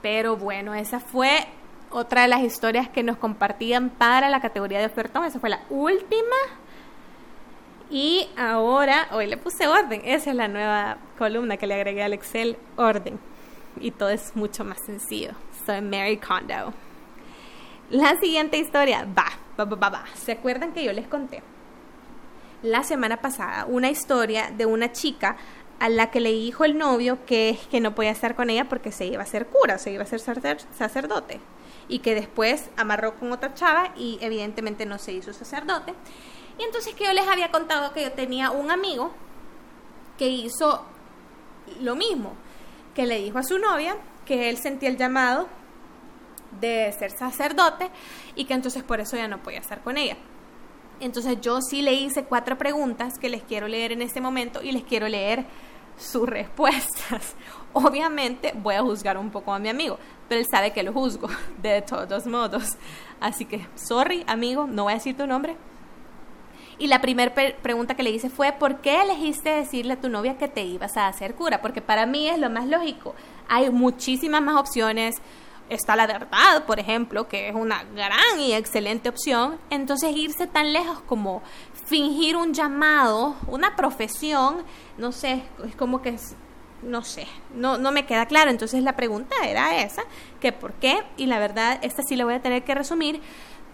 Pero 0.00 0.36
bueno, 0.36 0.74
esa 0.74 1.00
fue 1.00 1.46
otra 1.90 2.22
de 2.22 2.28
las 2.28 2.40
historias 2.40 2.88
que 2.88 3.02
nos 3.02 3.18
compartían 3.18 3.90
para 3.90 4.30
la 4.30 4.40
categoría 4.40 4.78
de 4.78 4.86
ofertón. 4.86 5.24
Esa 5.24 5.40
fue 5.40 5.50
la 5.50 5.60
última. 5.68 6.36
Y 7.94 8.28
ahora, 8.36 9.06
hoy 9.12 9.28
le 9.28 9.36
puse 9.36 9.68
orden. 9.68 10.02
Esa 10.04 10.30
es 10.30 10.36
la 10.36 10.48
nueva 10.48 10.98
columna 11.16 11.56
que 11.56 11.68
le 11.68 11.74
agregué 11.74 12.02
al 12.02 12.12
Excel, 12.12 12.56
orden. 12.74 13.20
Y 13.80 13.92
todo 13.92 14.08
es 14.08 14.34
mucho 14.34 14.64
más 14.64 14.78
sencillo. 14.84 15.30
Soy 15.64 15.80
Mary 15.80 16.16
Kondo. 16.16 16.74
La 17.90 18.18
siguiente 18.18 18.58
historia, 18.58 19.06
va, 19.16 19.26
va, 19.56 19.64
va, 19.76 19.88
va. 19.90 20.04
¿Se 20.14 20.32
acuerdan 20.32 20.72
que 20.72 20.82
yo 20.82 20.92
les 20.92 21.06
conté 21.06 21.44
la 22.64 22.82
semana 22.82 23.18
pasada 23.18 23.66
una 23.68 23.90
historia 23.90 24.50
de 24.50 24.66
una 24.66 24.90
chica 24.90 25.36
a 25.78 25.88
la 25.88 26.10
que 26.10 26.18
le 26.18 26.32
dijo 26.32 26.64
el 26.64 26.76
novio 26.76 27.24
que, 27.26 27.56
que 27.70 27.78
no 27.78 27.94
podía 27.94 28.10
estar 28.10 28.34
con 28.34 28.50
ella 28.50 28.64
porque 28.68 28.90
se 28.90 29.04
iba 29.06 29.22
a 29.22 29.26
ser 29.26 29.46
cura, 29.46 29.78
se 29.78 29.92
iba 29.92 30.02
a 30.02 30.06
ser 30.06 30.18
sacer- 30.18 30.66
sacerdote? 30.76 31.38
Y 31.86 32.00
que 32.00 32.16
después 32.16 32.70
amarró 32.76 33.14
con 33.14 33.30
otra 33.30 33.54
chava 33.54 33.92
y 33.96 34.18
evidentemente 34.20 34.84
no 34.84 34.98
se 34.98 35.12
hizo 35.12 35.32
sacerdote. 35.32 35.94
Y 36.58 36.62
entonces 36.62 36.94
que 36.94 37.04
yo 37.04 37.12
les 37.12 37.26
había 37.26 37.50
contado 37.50 37.92
que 37.92 38.02
yo 38.02 38.12
tenía 38.12 38.50
un 38.50 38.70
amigo 38.70 39.12
que 40.18 40.28
hizo 40.28 40.84
lo 41.80 41.96
mismo, 41.96 42.34
que 42.94 43.06
le 43.06 43.18
dijo 43.18 43.38
a 43.38 43.42
su 43.42 43.58
novia 43.58 43.96
que 44.24 44.48
él 44.48 44.56
sentía 44.58 44.88
el 44.88 44.96
llamado 44.96 45.48
de 46.60 46.94
ser 46.98 47.10
sacerdote 47.10 47.90
y 48.34 48.44
que 48.44 48.54
entonces 48.54 48.82
por 48.82 49.00
eso 49.00 49.16
ya 49.16 49.28
no 49.28 49.42
podía 49.42 49.58
estar 49.58 49.82
con 49.82 49.98
ella. 49.98 50.16
Entonces 51.00 51.40
yo 51.40 51.60
sí 51.60 51.82
le 51.82 51.92
hice 51.92 52.24
cuatro 52.24 52.56
preguntas 52.56 53.18
que 53.18 53.28
les 53.28 53.42
quiero 53.42 53.66
leer 53.66 53.92
en 53.92 54.02
este 54.02 54.20
momento 54.20 54.62
y 54.62 54.72
les 54.72 54.84
quiero 54.84 55.08
leer 55.08 55.44
sus 55.98 56.28
respuestas. 56.28 57.34
Obviamente 57.72 58.52
voy 58.54 58.76
a 58.76 58.82
juzgar 58.82 59.18
un 59.18 59.30
poco 59.30 59.52
a 59.52 59.58
mi 59.58 59.68
amigo, 59.68 59.98
pero 60.28 60.40
él 60.40 60.46
sabe 60.48 60.72
que 60.72 60.82
lo 60.82 60.92
juzgo 60.92 61.28
de 61.62 61.82
todos 61.82 62.26
modos. 62.26 62.76
Así 63.20 63.44
que, 63.44 63.66
sorry 63.74 64.24
amigo, 64.26 64.66
no 64.66 64.84
voy 64.84 64.92
a 64.92 64.96
decir 64.96 65.16
tu 65.16 65.26
nombre, 65.26 65.56
y 66.78 66.88
la 66.88 67.00
primera 67.00 67.32
pregunta 67.62 67.94
que 67.94 68.02
le 68.02 68.10
hice 68.10 68.30
fue, 68.30 68.52
¿por 68.52 68.80
qué 68.80 69.02
elegiste 69.02 69.50
decirle 69.50 69.94
a 69.94 70.00
tu 70.00 70.08
novia 70.08 70.36
que 70.38 70.48
te 70.48 70.62
ibas 70.62 70.96
a 70.96 71.08
hacer 71.08 71.34
cura? 71.34 71.62
Porque 71.62 71.80
para 71.80 72.06
mí 72.06 72.28
es 72.28 72.38
lo 72.38 72.50
más 72.50 72.66
lógico. 72.66 73.14
Hay 73.48 73.70
muchísimas 73.70 74.42
más 74.42 74.56
opciones. 74.56 75.16
está 75.70 75.96
la 75.96 76.06
verdad, 76.06 76.64
por 76.66 76.78
ejemplo, 76.78 77.28
que 77.28 77.48
es 77.48 77.54
una 77.54 77.84
gran 77.84 78.40
y 78.40 78.52
excelente 78.52 79.08
opción. 79.08 79.58
Entonces 79.70 80.14
irse 80.16 80.46
tan 80.46 80.72
lejos 80.72 81.00
como 81.02 81.42
fingir 81.86 82.36
un 82.36 82.52
llamado, 82.52 83.36
una 83.46 83.76
profesión, 83.76 84.64
no 84.98 85.12
sé, 85.12 85.42
es 85.66 85.76
como 85.76 86.02
que 86.02 86.16
no 86.84 87.02
sé, 87.02 87.26
no, 87.54 87.78
no 87.78 87.92
me 87.92 88.06
queda 88.06 88.26
claro. 88.26 88.50
Entonces 88.50 88.82
la 88.82 88.96
pregunta 88.96 89.34
era 89.44 89.82
esa, 89.82 90.02
que 90.40 90.52
por 90.52 90.72
qué, 90.74 91.02
y 91.16 91.26
la 91.26 91.38
verdad, 91.38 91.78
esta 91.82 92.02
sí 92.02 92.16
la 92.16 92.24
voy 92.24 92.34
a 92.34 92.42
tener 92.42 92.64
que 92.64 92.74
resumir, 92.74 93.20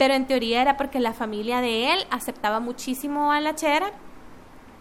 pero 0.00 0.14
en 0.14 0.26
teoría 0.26 0.62
era 0.62 0.78
porque 0.78 0.98
la 0.98 1.12
familia 1.12 1.60
de 1.60 1.92
él 1.92 2.06
aceptaba 2.10 2.58
muchísimo 2.58 3.32
a 3.32 3.40
la 3.42 3.54
chera 3.54 3.92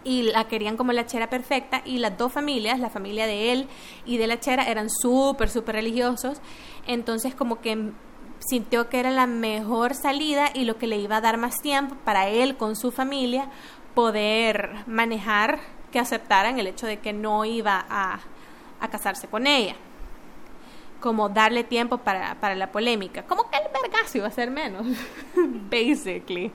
y 0.02 0.22
la 0.22 0.48
querían 0.48 0.78
como 0.78 0.92
la 0.92 1.04
chera 1.04 1.28
perfecta 1.28 1.82
y 1.84 1.98
las 1.98 2.16
dos 2.16 2.32
familias, 2.32 2.80
la 2.80 2.88
familia 2.88 3.26
de 3.26 3.52
él 3.52 3.68
y 4.06 4.16
de 4.16 4.26
la 4.26 4.40
chera, 4.40 4.70
eran 4.70 4.88
súper, 4.88 5.50
súper 5.50 5.74
religiosos. 5.74 6.40
Entonces 6.86 7.34
como 7.34 7.60
que 7.60 7.92
sintió 8.38 8.88
que 8.88 8.98
era 8.98 9.10
la 9.10 9.26
mejor 9.26 9.94
salida 9.94 10.52
y 10.54 10.64
lo 10.64 10.78
que 10.78 10.86
le 10.86 10.96
iba 10.96 11.18
a 11.18 11.20
dar 11.20 11.36
más 11.36 11.56
tiempo 11.56 11.96
para 12.02 12.26
él 12.30 12.56
con 12.56 12.74
su 12.74 12.90
familia 12.90 13.50
poder 13.94 14.70
manejar 14.86 15.60
que 15.92 15.98
aceptaran 15.98 16.58
el 16.58 16.66
hecho 16.66 16.86
de 16.86 17.00
que 17.00 17.12
no 17.12 17.44
iba 17.44 17.84
a, 17.90 18.20
a 18.80 18.88
casarse 18.88 19.28
con 19.28 19.46
ella. 19.46 19.76
Como 21.00 21.28
darle 21.28 21.64
tiempo 21.64 21.98
para, 21.98 22.34
para 22.40 22.54
la 22.54 22.70
polémica. 22.70 23.24
Como 23.24 23.50
que 23.50 23.56
el 23.56 23.64
vergazo 23.72 24.18
iba 24.18 24.28
a 24.28 24.30
ser 24.30 24.50
menos. 24.50 24.86
Basically. 25.34 26.52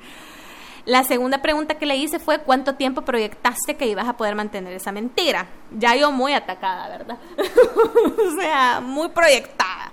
La 0.86 1.04
segunda 1.04 1.42
pregunta 1.42 1.76
que 1.76 1.88
le 1.88 1.96
hice 1.96 2.20
fue 2.20 2.40
¿cuánto 2.40 2.76
tiempo 2.76 3.02
proyectaste 3.02 3.76
que 3.76 3.88
ibas 3.88 4.08
a 4.08 4.18
poder 4.18 4.36
mantener 4.36 4.72
esa 4.74 4.92
mentira? 4.92 5.48
Ya 5.72 5.96
yo 5.96 6.12
muy 6.12 6.34
atacada, 6.34 6.88
¿verdad? 6.90 7.18
o 8.28 8.40
sea, 8.40 8.82
muy 8.82 9.10
proyectada. 9.10 9.92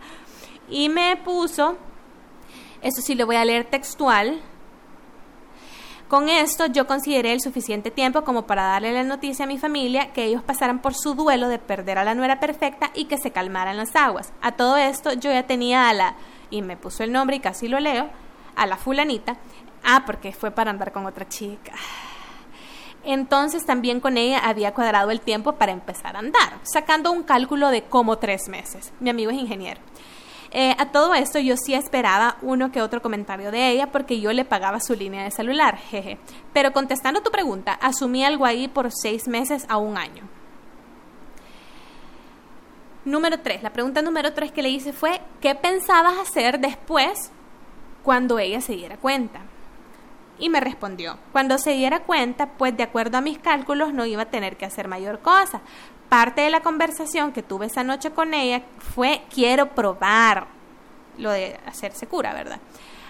Y 0.69 0.91
me 0.91 1.17
puso, 1.17 1.79
eso 2.83 3.01
sí 3.01 3.15
lo 3.15 3.25
voy 3.25 3.37
a 3.37 3.45
leer 3.45 3.65
textual. 3.65 4.43
Con 6.13 6.29
esto 6.29 6.67
yo 6.67 6.87
consideré 6.87 7.33
el 7.33 7.41
suficiente 7.41 7.91
tiempo 7.91 8.23
como 8.23 8.43
para 8.43 8.65
darle 8.65 8.93
la 8.93 9.03
noticia 9.03 9.47
a 9.47 9.49
mi 9.49 9.57
familia 9.57 10.13
que 10.13 10.25
ellos 10.25 10.43
pasaran 10.43 10.83
por 10.83 10.95
su 10.95 11.15
duelo 11.15 11.49
de 11.49 11.59
perder 11.59 11.97
a 11.97 12.05
la 12.05 12.15
nuera 12.15 12.39
perfecta 12.39 12.91
y 12.95 13.07
que 13.07 13.17
se 13.17 13.31
calmaran 13.31 13.79
las 13.79 13.97
aguas. 13.97 14.31
A 14.43 14.53
todo 14.53 14.77
esto 14.77 15.15
yo 15.15 15.33
ya 15.33 15.47
tenía 15.47 15.89
a 15.89 15.95
la, 15.95 16.17
y 16.51 16.61
me 16.61 16.77
puso 16.77 17.03
el 17.03 17.13
nombre 17.13 17.37
y 17.37 17.41
casi 17.41 17.67
lo 17.67 17.81
leo, 17.81 18.11
a 18.57 18.67
la 18.67 18.77
fulanita. 18.77 19.39
Ah, 19.83 20.03
porque 20.05 20.33
fue 20.33 20.51
para 20.51 20.71
andar 20.71 20.93
con 20.93 21.07
otra 21.07 21.27
chica. 21.27 21.73
Entonces 23.05 23.65
también 23.65 23.99
con 23.99 24.19
ella 24.19 24.41
había 24.41 24.75
cuadrado 24.75 25.13
el 25.13 25.23
tiempo 25.23 25.53
para 25.55 25.73
empezar 25.73 26.15
a 26.17 26.19
andar, 26.19 26.59
sacando 26.63 27.11
un 27.11 27.23
cálculo 27.23 27.71
de 27.71 27.85
como 27.85 28.19
tres 28.19 28.51
meses. 28.51 28.93
Mi 29.01 29.09
amigo 29.09 29.31
es 29.31 29.39
ingeniero. 29.39 29.81
Eh, 30.55 30.75
a 30.79 30.93
todo 30.93 31.15
esto 31.15 31.39
yo 31.39 31.57
sí 31.57 31.73
esperaba 31.73 32.37
uno 32.43 32.71
que 32.71 32.83
otro 32.83 33.01
comentario 33.01 33.51
de 33.51 33.71
ella 33.71 33.91
porque 33.91 34.21
yo 34.21 34.33
le 34.35 34.45
pagaba 34.45 34.81
su 34.81 34.95
línea 34.95 35.25
de 35.25 35.31
celular, 35.31 35.79
jeje. 35.79 36.19
Pero 36.53 36.73
contestando 36.73 37.23
tu 37.23 37.31
pregunta, 37.31 37.73
asumí 37.73 38.23
algo 38.23 38.45
ahí 38.45 38.69
por 38.69 38.91
seis 38.93 39.29
meses 39.29 39.65
a 39.71 39.79
un 39.79 39.97
año. 39.97 40.29
Número 43.07 43.41
tres, 43.41 43.63
la 43.63 43.73
pregunta 43.73 44.03
número 44.03 44.35
tres 44.35 44.53
que 44.53 44.63
le 44.63 44.69
hice 44.69 44.93
fue, 44.93 45.23
¿qué 45.41 45.55
pensabas 45.55 46.19
hacer 46.19 46.61
después 46.61 47.33
cuando 48.03 48.39
ella 48.39 48.61
se 48.61 48.75
diera 48.75 48.99
cuenta? 48.99 49.41
Y 50.39 50.51
me 50.51 50.61
respondió, 50.61 51.19
cuando 51.33 51.57
se 51.57 51.71
diera 51.71 52.01
cuenta, 52.01 52.51
pues 52.59 52.77
de 52.77 52.83
acuerdo 52.83 53.17
a 53.17 53.23
mis 53.23 53.39
cálculos 53.39 53.95
no 53.95 54.05
iba 54.05 54.23
a 54.23 54.31
tener 54.31 54.57
que 54.57 54.67
hacer 54.67 54.87
mayor 54.87 55.21
cosa. 55.21 55.63
Parte 56.13 56.43
de 56.43 56.51
la 56.51 56.61
conversación 56.61 57.33
que 57.33 57.43
tuve 57.43 57.65
esa 57.65 57.85
noche 57.85 58.11
con 58.11 58.35
ella 58.35 58.61
fue, 58.77 59.23
quiero 59.33 59.71
probar 59.71 60.47
lo 61.17 61.31
de 61.31 61.59
hacerse 61.65 62.07
cura, 62.07 62.35
¿verdad? 62.35 62.61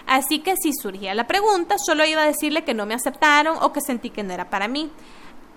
Así 0.07 0.39
que 0.39 0.55
si 0.55 0.71
surgía 0.71 1.13
la 1.13 1.27
pregunta, 1.27 1.75
solo 1.77 2.05
iba 2.05 2.21
a 2.21 2.25
decirle 2.25 2.63
que 2.63 2.73
no 2.73 2.85
me 2.85 2.93
aceptaron 2.93 3.57
o 3.59 3.73
que 3.73 3.81
sentí 3.81 4.09
que 4.09 4.23
no 4.23 4.33
era 4.33 4.49
para 4.49 4.69
mí. 4.69 4.89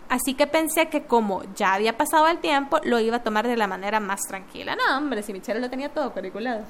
Así 0.08 0.34
que 0.34 0.48
pensé 0.48 0.88
que 0.88 1.04
como 1.04 1.44
ya 1.54 1.74
había 1.74 1.96
pasado 1.96 2.26
el 2.26 2.38
tiempo, 2.38 2.80
lo 2.82 2.98
iba 2.98 3.18
a 3.18 3.22
tomar 3.22 3.46
de 3.46 3.56
la 3.56 3.68
manera 3.68 4.00
más 4.00 4.22
tranquila. 4.22 4.74
No, 4.74 4.98
hombre, 4.98 5.22
si 5.22 5.32
Michelle 5.32 5.60
lo 5.60 5.70
tenía 5.70 5.88
todo 5.88 6.12
calculado. 6.12 6.64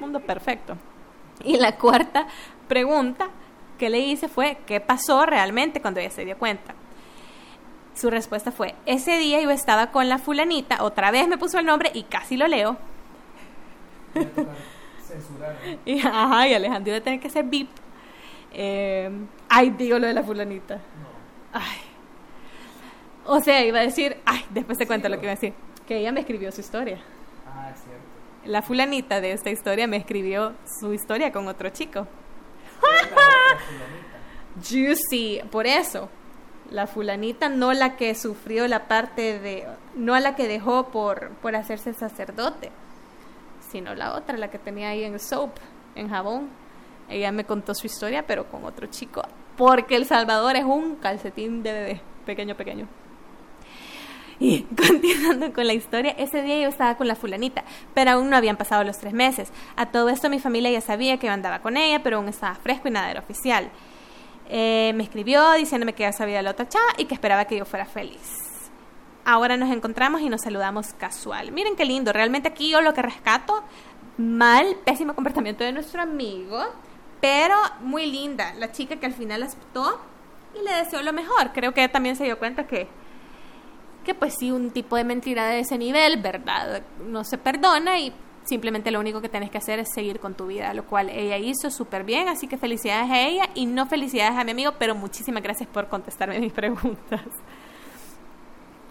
Mundo 0.00 0.18
perfecto. 0.18 0.76
Y 1.44 1.58
la 1.58 1.76
cuarta 1.76 2.26
pregunta 2.66 3.28
que 3.78 3.88
le 3.88 4.00
hice 4.00 4.26
fue, 4.26 4.58
¿qué 4.66 4.80
pasó 4.80 5.26
realmente 5.26 5.80
cuando 5.80 6.00
ella 6.00 6.10
se 6.10 6.24
dio 6.24 6.36
cuenta? 6.36 6.74
Su 7.94 8.10
respuesta 8.10 8.50
fue, 8.52 8.74
ese 8.86 9.18
día 9.18 9.40
yo 9.40 9.50
estaba 9.50 9.90
con 9.90 10.08
la 10.08 10.18
fulanita, 10.18 10.82
otra 10.82 11.10
vez 11.10 11.28
me 11.28 11.36
puso 11.36 11.58
el 11.58 11.66
nombre 11.66 11.90
y 11.92 12.04
casi 12.04 12.36
lo 12.36 12.48
leo. 12.48 12.78
Censurar. 14.14 15.56
¿eh? 15.64 15.78
Y, 15.84 16.00
ajá, 16.00 16.48
y 16.48 16.54
Alejandro 16.54 16.90
iba 16.90 16.98
a 16.98 17.04
tener 17.04 17.20
que 17.20 17.28
hacer 17.28 17.44
beep. 17.44 17.68
Eh, 18.52 19.10
ay, 19.48 19.70
digo 19.70 19.98
lo 19.98 20.06
de 20.06 20.14
la 20.14 20.22
fulanita. 20.22 20.76
No. 20.76 20.80
Ay. 21.52 21.78
O 23.26 23.40
sea, 23.40 23.64
iba 23.64 23.78
a 23.78 23.82
decir, 23.82 24.16
ay, 24.24 24.44
después 24.50 24.78
te 24.78 24.84
Sí, 24.84 24.88
cuento 24.88 25.08
lo 25.08 25.16
que 25.16 25.22
iba 25.22 25.32
a 25.32 25.36
decir. 25.36 25.54
Que 25.86 25.98
ella 25.98 26.12
me 26.12 26.20
escribió 26.20 26.50
su 26.50 26.60
historia. 26.60 26.98
Ah, 27.46 27.70
es 27.74 27.82
cierto. 27.82 28.02
La 28.44 28.62
fulanita 28.62 29.20
de 29.20 29.32
esta 29.32 29.50
historia 29.50 29.86
me 29.86 29.96
escribió 29.96 30.54
su 30.80 30.92
historia 30.92 31.30
con 31.30 31.46
otro 31.46 31.68
chico. 31.70 32.06
Juicy, 34.68 35.40
por 35.50 35.66
eso. 35.66 36.08
La 36.72 36.86
fulanita, 36.86 37.50
no 37.50 37.74
la 37.74 37.96
que 37.96 38.14
sufrió 38.14 38.66
la 38.66 38.88
parte 38.88 39.38
de, 39.38 39.66
no 39.94 40.18
la 40.18 40.34
que 40.34 40.48
dejó 40.48 40.88
por, 40.88 41.28
por 41.42 41.54
hacerse 41.54 41.92
sacerdote, 41.92 42.70
sino 43.70 43.94
la 43.94 44.14
otra, 44.14 44.38
la 44.38 44.50
que 44.50 44.58
tenía 44.58 44.88
ahí 44.88 45.04
en 45.04 45.18
soap, 45.18 45.50
en 45.94 46.08
jabón. 46.08 46.48
Ella 47.10 47.30
me 47.30 47.44
contó 47.44 47.74
su 47.74 47.86
historia, 47.86 48.26
pero 48.26 48.48
con 48.48 48.64
otro 48.64 48.86
chico, 48.86 49.22
porque 49.58 49.96
El 49.96 50.06
Salvador 50.06 50.56
es 50.56 50.64
un 50.64 50.96
calcetín 50.96 51.62
de 51.62 51.72
bebé, 51.72 52.00
pequeño, 52.24 52.56
pequeño. 52.56 52.88
Y 54.40 54.62
continuando 54.88 55.52
con 55.52 55.66
la 55.66 55.74
historia, 55.74 56.12
ese 56.16 56.40
día 56.40 56.58
yo 56.58 56.68
estaba 56.68 56.96
con 56.96 57.06
la 57.06 57.16
fulanita, 57.16 57.64
pero 57.92 58.12
aún 58.12 58.30
no 58.30 58.36
habían 58.36 58.56
pasado 58.56 58.82
los 58.82 58.96
tres 58.96 59.12
meses. 59.12 59.52
A 59.76 59.90
todo 59.90 60.08
esto 60.08 60.30
mi 60.30 60.40
familia 60.40 60.70
ya 60.70 60.80
sabía 60.80 61.18
que 61.18 61.26
yo 61.26 61.34
andaba 61.34 61.60
con 61.60 61.76
ella, 61.76 62.02
pero 62.02 62.16
aún 62.16 62.28
estaba 62.28 62.54
fresco 62.54 62.88
y 62.88 62.92
nada 62.92 63.10
era 63.10 63.20
oficial. 63.20 63.70
Eh, 64.54 64.92
me 64.94 65.02
escribió 65.02 65.52
diciéndome 65.52 65.94
que 65.94 66.02
ya 66.02 66.12
sabía 66.12 66.42
la 66.42 66.50
otra 66.50 66.68
chava 66.68 66.84
y 66.98 67.06
que 67.06 67.14
esperaba 67.14 67.46
que 67.46 67.56
yo 67.56 67.64
fuera 67.64 67.86
feliz. 67.86 68.68
Ahora 69.24 69.56
nos 69.56 69.70
encontramos 69.70 70.20
y 70.20 70.28
nos 70.28 70.42
saludamos 70.42 70.92
casual. 70.92 71.52
Miren 71.52 71.74
qué 71.74 71.86
lindo, 71.86 72.12
realmente 72.12 72.48
aquí 72.48 72.68
yo 72.68 72.82
lo 72.82 72.92
que 72.92 73.00
rescato, 73.00 73.64
mal, 74.18 74.76
pésimo 74.84 75.14
comportamiento 75.14 75.64
de 75.64 75.72
nuestro 75.72 76.02
amigo, 76.02 76.62
pero 77.22 77.56
muy 77.80 78.04
linda, 78.04 78.52
la 78.58 78.70
chica 78.72 78.96
que 78.96 79.06
al 79.06 79.14
final 79.14 79.42
aceptó 79.42 79.98
y 80.54 80.62
le 80.62 80.74
deseó 80.74 81.00
lo 81.00 81.14
mejor. 81.14 81.52
Creo 81.54 81.72
que 81.72 81.88
también 81.88 82.16
se 82.16 82.24
dio 82.24 82.38
cuenta 82.38 82.66
que 82.66 82.88
que 84.04 84.14
pues 84.14 84.34
sí, 84.38 84.50
un 84.50 84.70
tipo 84.70 84.96
de 84.96 85.04
mentira 85.04 85.46
de 85.46 85.60
ese 85.60 85.78
nivel, 85.78 86.20
¿verdad? 86.20 86.82
No 87.06 87.24
se 87.24 87.38
perdona 87.38 87.98
y 88.00 88.12
simplemente 88.44 88.90
lo 88.90 89.00
único 89.00 89.20
que 89.20 89.28
tienes 89.28 89.50
que 89.50 89.58
hacer 89.58 89.78
es 89.78 89.88
seguir 89.94 90.20
con 90.20 90.34
tu 90.34 90.46
vida, 90.46 90.74
lo 90.74 90.84
cual 90.84 91.08
ella 91.08 91.38
hizo 91.38 91.70
súper 91.70 92.04
bien, 92.04 92.28
así 92.28 92.48
que 92.48 92.56
felicidades 92.56 93.10
a 93.10 93.20
ella 93.20 93.48
y 93.54 93.66
no 93.66 93.86
felicidades 93.86 94.36
a 94.36 94.44
mi 94.44 94.50
amigo, 94.50 94.72
pero 94.78 94.94
muchísimas 94.94 95.42
gracias 95.42 95.68
por 95.68 95.88
contestarme 95.88 96.38
mis 96.40 96.52
preguntas. 96.52 97.22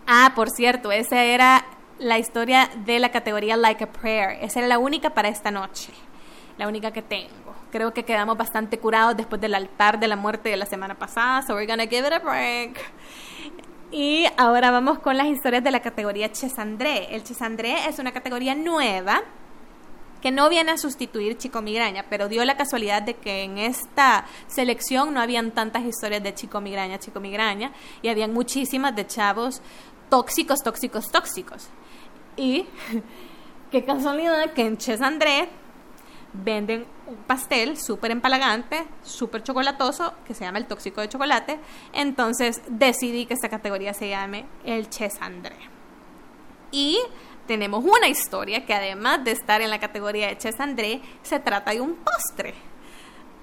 Ah, 0.08 0.34
por 0.36 0.50
cierto, 0.50 0.92
esa 0.92 1.24
era 1.24 1.66
la 2.00 2.18
historia 2.18 2.70
de 2.86 3.00
la 3.00 3.10
categoría 3.10 3.56
Like 3.58 3.84
a 3.84 3.92
Prayer, 3.92 4.38
esa 4.42 4.60
era 4.60 4.68
la 4.68 4.80
única 4.80 5.12
para 5.12 5.30
esta 5.30 5.52
noche, 5.52 5.92
la 6.58 6.68
única 6.68 6.92
que 6.92 7.02
tengo. 7.02 7.32
Creo 7.72 7.94
que 7.94 8.04
quedamos 8.04 8.38
bastante 8.38 8.80
curados 8.80 9.16
después 9.16 9.40
del 9.40 9.56
altar 9.56 10.00
de 10.00 10.08
la 10.08 10.16
muerte 10.16 10.50
de 10.50 10.58
la 10.58 10.66
semana 10.66 10.96
pasada, 10.96 11.42
so 11.44 11.56
we're 11.56 11.66
gonna 11.66 11.88
give 11.88 12.06
it 12.06 12.14
a 12.14 12.20
break. 12.20 12.78
Y 13.92 14.26
ahora 14.38 14.72
vamos 14.72 15.00
con 15.00 15.18
las 15.18 15.28
historias 15.28 15.66
de 15.66 15.70
la 15.70 15.82
categoría 15.82 16.32
Chesandré. 16.32 17.14
El 17.14 17.24
Chesandré 17.26 17.90
es 17.90 18.00
una 18.00 18.14
categoría 18.14 18.56
nueva 18.56 19.22
que 20.22 20.32
no 20.32 20.48
viene 20.48 20.72
a 20.72 20.78
sustituir 20.78 21.38
Chico 21.38 21.62
Migraña, 21.62 22.06
pero 22.10 22.30
dio 22.30 22.46
la 22.46 22.56
casualidad 22.56 23.02
de 23.02 23.16
que 23.16 23.44
en 23.44 23.58
esta 23.58 24.26
selección 24.48 25.14
no 25.14 25.20
habían 25.20 25.52
tantas 25.52 25.84
historias 25.84 26.24
de 26.24 26.34
Chico 26.34 26.62
Migraña, 26.62 27.00
Chico 27.00 27.20
Migraña, 27.20 27.74
y 28.02 28.08
habían 28.08 28.32
muchísimas 28.32 28.96
de 28.96 29.08
chavos 29.08 29.62
tóxicos, 30.10 30.60
tóxicos, 30.64 31.12
tóxicos. 31.12 31.68
Y 32.38 32.66
qué 33.72 33.84
casualidad 33.84 34.54
que 34.54 34.68
en 34.68 34.78
Chesandré 34.78 35.50
venden 36.34 36.86
un 37.08 37.16
pastel 37.18 37.78
súper 37.78 38.12
empalagante, 38.12 38.86
súper 39.04 39.44
chocolatoso, 39.44 40.14
que 40.26 40.34
se 40.34 40.46
llama 40.46 40.60
el 40.60 40.66
tóxico 40.66 41.02
de 41.02 41.10
chocolate. 41.10 41.60
Entonces 41.94 42.62
decidí 42.68 43.26
que 43.26 43.34
esta 43.34 43.50
categoría 43.50 43.94
se 43.94 44.10
llame 44.10 44.46
el 44.64 44.90
Chesandré. 44.90 45.58
Y 46.72 47.00
tenemos 47.48 47.84
una 47.84 48.08
historia 48.08 48.66
que 48.66 48.74
además 48.74 49.24
de 49.24 49.32
estar 49.32 49.62
en 49.62 49.70
la 49.70 49.80
categoría 49.80 50.28
de 50.28 50.38
Chesandré, 50.38 51.02
se 51.22 51.40
trata 51.40 51.72
de 51.72 51.82
un 51.82 51.96
postre. 51.96 52.54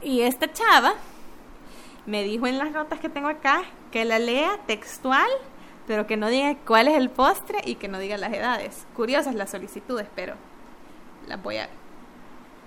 Y 0.03 0.23
esta 0.23 0.51
chava 0.53 0.95
me 2.07 2.23
dijo 2.23 2.47
en 2.47 2.57
las 2.57 2.71
notas 2.71 3.01
que 3.01 3.09
tengo 3.09 3.29
acá 3.29 3.65
que 3.91 4.05
la 4.05 4.19
lea 4.19 4.59
textual, 4.67 5.29
pero 5.87 6.07
que 6.07 6.17
no 6.17 6.29
diga 6.29 6.57
cuál 6.67 6.89
es 6.89 6.97
el 6.97 7.11
postre 7.11 7.59
y 7.65 7.75
que 7.75 7.89
no 7.89 7.99
diga 7.99 8.17
las 8.17 8.33
edades. 8.33 8.87
Curiosas 8.95 9.35
las 9.35 9.51
solicitudes, 9.51 10.07
pero 10.15 10.35
las 11.27 11.43
voy 11.43 11.59
a 11.59 11.69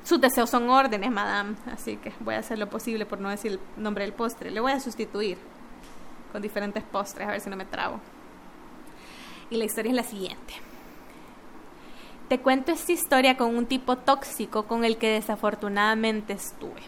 sus 0.03 0.19
deseos 0.19 0.49
son 0.49 0.69
órdenes, 0.69 1.11
madame. 1.11 1.55
Así 1.71 1.97
que 1.97 2.11
voy 2.19 2.35
a 2.35 2.39
hacer 2.39 2.57
lo 2.57 2.69
posible 2.69 3.05
por 3.05 3.19
no 3.19 3.29
decir 3.29 3.53
el 3.53 3.83
nombre 3.83 4.03
del 4.03 4.13
postre. 4.13 4.51
Le 4.51 4.59
voy 4.59 4.71
a 4.71 4.79
sustituir 4.79 5.37
con 6.31 6.41
diferentes 6.41 6.83
postres, 6.83 7.27
a 7.27 7.31
ver 7.31 7.41
si 7.41 7.49
no 7.49 7.55
me 7.55 7.65
trabo. 7.65 7.99
Y 9.49 9.57
la 9.57 9.65
historia 9.65 9.91
es 9.91 9.95
la 9.95 10.03
siguiente. 10.03 10.53
Te 12.29 12.39
cuento 12.39 12.71
esta 12.71 12.93
historia 12.93 13.35
con 13.35 13.55
un 13.55 13.65
tipo 13.65 13.97
tóxico 13.97 14.63
con 14.63 14.85
el 14.85 14.97
que 14.97 15.09
desafortunadamente 15.09 16.33
estuve. 16.33 16.81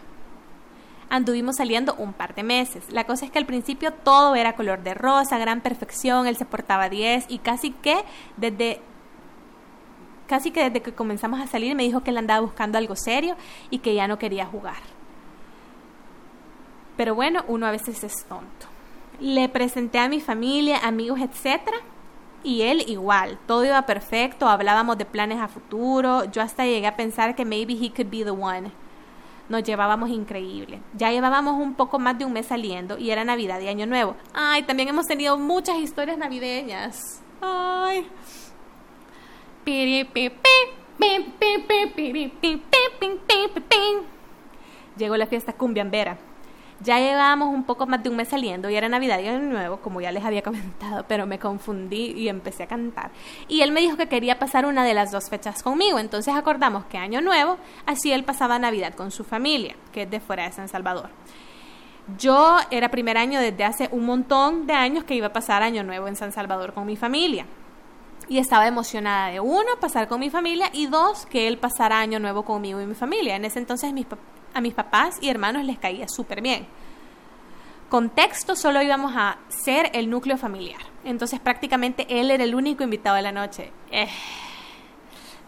Anduvimos 1.10 1.56
saliendo 1.56 1.94
un 1.96 2.14
par 2.14 2.34
de 2.34 2.42
meses. 2.42 2.90
La 2.90 3.04
cosa 3.04 3.26
es 3.26 3.30
que 3.30 3.38
al 3.38 3.44
principio 3.44 3.92
todo 3.92 4.34
era 4.34 4.56
color 4.56 4.82
de 4.82 4.94
rosa, 4.94 5.36
gran 5.36 5.60
perfección, 5.60 6.26
él 6.26 6.36
se 6.36 6.46
portaba 6.46 6.88
10 6.88 7.26
y 7.28 7.38
casi 7.38 7.72
que 7.72 8.02
desde 8.38 8.80
casi 10.26 10.50
que 10.50 10.64
desde 10.64 10.82
que 10.82 10.94
comenzamos 10.94 11.40
a 11.40 11.46
salir 11.46 11.74
me 11.74 11.82
dijo 11.82 12.02
que 12.02 12.10
él 12.10 12.18
andaba 12.18 12.40
buscando 12.40 12.78
algo 12.78 12.96
serio 12.96 13.36
y 13.70 13.78
que 13.78 13.94
ya 13.94 14.08
no 14.08 14.18
quería 14.18 14.46
jugar. 14.46 14.82
Pero 16.96 17.14
bueno, 17.14 17.44
uno 17.48 17.66
a 17.66 17.70
veces 17.70 18.04
es 18.04 18.24
tonto. 18.24 18.66
Le 19.20 19.48
presenté 19.48 19.98
a 19.98 20.08
mi 20.08 20.20
familia, 20.20 20.78
amigos, 20.78 21.20
etcétera, 21.20 21.76
y 22.44 22.62
él 22.62 22.84
igual, 22.88 23.38
todo 23.46 23.64
iba 23.64 23.80
perfecto, 23.82 24.48
hablábamos 24.48 24.98
de 24.98 25.06
planes 25.06 25.40
a 25.40 25.48
futuro, 25.48 26.24
yo 26.30 26.42
hasta 26.42 26.64
llegué 26.64 26.86
a 26.86 26.94
pensar 26.94 27.34
que 27.34 27.44
maybe 27.44 27.72
he 27.72 27.90
could 27.90 28.10
be 28.10 28.22
the 28.22 28.30
one. 28.30 28.70
Nos 29.48 29.62
llevábamos 29.62 30.10
increíble. 30.10 30.80
Ya 30.94 31.10
llevábamos 31.10 31.60
un 31.60 31.74
poco 31.74 31.98
más 31.98 32.18
de 32.18 32.24
un 32.24 32.32
mes 32.32 32.46
saliendo 32.46 32.98
y 32.98 33.10
era 33.10 33.24
Navidad 33.24 33.60
y 33.60 33.68
Año 33.68 33.86
Nuevo. 33.86 34.14
Ay, 34.32 34.62
también 34.62 34.88
hemos 34.88 35.06
tenido 35.06 35.38
muchas 35.38 35.78
historias 35.78 36.16
navideñas. 36.16 37.22
Ay. 37.40 38.06
Llegó 44.96 45.16
la 45.16 45.26
fiesta 45.26 45.52
cumbiambera. 45.52 46.18
Ya 46.80 46.98
llevábamos 46.98 47.48
un 47.48 47.64
poco 47.64 47.86
más 47.86 48.02
de 48.02 48.10
un 48.10 48.16
mes 48.16 48.28
saliendo 48.28 48.68
y 48.68 48.76
era 48.76 48.88
Navidad 48.88 49.18
y 49.20 49.28
Año 49.28 49.38
Nuevo, 49.40 49.78
como 49.78 50.00
ya 50.00 50.12
les 50.12 50.24
había 50.24 50.42
comentado, 50.42 51.04
pero 51.08 51.26
me 51.26 51.38
confundí 51.38 52.12
y 52.12 52.28
empecé 52.28 52.64
a 52.64 52.66
cantar. 52.66 53.10
Y 53.48 53.62
él 53.62 53.72
me 53.72 53.80
dijo 53.80 53.96
que 53.96 54.08
quería 54.08 54.38
pasar 54.38 54.66
una 54.66 54.84
de 54.84 54.92
las 54.92 55.10
dos 55.10 55.30
fechas 55.30 55.62
conmigo, 55.62 55.98
entonces 55.98 56.34
acordamos 56.34 56.84
que 56.86 56.98
Año 56.98 57.20
Nuevo, 57.20 57.58
así 57.86 58.12
él 58.12 58.24
pasaba 58.24 58.58
Navidad 58.58 58.94
con 58.94 59.10
su 59.10 59.24
familia, 59.24 59.76
que 59.92 60.02
es 60.02 60.10
de 60.10 60.20
fuera 60.20 60.44
de 60.44 60.52
San 60.52 60.68
Salvador. 60.68 61.10
Yo 62.18 62.58
era 62.70 62.90
primer 62.90 63.16
año 63.16 63.40
desde 63.40 63.64
hace 63.64 63.88
un 63.90 64.04
montón 64.04 64.66
de 64.66 64.74
años 64.74 65.04
que 65.04 65.14
iba 65.14 65.28
a 65.28 65.32
pasar 65.32 65.62
Año 65.62 65.84
Nuevo 65.84 66.06
en 66.06 66.16
San 66.16 66.32
Salvador 66.32 66.74
con 66.74 66.84
mi 66.84 66.96
familia. 66.96 67.46
Y 68.28 68.38
estaba 68.38 68.66
emocionada 68.66 69.28
de 69.28 69.40
uno, 69.40 69.68
pasar 69.80 70.08
con 70.08 70.20
mi 70.20 70.30
familia 70.30 70.70
y 70.72 70.86
dos, 70.86 71.26
que 71.26 71.46
él 71.46 71.58
pasara 71.58 72.00
Año 72.00 72.18
Nuevo 72.18 72.44
conmigo 72.44 72.80
y 72.80 72.86
mi 72.86 72.94
familia. 72.94 73.36
En 73.36 73.44
ese 73.44 73.58
entonces 73.58 73.92
mis 73.92 74.06
a 74.54 74.60
mis 74.60 74.72
papás 74.72 75.18
y 75.20 75.28
hermanos 75.28 75.64
les 75.64 75.78
caía 75.78 76.08
súper 76.08 76.40
bien. 76.40 76.66
Contexto, 77.90 78.56
solo 78.56 78.80
íbamos 78.82 79.12
a 79.14 79.38
ser 79.48 79.90
el 79.92 80.08
núcleo 80.08 80.38
familiar. 80.38 80.80
Entonces 81.04 81.40
prácticamente 81.40 82.06
él 82.08 82.30
era 82.30 82.44
el 82.44 82.54
único 82.54 82.82
invitado 82.82 83.16
de 83.16 83.22
la 83.22 83.32
noche. 83.32 83.72
Eh, 83.90 84.08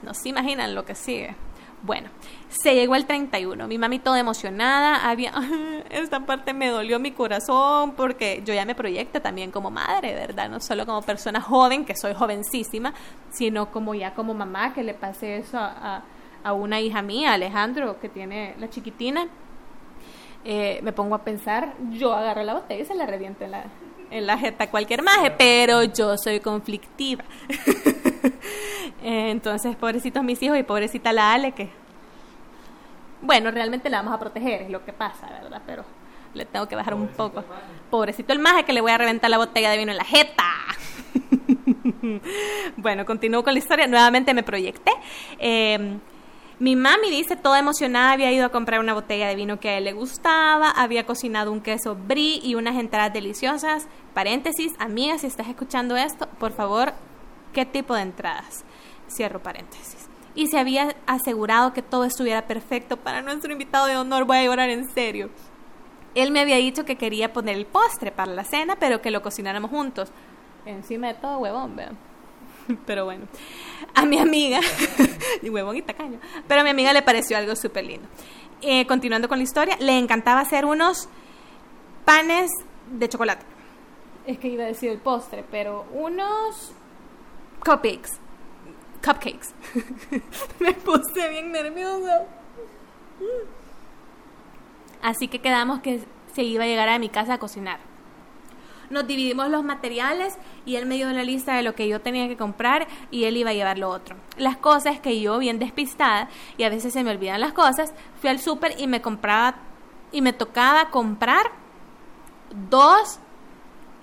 no 0.03 0.13
se 0.13 0.29
imaginan 0.29 0.75
lo 0.75 0.85
que 0.85 0.95
sigue. 0.95 1.35
Bueno, 1.83 2.11
se 2.49 2.75
llegó 2.75 2.95
el 2.95 3.07
31, 3.07 3.67
mi 3.67 3.79
mami 3.79 3.99
toda 3.99 4.19
emocionada, 4.19 5.09
había, 5.09 5.33
esta 5.91 6.21
parte 6.21 6.55
me 6.55 6.69
dolió 6.69 6.99
mi 6.99 7.11
corazón 7.11 7.93
porque 7.93 8.43
yo 8.45 8.55
ya 8.55 8.65
me 8.65 8.75
proyecto 8.75 9.21
también 9.21 9.51
como 9.51 9.71
madre, 9.71 10.15
¿verdad? 10.15 10.49
No 10.49 10.61
solo 10.61 10.87
como 10.87 11.03
persona 11.03 11.41
joven, 11.41 11.85
que 11.85 11.97
soy 11.97 12.15
jovencísima, 12.15 12.95
sino 13.31 13.71
como 13.71 13.95
ya 13.95 14.15
como 14.15 14.35
mamá 14.35 14.73
que 14.75 14.83
le 14.83 14.95
pasé 14.95 15.39
eso 15.39 15.59
a, 15.59 15.97
a 15.97 16.03
a 16.47 16.53
una 16.53 16.81
hija 16.81 17.03
mía, 17.03 17.33
Alejandro, 17.33 17.99
que 17.99 18.09
tiene 18.09 18.55
la 18.61 18.71
chiquitina, 18.71 19.27
eh, 20.45 20.79
me 20.85 20.93
pongo 20.93 21.17
a 21.17 21.25
pensar, 21.25 21.75
yo 21.91 22.15
agarro 22.15 22.45
la 22.45 22.55
botella 22.55 22.83
y 22.83 22.87
se 22.87 22.95
la 22.95 23.05
reviento 23.05 23.45
en 23.45 23.51
la, 23.51 23.65
en 24.13 24.27
la 24.29 24.39
jeta 24.39 24.71
cualquier 24.71 25.03
maje, 25.03 25.33
pero 25.33 25.83
yo 25.83 26.17
soy 26.17 26.39
conflictiva. 26.39 27.25
Entonces, 29.03 29.75
pobrecitos 29.75 30.23
mis 30.23 30.41
hijos 30.41 30.57
y 30.57 30.63
pobrecita 30.63 31.13
la 31.13 31.33
Ale, 31.33 31.51
que, 31.51 31.69
bueno, 33.27 33.51
realmente 33.51 33.91
la 33.91 33.99
vamos 33.99 34.15
a 34.15 34.19
proteger, 34.19 34.63
es 34.63 34.71
lo 34.71 34.85
que 34.85 34.93
pasa, 34.93 35.29
¿verdad? 35.43 35.63
Pero 35.67 35.85
le 36.35 36.45
tengo 36.45 36.67
que 36.67 36.77
bajar 36.77 36.95
un 36.95 37.09
poco. 37.09 37.45
Pobrecito 37.91 38.33
el 38.33 38.39
maje 38.39 38.65
que 38.65 38.73
le 38.73 38.81
voy 38.81 38.93
a 38.93 38.99
reventar 38.99 39.31
la 39.31 39.39
botella 39.39 39.71
de 39.71 39.79
vino 39.79 39.91
en 39.91 39.99
la 39.99 40.05
jeta. 40.05 40.45
bueno, 42.77 43.05
continúo 43.05 43.43
con 43.43 43.55
la 43.55 43.59
historia. 43.59 43.87
Nuevamente 43.87 44.35
me 44.35 44.43
proyecté. 44.43 44.93
Eh, 45.39 45.99
mi 46.59 46.75
mami 46.75 47.11
dice, 47.11 47.37
toda 47.37 47.59
emocionada, 47.59 48.13
había 48.13 48.33
ido 48.33 48.47
a 48.47 48.49
comprar 48.49 48.81
una 48.81 48.95
botella 48.95 49.29
de 49.29 49.35
vino 49.35 49.61
que 49.61 49.69
a 49.69 49.77
él 49.77 49.85
le 49.85 49.93
gustaba, 49.93 50.71
había 50.71 51.05
cocinado 51.05 51.53
un 51.53 51.61
queso 51.61 51.95
brie 51.95 52.41
y 52.43 52.55
unas 52.55 52.77
entradas 52.77 53.13
deliciosas. 53.13 53.89
Paréntesis, 54.15 54.73
amiga, 54.79 55.19
si 55.19 55.27
estás 55.27 55.49
escuchando 55.49 55.97
esto, 55.97 56.27
por 56.39 56.53
favor, 56.53 56.95
¿qué 57.53 57.67
tipo 57.67 57.95
de 57.95 58.03
entradas? 58.03 58.65
Cierro 59.07 59.43
paréntesis. 59.43 59.96
Y 60.37 60.47
se 60.47 60.59
había 60.59 60.95
asegurado 61.07 61.73
que 61.73 61.83
todo 61.83 62.05
estuviera 62.05 62.47
perfecto 62.47 62.97
para 62.97 63.23
nuestro 63.23 63.51
invitado 63.51 63.87
de 63.87 63.97
honor. 63.97 64.25
Voy 64.25 64.37
a 64.37 64.45
llorar 64.45 64.71
en 64.71 64.89
serio. 64.89 65.31
Él 66.15 66.31
me 66.31 66.41
había 66.41 66.57
dicho 66.57 66.85
que 66.85 66.97
quería 66.97 67.33
poner 67.33 67.57
el 67.57 67.67
postre 67.67 68.13
para 68.13 68.33
la 68.33 68.45
cena, 68.45 68.77
pero 68.77 69.03
que 69.03 69.11
lo 69.11 69.23
cocináramos 69.23 69.71
juntos. 69.71 70.11
Encima 70.65 71.09
de 71.09 71.15
todo, 71.15 71.39
huevón, 71.39 71.77
vean. 71.77 71.99
Pero 72.87 73.05
bueno, 73.05 73.27
a 73.95 74.05
mi 74.05 74.19
amiga, 74.19 74.61
y 75.43 75.49
huevón 75.49 75.77
y 75.77 75.83
tacaño, 75.83 76.19
pero 76.49 76.63
a 76.63 76.65
mi 76.65 76.71
amiga 76.71 76.93
le 76.93 77.03
pareció 77.03 77.37
algo 77.37 77.55
súper 77.55 77.85
lindo. 77.85 78.09
Eh, 78.61 78.87
continuando 78.87 79.29
con 79.29 79.39
la 79.39 79.45
historia, 79.45 79.77
le 79.79 79.97
encantaba 79.99 80.41
hacer 80.41 80.65
unos 80.65 81.09
panes 82.05 82.51
de 82.91 83.09
chocolate. 83.09 83.45
Es 84.27 84.39
que 84.39 84.49
iba 84.49 84.65
a 84.65 84.67
decir 84.67 84.91
el 84.91 84.99
postre, 84.99 85.45
pero 85.49 85.87
unos 85.93 86.73
cupcakes. 87.65 88.19
Cupcakes. 89.05 89.55
Me 90.61 90.73
puse 90.75 91.29
bien 91.29 91.53
nerviosa. 91.53 92.27
Así 95.03 95.29
que 95.29 95.41
quedamos 95.41 95.81
que 95.81 96.01
se 96.35 96.43
iba 96.43 96.65
a 96.65 96.67
llegar 96.67 96.89
a 96.89 96.99
mi 96.99 97.09
casa 97.09 97.35
a 97.35 97.39
cocinar 97.39 97.79
nos 98.91 99.07
dividimos 99.07 99.49
los 99.49 99.65
materiales 99.65 100.37
y 100.65 100.77
él 100.77 100.87
me 100.87 100.97
dio 100.97 101.11
la 101.11 101.25
lista 101.25 101.55
de 101.55 101.63
lo 101.63 101.75
que 101.75 101.89
yo 101.89 102.01
tenía 102.01 102.29
que 102.29 102.37
comprar 102.37 102.87
y 103.11 103.25
él 103.25 103.37
iba 103.37 103.51
a 103.51 103.55
llevar 103.55 103.79
lo 103.79 103.89
otro. 103.89 104.17
Las 104.37 104.57
cosas 104.57 105.01
que 105.01 105.21
yo, 105.21 105.39
bien 105.39 105.59
despistada, 105.59 106.29
y 106.57 106.65
a 106.65 106.69
veces 106.69 106.93
se 106.93 107.05
me 107.05 107.11
olvidan 107.11 107.41
las 107.41 107.53
cosas, 107.53 107.95
fui 108.21 108.31
al 108.31 108.39
súper 108.39 108.75
y 108.79 108.87
me 108.87 109.01
compraba 109.01 109.57
y 110.13 110.23
me 110.23 110.33
tocaba 110.33 110.91
comprar 110.91 111.51
dos 112.71 113.19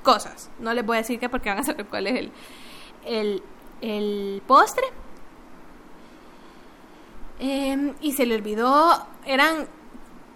cosas. 0.04 0.50
No 0.60 0.74
les 0.74 0.86
voy 0.86 0.98
a 0.98 1.02
decir 1.02 1.20
qué 1.20 1.30
porque 1.30 1.50
van 1.50 1.60
a 1.60 1.64
saber 1.64 1.86
cuál 1.86 2.08
es 2.08 2.16
el, 2.16 2.32
el, 3.06 3.44
el 3.84 4.42
postre. 4.48 4.86
Eh, 7.40 7.94
y 8.02 8.14
se 8.14 8.26
le 8.26 8.36
olvidó, 8.36 9.06
eran 9.26 9.68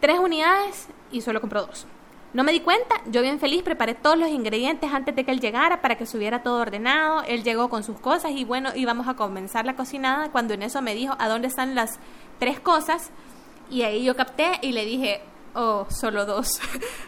tres 0.02 0.20
unidades 0.20 0.88
y 1.12 1.22
solo 1.22 1.40
compró 1.40 1.66
dos. 1.66 1.88
No 2.34 2.44
me 2.44 2.52
di 2.52 2.60
cuenta, 2.60 2.96
yo 3.06 3.22
bien 3.22 3.40
feliz 3.40 3.64
preparé 3.64 3.96
todos 3.96 4.18
los 4.18 4.30
ingredientes 4.30 4.92
antes 4.92 5.16
de 5.16 5.24
que 5.24 5.32
él 5.32 5.40
llegara 5.40 5.82
para 5.82 5.98
que 5.98 6.04
estuviera 6.04 6.44
todo 6.44 6.62
ordenado. 6.62 7.24
Él 7.24 7.44
llegó 7.44 7.70
con 7.70 7.84
sus 7.84 7.98
cosas 8.00 8.32
y 8.36 8.44
bueno, 8.44 8.72
íbamos 8.76 9.08
a 9.08 9.16
comenzar 9.16 9.66
la 9.66 9.78
cocinada 9.78 10.30
cuando 10.32 10.54
en 10.54 10.64
eso 10.64 10.82
me 10.82 10.94
dijo, 10.94 11.16
¿a 11.18 11.30
dónde 11.30 11.48
están 11.48 11.74
las 11.74 12.00
tres 12.38 12.60
cosas? 12.60 13.12
Y 13.70 13.84
ahí 13.84 14.04
yo 14.04 14.16
capté 14.16 14.60
y 14.62 14.74
le 14.74 14.84
dije, 14.84 15.22
oh, 15.56 15.88
solo 15.90 16.26
dos. 16.26 16.60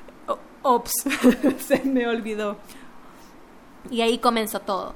Ops, 0.61 0.93
se 1.59 1.83
me 1.83 2.07
olvidó. 2.07 2.57
Y 3.91 4.01
ahí 4.01 4.19
comenzó 4.19 4.61
todo. 4.61 4.93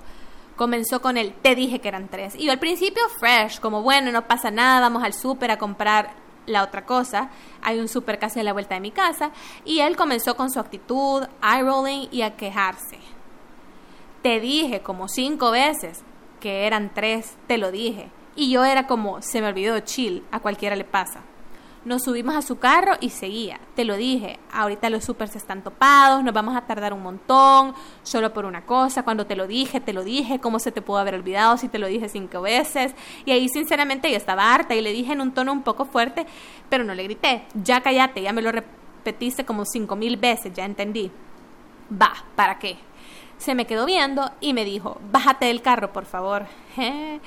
Comenzó 0.63 1.01
con 1.01 1.17
el, 1.17 1.33
te 1.33 1.55
dije 1.55 1.79
que 1.79 1.89
eran 1.89 2.07
tres. 2.07 2.35
Y 2.37 2.45
yo 2.45 2.53
al 2.53 2.57
principio 2.57 3.01
fresh, 3.19 3.59
como 3.59 3.81
bueno, 3.81 4.13
no 4.13 4.29
pasa 4.29 4.49
nada, 4.49 4.79
vamos 4.79 5.03
al 5.03 5.11
súper 5.11 5.51
a 5.51 5.57
comprar 5.57 6.13
la 6.45 6.63
otra 6.63 6.85
cosa. 6.85 7.29
Hay 7.61 7.79
un 7.79 7.89
super 7.89 8.17
casi 8.17 8.39
a 8.39 8.43
la 8.43 8.53
vuelta 8.53 8.75
de 8.75 8.79
mi 8.79 8.91
casa. 8.91 9.31
Y 9.65 9.81
él 9.81 9.97
comenzó 9.97 10.37
con 10.37 10.49
su 10.49 10.61
actitud, 10.61 11.23
eye 11.43 11.63
rolling 11.63 12.07
y 12.11 12.21
a 12.21 12.37
quejarse. 12.37 12.97
Te 14.21 14.39
dije 14.39 14.79
como 14.79 15.09
cinco 15.09 15.51
veces 15.51 16.01
que 16.39 16.65
eran 16.65 16.93
tres, 16.93 17.35
te 17.45 17.57
lo 17.57 17.69
dije. 17.69 18.09
Y 18.37 18.49
yo 18.49 18.63
era 18.63 18.87
como, 18.87 19.21
se 19.21 19.41
me 19.41 19.49
olvidó, 19.49 19.77
chill, 19.81 20.23
a 20.31 20.39
cualquiera 20.39 20.77
le 20.77 20.85
pasa. 20.85 21.23
Nos 21.85 22.03
subimos 22.03 22.33
a 22.35 22.41
su 22.41 22.59
carro 22.59 22.93
y 23.01 23.09
seguía. 23.09 23.59
Te 23.75 23.83
lo 23.83 23.97
dije, 23.97 24.39
ahorita 24.53 24.89
los 24.89 25.03
supers 25.03 25.35
están 25.35 25.63
topados, 25.63 26.23
nos 26.23 26.33
vamos 26.33 26.55
a 26.55 26.61
tardar 26.61 26.93
un 26.93 27.03
montón, 27.03 27.73
solo 28.03 28.33
por 28.33 28.45
una 28.45 28.65
cosa. 28.65 29.03
Cuando 29.03 29.25
te 29.25 29.35
lo 29.35 29.47
dije, 29.47 29.81
te 29.81 29.91
lo 29.91 30.05
dije, 30.05 30.39
¿cómo 30.39 30.59
se 30.59 30.71
te 30.71 30.81
pudo 30.81 30.99
haber 30.99 31.15
olvidado 31.15 31.57
si 31.57 31.67
te 31.67 31.79
lo 31.79 31.87
dije 31.87 32.07
cinco 32.07 32.41
veces? 32.41 32.95
Y 33.25 33.31
ahí 33.31 33.49
sinceramente 33.49 34.09
yo 34.09 34.15
estaba 34.15 34.53
harta 34.53 34.75
y 34.75 34.81
le 34.81 34.93
dije 34.93 35.11
en 35.11 35.19
un 35.19 35.33
tono 35.33 35.51
un 35.51 35.63
poco 35.63 35.83
fuerte, 35.83 36.25
pero 36.69 36.85
no 36.85 36.93
le 36.93 37.03
grité, 37.03 37.43
ya 37.53 37.81
cállate, 37.81 38.21
ya 38.21 38.31
me 38.31 38.41
lo 38.41 38.53
repetiste 38.53 39.43
como 39.43 39.65
cinco 39.65 39.97
mil 39.97 40.15
veces, 40.15 40.53
ya 40.53 40.63
entendí. 40.63 41.11
Va, 41.91 42.13
¿para 42.37 42.59
qué? 42.59 42.77
Se 43.37 43.55
me 43.55 43.67
quedó 43.67 43.85
viendo 43.85 44.31
y 44.39 44.53
me 44.53 44.63
dijo, 44.63 45.01
bájate 45.11 45.47
del 45.47 45.61
carro, 45.61 45.91
por 45.91 46.05
favor. 46.05 46.45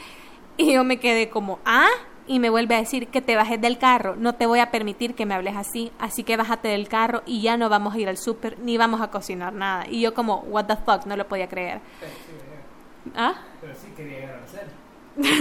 Y 0.59 0.72
yo 0.72 0.84
me 0.84 0.98
quedé 0.98 1.28
como, 1.28 1.59
ah, 1.66 1.90
y 2.26 2.38
me 2.38 2.50
vuelve 2.50 2.74
a 2.74 2.78
decir 2.78 3.08
que 3.08 3.20
te 3.20 3.36
bajes 3.36 3.60
del 3.60 3.78
carro, 3.78 4.16
no 4.16 4.34
te 4.34 4.46
voy 4.46 4.58
a 4.58 4.70
permitir 4.70 5.14
que 5.14 5.26
me 5.26 5.34
hables 5.34 5.56
así, 5.56 5.92
así 5.98 6.24
que 6.24 6.36
bájate 6.36 6.68
del 6.68 6.88
carro 6.88 7.22
y 7.26 7.42
ya 7.42 7.56
no 7.56 7.68
vamos 7.68 7.94
a 7.94 7.98
ir 7.98 8.08
al 8.08 8.16
súper 8.16 8.58
ni 8.58 8.76
vamos 8.76 9.00
a 9.00 9.10
cocinar 9.10 9.52
nada. 9.52 9.86
Y 9.88 10.00
yo 10.00 10.14
como, 10.14 10.38
what 10.48 10.66
the 10.66 10.76
fuck, 10.76 11.06
no 11.06 11.16
lo 11.16 11.26
podía 11.28 11.48
creer. 11.48 11.80
Pero 12.00 12.12
sí, 12.12 13.10
¿Ah? 13.14 13.34
pero 13.60 13.74
sí 13.74 13.88
quería 13.96 14.40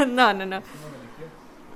no, 0.07 0.33
no, 0.33 0.45
no. 0.45 0.61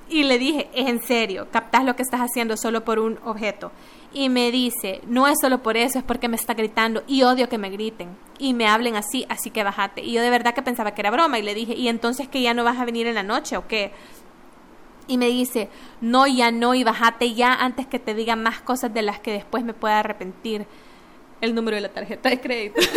Y 0.08 0.24
le 0.24 0.38
dije, 0.38 0.68
es 0.74 0.88
en 0.88 1.00
serio, 1.00 1.46
captás 1.52 1.84
lo 1.84 1.94
que 1.94 2.02
estás 2.02 2.20
haciendo 2.20 2.56
solo 2.56 2.84
por 2.84 2.98
un 2.98 3.18
objeto. 3.24 3.70
Y 4.12 4.28
me 4.28 4.50
dice, 4.50 5.00
no 5.06 5.28
es 5.28 5.38
solo 5.40 5.62
por 5.62 5.76
eso, 5.76 5.98
es 5.98 6.04
porque 6.04 6.26
me 6.26 6.34
está 6.34 6.54
gritando 6.54 7.04
y 7.06 7.22
odio 7.22 7.48
que 7.48 7.58
me 7.58 7.70
griten 7.70 8.08
y 8.36 8.54
me 8.54 8.66
hablen 8.66 8.96
así, 8.96 9.24
así 9.28 9.50
que 9.50 9.62
bájate. 9.62 10.02
Y 10.02 10.12
yo 10.12 10.22
de 10.22 10.30
verdad 10.30 10.52
que 10.52 10.62
pensaba 10.62 10.94
que 10.94 11.02
era 11.02 11.12
broma 11.12 11.38
y 11.38 11.42
le 11.42 11.54
dije, 11.54 11.74
¿y 11.74 11.86
entonces 11.86 12.26
que 12.26 12.42
ya 12.42 12.54
no 12.54 12.64
vas 12.64 12.78
a 12.78 12.84
venir 12.84 13.06
en 13.06 13.14
la 13.14 13.22
noche 13.22 13.56
o 13.56 13.68
qué? 13.68 13.92
Y 15.10 15.18
me 15.18 15.26
dice, 15.26 15.68
no, 16.00 16.28
ya 16.28 16.52
no, 16.52 16.72
y 16.74 16.84
bájate 16.84 17.34
ya 17.34 17.52
antes 17.52 17.88
que 17.88 17.98
te 17.98 18.14
digan 18.14 18.42
más 18.44 18.60
cosas 18.60 18.94
de 18.94 19.02
las 19.02 19.18
que 19.18 19.32
después 19.32 19.64
me 19.64 19.74
pueda 19.74 19.98
arrepentir. 19.98 20.66
El 21.40 21.52
número 21.52 21.74
de 21.74 21.80
la 21.80 21.88
tarjeta 21.88 22.28
de 22.30 22.40
crédito. 22.40 22.80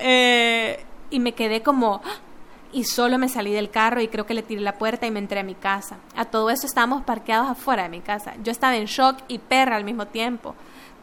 Eh, 0.00 0.84
y 1.10 1.18
me 1.18 1.32
quedé 1.32 1.60
como 1.62 2.00
y 2.72 2.84
solo 2.84 3.18
me 3.18 3.28
salí 3.28 3.52
del 3.52 3.70
carro 3.70 4.00
y 4.00 4.08
creo 4.08 4.26
que 4.26 4.34
le 4.34 4.42
tiré 4.42 4.60
la 4.60 4.78
puerta 4.78 5.06
y 5.06 5.10
me 5.10 5.18
entré 5.18 5.40
a 5.40 5.42
mi 5.42 5.54
casa. 5.54 5.96
A 6.14 6.26
todo 6.26 6.50
eso 6.50 6.66
estábamos 6.66 7.02
parqueados 7.02 7.48
afuera 7.48 7.84
de 7.84 7.88
mi 7.88 8.00
casa. 8.00 8.34
Yo 8.44 8.52
estaba 8.52 8.76
en 8.76 8.84
shock 8.84 9.16
y 9.26 9.38
perra 9.38 9.76
al 9.76 9.84
mismo 9.84 10.06
tiempo. 10.06 10.54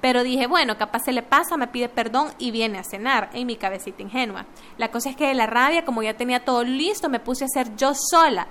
Pero 0.06 0.24
dije, 0.24 0.45
bueno, 0.45 0.78
capaz 0.78 1.06
se 1.06 1.12
le 1.12 1.24
pasa, 1.24 1.58
me 1.58 1.66
pide 1.66 1.89
perdón 1.89 2.28
y 2.38 2.51
viene 2.51 2.78
a 2.78 2.84
cenar 2.84 3.32
en 3.34 3.47
mi 3.47 3.56
cabecita 3.56 4.03
ingenua. 4.03 4.45
La 4.78 4.91
cosa 4.91 5.10
es 5.10 5.16
que 5.16 5.26
de 5.26 5.34
la 5.34 5.47
rabia, 5.47 5.84
como 5.84 6.03
ya 6.03 6.14
tenía 6.14 6.45
todo 6.45 6.64
listo, 6.64 7.10
me 7.10 7.20
puse 7.20 7.43
a 7.43 7.47
hacer 7.47 7.76
yo 7.76 7.93
sola 7.95 8.45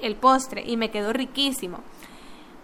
el 0.00 0.16
postre 0.16 0.64
y 0.66 0.78
me 0.78 0.90
quedó 0.90 1.12
riquísimo. 1.12 1.80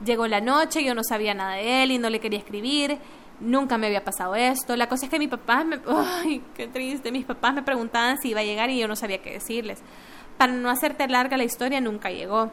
Llegó 0.03 0.27
la 0.27 0.41
noche, 0.41 0.83
yo 0.83 0.95
no 0.95 1.05
sabía 1.05 1.35
nada 1.35 1.57
de 1.57 1.83
él 1.83 1.91
y 1.91 1.99
no 1.99 2.09
le 2.09 2.19
quería 2.19 2.39
escribir. 2.39 2.97
Nunca 3.41 3.77
me 3.77 3.89
había 3.89 4.05
pasado 4.05 4.35
esto. 4.35 4.75
La 4.75 4.89
cosa 4.89 5.05
es 5.05 5.11
que 5.11 5.19
mis 5.19 5.29
papás 5.29 5.67
me... 5.67 5.79
¡Ay, 5.87 6.43
qué 6.55 6.67
triste! 6.67 7.13
Mis 7.13 7.27
papás 7.27 7.53
me 7.53 7.63
preguntaban 7.63 8.17
si 8.23 8.31
iba 8.31 8.41
a 8.41 8.45
llegar 8.45 8.71
y 8.71 8.79
yo 8.79 8.89
no 8.89 8.97
sabía 8.97 9.21
qué 9.21 9.33
decirles. 9.33 9.83
Para 10.39 10.55
no 10.55 10.71
hacerte 10.71 11.07
larga 11.09 11.37
la 11.37 11.45
historia, 11.45 11.83
nunca 11.83 12.11
llegó. 12.11 12.51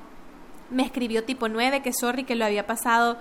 Me 0.70 0.84
escribió 0.84 1.24
tipo 1.24 1.48
9 1.48 1.82
que 1.82 1.94
sorry 1.94 2.26
que 2.26 2.36
lo 2.36 2.44
había 2.44 2.68
pasado 2.68 3.18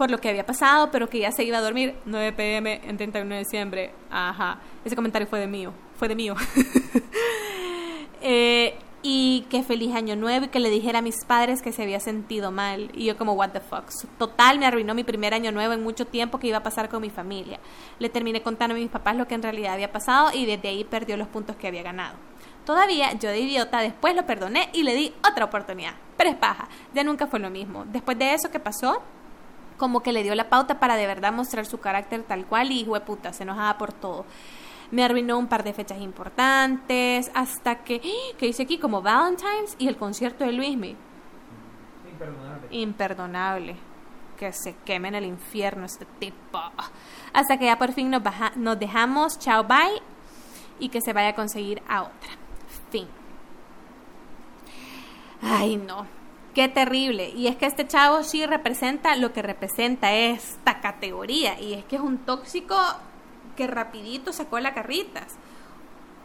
por 0.00 0.10
lo 0.10 0.18
que 0.18 0.30
había 0.30 0.46
pasado, 0.46 0.90
pero 0.90 1.10
que 1.10 1.18
ya 1.18 1.30
se 1.30 1.44
iba 1.44 1.58
a 1.58 1.60
dormir 1.60 1.94
9 2.06 2.32
pm 2.32 2.80
en 2.88 2.96
31 2.96 3.34
de 3.34 3.38
diciembre. 3.40 3.92
Ajá. 4.10 4.58
Ese 4.82 4.96
comentario 4.96 5.28
fue 5.28 5.38
de 5.38 5.46
mío. 5.46 5.74
Fue 5.98 6.08
de 6.08 6.16
mío. 6.16 6.34
Eh, 8.22 8.74
y 9.02 9.46
que 9.48 9.62
feliz 9.62 9.94
año 9.94 10.14
nuevo 10.14 10.44
y 10.44 10.48
que 10.48 10.60
le 10.60 10.68
dijera 10.68 10.98
a 10.98 11.02
mis 11.02 11.24
padres 11.24 11.62
que 11.62 11.72
se 11.72 11.82
había 11.82 12.00
sentido 12.00 12.50
mal. 12.50 12.90
Y 12.92 13.06
yo 13.06 13.16
como, 13.16 13.32
what 13.32 13.48
the 13.52 13.60
fuck. 13.60 13.86
Total, 14.18 14.58
me 14.58 14.66
arruinó 14.66 14.94
mi 14.94 15.04
primer 15.04 15.32
año 15.32 15.52
nuevo 15.52 15.72
en 15.72 15.82
mucho 15.82 16.06
tiempo 16.06 16.38
que 16.38 16.48
iba 16.48 16.58
a 16.58 16.62
pasar 16.62 16.90
con 16.90 17.00
mi 17.00 17.08
familia. 17.08 17.60
Le 17.98 18.10
terminé 18.10 18.42
contando 18.42 18.74
a 18.74 18.78
mis 18.78 18.90
papás 18.90 19.16
lo 19.16 19.26
que 19.26 19.34
en 19.34 19.42
realidad 19.42 19.72
había 19.72 19.90
pasado 19.90 20.30
y 20.34 20.44
desde 20.44 20.68
ahí 20.68 20.84
perdió 20.84 21.16
los 21.16 21.28
puntos 21.28 21.56
que 21.56 21.66
había 21.66 21.82
ganado. 21.82 22.16
Todavía, 22.66 23.14
yo 23.14 23.30
de 23.30 23.40
idiota, 23.40 23.80
después 23.80 24.14
lo 24.14 24.26
perdoné 24.26 24.68
y 24.74 24.82
le 24.82 24.94
di 24.94 25.14
otra 25.26 25.46
oportunidad. 25.46 25.94
Pero 26.18 26.28
es 26.28 26.36
paja, 26.36 26.68
ya 26.92 27.02
nunca 27.02 27.26
fue 27.26 27.40
lo 27.40 27.48
mismo. 27.48 27.86
Después 27.86 28.18
de 28.18 28.34
eso 28.34 28.50
que 28.50 28.60
pasó, 28.60 29.02
como 29.80 30.00
que 30.02 30.12
le 30.12 30.22
dio 30.22 30.34
la 30.36 30.48
pauta 30.48 30.78
para 30.78 30.94
de 30.94 31.06
verdad 31.08 31.32
mostrar 31.32 31.66
su 31.66 31.80
carácter 31.80 32.22
tal 32.22 32.44
cual 32.46 32.70
y 32.70 32.80
hijo 32.82 32.94
de 32.94 33.00
puta, 33.00 33.32
se 33.32 33.42
enojaba 33.42 33.76
por 33.78 33.92
todo. 33.92 34.24
Me 34.92 35.02
arruinó 35.04 35.38
un 35.38 35.46
par 35.48 35.64
de 35.64 35.72
fechas 35.72 36.00
importantes, 36.00 37.30
hasta 37.34 37.76
que, 37.82 38.00
¡ah! 38.04 38.36
que 38.38 38.46
hice 38.46 38.64
aquí 38.64 38.76
como 38.78 39.00
Valentine's 39.02 39.74
y 39.78 39.88
el 39.88 39.96
concierto 39.96 40.44
de 40.44 40.52
Luismi. 40.52 40.96
Imperdonable. 42.12 42.68
Imperdonable. 42.70 43.76
Que 44.38 44.52
se 44.52 44.74
queme 44.84 45.08
en 45.08 45.14
el 45.16 45.24
infierno 45.24 45.84
este 45.86 46.04
tipo. 46.18 46.60
Hasta 47.32 47.56
que 47.58 47.66
ya 47.66 47.78
por 47.78 47.92
fin 47.92 48.10
nos, 48.10 48.22
baja- 48.22 48.52
nos 48.56 48.78
dejamos, 48.78 49.38
chao, 49.38 49.64
bye, 49.64 50.02
y 50.78 50.88
que 50.88 51.00
se 51.00 51.12
vaya 51.12 51.28
a 51.30 51.34
conseguir 51.34 51.82
a 51.88 52.02
otra. 52.02 52.30
Fin. 52.90 53.06
Ay, 55.42 55.76
no. 55.76 56.06
Qué 56.54 56.68
terrible. 56.68 57.28
Y 57.30 57.46
es 57.46 57.56
que 57.56 57.66
este 57.66 57.86
chavo 57.86 58.22
sí 58.24 58.44
representa 58.44 59.14
lo 59.16 59.32
que 59.32 59.42
representa 59.42 60.12
esta 60.12 60.80
categoría. 60.80 61.60
Y 61.60 61.74
es 61.74 61.84
que 61.84 61.96
es 61.96 62.02
un 62.02 62.18
tóxico 62.18 62.76
que 63.56 63.66
rapidito 63.66 64.32
sacó 64.32 64.58
la 64.58 64.74
carritas. 64.74 65.36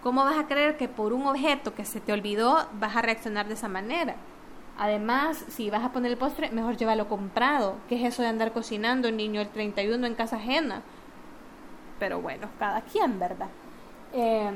¿Cómo 0.02 0.24
vas 0.24 0.38
a 0.38 0.48
creer 0.48 0.78
que 0.78 0.88
por 0.88 1.14
un 1.14 1.28
objeto 1.28 1.74
que 1.74 1.86
se 1.86 2.00
te 2.00 2.14
olvidó 2.14 2.68
vas 2.74 2.96
a 2.96 3.02
reaccionar 3.02 3.48
de 3.48 3.56
esa 3.56 3.68
manera? 3.68 4.16
Además, 4.78 5.44
si 5.50 5.70
vas 5.70 5.84
a 5.84 5.92
poner 5.92 6.12
el 6.12 6.18
postre, 6.18 6.52
mejor 6.52 6.76
llévalo 6.76 7.08
comprado. 7.08 7.78
¿Qué 7.88 7.96
es 7.96 8.14
eso 8.14 8.22
de 8.22 8.28
andar 8.28 8.52
cocinando 8.52 9.08
un 9.10 9.18
niño 9.18 9.42
el 9.42 9.50
31 9.50 10.06
en 10.06 10.16
casa 10.16 10.36
ajena? 10.36 10.82
Pero 12.00 12.20
bueno, 12.22 12.50
cada 12.60 12.82
quien, 12.82 13.18
¿verdad? 13.20 13.48
Eh, 14.14 14.52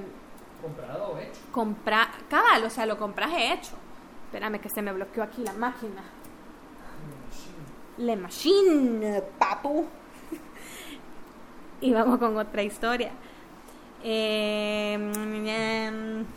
Comprado 0.62 1.14
o 1.14 1.18
hecho. 1.18 1.40
compra, 1.52 2.10
cabal, 2.30 2.66
o 2.66 2.70
sea, 2.70 2.86
lo 2.86 2.98
compras 2.98 3.32
hecho. 3.36 3.72
Espérame 4.30 4.60
que 4.60 4.70
se 4.70 4.84
me 4.84 4.94
bloqueó 4.94 5.24
aquí 5.24 5.42
la 5.42 5.54
máquina. 5.54 6.04
Le 7.98 8.16
machine, 8.16 9.24
papu. 9.40 9.88
y 11.82 11.92
vamos 11.92 12.20
con 12.20 12.38
otra 12.38 12.62
historia. 12.62 13.10
Eh, 14.04 14.94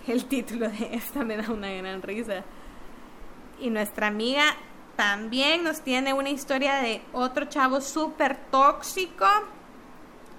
el 0.07 0.25
título 0.25 0.71
de 0.71 0.95
esta 0.95 1.23
me 1.23 1.37
da 1.37 1.53
una 1.53 1.71
gran 1.71 2.01
risa. 2.01 2.43
Y 3.61 3.69
nuestra 3.69 4.07
amiga 4.07 4.45
también 4.97 5.63
nos 5.63 5.83
tiene 5.83 6.15
una 6.15 6.31
historia 6.31 6.77
de 6.77 7.03
otro 7.13 7.45
chavo 7.45 7.83
súper 7.83 8.39
tóxico. 8.51 9.27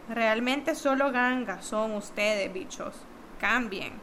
Realmente 0.10 0.74
solo 0.74 1.12
gangas 1.12 1.66
son 1.66 1.92
ustedes, 1.92 2.52
bichos. 2.52 2.96
Cambien. 3.40 3.94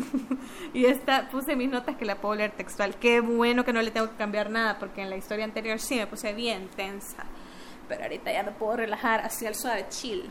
y 0.74 0.86
esta 0.86 1.28
puse 1.28 1.56
mis 1.56 1.70
notas 1.70 1.96
que 1.96 2.04
la 2.04 2.16
puedo 2.16 2.34
leer 2.34 2.52
textual. 2.52 2.96
Qué 2.96 3.20
bueno 3.20 3.64
que 3.64 3.72
no 3.72 3.82
le 3.82 3.90
tengo 3.90 4.10
que 4.10 4.16
cambiar 4.16 4.50
nada, 4.50 4.78
porque 4.78 5.02
en 5.02 5.10
la 5.10 5.16
historia 5.16 5.44
anterior 5.44 5.78
sí 5.78 5.96
me 5.96 6.06
puse 6.06 6.32
bien 6.34 6.68
tensa. 6.76 7.24
Pero 7.88 8.02
ahorita 8.02 8.32
ya 8.32 8.42
me 8.42 8.52
puedo 8.52 8.76
relajar 8.76 9.20
hacia 9.20 9.48
el 9.48 9.54
suave 9.54 9.86
chill. 9.88 10.30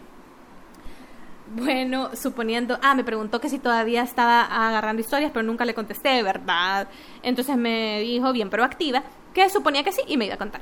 Bueno, 1.54 2.16
suponiendo, 2.16 2.80
ah, 2.82 2.96
me 2.96 3.04
preguntó 3.04 3.42
que 3.42 3.50
si 3.50 3.60
todavía 3.60 4.04
estaba 4.04 4.44
agarrando 4.44 5.02
historias, 5.02 5.32
pero 5.34 5.44
nunca 5.44 5.66
le 5.66 5.74
contesté, 5.74 6.24
¿verdad? 6.24 6.88
Entonces 7.24 7.58
me 7.58 8.00
dijo, 8.00 8.32
bien 8.32 8.50
proactiva, 8.50 9.04
que 9.34 9.50
suponía 9.50 9.84
que 9.84 9.92
sí 9.92 10.02
y 10.08 10.16
me 10.16 10.26
iba 10.26 10.36
a 10.36 10.38
contar. 10.38 10.62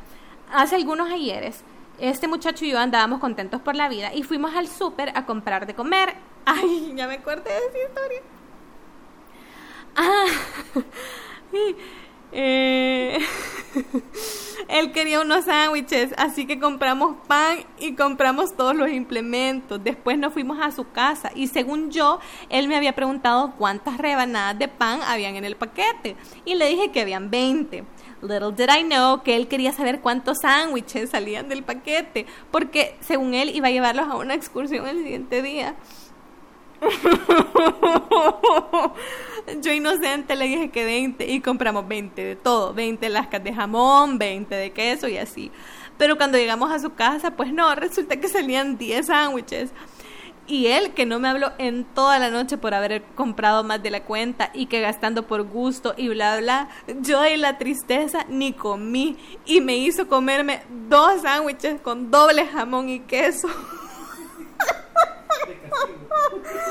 Hace 0.52 0.78
algunos 0.78 1.12
ayeres, 1.12 1.64
este 2.00 2.28
muchacho 2.28 2.66
y 2.66 2.72
yo 2.72 2.80
andábamos 2.80 3.20
contentos 3.20 3.62
por 3.62 3.76
la 3.76 3.88
vida 3.88 4.14
y 4.16 4.24
fuimos 4.24 4.56
al 4.56 4.68
súper 4.68 5.12
a 5.16 5.28
comprar 5.28 5.68
de 5.68 5.76
comer. 5.76 6.16
Ay, 6.46 6.94
ya 6.96 7.08
me 7.08 7.16
acordé 7.16 7.52
de 7.52 7.68
esa 7.68 7.88
historia. 7.88 8.22
Ah, 9.96 10.26
eh, 12.32 13.20
él 14.68 14.92
quería 14.92 15.22
unos 15.22 15.46
sándwiches, 15.46 16.14
así 16.18 16.46
que 16.46 16.60
compramos 16.60 17.16
pan 17.28 17.60
y 17.80 17.96
compramos 17.96 18.56
todos 18.56 18.76
los 18.76 18.90
implementos. 18.90 19.84
Después 19.84 20.18
nos 20.18 20.34
fuimos 20.34 20.60
a 20.62 20.72
su 20.72 20.90
casa 20.92 21.32
y 21.36 21.48
según 21.48 21.92
yo, 21.92 22.20
él 22.50 22.68
me 22.68 22.76
había 22.76 22.94
preguntado 22.94 23.54
cuántas 23.58 23.98
rebanadas 23.98 24.58
de 24.60 24.68
pan 24.68 25.00
habían 25.08 25.36
en 25.36 25.46
el 25.46 25.56
paquete 25.56 26.16
y 26.46 26.56
le 26.56 26.68
dije 26.70 26.92
que 26.92 27.02
habían 27.02 27.30
20. 27.30 27.84
Little 28.22 28.52
did 28.52 28.70
I 28.70 28.84
know 28.84 29.24
que 29.24 29.36
él 29.36 29.48
quería 29.48 29.72
saber 29.72 30.02
cuántos 30.02 30.40
sándwiches 30.42 31.10
salían 31.10 31.48
del 31.48 31.64
paquete, 31.64 32.26
porque 32.52 32.98
según 33.00 33.34
él 33.34 33.56
iba 33.56 33.68
a 33.68 33.72
llevarlos 33.72 34.08
a 34.10 34.16
una 34.18 34.34
excursión 34.34 34.88
el 34.88 34.98
siguiente 34.98 35.42
día. 35.42 35.76
Yo 39.62 39.74
inocente 39.74 40.36
le 40.36 40.46
dije 40.46 40.70
que 40.70 40.86
20 40.86 41.28
y 41.28 41.42
compramos 41.42 41.88
20 41.88 42.24
de 42.24 42.36
todo, 42.36 42.74
20 42.74 43.10
lascas 43.10 43.44
de 43.44 43.54
jamón, 43.54 44.18
20 44.18 44.56
de 44.56 44.72
queso 44.72 45.08
y 45.08 45.18
así. 45.18 45.52
Pero 45.98 46.18
cuando 46.18 46.38
llegamos 46.38 46.72
a 46.72 46.80
su 46.80 46.94
casa, 46.94 47.32
pues 47.32 47.52
no, 47.52 47.74
resulta 47.76 48.18
que 48.18 48.28
salían 48.28 48.78
10 48.78 49.08
sándwiches. 49.08 49.72
Y 50.48 50.68
él, 50.68 50.94
que 50.94 51.06
no 51.06 51.20
me 51.20 51.28
habló 51.28 51.52
en 51.60 51.84
toda 51.84 52.18
la 52.18 52.32
noche 52.32 52.58
por 52.58 52.74
haber 52.74 53.04
comprado 53.16 53.64
más 53.64 53.84
de 53.84 53.92
la 53.92 54.04
cuenta 54.04 54.50
y 54.54 54.66
que 54.66 54.82
gastando 54.82 55.28
por 55.28 55.44
gusto 55.44 55.94
y 55.96 56.10
bla, 56.10 56.40
bla, 56.40 56.70
yo 57.02 57.22
de 57.22 57.38
la 57.38 57.60
tristeza 57.60 58.26
ni 58.30 58.54
comí 58.54 59.16
y 59.46 59.62
me 59.62 59.78
hizo 59.78 60.08
comerme 60.08 60.64
dos 60.90 61.22
sándwiches 61.22 61.80
con 61.82 62.10
doble 62.10 62.48
jamón 62.48 62.90
y 62.90 63.02
queso. 63.02 63.48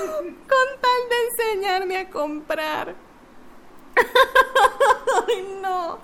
Con 0.06 0.68
tal 0.80 1.08
de 1.08 1.26
enseñarme 1.28 1.96
a 1.96 2.10
comprar. 2.10 2.94
Ay, 5.28 5.44
no. 5.60 5.98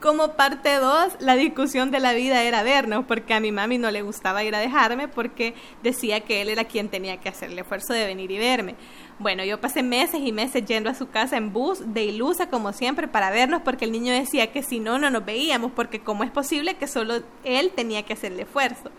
Como 0.00 0.32
parte 0.32 0.76
2, 0.76 1.16
la 1.20 1.36
discusión 1.36 1.90
de 1.90 2.00
la 2.00 2.14
vida 2.14 2.42
era 2.42 2.62
vernos, 2.62 3.04
porque 3.06 3.34
a 3.34 3.40
mi 3.40 3.52
mami 3.52 3.78
no 3.78 3.90
le 3.90 4.02
gustaba 4.02 4.44
ir 4.44 4.54
a 4.54 4.58
dejarme 4.58 5.08
porque 5.08 5.54
decía 5.82 6.20
que 6.20 6.40
él 6.40 6.48
era 6.48 6.64
quien 6.64 6.88
tenía 6.88 7.18
que 7.18 7.28
hacer 7.28 7.50
el 7.50 7.58
esfuerzo 7.58 7.92
de 7.92 8.06
venir 8.06 8.30
y 8.30 8.38
verme. 8.38 8.76
Bueno, 9.18 9.44
yo 9.44 9.60
pasé 9.60 9.82
meses 9.82 10.20
y 10.24 10.32
meses 10.32 10.64
yendo 10.64 10.90
a 10.90 10.94
su 10.94 11.10
casa 11.10 11.36
en 11.36 11.52
bus 11.52 11.94
de 11.94 12.04
ilusa 12.04 12.48
como 12.48 12.72
siempre 12.72 13.08
para 13.08 13.30
vernos 13.30 13.62
porque 13.62 13.84
el 13.84 13.92
niño 13.92 14.12
decía 14.12 14.50
que 14.52 14.62
si 14.62 14.80
no, 14.80 14.98
no 14.98 15.10
nos 15.10 15.24
veíamos 15.24 15.72
porque 15.72 16.00
cómo 16.00 16.24
es 16.24 16.30
posible 16.30 16.74
que 16.74 16.88
solo 16.88 17.22
él 17.44 17.72
tenía 17.74 18.04
que 18.04 18.14
hacer 18.14 18.32
el 18.32 18.40
esfuerzo. 18.40 18.90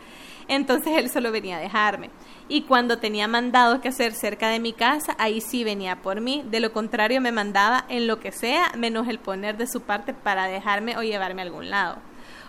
Entonces 0.47 0.93
él 0.97 1.09
solo 1.09 1.31
venía 1.31 1.57
a 1.57 1.61
dejarme. 1.61 2.09
Y 2.47 2.61
cuando 2.61 2.99
tenía 2.99 3.27
mandados 3.27 3.79
que 3.79 3.87
hacer 3.87 4.13
cerca 4.13 4.49
de 4.49 4.59
mi 4.59 4.73
casa, 4.73 5.15
ahí 5.17 5.41
sí 5.41 5.63
venía 5.63 6.01
por 6.01 6.21
mí. 6.21 6.43
De 6.49 6.59
lo 6.59 6.71
contrario, 6.71 7.21
me 7.21 7.31
mandaba 7.31 7.85
en 7.89 8.07
lo 8.07 8.19
que 8.19 8.31
sea, 8.31 8.71
menos 8.77 9.07
el 9.07 9.19
poner 9.19 9.57
de 9.57 9.67
su 9.67 9.81
parte 9.81 10.13
para 10.13 10.45
dejarme 10.47 10.97
o 10.97 11.03
llevarme 11.03 11.41
a 11.41 11.45
algún 11.45 11.69
lado. 11.69 11.97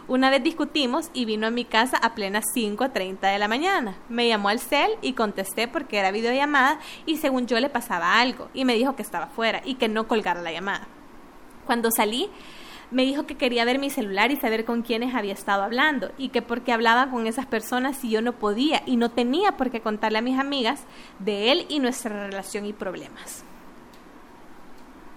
Una 0.09 0.31
vez 0.31 0.41
discutimos 0.41 1.11
y 1.15 1.25
vino 1.25 1.49
a 1.49 1.51
mi 1.51 1.65
casa 1.65 1.97
a 1.97 2.15
plenas 2.15 2.45
5.30 2.55 3.33
de 3.33 3.39
la 3.39 3.49
mañana. 3.49 3.97
Me 4.09 4.29
llamó 4.29 4.51
al 4.51 4.61
cel 4.61 4.93
y 5.03 5.15
contesté 5.15 5.67
porque 5.67 5.99
era 5.99 6.13
videollamada 6.13 6.79
y 7.07 7.17
según 7.17 7.49
yo 7.49 7.59
le 7.59 7.71
pasaba 7.71 8.21
algo 8.21 8.49
y 8.55 8.65
me 8.65 8.75
dijo 8.75 8.95
que 8.95 9.03
estaba 9.03 9.27
fuera 9.27 9.63
y 9.65 9.75
que 9.75 9.89
no 9.89 10.07
colgara 10.07 10.43
la 10.43 10.53
llamada. 10.53 10.87
Cuando 11.67 11.91
salí, 11.91 12.31
me 12.91 13.05
dijo 13.05 13.27
que 13.27 13.37
quería 13.37 13.65
ver 13.65 13.79
mi 13.79 13.91
celular 13.91 14.31
y 14.31 14.37
saber 14.37 14.65
con 14.65 14.83
quiénes 14.83 15.15
había 15.15 15.33
estado 15.33 15.63
hablando 15.63 16.13
y 16.19 16.29
que 16.29 16.43
porque 16.43 16.73
hablaba 16.73 17.11
con 17.11 17.27
esas 17.27 17.47
personas 17.47 17.97
si 17.97 18.11
yo 18.11 18.23
no 18.23 18.33
podía 18.33 18.83
y 18.87 18.97
no 18.97 19.11
tenía 19.11 19.53
por 19.53 19.71
qué 19.71 19.81
contarle 19.81 20.19
a 20.19 20.23
mis 20.23 20.39
amigas 20.39 20.85
de 21.19 21.53
él 21.53 21.67
y 21.69 21.81
nuestra 21.81 22.27
relación 22.27 22.65
y 22.67 22.73
problemas. 22.73 23.45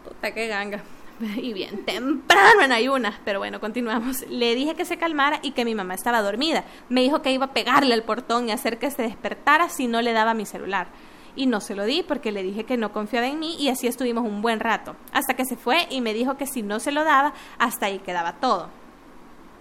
Puta 0.03 0.33
que 0.33 0.47
ganga. 0.47 0.83
Y 1.35 1.51
bien 1.51 1.83
temprano 1.83 2.61
en 2.61 2.71
ayunas, 2.71 3.15
pero 3.25 3.39
bueno, 3.39 3.59
continuamos. 3.59 4.25
Le 4.29 4.55
dije 4.55 4.75
que 4.75 4.85
se 4.85 4.97
calmara 4.97 5.39
y 5.41 5.51
que 5.51 5.65
mi 5.65 5.75
mamá 5.75 5.93
estaba 5.93 6.21
dormida. 6.21 6.63
Me 6.87 7.01
dijo 7.01 7.21
que 7.21 7.33
iba 7.33 7.47
a 7.47 7.53
pegarle 7.53 7.93
al 7.93 8.03
portón 8.03 8.47
y 8.47 8.53
hacer 8.53 8.79
que 8.79 8.89
se 8.89 9.01
despertara 9.01 9.67
si 9.67 9.87
no 9.87 10.01
le 10.01 10.13
daba 10.13 10.33
mi 10.33 10.45
celular 10.45 10.87
y 11.35 11.45
no 11.45 11.61
se 11.61 11.75
lo 11.75 11.85
di 11.85 12.03
porque 12.03 12.31
le 12.31 12.43
dije 12.43 12.63
que 12.63 12.77
no 12.77 12.91
confiaba 12.91 13.27
en 13.27 13.39
mí 13.39 13.55
y 13.59 13.69
así 13.69 13.87
estuvimos 13.87 14.25
un 14.25 14.41
buen 14.41 14.59
rato, 14.59 14.95
hasta 15.11 15.35
que 15.35 15.45
se 15.45 15.55
fue 15.55 15.87
y 15.89 16.01
me 16.01 16.13
dijo 16.13 16.37
que 16.37 16.47
si 16.47 16.61
no 16.61 16.79
se 16.79 16.91
lo 16.91 17.03
daba, 17.03 17.33
hasta 17.57 17.87
ahí 17.87 17.99
quedaba 17.99 18.33
todo. 18.33 18.69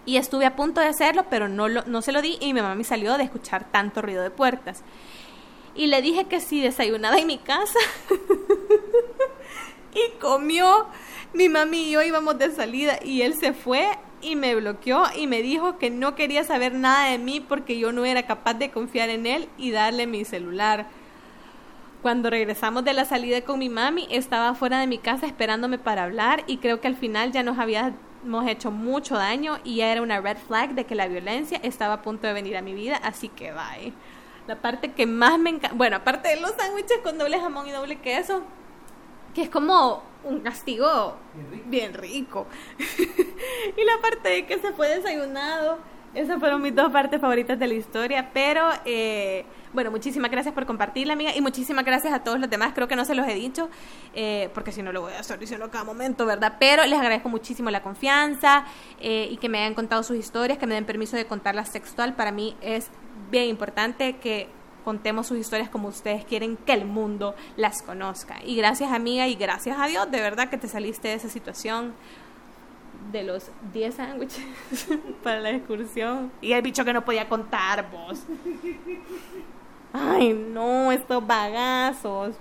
Y 0.07 0.17
estuve 0.17 0.47
a 0.47 0.57
punto 0.57 0.81
de 0.81 0.87
hacerlo, 0.87 1.27
pero 1.29 1.49
no, 1.49 1.69
lo, 1.69 1.85
no 1.85 2.01
se 2.01 2.13
lo 2.13 2.23
di 2.23 2.39
y 2.41 2.55
mi 2.55 2.63
mamá 2.63 2.75
me 2.75 2.85
salió 2.85 3.19
de 3.19 3.25
escuchar 3.25 3.71
tanto 3.71 4.01
ruido 4.01 4.23
de 4.23 4.31
puertas. 4.31 4.83
Y 5.75 5.87
le 5.87 6.03
dije 6.03 6.25
que 6.25 6.41
si 6.41 6.61
desayunaba 6.61 7.19
en 7.19 7.27
mi 7.27 7.39
casa 7.39 7.79
y 9.95 10.19
comió, 10.19 10.87
mi 11.35 11.49
mami 11.49 11.89
y 11.89 11.91
yo 11.93 12.03
íbamos 12.03 12.39
de 12.39 12.51
salida 12.51 12.99
y 13.05 13.23
él 13.23 13.35
se 13.39 13.53
fue 13.53 13.87
y 14.21 14.35
me 14.37 14.55
bloqueó 14.55 15.05
y 15.17 15.27
me 15.27 15.43
dijo 15.43 15.79
que 15.79 15.91
no 15.91 16.15
quería 16.15 16.45
saber 16.45 16.75
nada 16.75 17.11
de 17.11 17.19
mí 17.19 17.41
porque 17.41 17.79
yo 17.79 17.93
no 17.93 18.05
era 18.05 18.25
capaz 18.25 18.55
de 18.55 18.71
confiar 18.71 19.11
en 19.11 19.27
él 19.27 19.49
y 19.59 19.71
darle 19.71 20.07
mi 20.07 20.25
celular. 20.25 20.89
Cuando 22.03 22.31
regresamos 22.31 22.85
de 22.85 22.93
la 22.93 23.05
salida 23.05 23.41
con 23.41 23.59
mi 23.59 23.69
mami, 23.69 24.07
estaba 24.11 24.55
fuera 24.55 24.79
de 24.79 24.87
mi 24.87 24.99
casa 24.99 25.27
esperándome 25.27 25.79
para 25.79 26.05
hablar 26.05 26.45
y 26.47 26.59
creo 26.59 26.81
que 26.81 26.87
al 26.87 26.95
final 26.95 27.33
ya 27.33 27.43
nos 27.43 27.59
habíamos 27.59 28.47
hecho 28.47 28.71
mucho 28.71 29.17
daño 29.17 29.59
y 29.65 29.77
ya 29.77 29.91
era 29.91 30.01
una 30.01 30.21
red 30.21 30.37
flag 30.37 30.75
de 30.75 30.85
que 30.85 30.95
la 30.95 31.09
violencia 31.09 31.59
estaba 31.65 31.95
a 31.95 32.03
punto 32.03 32.29
de 32.29 32.35
venir 32.35 32.57
a 32.57 32.63
mi 32.63 32.73
vida, 32.73 33.01
así 33.03 33.29
que 33.29 33.53
bye. 33.53 33.93
La 34.47 34.55
parte 34.55 34.93
que 34.93 35.07
más 35.07 35.41
me 35.41 35.51
encanta, 35.51 35.77
bueno, 35.77 35.97
aparte 35.97 36.29
de 36.29 36.41
los 36.41 36.53
sándwiches 36.53 36.99
con 37.03 37.19
doble 37.19 37.41
jamón 37.41 37.67
y 37.67 37.73
doble 37.73 37.97
queso, 37.97 38.43
que 39.35 39.43
es 39.43 39.51
como 39.51 40.05
un 40.23 40.39
castigo 40.41 41.17
bien 41.67 41.95
rico. 41.95 42.47
y 43.77 43.85
la 43.85 44.01
parte 44.01 44.29
de 44.29 44.47
que 44.47 44.59
se 44.59 44.73
fue 44.73 44.89
desayunado, 44.89 45.79
esas 46.15 46.39
fueron 46.39 46.63
mis 46.63 46.75
dos 46.75 46.91
partes 46.91 47.21
favoritas 47.21 47.59
de 47.59 47.67
la 47.67 47.75
historia, 47.75 48.31
pero 48.33 48.69
eh, 48.85 49.45
bueno, 49.73 49.91
muchísimas 49.91 50.31
gracias 50.31 50.55
por 50.55 50.65
compartirla, 50.67 51.13
amiga, 51.13 51.37
y 51.37 51.41
muchísimas 51.41 51.85
gracias 51.85 52.13
a 52.13 52.25
todos 52.25 52.41
los 52.41 52.49
demás. 52.49 52.73
Creo 52.75 52.89
que 52.89 52.97
no 52.97 53.05
se 53.05 53.15
los 53.15 53.29
he 53.29 53.35
dicho, 53.35 53.69
eh, 54.15 54.51
porque 54.55 54.73
si 54.73 54.83
no 54.83 54.93
lo 54.93 55.03
voy 55.03 55.13
a 55.13 55.21
estar 55.21 55.39
diciendo 55.39 55.71
cada 55.71 55.85
momento, 55.85 56.25
¿verdad? 56.25 56.55
Pero 56.59 56.85
les 56.87 56.99
agradezco 56.99 57.29
muchísimo 57.29 57.71
la 57.71 57.83
confianza 57.83 58.65
eh, 59.01 59.29
y 59.31 59.37
que 59.37 59.49
me 59.49 59.59
hayan 59.59 59.75
contado 59.75 60.03
sus 60.03 60.17
historias, 60.17 60.59
que 60.59 60.67
me 60.67 60.75
den 60.75 60.87
permiso 60.87 61.17
de 61.17 61.27
contarlas 61.27 61.73
textual. 61.73 62.15
Para 62.15 62.33
mí 62.33 62.57
es 62.63 62.91
bien 63.31 63.45
importante 63.45 64.17
que 64.17 64.49
contemos 64.85 65.27
sus 65.27 65.37
historias 65.37 65.69
como 65.69 65.89
ustedes 65.89 66.25
quieren 66.25 66.57
que 66.57 66.73
el 66.73 66.87
mundo 66.87 67.35
las 67.57 67.83
conozca. 67.83 68.39
Y 68.43 68.57
gracias, 68.57 68.91
amiga, 68.91 69.29
y 69.29 69.35
gracias 69.35 69.77
a 69.79 69.87
Dios, 69.87 70.11
de 70.11 70.23
verdad, 70.23 70.49
que 70.49 70.57
te 70.57 70.67
saliste 70.67 71.09
de 71.09 71.15
esa 71.15 71.29
situación 71.29 71.93
de 73.13 73.23
los 73.23 73.51
10 73.73 73.95
sándwiches 73.95 74.45
para 75.23 75.41
la 75.41 75.51
excursión. 75.51 76.31
Y 76.41 76.53
el 76.53 76.63
bicho 76.63 76.85
que 76.85 76.93
no 76.93 77.05
podía 77.05 77.29
contar, 77.29 77.91
vos. 77.91 78.25
Ay, 79.93 80.33
no, 80.33 80.93
estos 80.93 81.27
bagazos. 81.27 82.37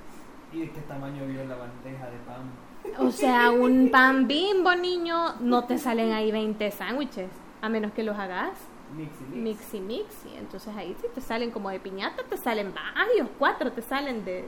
¿Y 0.53 0.59
de 0.59 0.72
qué 0.72 0.82
tamaño 0.82 1.26
vio 1.28 1.43
la 1.45 1.55
bandeja 1.55 2.05
de 2.07 2.18
pan? 2.20 2.51
O 2.99 3.11
sea, 3.11 3.51
un 3.51 3.89
pan 3.91 4.28
bimbo, 4.28 4.74
niño, 4.76 5.36
no 5.39 5.65
te 5.65 5.78
salen 5.78 6.11
ahí 6.13 6.32
20 6.32 6.72
sándwiches, 6.72 7.30
a 7.61 7.70
menos 7.70 7.91
que 7.91 8.03
los 8.03 8.18
hagas 8.18 8.51
Mix 8.95 9.11
y 9.20 9.36
mix. 9.36 9.59
mixi 9.59 9.80
mixi. 9.82 10.38
Entonces 10.38 10.74
ahí 10.76 10.95
sí 11.01 11.07
te 11.13 11.22
salen 11.22 11.51
como 11.51 11.70
de 11.70 11.80
piñata, 11.80 12.24
te 12.24 12.38
salen 12.38 12.74
varios, 12.74 13.28
cuatro 13.38 13.72
te 13.72 13.82
salen 13.82 14.24
de, 14.24 14.45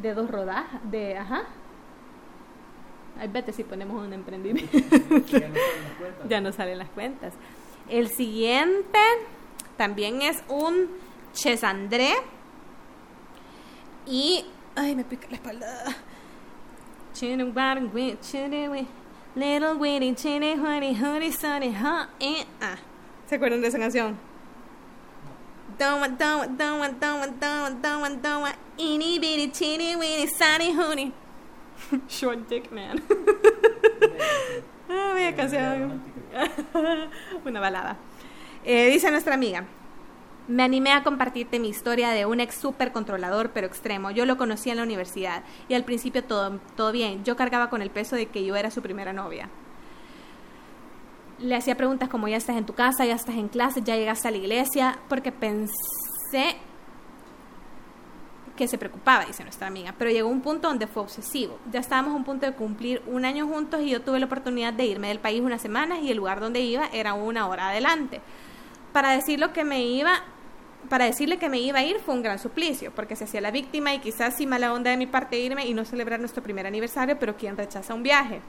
de 0.00 0.14
dos 0.14 0.30
rodajas, 0.30 0.80
de, 0.90 1.18
ajá. 1.18 1.42
Ay, 3.18 3.28
vete 3.28 3.52
si 3.52 3.64
ponemos 3.64 4.04
un 4.04 4.12
emprendimiento. 4.12 4.76
Ya 4.78 4.80
no 4.80 4.92
salen 5.52 5.88
las 5.88 5.98
cuentas. 5.98 6.24
ya 6.28 6.40
no 6.40 6.52
salen 6.52 6.78
las 6.78 6.88
cuentas. 6.90 7.34
El 7.88 8.08
siguiente 8.08 8.98
también 9.76 10.22
es 10.22 10.42
un 10.48 10.88
Chesandré. 11.32 12.14
Y. 14.06 14.44
Ay, 14.74 14.94
me 14.94 15.04
pica 15.04 15.26
la 15.30 15.36
espalda. 15.36 15.96
Little 19.36 19.74
Winnie, 19.74 20.14
chini, 20.14 20.54
honey, 20.54 20.94
honey, 20.94 21.30
sunny, 21.30 21.68
huh, 21.68 22.06
eh, 22.20 22.46
ah. 22.62 22.76
¿Se 23.26 23.34
acuerdan 23.34 23.60
de 23.60 23.68
esa 23.68 23.78
canción? 23.78 24.16
Itty 28.78 29.18
bitty, 29.18 29.96
winnie, 29.96 30.26
sunny, 30.26 30.72
honey. 30.72 31.12
Short 32.08 32.48
dick 32.48 32.70
man. 32.72 33.02
ah, 34.90 35.32
canción. 35.36 36.02
Una 37.44 37.60
balada. 37.60 37.96
Eh, 38.64 38.90
dice 38.90 39.10
nuestra 39.10 39.34
amiga. 39.34 39.64
Me 40.48 40.62
animé 40.62 40.92
a 40.92 41.02
compartirte 41.02 41.58
mi 41.58 41.68
historia 41.68 42.10
de 42.10 42.24
un 42.24 42.38
ex 42.38 42.54
súper 42.54 42.92
controlador 42.92 43.50
pero 43.50 43.66
extremo. 43.66 44.12
Yo 44.12 44.26
lo 44.26 44.36
conocí 44.36 44.70
en 44.70 44.76
la 44.76 44.84
universidad 44.84 45.42
y 45.68 45.74
al 45.74 45.84
principio 45.84 46.22
todo, 46.22 46.60
todo 46.76 46.92
bien. 46.92 47.24
Yo 47.24 47.36
cargaba 47.36 47.68
con 47.68 47.82
el 47.82 47.90
peso 47.90 48.14
de 48.14 48.26
que 48.26 48.44
yo 48.44 48.54
era 48.54 48.70
su 48.70 48.80
primera 48.80 49.12
novia. 49.12 49.48
Le 51.38 51.56
hacía 51.56 51.76
preguntas 51.76 52.08
como 52.08 52.28
ya 52.28 52.36
estás 52.36 52.56
en 52.56 52.64
tu 52.64 52.74
casa, 52.74 53.04
ya 53.04 53.14
estás 53.14 53.34
en 53.34 53.48
clase, 53.48 53.82
ya 53.82 53.96
llegaste 53.96 54.28
a 54.28 54.30
la 54.30 54.36
iglesia, 54.38 54.98
porque 55.08 55.32
pensé 55.32 56.56
que 58.56 58.66
se 58.66 58.78
preocupaba, 58.78 59.24
dice 59.24 59.44
nuestra 59.44 59.66
amiga, 59.66 59.94
pero 59.96 60.10
llegó 60.10 60.28
un 60.28 60.40
punto 60.40 60.68
donde 60.68 60.86
fue 60.86 61.02
obsesivo. 61.02 61.58
Ya 61.70 61.80
estábamos 61.80 62.14
a 62.14 62.16
un 62.16 62.24
punto 62.24 62.46
de 62.46 62.52
cumplir 62.52 63.02
un 63.06 63.24
año 63.24 63.46
juntos 63.46 63.82
y 63.82 63.90
yo 63.90 64.00
tuve 64.00 64.18
la 64.18 64.26
oportunidad 64.26 64.72
de 64.72 64.86
irme 64.86 65.08
del 65.08 65.20
país 65.20 65.40
unas 65.40 65.62
semanas 65.62 66.00
y 66.02 66.10
el 66.10 66.16
lugar 66.16 66.40
donde 66.40 66.60
iba 66.60 66.86
era 66.92 67.14
una 67.14 67.46
hora 67.46 67.68
adelante. 67.68 68.20
Para 68.92 69.10
decir 69.10 69.38
lo 69.38 69.52
que 69.52 69.64
me 69.64 69.82
iba, 69.82 70.22
para 70.88 71.04
decirle 71.04 71.38
que 71.38 71.48
me 71.48 71.60
iba 71.60 71.80
a 71.80 71.84
ir 71.84 71.98
fue 72.00 72.14
un 72.14 72.22
gran 72.22 72.38
suplicio, 72.38 72.92
porque 72.92 73.14
se 73.14 73.24
hacía 73.24 73.40
la 73.40 73.50
víctima 73.50 73.94
y 73.94 74.00
quizás 74.00 74.34
sí 74.36 74.46
mala 74.46 74.72
onda 74.72 74.90
de 74.90 74.96
mi 74.96 75.06
parte 75.06 75.38
irme 75.38 75.66
y 75.66 75.74
no 75.74 75.84
celebrar 75.84 76.18
nuestro 76.18 76.42
primer 76.42 76.66
aniversario, 76.66 77.18
pero 77.18 77.36
¿quién 77.36 77.56
rechaza 77.56 77.94
un 77.94 78.02
viaje? 78.02 78.40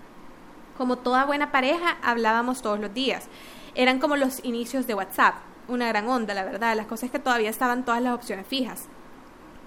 Como 0.78 0.98
toda 0.98 1.26
buena 1.26 1.52
pareja, 1.52 1.98
hablábamos 2.02 2.62
todos 2.62 2.80
los 2.80 2.94
días. 2.94 3.28
Eran 3.76 4.00
como 4.00 4.16
los 4.16 4.44
inicios 4.44 4.88
de 4.88 4.94
WhatsApp, 4.94 5.36
una 5.68 5.88
gran 5.88 6.08
onda, 6.08 6.34
la 6.34 6.46
verdad. 6.46 6.76
Las 6.76 6.88
cosas 6.88 7.12
que 7.12 7.20
todavía 7.20 7.50
estaban 7.50 7.84
todas 7.84 8.02
las 8.02 8.14
opciones 8.14 8.48
fijas. 8.48 8.88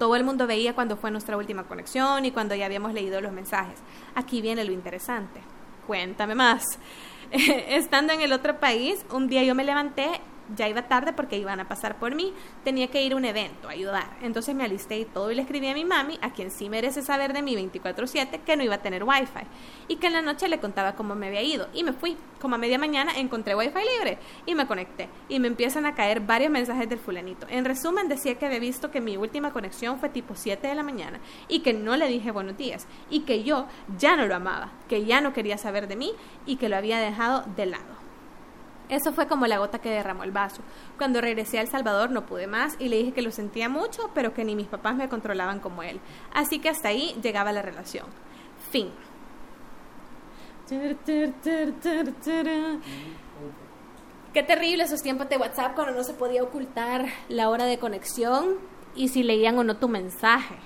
Todo 0.01 0.17
el 0.17 0.25
mundo 0.25 0.47
veía 0.47 0.75
cuando 0.75 0.97
fue 0.97 1.11
nuestra 1.11 1.37
última 1.37 1.65
conexión 1.65 2.25
y 2.25 2.31
cuando 2.31 2.55
ya 2.55 2.65
habíamos 2.65 2.95
leído 2.95 3.21
los 3.21 3.33
mensajes. 3.33 3.79
Aquí 4.15 4.41
viene 4.41 4.65
lo 4.65 4.73
interesante. 4.73 5.43
Cuéntame 5.87 6.35
más. 6.35 6.65
Estando 7.31 8.15
en 8.15 8.23
el 8.23 8.33
otro 8.33 8.59
país, 8.59 9.05
un 9.13 9.29
día 9.29 9.43
yo 9.43 9.55
me 9.55 9.63
levanté 9.63 10.23
Ya 10.57 10.69
iba 10.69 10.89
tarde 10.89 11.13
porque 11.13 11.39
iban 11.39 11.61
a 11.61 11.69
pasar 11.69 11.99
por 11.99 12.15
mí. 12.15 12.33
Tenía 12.65 12.89
que 12.89 13.03
ir 13.03 13.13
a 13.13 13.17
un 13.17 13.25
evento, 13.25 13.69
ayudar. 13.69 14.17
Entonces 14.23 14.55
me 14.55 14.65
alisté 14.65 14.99
y 14.99 15.05
todo 15.05 15.31
y 15.31 15.35
le 15.35 15.43
escribí 15.43 15.69
a 15.69 15.75
mi 15.75 15.85
mami, 15.85 16.19
a 16.23 16.33
quien 16.33 16.51
sí 16.51 16.69
merece 16.69 17.03
saber 17.03 17.33
de 17.33 17.43
mí 17.43 17.55
24/7, 17.55 18.41
que 18.41 18.57
no 18.57 18.65
iba 18.65 18.77
a 18.77 18.83
tener 18.83 19.05
wifi. 19.05 19.47
Y 19.89 19.97
que 19.97 20.09
en 20.09 20.15
la 20.15 20.23
noche 20.23 20.49
le 20.49 20.61
contaba 20.61 20.95
cómo 20.95 21.15
me 21.15 21.29
había 21.29 21.43
ido. 21.43 21.69
Y 21.73 21.85
me 21.85 21.93
fui. 21.93 22.17
Como 22.41 22.55
a 22.55 22.59
media 22.59 22.79
mañana 22.79 23.13
encontré 23.17 23.55
wifi 23.55 23.79
libre 23.99 24.19
y 24.47 24.55
me 24.55 24.67
conecté. 24.67 25.09
Y 25.29 25.39
me 25.41 25.49
empiezan 25.49 25.85
a 25.85 25.95
caer 25.95 26.21
varios 26.21 26.51
mensajes 26.51 26.89
del 26.89 26.99
fulanito. 26.99 27.47
En 27.51 27.67
resumen 27.67 28.09
decía 28.09 28.37
que 28.37 28.47
había 28.47 28.59
visto 28.59 28.91
que 28.91 29.01
mi 29.01 29.17
última 29.17 29.53
conexión 29.53 29.99
fue 29.99 30.09
tipo 30.09 30.35
7 30.35 30.67
de 30.67 30.75
la 30.75 30.83
mañana 30.83 31.21
y 31.49 31.61
que 31.61 31.75
no 31.75 31.97
le 31.97 32.09
dije 32.09 32.31
buenos 32.31 32.57
días. 32.57 32.87
Y 33.11 33.21
que 33.21 33.45
yo 33.45 33.67
ya 33.99 34.17
no 34.17 34.27
lo 34.27 34.35
amaba, 34.35 34.73
que 34.89 35.05
ya 35.05 35.21
no 35.21 35.35
quería 35.35 35.59
saber 35.59 35.87
de 35.87 35.97
mí 35.97 36.13
y 36.47 36.57
que 36.57 36.69
lo 36.71 36.77
había 36.77 36.99
dejado 36.99 37.45
de 37.57 37.67
lado. 37.67 38.00
Eso 38.91 39.13
fue 39.13 39.29
como 39.29 39.47
la 39.47 39.59
gota 39.59 39.79
que 39.79 39.89
derramó 39.89 40.25
el 40.25 40.33
vaso. 40.33 40.63
Cuando 40.99 41.21
regresé 41.21 41.59
a 41.59 41.63
El 41.63 41.69
Salvador 41.69 42.11
no 42.11 42.27
pude 42.27 42.49
más 42.49 42.75
y 42.81 42.89
le 42.89 42.97
dije 42.97 43.13
que 43.13 43.23
lo 43.23 43.31
sentía 43.31 43.69
mucho, 43.69 44.11
pero 44.15 44.35
que 44.35 44.45
ni 44.45 44.57
mis 44.57 44.67
papás 44.67 44.97
me 44.97 45.09
controlaban 45.09 45.61
como 45.61 45.85
él. 45.85 46.01
Así 46.35 46.59
que 46.59 46.69
hasta 46.69 46.89
ahí 46.89 47.17
llegaba 47.23 47.53
la 47.53 47.63
relación. 47.63 48.07
Fin. 48.71 48.91
Qué 54.33 54.43
terrible 54.43 54.85
esos 54.85 55.03
tiempos 55.03 55.29
de 55.29 55.37
WhatsApp 55.37 55.75
cuando 55.75 55.95
no 55.95 56.03
se 56.03 56.15
podía 56.15 56.43
ocultar 56.43 57.07
la 57.29 57.49
hora 57.49 57.65
de 57.65 57.79
conexión 57.79 58.57
y 58.97 59.09
si 59.09 59.23
leían 59.23 59.57
o 59.59 59.65
no 59.65 59.77
tu 59.77 59.89
mensaje. 59.89 60.57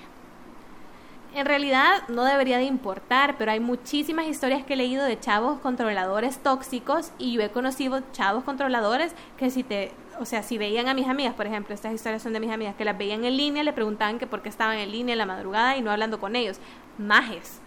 En 1.35 1.45
realidad 1.45 2.07
no 2.07 2.23
debería 2.23 2.57
de 2.57 2.63
importar, 2.63 3.35
pero 3.37 3.51
hay 3.51 3.59
muchísimas 3.59 4.25
historias 4.25 4.63
que 4.63 4.71
he 4.71 4.77
leído 4.77 5.03
de 5.03 5.19
chavos 5.19 5.59
controladores 5.59 6.37
tóxicos 6.37 7.11
y 7.17 7.33
yo 7.33 7.41
he 7.41 7.51
conocido 7.51 8.01
chavos 8.13 8.45
controladores 8.45 9.13
que 9.35 9.49
si 9.49 9.63
te, 9.63 9.91
o 10.17 10.23
sea, 10.23 10.43
si 10.43 10.57
veían 10.57 10.87
a 10.87 10.93
mis 10.93 11.09
amigas, 11.09 11.33
por 11.33 11.45
ejemplo, 11.45 11.75
estas 11.75 11.93
historias 11.93 12.23
son 12.23 12.31
de 12.31 12.39
mis 12.39 12.51
amigas, 12.51 12.75
que 12.77 12.85
las 12.85 12.97
veían 12.97 13.25
en 13.25 13.35
línea, 13.35 13.65
le 13.65 13.73
preguntaban 13.73 14.17
que 14.17 14.27
por 14.27 14.41
qué 14.41 14.47
estaban 14.47 14.77
en 14.77 14.89
línea 14.89 15.11
en 15.11 15.17
la 15.17 15.25
madrugada 15.25 15.75
y 15.75 15.81
no 15.81 15.91
hablando 15.91 16.21
con 16.21 16.37
ellos. 16.37 16.57
Majes. 16.97 17.59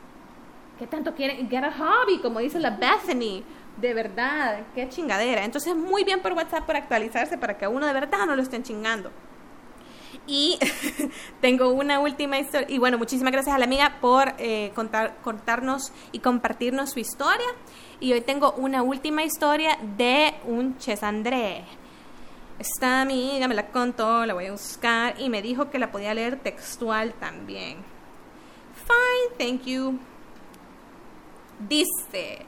¿Qué 0.79 0.87
tanto 0.87 1.15
quieren? 1.15 1.51
Get 1.51 1.63
a 1.63 1.71
hobby, 1.71 2.21
como 2.21 2.39
dice 2.39 2.59
la 2.61 2.71
Bethany. 2.71 3.45
De 3.77 3.93
verdad, 3.93 4.61
qué 4.75 4.89
chingadera. 4.89 5.45
Entonces, 5.45 5.77
muy 5.77 6.05
bien 6.05 6.21
por 6.21 6.33
WhatsApp 6.33 6.65
por 6.65 6.77
actualizarse 6.77 7.37
para 7.37 7.59
que 7.59 7.67
a 7.67 7.69
uno 7.69 7.87
de 7.87 7.93
verdad 7.93 8.25
no 8.27 8.35
lo 8.35 8.41
estén 8.41 8.63
chingando. 8.63 9.11
Y 10.29 10.59
tengo 11.41 11.73
una 11.73 12.01
última 12.01 12.39
historia. 12.39 12.69
Y 12.71 12.79
bueno, 12.79 12.99
muchísimas 12.99 13.33
gracias 13.33 13.57
a 13.57 13.59
la 13.59 13.65
amiga 13.65 13.97
por 14.01 14.35
eh, 14.39 14.71
contar, 14.75 15.17
contarnos 15.23 15.91
y 16.13 16.19
compartirnos 16.19 16.91
su 16.91 17.01
historia. 17.01 17.47
Y 17.99 18.13
hoy 18.13 18.21
tengo 18.21 18.53
una 18.53 18.83
última 18.83 19.25
historia 19.25 19.79
de 19.97 20.35
un 20.45 20.77
Ches 20.77 21.03
André. 21.03 21.65
Esta 22.59 23.01
amiga 23.01 23.49
me 23.49 23.55
la 23.55 23.69
contó, 23.69 24.27
la 24.27 24.35
voy 24.35 24.47
a 24.47 24.53
buscar 24.53 25.19
y 25.19 25.31
me 25.31 25.41
dijo 25.41 25.71
que 25.71 25.79
la 25.79 25.91
podía 25.91 26.13
leer 26.13 26.39
textual 26.41 27.15
también. 27.15 27.79
Fine, 28.87 29.39
thank 29.39 29.65
you. 29.65 29.99
Dice, 31.59 32.45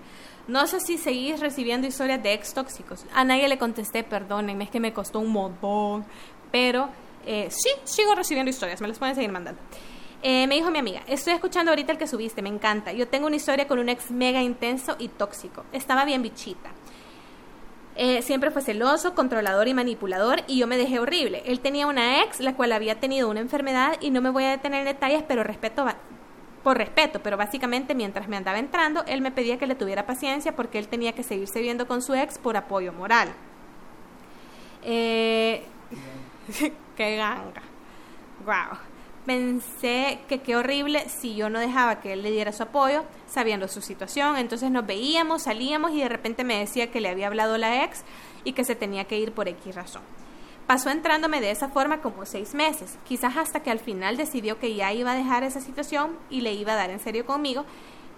no 0.48 0.66
sé 0.66 0.80
si 0.80 0.98
seguís 0.98 1.40
recibiendo 1.40 1.86
historias 1.86 2.22
de 2.22 2.34
ex 2.34 2.52
tóxicos. 2.52 3.06
A 3.14 3.24
nadie 3.24 3.48
le 3.48 3.56
contesté, 3.56 4.02
perdónenme, 4.04 4.64
es 4.64 4.70
que 4.70 4.80
me 4.80 4.92
costó 4.92 5.20
un 5.20 5.30
montón. 5.30 6.04
Pero 6.50 6.90
eh, 7.32 7.48
sí, 7.48 7.70
sigo 7.84 8.16
recibiendo 8.16 8.50
historias, 8.50 8.80
me 8.80 8.88
las 8.88 8.98
pueden 8.98 9.14
seguir 9.14 9.30
mandando. 9.30 9.60
Eh, 10.20 10.48
me 10.48 10.56
dijo 10.56 10.72
mi 10.72 10.80
amiga, 10.80 11.02
estoy 11.06 11.32
escuchando 11.32 11.70
ahorita 11.70 11.92
el 11.92 11.98
que 11.98 12.08
subiste, 12.08 12.42
me 12.42 12.48
encanta. 12.48 12.92
Yo 12.92 13.06
tengo 13.06 13.28
una 13.28 13.36
historia 13.36 13.68
con 13.68 13.78
un 13.78 13.88
ex 13.88 14.10
mega 14.10 14.42
intenso 14.42 14.96
y 14.98 15.06
tóxico. 15.06 15.64
Estaba 15.72 16.04
bien 16.04 16.22
bichita. 16.22 16.70
Eh, 17.94 18.22
siempre 18.22 18.50
fue 18.50 18.62
celoso, 18.62 19.14
controlador 19.14 19.68
y 19.68 19.74
manipulador 19.74 20.42
y 20.48 20.58
yo 20.58 20.66
me 20.66 20.76
dejé 20.76 20.98
horrible. 20.98 21.44
Él 21.46 21.60
tenía 21.60 21.86
una 21.86 22.24
ex 22.24 22.40
la 22.40 22.56
cual 22.56 22.72
había 22.72 22.98
tenido 22.98 23.30
una 23.30 23.38
enfermedad 23.38 23.96
y 24.00 24.10
no 24.10 24.20
me 24.20 24.30
voy 24.30 24.42
a 24.42 24.50
detener 24.50 24.80
en 24.80 24.92
detalles, 24.92 25.22
pero 25.28 25.44
respeto 25.44 25.86
por 26.64 26.78
respeto, 26.78 27.20
pero 27.22 27.36
básicamente 27.36 27.94
mientras 27.94 28.26
me 28.26 28.36
andaba 28.36 28.58
entrando, 28.58 29.04
él 29.06 29.20
me 29.20 29.30
pedía 29.30 29.56
que 29.56 29.68
le 29.68 29.76
tuviera 29.76 30.04
paciencia 30.04 30.56
porque 30.56 30.80
él 30.80 30.88
tenía 30.88 31.12
que 31.12 31.22
seguirse 31.22 31.60
viendo 31.60 31.86
con 31.86 32.02
su 32.02 32.12
ex 32.14 32.38
por 32.38 32.56
apoyo 32.56 32.92
moral. 32.92 33.28
Eh, 34.82 35.62
qué 36.96 37.16
ganga. 37.16 37.62
Wow. 38.44 38.78
Pensé 39.26 40.20
que 40.28 40.40
qué 40.40 40.56
horrible 40.56 41.08
si 41.08 41.34
yo 41.36 41.50
no 41.50 41.60
dejaba 41.60 42.00
que 42.00 42.14
él 42.14 42.22
le 42.22 42.30
diera 42.30 42.52
su 42.52 42.62
apoyo, 42.62 43.04
sabiendo 43.26 43.68
su 43.68 43.82
situación. 43.82 44.36
Entonces 44.36 44.70
nos 44.70 44.86
veíamos, 44.86 45.42
salíamos 45.42 45.92
y 45.92 46.00
de 46.00 46.08
repente 46.08 46.42
me 46.42 46.58
decía 46.58 46.90
que 46.90 47.00
le 47.00 47.10
había 47.10 47.26
hablado 47.26 47.58
la 47.58 47.84
ex 47.84 48.02
y 48.44 48.52
que 48.52 48.64
se 48.64 48.74
tenía 48.74 49.04
que 49.04 49.18
ir 49.18 49.32
por 49.32 49.46
X 49.48 49.74
razón. 49.74 50.02
Pasó 50.66 50.90
entrándome 50.90 51.40
de 51.40 51.50
esa 51.50 51.68
forma 51.68 52.00
como 52.00 52.24
seis 52.24 52.54
meses, 52.54 52.96
quizás 53.04 53.36
hasta 53.36 53.60
que 53.60 53.70
al 53.70 53.80
final 53.80 54.16
decidió 54.16 54.58
que 54.58 54.74
ya 54.74 54.92
iba 54.92 55.12
a 55.12 55.16
dejar 55.16 55.42
esa 55.42 55.60
situación 55.60 56.16
y 56.30 56.42
le 56.42 56.54
iba 56.54 56.72
a 56.72 56.76
dar 56.76 56.90
en 56.90 57.00
serio 57.00 57.26
conmigo 57.26 57.64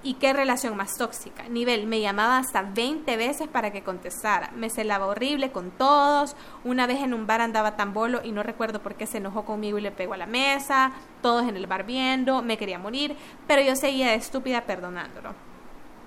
¿Y 0.05 0.15
qué 0.15 0.33
relación 0.33 0.77
más 0.77 0.97
tóxica? 0.97 1.45
Nivel, 1.49 1.87
me 1.87 2.01
llamaba 2.01 2.39
hasta 2.39 2.63
20 2.63 3.17
veces 3.17 3.47
para 3.47 3.71
que 3.71 3.85
contestara. 3.85 4.51
Me 4.57 4.69
celaba 4.69 5.07
horrible 5.07 5.53
con 5.53 5.71
todos. 5.71 6.35
Una 6.65 6.89
vez 6.89 7.01
en 7.03 7.15
un 7.15 7.29
bar 7.29 7.41
andaba 7.41 7.77
tan 7.77 7.95
bolo 7.95 8.21
y 8.25 8.33
no 8.33 8.43
recuerdo 8.43 8.83
por 8.83 8.97
qué 8.97 9.07
se 9.07 9.19
enojó 9.19 9.45
conmigo 9.45 9.79
y 9.79 9.83
le 9.83 9.93
pegó 9.93 10.15
a 10.15 10.17
la 10.17 10.27
mesa. 10.27 10.93
Todos 11.23 11.49
en 11.49 11.57
el 11.57 11.69
bar 11.69 11.87
viendo, 11.87 12.43
me 12.43 12.59
quería 12.59 12.81
morir, 12.81 13.17
pero 13.47 13.63
yo 13.63 13.77
seguía 13.77 14.15
estúpida 14.15 14.63
perdonándolo. 14.63 15.52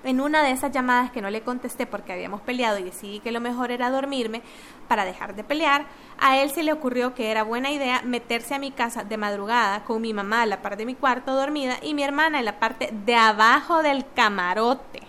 En 0.06 0.20
una 0.20 0.44
de 0.44 0.52
esas 0.52 0.70
llamadas 0.70 1.10
que 1.10 1.20
no 1.20 1.30
le 1.30 1.42
contesté 1.42 1.84
porque 1.84 2.12
habíamos 2.12 2.40
peleado 2.40 2.78
y 2.78 2.84
decidí 2.84 3.18
que 3.18 3.32
lo 3.32 3.40
mejor 3.40 3.72
era 3.72 3.90
dormirme 3.90 4.40
para 4.86 5.04
dejar 5.04 5.34
de 5.34 5.42
pelear, 5.42 5.86
a 6.20 6.38
él 6.38 6.50
se 6.52 6.62
le 6.62 6.72
ocurrió 6.72 7.12
que 7.12 7.32
era 7.32 7.42
buena 7.42 7.72
idea 7.72 8.02
meterse 8.02 8.54
a 8.54 8.60
mi 8.60 8.70
casa 8.70 9.02
de 9.02 9.16
madrugada 9.16 9.82
con 9.82 10.00
mi 10.00 10.14
mamá 10.14 10.42
a 10.42 10.46
la 10.46 10.62
parte 10.62 10.82
de 10.82 10.86
mi 10.86 10.94
cuarto 10.94 11.34
dormida 11.34 11.78
y 11.82 11.92
mi 11.92 12.04
hermana 12.04 12.38
en 12.38 12.44
la 12.44 12.60
parte 12.60 12.90
de 13.04 13.16
abajo 13.16 13.82
del 13.82 14.04
camarote. 14.14 15.02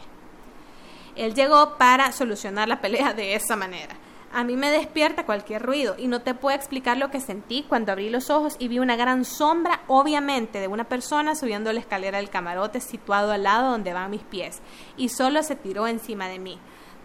Él 1.16 1.36
llegó 1.36 1.78
para 1.78 2.12
solucionar 2.12 2.68
la 2.68 2.82
pelea 2.82 3.14
de 3.14 3.36
esa 3.36 3.56
manera. 3.56 3.96
A 4.38 4.44
mí 4.44 4.56
me 4.56 4.70
despierta 4.70 5.26
cualquier 5.26 5.64
ruido 5.64 5.96
y 5.98 6.08
no 6.08 6.22
te 6.22 6.36
puedo 6.36 6.56
explicar 6.56 6.96
lo 6.96 7.10
que 7.10 7.20
sentí 7.20 7.64
cuando 7.68 7.92
abrí 7.92 8.12
los 8.12 8.30
ojos 8.30 8.56
y 8.60 8.68
vi 8.68 8.78
una 8.78 8.96
gran 8.96 9.26
sombra, 9.26 9.82
obviamente, 9.88 10.60
de 10.60 10.68
una 10.68 10.84
persona 10.84 11.34
subiendo 11.34 11.74
la 11.74 11.80
escalera 11.80 12.20
del 12.20 12.30
camarote 12.30 12.80
situado 12.80 13.32
al 13.32 13.42
lado 13.42 13.72
donde 13.72 13.94
van 13.94 14.12
mis 14.12 14.22
pies 14.22 14.62
y 14.96 15.10
solo 15.10 15.42
se 15.42 15.56
tiró 15.56 15.88
encima 15.88 16.28
de 16.28 16.38
mí. 16.38 16.60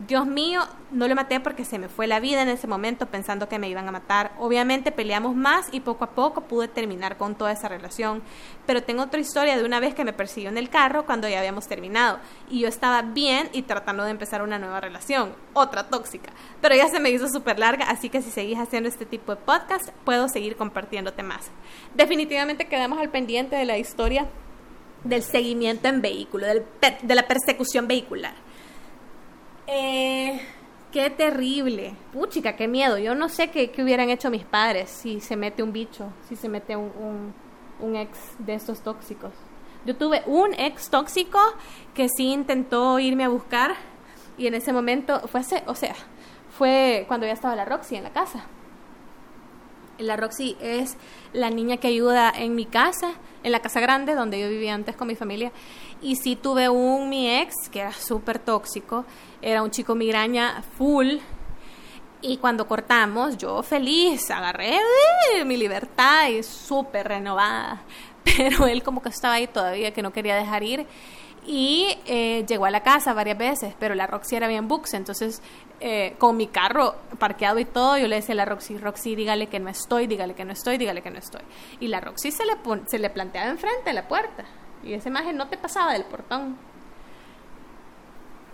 Dios 0.07 0.27
mío, 0.27 0.63
no 0.91 1.07
lo 1.07 1.15
maté 1.15 1.39
porque 1.39 1.65
se 1.65 1.79
me 1.79 1.89
fue 1.89 2.07
la 2.07 2.19
vida 2.19 2.43
en 2.43 2.49
ese 2.49 2.67
momento 2.67 3.07
pensando 3.07 3.49
que 3.49 3.59
me 3.59 3.69
iban 3.69 3.87
a 3.87 3.93
matar. 3.93 4.33
Obviamente 4.39 4.91
peleamos 4.91 5.37
más 5.37 5.67
y 5.71 5.81
poco 5.81 6.05
a 6.05 6.11
poco 6.11 6.43
pude 6.43 6.67
terminar 6.67 7.17
con 7.17 7.37
toda 7.37 7.53
esa 7.53 7.69
relación. 7.69 8.23
Pero 8.67 8.83
tengo 8.83 9.03
otra 9.03 9.21
historia 9.21 9.57
de 9.57 9.65
una 9.65 9.79
vez 9.81 9.95
que 9.95 10.05
me 10.05 10.13
persiguió 10.13 10.49
en 10.49 10.59
el 10.59 10.71
carro 10.71 11.07
cuando 11.07 11.29
ya 11.29 11.39
habíamos 11.39 11.69
terminado. 11.69 12.19
Y 12.51 12.61
yo 12.61 12.69
estaba 12.69 13.03
bien 13.03 13.49
y 13.53 13.63
tratando 13.63 14.03
de 14.05 14.11
empezar 14.11 14.43
una 14.43 14.59
nueva 14.59 14.81
relación. 14.81 15.35
Otra 15.53 15.89
tóxica. 15.89 16.33
Pero 16.61 16.75
ya 16.75 16.89
se 16.89 16.99
me 16.99 17.11
hizo 17.11 17.29
súper 17.29 17.59
larga, 17.59 17.89
así 17.89 18.09
que 18.09 18.23
si 18.23 18.31
seguís 18.31 18.59
haciendo 18.59 18.89
este 18.89 19.07
tipo 19.07 19.35
de 19.35 19.41
podcast, 19.43 19.91
puedo 20.05 20.29
seguir 20.29 20.57
compartiéndote 20.57 21.23
más. 21.23 21.51
Definitivamente 21.95 22.67
quedamos 22.67 22.99
al 22.99 23.11
pendiente 23.11 23.57
de 23.57 23.67
la 23.67 23.79
historia 23.79 24.27
del 25.05 25.23
seguimiento 25.23 25.89
en 25.89 26.01
vehículo, 26.01 26.47
del 26.47 26.65
de 27.03 27.15
la 27.15 27.29
persecución 27.29 27.87
vehicular. 27.87 28.35
Eh, 29.67 30.41
qué 30.91 31.11
terrible. 31.11 31.95
Puchica, 32.13 32.57
qué 32.57 32.69
miedo. 32.69 32.99
Yo 32.99 33.15
no 33.15 33.29
sé 33.29 33.51
qué, 33.51 33.71
qué, 33.71 33.83
hubieran 33.83 34.11
hecho 34.11 34.31
mis 34.31 34.45
padres 34.45 34.91
si 34.91 35.21
se 35.21 35.37
mete 35.37 35.63
un 35.63 35.73
bicho, 35.73 36.13
si 36.29 36.37
se 36.37 36.49
mete 36.49 36.77
un, 36.77 36.93
un, 36.99 37.35
un 37.81 37.97
ex 37.97 38.19
de 38.39 38.55
estos 38.55 38.81
tóxicos. 38.83 39.33
Yo 39.85 39.97
tuve 39.97 40.23
un 40.27 40.55
ex 40.55 40.91
tóxico 40.91 41.41
que 41.95 42.09
sí 42.09 42.33
intentó 42.33 42.99
irme 42.99 43.25
a 43.25 43.29
buscar 43.29 43.75
y 44.39 44.47
en 44.47 44.55
ese 44.55 44.73
momento 44.73 45.21
fue 45.29 45.41
hace, 45.41 45.63
o 45.67 45.75
sea, 45.75 45.95
fue 46.57 47.05
cuando 47.09 47.27
ya 47.27 47.33
estaba 47.33 47.57
la 47.57 47.65
Roxy 47.65 47.97
en 47.97 48.05
la 48.05 48.13
casa. 48.13 48.45
La 49.99 50.17
Roxy 50.17 50.57
es 50.61 50.97
la 51.33 51.51
niña 51.51 51.77
que 51.77 51.89
ayuda 51.89 52.33
en 52.35 52.55
mi 52.55 52.65
casa, 52.65 53.13
en 53.43 53.53
la 53.53 53.61
casa 53.61 53.81
grande 53.81 54.15
donde 54.15 54.41
yo 54.41 54.49
vivía 54.49 54.75
antes 54.75 54.97
con 54.97 55.09
mi 55.09 55.17
familia. 55.17 55.53
Y 56.01 56.17
sí 56.17 56.37
tuve 56.37 56.69
un 56.69 57.09
mi 57.09 57.31
ex 57.31 57.69
que 57.71 57.81
era 57.81 57.93
súper 57.93 58.39
tóxico, 58.39 59.05
era 59.43 59.62
un 59.62 59.70
chico 59.70 59.95
migraña 59.95 60.62
full. 60.76 61.18
Y 62.20 62.36
cuando 62.38 62.68
cortamos, 62.68 63.36
yo 63.36 63.62
feliz, 63.62 64.30
agarré 64.30 64.76
eh, 64.76 65.45
mi 65.45 65.57
libertad 65.57 66.28
y 66.28 66.43
súper 66.43 67.09
renovada. 67.09 67.82
Pero 68.24 68.66
él 68.66 68.82
como 68.82 69.03
que 69.03 69.09
estaba 69.09 69.34
ahí 69.34 69.49
todavía, 69.49 69.93
que 69.93 70.03
no 70.03 70.12
quería 70.12 70.36
dejar 70.36 70.62
ir 70.62 70.86
y 71.47 71.88
eh, 72.07 72.45
llegó 72.47 72.66
a 72.66 72.70
la 72.70 72.82
casa 72.82 73.12
varias 73.14 73.36
veces, 73.36 73.74
pero 73.78 73.95
la 73.95 74.07
Roxy 74.07 74.36
era 74.36 74.47
bien 74.47 74.68
bux, 74.68 74.95
entonces 74.95 75.43
eh, 75.80 76.14
con 76.18 76.36
mi 76.36 76.47
carro 76.47 76.95
parqueado 77.18 77.59
y 77.59 77.64
todo, 77.64 77.99
yo 77.99 78.07
le 78.07 78.16
decía 78.16 78.34
a 78.34 78.36
la 78.36 78.45
Roxy, 78.45 78.78
Roxy, 78.78 79.16
dígale 79.16 79.49
que 79.49 79.59
no 79.59 79.68
estoy, 79.68 80.07
dígale 80.07 80.34
que 80.34 80.45
no 80.45 80.53
estoy, 80.53 80.78
dígale 80.78 81.03
que 81.03 81.11
no 81.11 81.18
estoy. 81.18 81.43
Y 81.80 81.88
la 81.88 82.01
Roxy 82.01 82.30
se 82.30 82.45
le, 82.45 82.53
se 82.86 82.99
le 82.99 83.11
planteaba 83.11 83.51
enfrente 83.51 83.82
de 83.84 83.93
la 83.93 84.07
puerta 84.07 84.45
y 84.84 84.95
esa 84.95 85.09
imagen 85.09 85.36
no 85.36 85.49
te 85.49 85.57
pasaba 85.59 85.93
del 85.93 86.05
portón. 86.05 86.57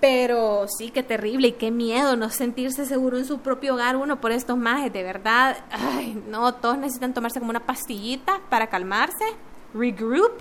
Pero 0.01 0.67
sí, 0.69 0.91
qué 0.91 1.03
terrible 1.03 1.49
y 1.49 1.53
qué 1.53 1.73
miedo 1.73 2.17
no 2.17 2.31
sentirse 2.31 2.87
seguro 2.87 3.19
en 3.19 3.25
su 3.25 3.41
propio 3.41 3.75
hogar 3.75 3.97
uno 3.97 4.21
por 4.21 4.31
estos 4.31 4.57
majes, 4.57 4.93
de 4.93 5.03
verdad. 5.03 5.57
Ay, 5.71 6.23
no, 6.29 6.55
todos 6.55 6.79
necesitan 6.79 7.15
tomarse 7.15 7.41
como 7.41 7.51
una 7.51 7.67
pastillita 7.67 8.41
para 8.49 8.69
calmarse, 8.69 9.25
regroup 9.75 10.41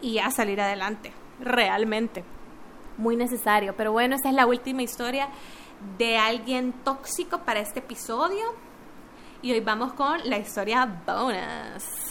y 0.00 0.14
ya 0.14 0.30
salir 0.30 0.60
adelante, 0.60 1.12
realmente. 1.40 2.22
Muy 2.96 3.16
necesario. 3.16 3.74
Pero 3.76 3.90
bueno, 3.92 4.14
esta 4.14 4.28
es 4.28 4.34
la 4.34 4.46
última 4.46 4.82
historia 4.82 5.28
de 5.98 6.16
alguien 6.16 6.72
tóxico 6.84 7.38
para 7.38 7.60
este 7.60 7.80
episodio. 7.80 8.54
Y 9.42 9.52
hoy 9.52 9.60
vamos 9.60 9.92
con 9.92 10.20
la 10.28 10.38
historia 10.38 10.86
bonus. 11.06 12.07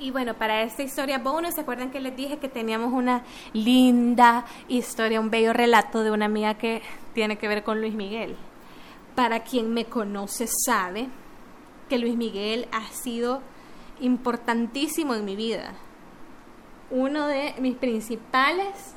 Y 0.00 0.12
bueno, 0.12 0.32
para 0.32 0.62
esta 0.62 0.82
historia 0.82 1.18
bonus, 1.18 1.54
¿se 1.54 1.60
acuerdan 1.60 1.90
que 1.90 2.00
les 2.00 2.16
dije 2.16 2.38
que 2.38 2.48
teníamos 2.48 2.90
una 2.90 3.22
linda 3.52 4.46
historia, 4.66 5.20
un 5.20 5.28
bello 5.28 5.52
relato 5.52 6.02
de 6.02 6.10
una 6.10 6.24
amiga 6.24 6.54
que 6.54 6.80
tiene 7.12 7.36
que 7.36 7.48
ver 7.48 7.62
con 7.64 7.82
Luis 7.82 7.92
Miguel? 7.92 8.34
Para 9.14 9.40
quien 9.40 9.74
me 9.74 9.84
conoce 9.84 10.46
sabe 10.64 11.08
que 11.90 11.98
Luis 11.98 12.16
Miguel 12.16 12.66
ha 12.72 12.86
sido 12.88 13.42
importantísimo 14.00 15.14
en 15.14 15.26
mi 15.26 15.36
vida. 15.36 15.74
Uno 16.90 17.26
de 17.26 17.54
mis 17.60 17.76
principales 17.76 18.94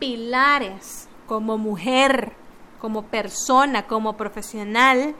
pilares 0.00 1.08
como 1.28 1.56
mujer, 1.56 2.32
como 2.80 3.02
persona, 3.04 3.86
como 3.86 4.16
profesional, 4.16 5.14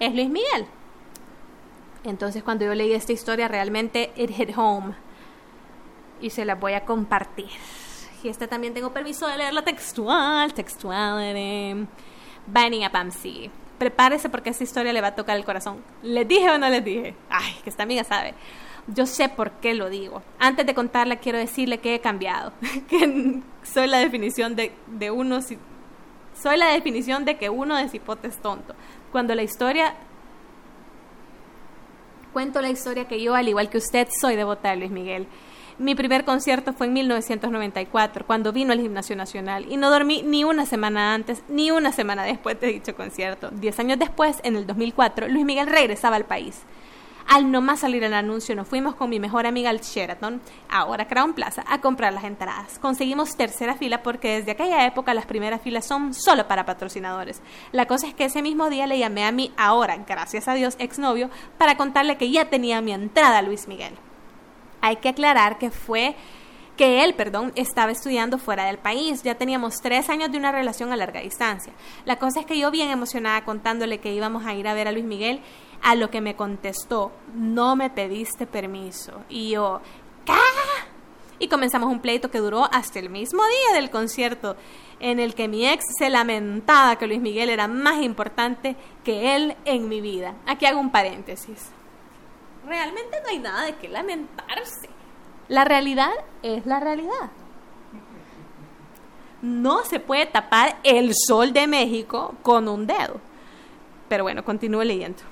es 0.00 0.12
Luis 0.12 0.28
Miguel. 0.28 0.66
Entonces 2.04 2.42
cuando 2.42 2.64
yo 2.64 2.74
leí 2.74 2.92
esta 2.92 3.12
historia 3.12 3.48
realmente 3.48 4.12
it 4.16 4.30
hit 4.30 4.56
home 4.56 4.94
y 6.20 6.30
se 6.30 6.44
la 6.44 6.54
voy 6.54 6.72
a 6.74 6.84
compartir. 6.84 7.50
Y 8.22 8.28
esta 8.28 8.46
también 8.46 8.74
tengo 8.74 8.92
permiso 8.92 9.26
de 9.26 9.38
leerla 9.38 9.62
textual, 9.62 10.52
textual. 10.52 11.34
Bunny 12.46 12.84
a 12.84 12.92
Pamsi. 12.92 13.50
Prepárese 13.78 14.28
porque 14.28 14.50
esta 14.50 14.64
historia 14.64 14.92
le 14.92 15.00
va 15.00 15.08
a 15.08 15.14
tocar 15.14 15.36
el 15.36 15.44
corazón. 15.44 15.82
¿Les 16.02 16.28
dije 16.28 16.50
o 16.50 16.58
no 16.58 16.68
les 16.68 16.84
dije? 16.84 17.14
Ay, 17.30 17.54
que 17.64 17.70
esta 17.70 17.84
amiga 17.84 18.04
sabe. 18.04 18.34
Yo 18.86 19.06
sé 19.06 19.28
por 19.28 19.52
qué 19.52 19.74
lo 19.74 19.88
digo. 19.88 20.22
Antes 20.38 20.66
de 20.66 20.74
contarla 20.74 21.16
quiero 21.16 21.38
decirle 21.38 21.78
que 21.78 21.94
he 21.94 22.00
cambiado. 22.00 22.52
que 22.88 23.40
soy 23.62 23.86
la 23.86 23.98
definición 23.98 24.54
de, 24.56 24.72
de 24.86 25.10
uno... 25.10 25.40
Soy 25.42 26.56
la 26.56 26.68
definición 26.68 27.24
de 27.24 27.36
que 27.36 27.48
uno 27.48 27.76
de 27.76 27.88
cipote 27.88 28.28
es 28.28 28.38
tonto. 28.38 28.74
Cuando 29.12 29.34
la 29.34 29.42
historia 29.42 29.94
Cuento 32.32 32.62
la 32.62 32.70
historia 32.70 33.08
que 33.08 33.20
yo, 33.20 33.34
al 33.34 33.48
igual 33.48 33.68
que 33.70 33.78
usted, 33.78 34.06
soy 34.20 34.36
devota 34.36 34.70
de 34.70 34.76
Luis 34.76 34.92
Miguel. 34.92 35.26
Mi 35.78 35.96
primer 35.96 36.24
concierto 36.24 36.72
fue 36.72 36.86
en 36.86 36.92
1994, 36.92 38.24
cuando 38.24 38.52
vino 38.52 38.72
al 38.72 38.80
Gimnasio 38.80 39.16
Nacional, 39.16 39.66
y 39.68 39.76
no 39.76 39.90
dormí 39.90 40.22
ni 40.22 40.44
una 40.44 40.64
semana 40.64 41.12
antes 41.12 41.42
ni 41.48 41.72
una 41.72 41.90
semana 41.90 42.22
después 42.22 42.60
de 42.60 42.68
dicho 42.68 42.94
concierto. 42.94 43.50
Diez 43.50 43.80
años 43.80 43.98
después, 43.98 44.36
en 44.44 44.54
el 44.54 44.66
2004, 44.66 45.26
Luis 45.26 45.44
Miguel 45.44 45.66
regresaba 45.66 46.14
al 46.14 46.24
país. 46.24 46.62
Al 47.32 47.52
no 47.52 47.60
más 47.60 47.78
salir 47.78 48.02
el 48.02 48.12
anuncio, 48.12 48.56
nos 48.56 48.66
fuimos 48.66 48.96
con 48.96 49.08
mi 49.08 49.20
mejor 49.20 49.46
amiga 49.46 49.70
al 49.70 49.82
Sheraton, 49.82 50.40
ahora 50.68 51.06
Crown 51.06 51.32
Plaza, 51.32 51.62
a 51.68 51.80
comprar 51.80 52.12
las 52.12 52.24
entradas. 52.24 52.80
Conseguimos 52.80 53.36
tercera 53.36 53.76
fila 53.76 54.02
porque 54.02 54.38
desde 54.38 54.50
aquella 54.50 54.84
época 54.84 55.14
las 55.14 55.26
primeras 55.26 55.62
filas 55.62 55.86
son 55.86 56.12
solo 56.12 56.48
para 56.48 56.66
patrocinadores. 56.66 57.40
La 57.70 57.86
cosa 57.86 58.08
es 58.08 58.14
que 58.14 58.24
ese 58.24 58.42
mismo 58.42 58.68
día 58.68 58.88
le 58.88 58.98
llamé 58.98 59.24
a 59.24 59.30
mi 59.30 59.52
ahora, 59.56 59.96
gracias 60.08 60.48
a 60.48 60.54
Dios, 60.54 60.74
exnovio, 60.80 61.30
para 61.56 61.76
contarle 61.76 62.16
que 62.16 62.32
ya 62.32 62.50
tenía 62.50 62.80
mi 62.80 62.90
entrada 62.90 63.38
a 63.38 63.42
Luis 63.42 63.68
Miguel. 63.68 63.94
Hay 64.80 64.96
que 64.96 65.10
aclarar 65.10 65.58
que 65.58 65.70
fue 65.70 66.16
que 66.80 67.04
él, 67.04 67.12
perdón, 67.12 67.52
estaba 67.56 67.92
estudiando 67.92 68.38
fuera 68.38 68.64
del 68.64 68.78
país. 68.78 69.22
Ya 69.22 69.34
teníamos 69.34 69.82
tres 69.82 70.08
años 70.08 70.32
de 70.32 70.38
una 70.38 70.50
relación 70.50 70.92
a 70.92 70.96
larga 70.96 71.20
distancia. 71.20 71.74
La 72.06 72.16
cosa 72.16 72.40
es 72.40 72.46
que 72.46 72.58
yo 72.58 72.70
bien 72.70 72.88
emocionada 72.88 73.44
contándole 73.44 73.98
que 73.98 74.14
íbamos 74.14 74.46
a 74.46 74.54
ir 74.54 74.66
a 74.66 74.72
ver 74.72 74.88
a 74.88 74.92
Luis 74.92 75.04
Miguel, 75.04 75.42
a 75.82 75.94
lo 75.94 76.10
que 76.10 76.20
me 76.20 76.36
contestó, 76.36 77.12
no 77.34 77.76
me 77.76 77.90
pediste 77.90 78.46
permiso. 78.46 79.22
Y 79.28 79.50
yo, 79.50 79.80
¿qué? 80.24 80.32
Y 81.38 81.48
comenzamos 81.48 81.90
un 81.90 82.00
pleito 82.00 82.30
que 82.30 82.38
duró 82.38 82.68
hasta 82.70 82.98
el 82.98 83.08
mismo 83.08 83.42
día 83.42 83.80
del 83.80 83.90
concierto, 83.90 84.56
en 85.00 85.18
el 85.18 85.34
que 85.34 85.48
mi 85.48 85.66
ex 85.66 85.84
se 85.98 86.10
lamentaba 86.10 86.96
que 86.96 87.06
Luis 87.06 87.20
Miguel 87.20 87.48
era 87.48 87.66
más 87.66 88.02
importante 88.02 88.76
que 89.02 89.34
él 89.34 89.56
en 89.64 89.88
mi 89.88 90.02
vida. 90.02 90.34
Aquí 90.46 90.66
hago 90.66 90.78
un 90.78 90.92
paréntesis. 90.92 91.70
Realmente 92.66 93.18
no 93.22 93.28
hay 93.30 93.38
nada 93.38 93.64
de 93.64 93.76
qué 93.76 93.88
lamentarse. 93.88 94.90
La 95.48 95.64
realidad 95.64 96.10
es 96.42 96.66
la 96.66 96.78
realidad. 96.78 97.30
No 99.40 99.84
se 99.84 99.98
puede 99.98 100.26
tapar 100.26 100.78
el 100.82 101.12
sol 101.14 101.54
de 101.54 101.66
México 101.66 102.34
con 102.42 102.68
un 102.68 102.86
dedo. 102.86 103.18
Pero 104.10 104.24
bueno, 104.24 104.44
continúo 104.44 104.84
leyendo. 104.84 105.22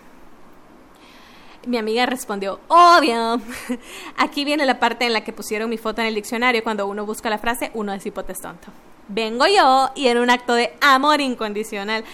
Mi 1.67 1.77
amiga 1.77 2.07
respondió, 2.07 2.61
obvio. 2.69 3.41
Aquí 4.17 4.45
viene 4.45 4.65
la 4.65 4.79
parte 4.79 5.07
en 5.07 5.13
la 5.13 5.23
que 5.23 5.33
pusieron 5.33 5.69
mi 5.69 5.77
foto 5.77 6.01
en 6.01 6.07
el 6.07 6.15
diccionario. 6.15 6.63
Cuando 6.63 6.87
uno 6.87 7.05
busca 7.05 7.29
la 7.29 7.39
frase, 7.39 7.71
uno 7.75 7.93
es 7.93 8.07
hipotes 8.07 8.41
tonto. 8.41 8.69
Vengo 9.09 9.47
yo 9.47 9.91
y 9.95 10.09
en 10.09 10.19
un 10.19 10.31
acto 10.31 10.55
de 10.55 10.75
amor 10.81 11.21
incondicional. 11.21 12.05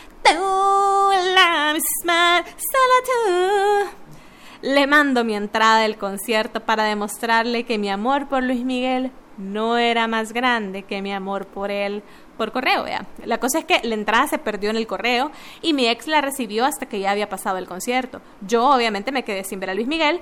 Le 4.63 4.87
mando 4.87 5.25
mi 5.25 5.35
entrada 5.35 5.81
del 5.81 5.99
concierto 5.99 6.61
para 6.61 6.85
demostrarle 6.85 7.65
que 7.65 7.79
mi 7.79 7.91
amor 7.91 8.29
por 8.29 8.43
Luis 8.43 8.65
Miguel 8.65 9.11
no 9.39 9.79
era 9.79 10.07
más 10.07 10.33
grande 10.33 10.83
que 10.83 11.03
mi 11.03 11.13
amor 11.13 11.47
por 11.47 11.71
él 11.71 12.03
por 12.37 12.53
correo, 12.53 12.85
vea. 12.85 13.07
La 13.25 13.39
cosa 13.39 13.61
es 13.61 13.65
que 13.65 13.81
la 13.85 13.95
entrada 13.95 14.27
se 14.27 14.39
perdió 14.39 14.71
en 14.71 14.77
el 14.77 14.87
correo 14.87 15.31
y 15.63 15.73
mi 15.73 15.87
ex 15.87 16.07
la 16.07 16.21
recibió 16.21 16.65
hasta 16.65 16.87
que 16.87 17.01
ya 17.01 17.11
había 17.11 17.29
pasado 17.29 17.59
el 17.59 17.69
concierto. 17.69 18.21
Yo 18.47 18.69
obviamente 18.69 19.13
me 19.13 19.25
quedé 19.25 19.45
sin 19.45 19.61
ver 19.61 19.71
a 19.71 19.75
Luis 19.75 19.87
Miguel 19.87 20.21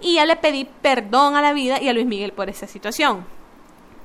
y 0.00 0.14
ya 0.14 0.26
le 0.26 0.36
pedí 0.36 0.68
perdón 0.82 1.36
a 1.36 1.42
la 1.42 1.52
vida 1.52 1.80
y 1.80 1.88
a 1.88 1.94
Luis 1.94 2.06
Miguel 2.06 2.32
por 2.32 2.50
esa 2.50 2.66
situación. 2.66 3.24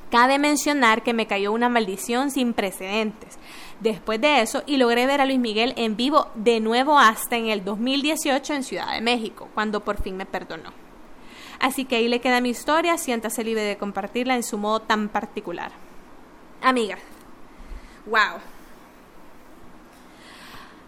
Cabe 0.10 0.40
mencionar 0.40 1.04
que 1.04 1.14
me 1.14 1.28
cayó 1.28 1.52
una 1.52 1.70
maldición 1.70 2.32
sin 2.32 2.54
precedentes 2.54 3.38
después 3.80 4.20
de 4.20 4.42
eso 4.42 4.64
y 4.66 4.78
logré 4.78 5.06
ver 5.06 5.22
a 5.22 5.26
Luis 5.26 5.40
Miguel 5.40 5.74
en 5.78 5.96
vivo 5.96 6.28
de 6.36 6.60
nuevo 6.60 6.98
hasta 6.98 7.38
en 7.38 7.48
el 7.48 7.64
2018 7.64 8.54
en 8.54 8.64
Ciudad 8.64 8.94
de 8.94 9.02
México, 9.02 9.50
cuando 9.54 9.82
por 9.82 10.02
fin 10.02 10.18
me 10.18 10.26
perdonó. 10.26 10.89
Así 11.60 11.86
que 11.86 11.98
ahí 11.98 12.08
le 12.08 12.22
queda 12.22 12.42
mi 12.42 12.50
historia, 12.50 12.98
siéntase 12.98 13.44
libre 13.44 13.64
de 13.64 13.78
compartirla 13.78 14.36
en 14.36 14.44
su 14.44 14.58
modo 14.58 14.82
tan 14.82 15.10
particular. 15.10 15.72
Amiga, 16.62 16.98
wow. 18.06 18.40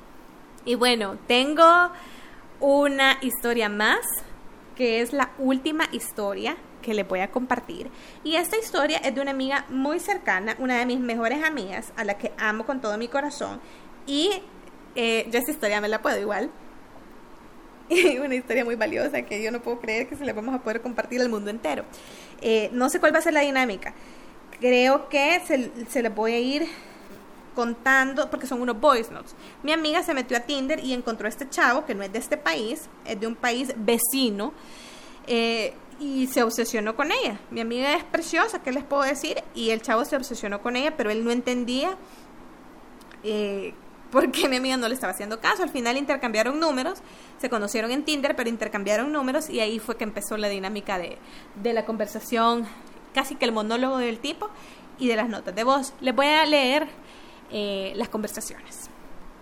Y 0.64 0.74
bueno 0.74 1.18
tengo 1.26 1.90
una 2.60 3.18
historia 3.20 3.68
más 3.68 4.01
que 4.76 5.01
es 5.01 5.12
la 5.12 5.30
última 5.39 5.89
historia 5.90 6.56
que 6.82 6.94
le 6.94 7.02
voy 7.02 7.18
a 7.20 7.32
compartir. 7.32 7.90
Y 8.22 8.36
esta 8.36 8.56
historia 8.59 8.98
es 8.98 9.12
de 9.14 9.20
una 9.20 9.32
amiga 9.32 9.64
muy 9.70 9.98
cercana 9.98 10.55
una 10.60 10.78
de 10.78 10.86
mis 10.86 11.01
mejores 11.01 11.43
amigas 11.43 11.93
a 11.97 12.05
la 12.05 12.16
que 12.16 12.32
amo 12.39 12.64
con 12.64 12.80
todo 12.80 12.97
mi 12.97 13.09
corazón 13.09 13.60
y 14.06 14.30
eh, 14.97 15.27
yo 15.31 15.39
esta 15.39 15.51
historia 15.51 15.81
me 15.81 15.89
la 15.89 16.02
puedo 16.02 16.18
igual 16.18 16.51
una 18.24 18.35
historia 18.35 18.64
muy 18.64 18.74
valiosa 18.74 19.23
que 19.23 19.43
yo 19.43 19.51
no 19.51 19.60
puedo 19.60 19.81
creer 19.81 20.09
que 20.09 20.16
se 20.16 20.24
la 20.24 20.32
vamos 20.32 20.55
a 20.55 20.59
poder 20.59 20.81
compartir 20.81 21.20
al 21.20 21.28
mundo 21.28 21.51
entero. 21.51 21.85
Eh, 22.40 22.68
no 22.73 22.89
sé 22.89 22.98
cuál 23.01 23.14
va 23.14 23.18
a 23.18 23.23
ser 23.23 23.32
la 23.32 23.40
dinámica. 23.40 23.94
Creo 24.60 25.09
que 25.09 25.40
se, 25.47 25.70
se 25.89 26.02
les 26.02 26.14
voy 26.14 26.32
a 26.32 26.39
ir 26.40 26.66
contando, 27.55 28.28
porque 28.31 28.47
son 28.47 28.60
unos 28.60 28.81
voice 28.81 29.12
notes. 29.12 29.35
Mi 29.62 29.73
amiga 29.73 30.02
se 30.02 30.14
metió 30.14 30.36
a 30.36 30.40
Tinder 30.40 30.81
y 30.85 30.93
encontró 30.93 31.27
a 31.27 31.28
este 31.28 31.48
chavo 31.48 31.86
que 31.86 31.94
no 31.94 32.02
es 32.02 32.12
de 32.12 32.18
este 32.18 32.36
país, 32.36 32.89
es 33.05 33.20
de 33.20 33.27
un 33.27 33.36
país 33.36 33.73
vecino. 33.77 34.52
eh, 35.27 35.74
y 35.98 36.27
se 36.27 36.43
obsesionó 36.43 36.94
con 36.94 37.10
ella. 37.10 37.40
Mi 37.51 37.60
amiga 37.62 37.94
es 37.94 38.05
preciosa, 38.05 38.62
¿qué 38.62 38.70
les 38.70 38.85
puedo 38.85 39.02
decir? 39.02 39.43
Y 39.55 39.70
el 39.70 39.81
chavo 39.81 40.05
se 40.05 40.14
obsesionó 40.14 40.60
con 40.60 40.77
ella, 40.77 40.94
pero 40.94 41.10
él 41.10 41.24
no 41.24 41.31
entendía 41.31 41.97
eh, 43.24 43.73
por 44.10 44.30
qué 44.30 44.48
mi 44.48 44.56
amiga 44.56 44.76
no 44.76 44.88
le 44.88 44.94
estaba 44.94 45.12
haciendo 45.12 45.40
caso. 45.40 45.62
Al 45.62 45.70
final 45.70 45.96
intercambiaron 45.96 46.58
números, 46.60 47.00
se 47.40 47.50
conocieron 47.50 47.90
en 47.90 48.04
Tinder, 48.04 48.36
pero 48.36 48.48
intercambiaron 48.48 49.12
números 49.12 49.50
y 49.50 49.60
ahí 49.60 49.78
fue 49.78 49.96
que 49.96 50.04
empezó 50.04 50.36
la 50.36 50.48
dinámica 50.48 50.98
de, 50.98 51.18
de 51.56 51.72
la 51.72 51.84
conversación, 51.84 52.66
casi 53.14 53.34
que 53.34 53.44
el 53.44 53.52
monólogo 53.52 53.98
del 53.98 54.18
tipo 54.18 54.50
y 54.98 55.08
de 55.08 55.16
las 55.16 55.28
notas 55.28 55.54
de 55.54 55.64
voz. 55.64 55.92
Les 56.00 56.14
voy 56.14 56.26
a 56.26 56.44
leer 56.46 56.88
eh, 57.50 57.92
las 57.96 58.08
conversaciones. 58.08 58.90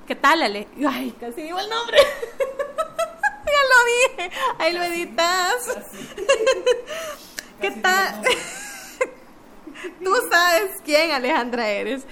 ¿Qué 0.06 0.14
tal, 0.14 0.42
Ale? 0.42 0.68
Ay, 0.86 1.14
casi 1.18 1.42
digo 1.42 1.58
el 1.58 1.68
nombre. 1.68 1.98
ya 3.46 3.62
lo 3.70 4.22
dije. 4.22 4.30
Ahí 4.58 4.72
lo 4.72 4.82
editas. 4.82 5.66
¿Qué 7.60 7.68
Casi 7.68 7.80
tal? 7.80 8.22
Tú 10.04 10.14
sabes 10.30 10.72
quién, 10.84 11.10
Alejandra, 11.10 11.68
eres. 11.68 12.04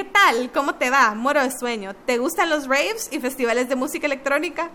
¿Qué 0.00 0.04
tal? 0.04 0.50
¿Cómo 0.50 0.76
te 0.76 0.88
va? 0.88 1.14
Muero 1.14 1.42
de 1.42 1.50
sueño. 1.50 1.94
¿Te 2.06 2.16
gustan 2.16 2.48
los 2.48 2.66
raves 2.66 3.10
y 3.12 3.20
festivales 3.20 3.68
de 3.68 3.76
música 3.76 4.06
electrónica? 4.06 4.70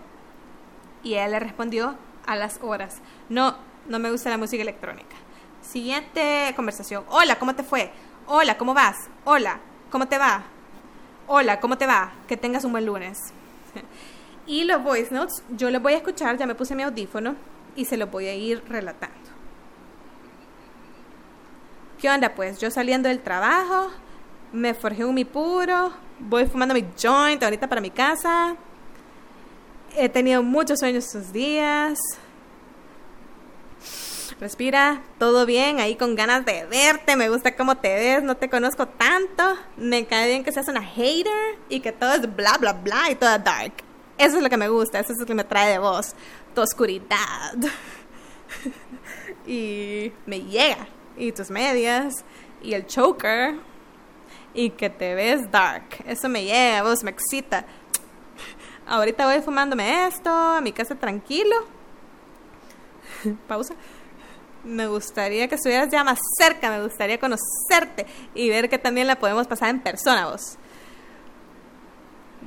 Y 1.02 1.14
ella 1.14 1.26
le 1.26 1.40
respondió 1.40 1.96
a 2.26 2.36
las 2.36 2.60
horas. 2.62 2.98
No, 3.28 3.56
no 3.88 3.98
me 3.98 4.12
gusta 4.12 4.30
la 4.30 4.38
música 4.38 4.62
electrónica. 4.62 5.16
Siguiente 5.62 6.52
conversación. 6.54 7.04
Hola, 7.08 7.40
¿cómo 7.40 7.56
te 7.56 7.64
fue? 7.64 7.90
Hola, 8.28 8.56
¿cómo 8.56 8.72
vas? 8.72 8.94
Hola, 9.24 9.58
¿cómo 9.90 10.06
te 10.06 10.16
va? 10.16 10.44
Hola, 11.26 11.58
¿cómo 11.58 11.76
te 11.76 11.88
va? 11.88 12.12
Que 12.28 12.36
tengas 12.36 12.64
un 12.64 12.70
buen 12.70 12.86
lunes. 12.86 13.18
Y 14.46 14.62
los 14.62 14.80
voice 14.84 15.12
notes, 15.12 15.42
yo 15.50 15.72
los 15.72 15.82
voy 15.82 15.94
a 15.94 15.96
escuchar, 15.96 16.38
ya 16.38 16.46
me 16.46 16.54
puse 16.54 16.76
mi 16.76 16.84
audífono 16.84 17.34
y 17.74 17.86
se 17.86 17.96
los 17.96 18.08
voy 18.08 18.28
a 18.28 18.34
ir 18.36 18.62
relatando. 18.68 19.16
¿Qué 21.98 22.08
onda 22.08 22.32
pues? 22.36 22.60
Yo 22.60 22.70
saliendo 22.70 23.08
del 23.08 23.24
trabajo, 23.24 23.90
me 24.52 24.74
forjé 24.74 25.04
un 25.04 25.14
mi 25.14 25.24
puro, 25.24 25.92
voy 26.18 26.46
fumando 26.46 26.74
mi 26.74 26.84
joint 27.00 27.42
ahorita 27.42 27.68
para 27.68 27.80
mi 27.80 27.90
casa. 27.90 28.56
He 29.96 30.08
tenido 30.08 30.42
muchos 30.42 30.78
sueños 30.78 31.04
estos 31.04 31.32
días. 31.32 31.98
Respira, 34.38 35.02
todo 35.18 35.46
bien, 35.46 35.80
ahí 35.80 35.96
con 35.96 36.14
ganas 36.14 36.44
de 36.44 36.66
verte, 36.66 37.16
me 37.16 37.30
gusta 37.30 37.56
cómo 37.56 37.78
te 37.78 37.94
ves, 37.94 38.22
no 38.22 38.36
te 38.36 38.50
conozco 38.50 38.86
tanto, 38.86 39.56
me 39.78 40.04
cae 40.04 40.28
bien 40.28 40.44
que 40.44 40.52
seas 40.52 40.68
una 40.68 40.82
hater 40.82 41.58
y 41.70 41.80
que 41.80 41.90
todo 41.90 42.12
es 42.12 42.36
bla 42.36 42.58
bla 42.58 42.74
bla 42.74 43.10
y 43.10 43.14
todo 43.14 43.30
dark. 43.38 43.72
Eso 44.18 44.36
es 44.36 44.42
lo 44.42 44.50
que 44.50 44.58
me 44.58 44.68
gusta, 44.68 44.98
eso 44.98 45.12
es 45.12 45.18
lo 45.18 45.24
que 45.24 45.34
me 45.34 45.44
trae 45.44 45.72
de 45.72 45.78
vos, 45.78 46.14
tu 46.54 46.60
oscuridad. 46.60 47.54
y 49.46 50.12
me 50.26 50.40
llega, 50.40 50.86
y 51.16 51.32
tus 51.32 51.50
medias, 51.50 52.22
y 52.62 52.74
el 52.74 52.86
choker, 52.86 53.54
y 54.56 54.70
que 54.70 54.88
te 54.88 55.14
ves 55.14 55.50
dark, 55.50 55.84
eso 56.06 56.28
me 56.28 56.42
llega, 56.42 56.82
vos 56.82 57.04
me 57.04 57.10
excita. 57.10 57.66
Ahorita 58.86 59.26
voy 59.26 59.42
fumándome 59.42 60.06
esto, 60.06 60.30
a 60.30 60.60
mi 60.62 60.72
casa 60.72 60.94
tranquilo. 60.94 61.54
Pausa. 63.46 63.74
Me 64.64 64.86
gustaría 64.88 65.46
que 65.46 65.56
estuvieras 65.56 65.90
ya 65.90 66.02
más 66.02 66.18
cerca, 66.38 66.70
me 66.70 66.82
gustaría 66.82 67.20
conocerte 67.20 68.06
y 68.34 68.48
ver 68.48 68.68
que 68.68 68.78
también 68.78 69.06
la 69.06 69.16
podemos 69.16 69.46
pasar 69.46 69.68
en 69.68 69.80
persona 69.80 70.26
vos. 70.26 70.56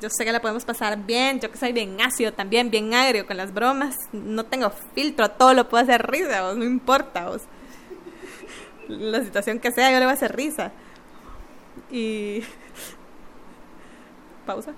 Yo 0.02 0.10
sé 0.10 0.26
que 0.26 0.32
la 0.32 0.42
podemos 0.42 0.66
pasar 0.66 0.98
bien, 0.98 1.40
yo 1.40 1.52
que 1.52 1.58
soy 1.58 1.74
bien 1.74 2.02
ácido 2.02 2.34
también, 2.34 2.72
bien 2.72 2.94
agrio 2.94 3.28
con 3.28 3.38
las 3.38 3.54
bromas, 3.54 3.96
no 4.12 4.46
tengo 4.46 4.72
filtro, 4.96 5.30
todo 5.32 5.54
lo 5.54 5.70
puedo 5.70 5.84
hacer 5.84 6.10
risa, 6.10 6.42
vos, 6.42 6.58
no 6.58 6.66
importa 6.66 7.30
vos. 7.30 7.44
La 8.88 9.24
situación 9.24 9.60
que 9.60 9.72
sea, 9.72 9.92
yo 9.92 10.00
le 10.00 10.06
voy 10.06 10.12
a 10.12 10.16
hacer 10.16 10.36
risa. 10.36 10.72
Y... 11.92 12.44
Pausa. 14.46 14.74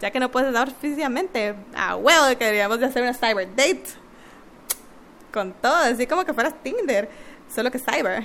Ya 0.00 0.10
que 0.10 0.20
no 0.20 0.30
puedes 0.30 0.52
dar 0.52 0.70
físicamente, 0.70 1.54
a 1.74 1.96
huevo 1.96 2.28
que 2.38 2.44
deberíamos 2.44 2.78
de 2.78 2.86
hacer 2.86 3.02
una 3.02 3.14
cyber 3.14 3.48
date 3.56 3.84
con 5.32 5.52
todo, 5.52 5.74
así 5.74 6.06
como 6.06 6.24
que 6.24 6.32
fueras 6.32 6.54
Tinder, 6.62 7.08
solo 7.52 7.70
que 7.70 7.78
cyber. 7.78 8.24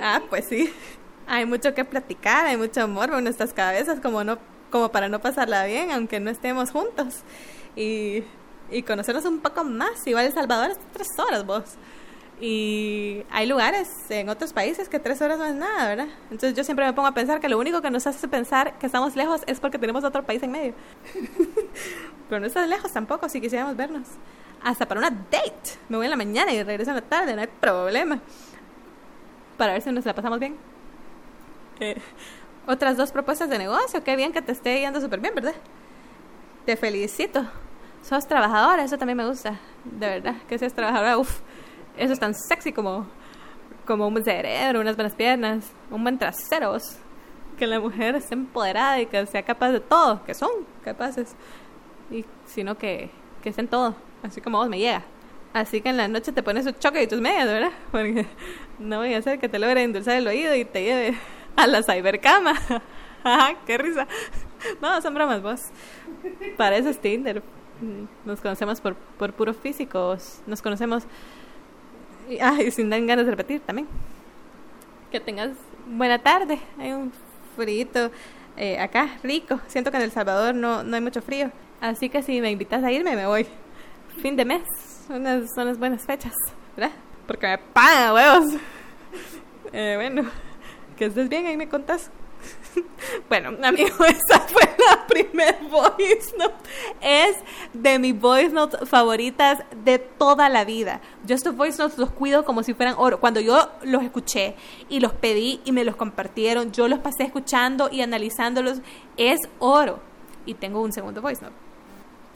ah, 0.00 0.20
pues 0.28 0.46
sí. 0.46 0.72
Hay 1.26 1.44
mucho 1.44 1.74
que 1.74 1.84
platicar, 1.84 2.46
hay 2.46 2.56
mucho 2.56 2.82
amor 2.82 3.10
en 3.12 3.24
nuestras 3.24 3.52
cabezas, 3.52 4.00
como 4.00 4.24
no, 4.24 4.38
como 4.70 4.90
para 4.90 5.08
no 5.08 5.20
pasarla 5.20 5.64
bien, 5.64 5.90
aunque 5.90 6.20
no 6.20 6.30
estemos 6.30 6.70
juntos. 6.70 7.22
Y, 7.76 8.24
y 8.70 8.82
conocernos 8.82 9.24
un 9.24 9.40
poco 9.40 9.64
más. 9.64 10.06
Igual 10.06 10.26
El 10.26 10.32
Salvador 10.32 10.70
es 10.70 10.78
tres 10.92 11.08
horas, 11.18 11.44
vos. 11.44 11.64
Y 12.40 13.24
hay 13.30 13.46
lugares 13.46 13.90
en 14.10 14.28
otros 14.28 14.52
países 14.52 14.88
que 14.88 15.00
tres 15.00 15.20
horas 15.20 15.38
no 15.38 15.44
es 15.44 15.54
nada, 15.54 15.88
¿verdad? 15.88 16.08
Entonces 16.30 16.54
yo 16.54 16.62
siempre 16.62 16.86
me 16.86 16.92
pongo 16.92 17.08
a 17.08 17.12
pensar 17.12 17.40
que 17.40 17.48
lo 17.48 17.58
único 17.58 17.82
que 17.82 17.90
nos 17.90 18.06
hace 18.06 18.28
pensar 18.28 18.78
que 18.78 18.86
estamos 18.86 19.16
lejos 19.16 19.42
es 19.46 19.58
porque 19.58 19.78
tenemos 19.78 20.04
otro 20.04 20.24
país 20.24 20.42
en 20.44 20.52
medio. 20.52 20.74
Pero 22.28 22.40
no 22.40 22.46
estás 22.46 22.68
lejos 22.68 22.92
tampoco 22.92 23.28
si 23.28 23.40
quisiéramos 23.40 23.76
vernos. 23.76 24.06
Hasta 24.62 24.86
para 24.86 25.00
una 25.00 25.10
date. 25.10 25.78
Me 25.88 25.96
voy 25.96 26.06
en 26.06 26.10
la 26.10 26.16
mañana 26.16 26.52
y 26.52 26.62
regreso 26.62 26.90
en 26.90 26.96
la 26.96 27.02
tarde, 27.02 27.34
no 27.34 27.40
hay 27.40 27.48
problema. 27.48 28.20
Para 29.56 29.72
ver 29.72 29.82
si 29.82 29.90
nos 29.90 30.04
la 30.04 30.14
pasamos 30.14 30.38
bien. 30.38 30.56
Eh, 31.80 32.00
otras 32.66 32.96
dos 32.96 33.10
propuestas 33.10 33.50
de 33.50 33.58
negocio. 33.58 34.04
Qué 34.04 34.14
bien 34.14 34.32
que 34.32 34.42
te 34.42 34.52
esté 34.52 34.78
yendo 34.78 35.00
súper 35.00 35.18
bien, 35.18 35.34
¿verdad? 35.34 35.54
Te 36.66 36.76
felicito. 36.76 37.46
Sos 38.02 38.28
trabajadora, 38.28 38.84
eso 38.84 38.96
también 38.96 39.16
me 39.16 39.26
gusta. 39.26 39.58
De 39.84 40.06
verdad, 40.06 40.36
que 40.48 40.56
seas 40.58 40.72
trabajadora. 40.72 41.18
Uf, 41.18 41.40
eso 41.98 42.12
es 42.12 42.18
tan 42.18 42.34
sexy 42.34 42.72
como, 42.72 43.06
como 43.86 44.06
un 44.06 44.14
buen 44.14 44.24
cerebro, 44.24 44.80
unas 44.80 44.96
buenas 44.96 45.14
piernas, 45.14 45.72
un 45.90 46.02
buen 46.02 46.18
trasero. 46.18 46.72
vos. 46.72 46.98
Que 47.58 47.66
la 47.66 47.80
mujer 47.80 48.14
esté 48.14 48.34
empoderada 48.34 49.00
y 49.00 49.06
que 49.06 49.26
sea 49.26 49.42
capaz 49.42 49.70
de 49.70 49.80
todo, 49.80 50.24
que 50.24 50.34
son 50.34 50.50
capaces. 50.84 51.34
Y 52.10 52.24
sino 52.46 52.78
que, 52.78 53.10
que 53.42 53.48
estén 53.48 53.66
todo, 53.66 53.94
así 54.22 54.40
como 54.40 54.58
vos 54.58 54.68
me 54.68 54.78
llega. 54.78 55.02
Así 55.52 55.80
que 55.80 55.88
en 55.88 55.96
la 55.96 56.08
noche 56.08 56.30
te 56.32 56.42
pones 56.42 56.66
un 56.66 56.74
choque 56.74 57.02
y 57.02 57.06
tus 57.06 57.20
medias, 57.20 57.46
¿verdad? 57.46 57.72
Porque 57.90 58.26
no 58.78 58.98
voy 58.98 59.14
a 59.14 59.18
hacer 59.18 59.38
que 59.38 59.48
te 59.48 59.58
logre 59.58 59.82
endulzar 59.82 60.16
el 60.16 60.26
oído 60.26 60.54
y 60.54 60.64
te 60.64 60.82
lleve 60.82 61.18
a 61.56 61.66
la 61.66 61.82
cybercama. 61.82 62.54
Qué 63.66 63.78
risa. 63.78 64.06
No, 64.82 65.00
son 65.00 65.14
bromas 65.14 65.40
vos. 65.40 65.60
Para 66.56 66.76
eso 66.76 66.88
es 66.88 66.98
Tinder. 66.98 67.44
Nos 68.24 68.40
conocemos 68.40 68.80
por, 68.80 68.96
por 68.96 69.32
puro 69.32 69.54
físicos. 69.54 70.40
Nos 70.48 70.60
conocemos 70.62 71.04
y, 72.28 72.38
ay, 72.40 72.70
sin 72.72 72.90
dar 72.90 73.04
ganas 73.04 73.24
de 73.24 73.30
repetir 73.30 73.60
también. 73.60 73.88
Que 75.10 75.20
tengas 75.20 75.50
buena 75.86 76.18
tarde. 76.18 76.58
Hay 76.78 76.92
un 76.92 77.12
frío 77.56 78.10
eh, 78.56 78.78
acá, 78.78 79.18
rico. 79.22 79.60
Siento 79.66 79.90
que 79.90 79.96
en 79.96 80.04
El 80.04 80.10
Salvador 80.10 80.54
no, 80.54 80.82
no 80.82 80.96
hay 80.96 81.02
mucho 81.02 81.22
frío. 81.22 81.50
Así 81.80 82.08
que 82.08 82.22
si 82.22 82.40
me 82.40 82.50
invitas 82.50 82.82
a 82.82 82.90
irme, 82.90 83.14
me 83.16 83.26
voy. 83.26 83.46
Fin 84.20 84.36
de 84.36 84.44
mes. 84.44 84.62
Unas, 85.08 85.52
son 85.54 85.66
las 85.66 85.78
buenas 85.78 86.02
fechas, 86.02 86.34
¿verdad? 86.76 86.92
Porque 87.26 87.46
me 87.46 87.58
pagan, 87.58 88.14
huevos. 88.14 88.54
Eh, 89.70 89.96
bueno, 89.96 90.22
que 90.96 91.04
estés 91.04 91.28
bien, 91.28 91.44
ahí 91.44 91.58
me 91.58 91.68
contás. 91.68 92.10
Bueno, 93.28 93.50
amigo, 93.62 94.04
esa 94.04 94.40
fue 94.40 94.62
la 94.62 95.06
primer 95.06 95.58
voice 95.70 96.36
note. 96.38 96.54
Es 97.00 97.36
de 97.72 97.98
mis 97.98 98.18
voice 98.18 98.50
notes 98.50 98.88
favoritas 98.88 99.62
de 99.84 99.98
toda 99.98 100.48
la 100.48 100.64
vida. 100.64 101.00
Yo 101.26 101.34
estos 101.34 101.56
voice 101.56 101.78
notes 101.78 101.98
los 101.98 102.10
cuido 102.10 102.44
como 102.44 102.62
si 102.62 102.74
fueran 102.74 102.94
oro. 102.98 103.20
Cuando 103.20 103.40
yo 103.40 103.70
los 103.82 104.02
escuché 104.02 104.56
y 104.88 105.00
los 105.00 105.12
pedí 105.12 105.60
y 105.64 105.72
me 105.72 105.84
los 105.84 105.96
compartieron, 105.96 106.72
yo 106.72 106.88
los 106.88 106.98
pasé 107.00 107.24
escuchando 107.24 107.88
y 107.90 108.02
analizándolos. 108.02 108.80
Es 109.16 109.40
oro. 109.58 110.00
Y 110.46 110.54
tengo 110.54 110.80
un 110.80 110.92
segundo 110.92 111.20
voice 111.20 111.42
note. 111.42 111.67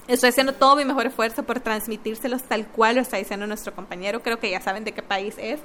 Estoy 0.09 0.31
haciendo 0.31 0.53
todo 0.53 0.75
mi 0.75 0.85
mejor 0.85 1.07
esfuerzo 1.07 1.45
por 1.45 1.61
transmitírselos 1.61 2.43
tal 2.43 2.67
cual 2.67 2.97
lo 2.97 3.03
está 3.03 3.19
diciendo 3.19 3.47
nuestro 3.47 3.73
compañero. 3.73 4.21
Creo 4.21 4.41
que 4.41 4.51
ya 4.51 4.61
saben 4.61 4.83
de 4.83 4.93
qué 4.93 5.03
país 5.03 5.37
es. 5.39 5.61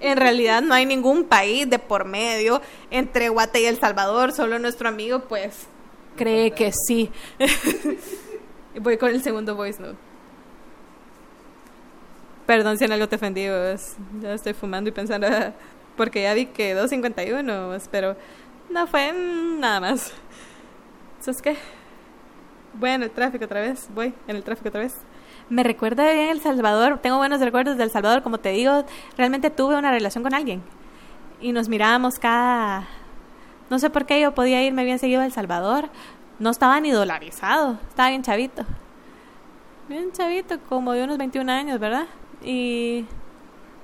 En 0.00 0.16
realidad 0.16 0.60
no 0.60 0.74
hay 0.74 0.86
ningún 0.86 1.24
país 1.24 1.70
de 1.70 1.78
por 1.78 2.04
medio 2.04 2.60
entre 2.90 3.28
Guate 3.28 3.60
y 3.60 3.66
El 3.66 3.78
Salvador. 3.78 4.32
Solo 4.32 4.58
nuestro 4.58 4.88
amigo, 4.88 5.20
pues, 5.28 5.66
cree 6.16 6.50
que 6.50 6.72
sí. 6.72 7.10
Voy 8.80 8.98
con 8.98 9.10
el 9.10 9.22
segundo 9.22 9.54
voice 9.54 9.80
note. 9.80 9.96
Perdón 12.44 12.78
si 12.78 12.84
en 12.84 12.92
algo 12.92 13.08
te 13.08 13.16
ofendí, 13.16 13.44
ya 14.20 14.32
estoy 14.32 14.52
fumando 14.52 14.88
y 14.90 14.92
pensando, 14.92 15.26
porque 15.96 16.22
ya 16.22 16.34
vi 16.34 16.46
que 16.46 16.76
2.51, 16.76 17.66
vos, 17.66 17.88
pero 17.90 18.16
no 18.68 18.86
fue 18.86 19.12
nada 19.12 19.80
más. 19.80 20.12
¿Sabes 21.20 21.42
qué? 21.42 21.56
Bueno, 22.78 23.04
el 23.04 23.10
tráfico 23.10 23.46
otra 23.46 23.60
vez. 23.60 23.88
Voy 23.94 24.12
en 24.26 24.36
el 24.36 24.42
tráfico 24.42 24.68
otra 24.68 24.82
vez. 24.82 24.94
Me 25.48 25.62
recuerda 25.62 26.12
bien 26.12 26.28
El 26.28 26.40
Salvador. 26.40 26.98
Tengo 26.98 27.16
buenos 27.16 27.40
recuerdos 27.40 27.78
del 27.78 27.90
Salvador. 27.90 28.22
Como 28.22 28.38
te 28.38 28.50
digo, 28.50 28.84
realmente 29.16 29.48
tuve 29.48 29.76
una 29.76 29.90
relación 29.90 30.22
con 30.22 30.34
alguien. 30.34 30.62
Y 31.40 31.52
nos 31.52 31.68
mirábamos 31.68 32.18
cada... 32.18 32.86
No 33.70 33.78
sé 33.78 33.88
por 33.88 34.04
qué 34.04 34.20
yo 34.20 34.32
podía 34.34 34.62
irme 34.62 34.84
bien 34.84 34.98
seguido 34.98 35.22
a 35.22 35.24
El 35.24 35.32
Salvador. 35.32 35.88
No 36.38 36.50
estaba 36.50 36.78
ni 36.80 36.90
dolarizado. 36.90 37.78
Estaba 37.88 38.10
bien 38.10 38.22
chavito. 38.22 38.66
Bien 39.88 40.12
chavito, 40.12 40.58
como 40.68 40.92
de 40.92 41.04
unos 41.04 41.16
21 41.16 41.50
años, 41.50 41.80
¿verdad? 41.80 42.06
Y 42.44 43.06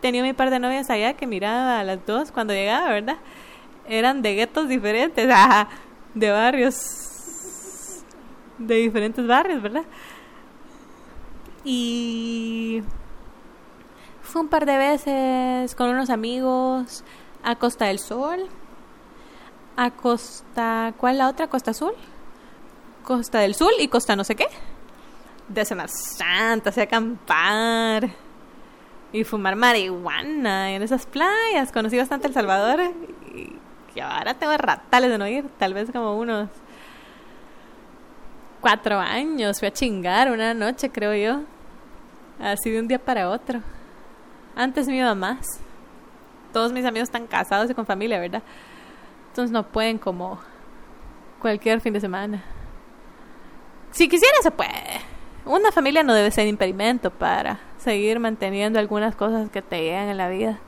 tenía 0.03 0.23
mi 0.23 0.35
par 0.35 0.51
de 0.51 0.59
novias 0.59 0.91
allá 0.91 1.15
que 1.15 1.27
miraba 1.27 1.81
a 1.81 1.85
las 1.85 2.05
dos 2.05 2.31
cuando 2.31 2.53
llegaba, 2.53 2.91
¿verdad? 2.91 3.17
Eran 3.89 4.21
de 4.21 4.35
guetos 4.35 4.69
diferentes, 4.69 5.27
de 6.15 6.31
barrios, 6.31 7.12
de 8.59 8.75
diferentes 8.77 9.27
barrios, 9.27 9.63
¿verdad? 9.63 9.85
Y 11.65 12.83
fue 14.23 14.43
un 14.43 14.49
par 14.49 14.67
de 14.67 14.77
veces 14.77 15.75
con 15.75 15.91
unos 15.91 16.11
amigos 16.11 17.05
a 17.45 17.57
Costa 17.57 17.87
del 17.87 17.99
Sol, 17.99 18.49
a 19.77 19.91
Costa, 19.91 20.95
¿cuál 20.97 21.19
la 21.19 21.29
otra? 21.29 21.49
Costa 21.49 21.73
Azul, 21.73 21.93
Costa 23.05 23.41
del 23.41 23.55
Sur 23.55 23.73
y 23.79 23.89
Costa 23.89 24.17
no 24.17 24.25
sé 24.25 24.35
qué. 24.35 24.47
De 25.49 25.65
Semana 25.65 25.89
Santa, 25.89 26.71
acampar 26.81 28.11
y 29.13 29.25
fumar 29.25 29.57
marihuana 29.57 30.73
en 30.73 30.83
esas 30.83 31.05
playas. 31.05 31.73
Conocí 31.73 31.99
bastante 31.99 32.29
El 32.29 32.35
Salvador 32.35 32.81
y, 33.35 33.59
y 33.95 34.01
ahora 34.01 34.35
tengo 34.35 34.57
ratales 34.57 35.11
de 35.11 35.19
no 35.19 35.27
ir, 35.27 35.45
tal 35.59 35.75
vez 35.75 35.91
como 35.91 36.17
unos 36.17 36.49
cuatro 38.63 38.99
años. 38.99 39.59
Fui 39.59 39.69
a 39.69 39.73
chingar 39.73 40.31
una 40.31 40.55
noche, 40.55 40.91
creo 40.91 41.15
yo. 41.15 41.43
Así 42.41 42.71
de 42.71 42.81
un 42.81 42.89
día 42.89 42.99
para 42.99 43.29
otro. 43.29 43.61
Antes 44.57 44.87
me 44.89 44.97
iba 44.97 45.15
más. 45.15 45.47
Todos 46.55 46.73
mis 46.73 46.87
amigos 46.87 47.09
están 47.09 47.27
casados 47.27 47.71
y 47.71 47.75
con 47.75 47.85
familia, 47.85 48.19
¿verdad? 48.19 48.43
Entonces 49.29 49.51
no 49.51 49.67
pueden 49.67 49.99
como 49.99 50.39
cualquier 51.41 51.81
fin 51.81 51.93
de 51.93 52.01
semana. 52.01 52.43
Si 53.91 54.09
quisiera 54.09 54.37
se 54.43 54.51
puede. 54.51 55.13
Una 55.45 55.73
familia 55.73 56.03
no 56.03 56.15
debe 56.15 56.31
ser 56.31 56.47
impedimento 56.47 57.11
para 57.11 57.59
seguir 57.79 58.21
manteniendo 58.21 58.79
algunas 58.79 59.17
cosas 59.17 59.51
que 59.51 59.61
te 59.61 59.83
llegan 59.83 60.09
en 60.09 60.17
la 60.17 60.29
vida. 60.29 60.61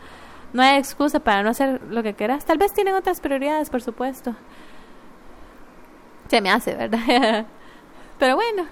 No 0.52 0.62
hay 0.62 0.78
excusa 0.78 1.20
para 1.20 1.42
no 1.42 1.50
hacer 1.50 1.80
lo 1.90 2.02
que 2.02 2.14
quieras. 2.14 2.44
Tal 2.44 2.58
vez 2.58 2.72
tienen 2.72 2.94
otras 2.94 3.20
prioridades, 3.20 3.70
por 3.70 3.82
supuesto. 3.82 4.34
Se 6.28 6.40
me 6.40 6.50
hace, 6.50 6.74
¿verdad? 6.74 7.46
Pero 8.18 8.36
bueno, 8.36 8.66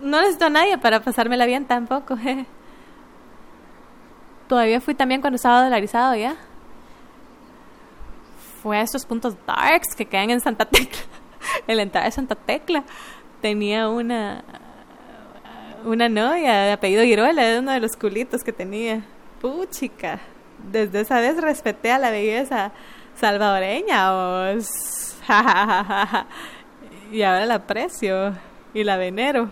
no 0.00 0.20
necesito 0.20 0.46
a 0.46 0.50
nadie 0.50 0.78
para 0.78 1.00
pasármela 1.00 1.46
bien 1.46 1.66
tampoco. 1.66 2.16
Todavía 4.48 4.80
fui 4.80 4.94
también 4.94 5.20
cuando 5.20 5.36
estaba 5.36 5.64
dolarizado 5.64 6.14
ya. 6.14 6.36
Fue 8.62 8.76
a 8.76 8.82
estos 8.82 9.06
puntos 9.06 9.34
darks 9.46 9.94
que 9.96 10.06
quedan 10.06 10.30
en 10.30 10.40
Santa 10.40 10.64
Tecla. 10.64 11.00
en 11.66 11.76
la 11.76 11.82
entrada 11.82 12.06
de 12.06 12.12
Santa 12.12 12.34
Tecla 12.34 12.84
tenía 13.40 13.88
una 13.88 14.44
una 15.84 16.10
novia 16.10 16.62
de 16.62 16.72
apellido 16.72 17.04
Girola, 17.04 17.42
era 17.42 17.60
uno 17.60 17.72
de 17.72 17.80
los 17.80 17.96
culitos 17.96 18.42
que 18.42 18.52
tenía. 18.52 19.02
Puchica. 19.40 20.20
Desde 20.70 21.00
esa 21.00 21.20
vez 21.20 21.40
respeté 21.40 21.90
a 21.90 21.98
la 21.98 22.10
belleza 22.10 22.72
salvadoreña. 23.14 24.12
Os. 24.12 25.16
y 27.12 27.22
ahora 27.22 27.46
la 27.46 27.54
aprecio 27.54 28.34
y 28.74 28.84
la 28.84 28.96
venero. 28.96 29.50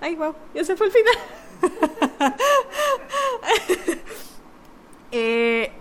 Ay, 0.00 0.14
wow, 0.14 0.34
ya 0.54 0.64
se 0.64 0.76
fue 0.76 0.86
el 0.86 0.92
final. 0.92 1.14
eh, 5.12 5.72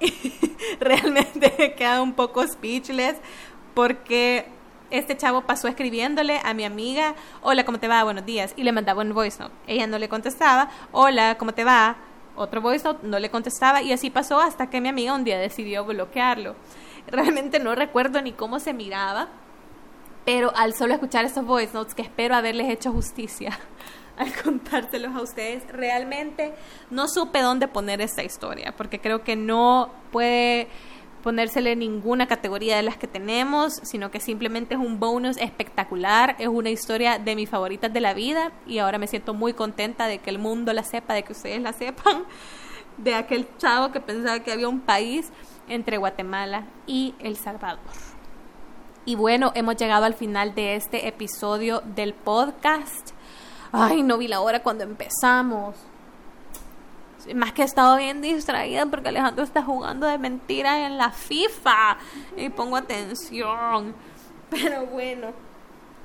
realmente 0.80 1.54
me 1.58 1.74
queda 1.74 2.02
un 2.02 2.14
poco 2.14 2.46
speechless 2.46 3.16
porque 3.74 4.46
este 4.90 5.16
chavo 5.16 5.42
pasó 5.42 5.68
escribiéndole 5.68 6.40
a 6.44 6.54
mi 6.54 6.64
amiga, 6.64 7.14
hola, 7.42 7.64
¿cómo 7.64 7.78
te 7.78 7.88
va? 7.88 8.04
Buenos 8.04 8.24
días. 8.24 8.54
Y 8.56 8.62
le 8.62 8.72
mandaba 8.72 9.02
un 9.02 9.12
voice 9.12 9.42
note. 9.42 9.54
Ella 9.66 9.86
no 9.86 9.98
le 9.98 10.08
contestaba, 10.08 10.70
hola, 10.92 11.36
¿cómo 11.36 11.52
te 11.52 11.64
va? 11.64 11.96
Otro 12.36 12.60
voice 12.60 12.84
note, 12.84 13.06
no 13.06 13.18
le 13.18 13.30
contestaba. 13.30 13.82
Y 13.82 13.92
así 13.92 14.10
pasó 14.10 14.40
hasta 14.40 14.70
que 14.70 14.80
mi 14.80 14.88
amiga 14.88 15.14
un 15.14 15.24
día 15.24 15.38
decidió 15.38 15.84
bloquearlo. 15.84 16.54
Realmente 17.06 17.58
no 17.58 17.74
recuerdo 17.74 18.22
ni 18.22 18.32
cómo 18.32 18.60
se 18.60 18.72
miraba, 18.72 19.28
pero 20.24 20.54
al 20.56 20.74
solo 20.74 20.94
escuchar 20.94 21.24
estos 21.24 21.44
voice 21.44 21.72
notes, 21.74 21.94
que 21.94 22.02
espero 22.02 22.34
haberles 22.34 22.70
hecho 22.70 22.92
justicia 22.92 23.58
al 24.16 24.32
contárselos 24.42 25.14
a 25.14 25.22
ustedes, 25.22 25.66
realmente 25.68 26.54
no 26.90 27.08
supe 27.08 27.40
dónde 27.40 27.68
poner 27.68 28.00
esta 28.00 28.22
historia, 28.22 28.74
porque 28.76 29.00
creo 29.00 29.22
que 29.22 29.36
no 29.36 29.90
puede 30.12 30.68
ponérsele 31.24 31.74
ninguna 31.74 32.26
categoría 32.26 32.76
de 32.76 32.82
las 32.82 32.98
que 32.98 33.06
tenemos, 33.06 33.80
sino 33.82 34.10
que 34.10 34.20
simplemente 34.20 34.74
es 34.74 34.80
un 34.80 35.00
bonus 35.00 35.38
espectacular, 35.38 36.36
es 36.38 36.48
una 36.48 36.68
historia 36.68 37.18
de 37.18 37.34
mis 37.34 37.48
favoritas 37.48 37.90
de 37.90 38.00
la 38.02 38.12
vida 38.12 38.52
y 38.66 38.76
ahora 38.76 38.98
me 38.98 39.06
siento 39.06 39.32
muy 39.32 39.54
contenta 39.54 40.06
de 40.06 40.18
que 40.18 40.28
el 40.28 40.38
mundo 40.38 40.74
la 40.74 40.84
sepa, 40.84 41.14
de 41.14 41.22
que 41.22 41.32
ustedes 41.32 41.62
la 41.62 41.72
sepan, 41.72 42.24
de 42.98 43.14
aquel 43.14 43.48
chavo 43.56 43.90
que 43.90 44.00
pensaba 44.00 44.40
que 44.40 44.52
había 44.52 44.68
un 44.68 44.80
país 44.80 45.30
entre 45.66 45.96
Guatemala 45.96 46.66
y 46.86 47.14
El 47.20 47.36
Salvador. 47.36 47.80
Y 49.04 49.16
bueno, 49.16 49.52
hemos 49.54 49.76
llegado 49.76 50.04
al 50.04 50.14
final 50.14 50.54
de 50.54 50.76
este 50.76 51.08
episodio 51.08 51.82
del 51.94 52.14
podcast. 52.14 53.10
Ay, 53.72 54.02
no 54.02 54.18
vi 54.18 54.28
la 54.28 54.40
hora 54.40 54.62
cuando 54.62 54.84
empezamos 54.84 55.74
más 57.32 57.52
que 57.52 57.62
he 57.62 57.64
estado 57.64 57.96
bien 57.96 58.20
distraída 58.20 58.84
porque 58.86 59.08
Alejandro 59.08 59.44
está 59.44 59.62
jugando 59.62 60.06
de 60.06 60.18
mentira 60.18 60.86
en 60.86 60.98
la 60.98 61.10
FIFA 61.10 61.96
y 62.36 62.50
pongo 62.50 62.76
atención. 62.76 63.94
Pero 64.50 64.86
bueno, 64.86 65.28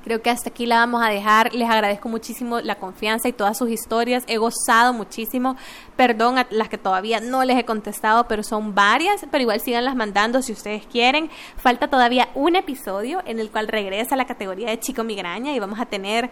creo 0.04 0.22
que 0.22 0.30
hasta 0.30 0.50
aquí 0.50 0.66
la 0.66 0.78
vamos 0.78 1.02
a 1.04 1.10
dejar. 1.10 1.54
Les 1.54 1.70
agradezco 1.70 2.10
muchísimo 2.10 2.60
la 2.62 2.76
confianza 2.76 3.28
y 3.28 3.34
todas 3.34 3.58
sus 3.58 3.70
historias. 3.70 4.24
He 4.28 4.38
gozado 4.38 4.94
muchísimo. 4.94 5.56
Perdón 5.96 6.38
a 6.38 6.48
las 6.50 6.70
que 6.70 6.78
todavía 6.78 7.20
no 7.20 7.44
les 7.44 7.58
he 7.58 7.66
contestado, 7.66 8.28
pero 8.28 8.44
son 8.44 8.76
varias. 8.76 9.26
Pero 9.30 9.42
igual 9.42 9.60
síganlas 9.60 9.96
mandando 9.96 10.42
si 10.42 10.52
ustedes 10.52 10.86
quieren. 10.86 11.30
Falta 11.58 11.88
todavía 11.88 12.30
un 12.36 12.56
episodio 12.56 13.22
en 13.26 13.40
el 13.40 13.50
cual 13.50 13.68
regresa 13.68 14.16
la 14.16 14.26
categoría 14.26 14.70
de 14.70 14.80
chico 14.80 15.04
migraña 15.04 15.54
y 15.54 15.60
vamos 15.60 15.80
a 15.80 15.86
tener 15.86 16.30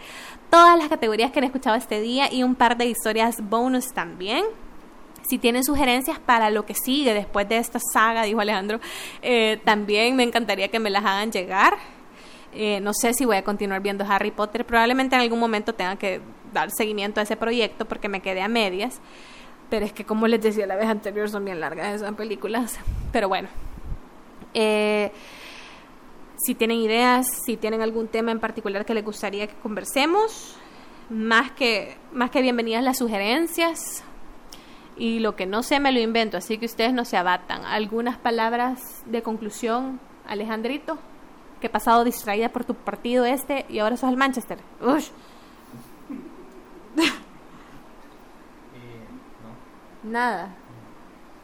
todas 0.50 0.78
las 0.78 0.90
categorías 0.90 1.32
que 1.32 1.40
han 1.40 1.46
escuchado 1.46 1.76
este 1.76 2.02
día 2.02 2.32
y 2.32 2.44
un 2.44 2.56
par 2.56 2.78
de 2.78 2.86
historias 2.86 3.38
bonus 3.42 3.94
también. 3.94 4.46
Si 5.28 5.38
tienen 5.38 5.66
sugerencias 5.66 6.20
para 6.20 6.50
lo 6.50 6.66
que 6.66 6.74
sigue 6.74 7.14
después 7.14 7.50
de 7.50 7.58
esta 7.58 7.80
saga, 7.94 8.24
dijo 8.24 8.40
Alejandro, 8.40 8.80
eh, 9.22 9.60
también 9.66 10.16
me 10.16 10.24
encantaría 10.24 10.70
que 10.70 10.80
me 10.80 10.90
las 10.90 11.04
hagan 11.04 11.32
llegar. 11.34 11.78
Eh, 12.54 12.80
no 12.82 12.94
sé 12.94 13.14
si 13.14 13.26
voy 13.26 13.38
a 13.38 13.44
continuar 13.44 13.82
viendo 13.82 14.06
Harry 14.08 14.32
Potter. 14.32 14.66
Probablemente 14.66 15.16
en 15.16 15.22
algún 15.22 15.40
momento 15.40 15.74
tenga 15.74 15.96
que 15.96 16.22
dar 16.54 16.72
seguimiento 16.72 17.20
a 17.20 17.24
ese 17.24 17.36
proyecto 17.36 17.86
porque 17.86 18.10
me 18.10 18.22
quedé 18.22 18.42
a 18.42 18.48
medias. 18.48 19.00
Pero 19.70 19.86
es 19.86 19.94
que, 19.94 20.06
como 20.06 20.28
les 20.28 20.42
decía 20.42 20.66
la 20.66 20.76
vez 20.76 20.88
anterior, 20.88 21.30
son 21.30 21.46
bien 21.46 21.60
largas 21.60 21.96
esas 21.96 22.14
películas. 22.16 22.80
Pero 23.12 23.28
bueno. 23.28 23.50
Eh, 24.54 25.12
si 26.38 26.56
tienen 26.56 26.78
ideas, 26.78 27.28
si 27.46 27.58
tienen 27.58 27.82
algún 27.82 28.08
tema 28.08 28.32
en 28.32 28.40
particular 28.40 28.86
que 28.86 28.94
les 28.94 29.04
gustaría 29.04 29.48
que 29.48 29.56
conversemos, 29.56 30.56
más 31.10 31.52
que, 31.52 31.98
más 32.12 32.30
que 32.30 32.42
bienvenidas 32.42 32.84
las 32.84 32.98
sugerencias 32.98 34.04
y 34.98 35.20
lo 35.20 35.36
que 35.36 35.46
no 35.46 35.64
sé 35.64 35.80
me 35.80 35.92
lo 35.92 36.00
invento, 36.00 36.38
así 36.38 36.58
que 36.58 36.66
ustedes 36.66 36.94
no 36.94 37.06
se 37.06 37.18
abatan. 37.18 37.66
¿Algunas 37.66 38.18
palabras 38.18 39.04
de 39.06 39.22
conclusión, 39.22 40.00
Alejandrito? 40.28 40.98
Que 41.62 41.68
he 41.68 41.70
pasado 41.70 42.04
distraída 42.04 42.50
por 42.50 42.64
tu 42.66 42.74
partido 42.76 43.26
este 43.26 43.66
y 43.70 43.80
ahora 43.80 43.98
sos 43.98 44.10
el 44.10 44.18
Manchester. 44.18 44.60
Ush. 44.82 45.10
No. 50.04 50.10
Nada. 50.12 50.56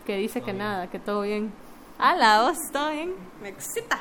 Que 0.06 0.18
dice 0.18 0.40
Todo 0.40 0.45
que 0.45 0.52
bien. 0.52 0.57
nada, 0.65 0.88
que 0.90 0.99
todo 0.99 1.22
bien. 1.22 1.53
Ah, 1.99 2.15
la 2.15 2.41
voz, 2.44 2.57
todo 2.72 2.91
bien. 2.91 3.14
Me 3.41 3.49
excita. 3.49 3.99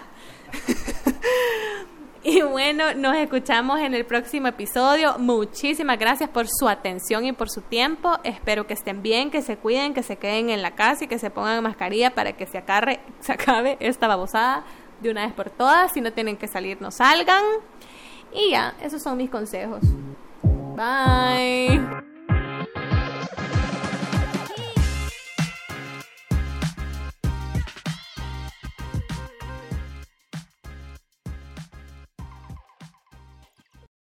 y 2.25 2.41
bueno, 2.43 2.95
nos 2.95 3.17
escuchamos 3.17 3.81
en 3.81 3.95
el 3.95 4.05
próximo 4.07 4.49
episodio. 4.49 5.19
Muchísimas 5.19 5.99
gracias 5.99 6.31
por 6.31 6.47
su 6.49 6.69
atención 6.69 7.25
y 7.25 7.33
por 7.33 7.51
su 7.51 7.61
tiempo. 7.61 8.19
Espero 8.25 8.67
que 8.67 8.75
estén 8.75 9.03
bien, 9.03 9.31
que 9.31 9.43
se 9.43 9.57
cuiden, 9.57 9.95
que 9.95 10.03
se 10.03 10.17
queden 10.17 10.51
en 10.51 10.63
la 10.63 10.75
casa 10.75 11.05
y 11.05 11.09
que 11.09 11.19
se 11.19 11.31
pongan 11.31 11.63
mascarilla 11.63 12.15
para 12.15 12.33
que 12.33 12.47
se, 12.47 12.59
acarre, 12.59 13.01
se 13.21 13.33
acabe 13.33 13.77
esta 13.81 14.09
babosada 14.09 14.65
de 15.03 15.11
una 15.11 15.27
vez 15.27 15.35
por 15.35 15.51
todas. 15.51 15.93
Si 15.93 16.01
no 16.01 16.13
tienen 16.13 16.37
que 16.37 16.49
salir, 16.49 16.81
no 16.81 16.91
salgan. 16.91 17.43
Y 18.33 18.51
ya, 18.51 18.75
esos 18.81 19.03
son 19.03 19.17
mis 19.19 19.31
consejos. 19.31 19.83
Bye. 20.77 22.12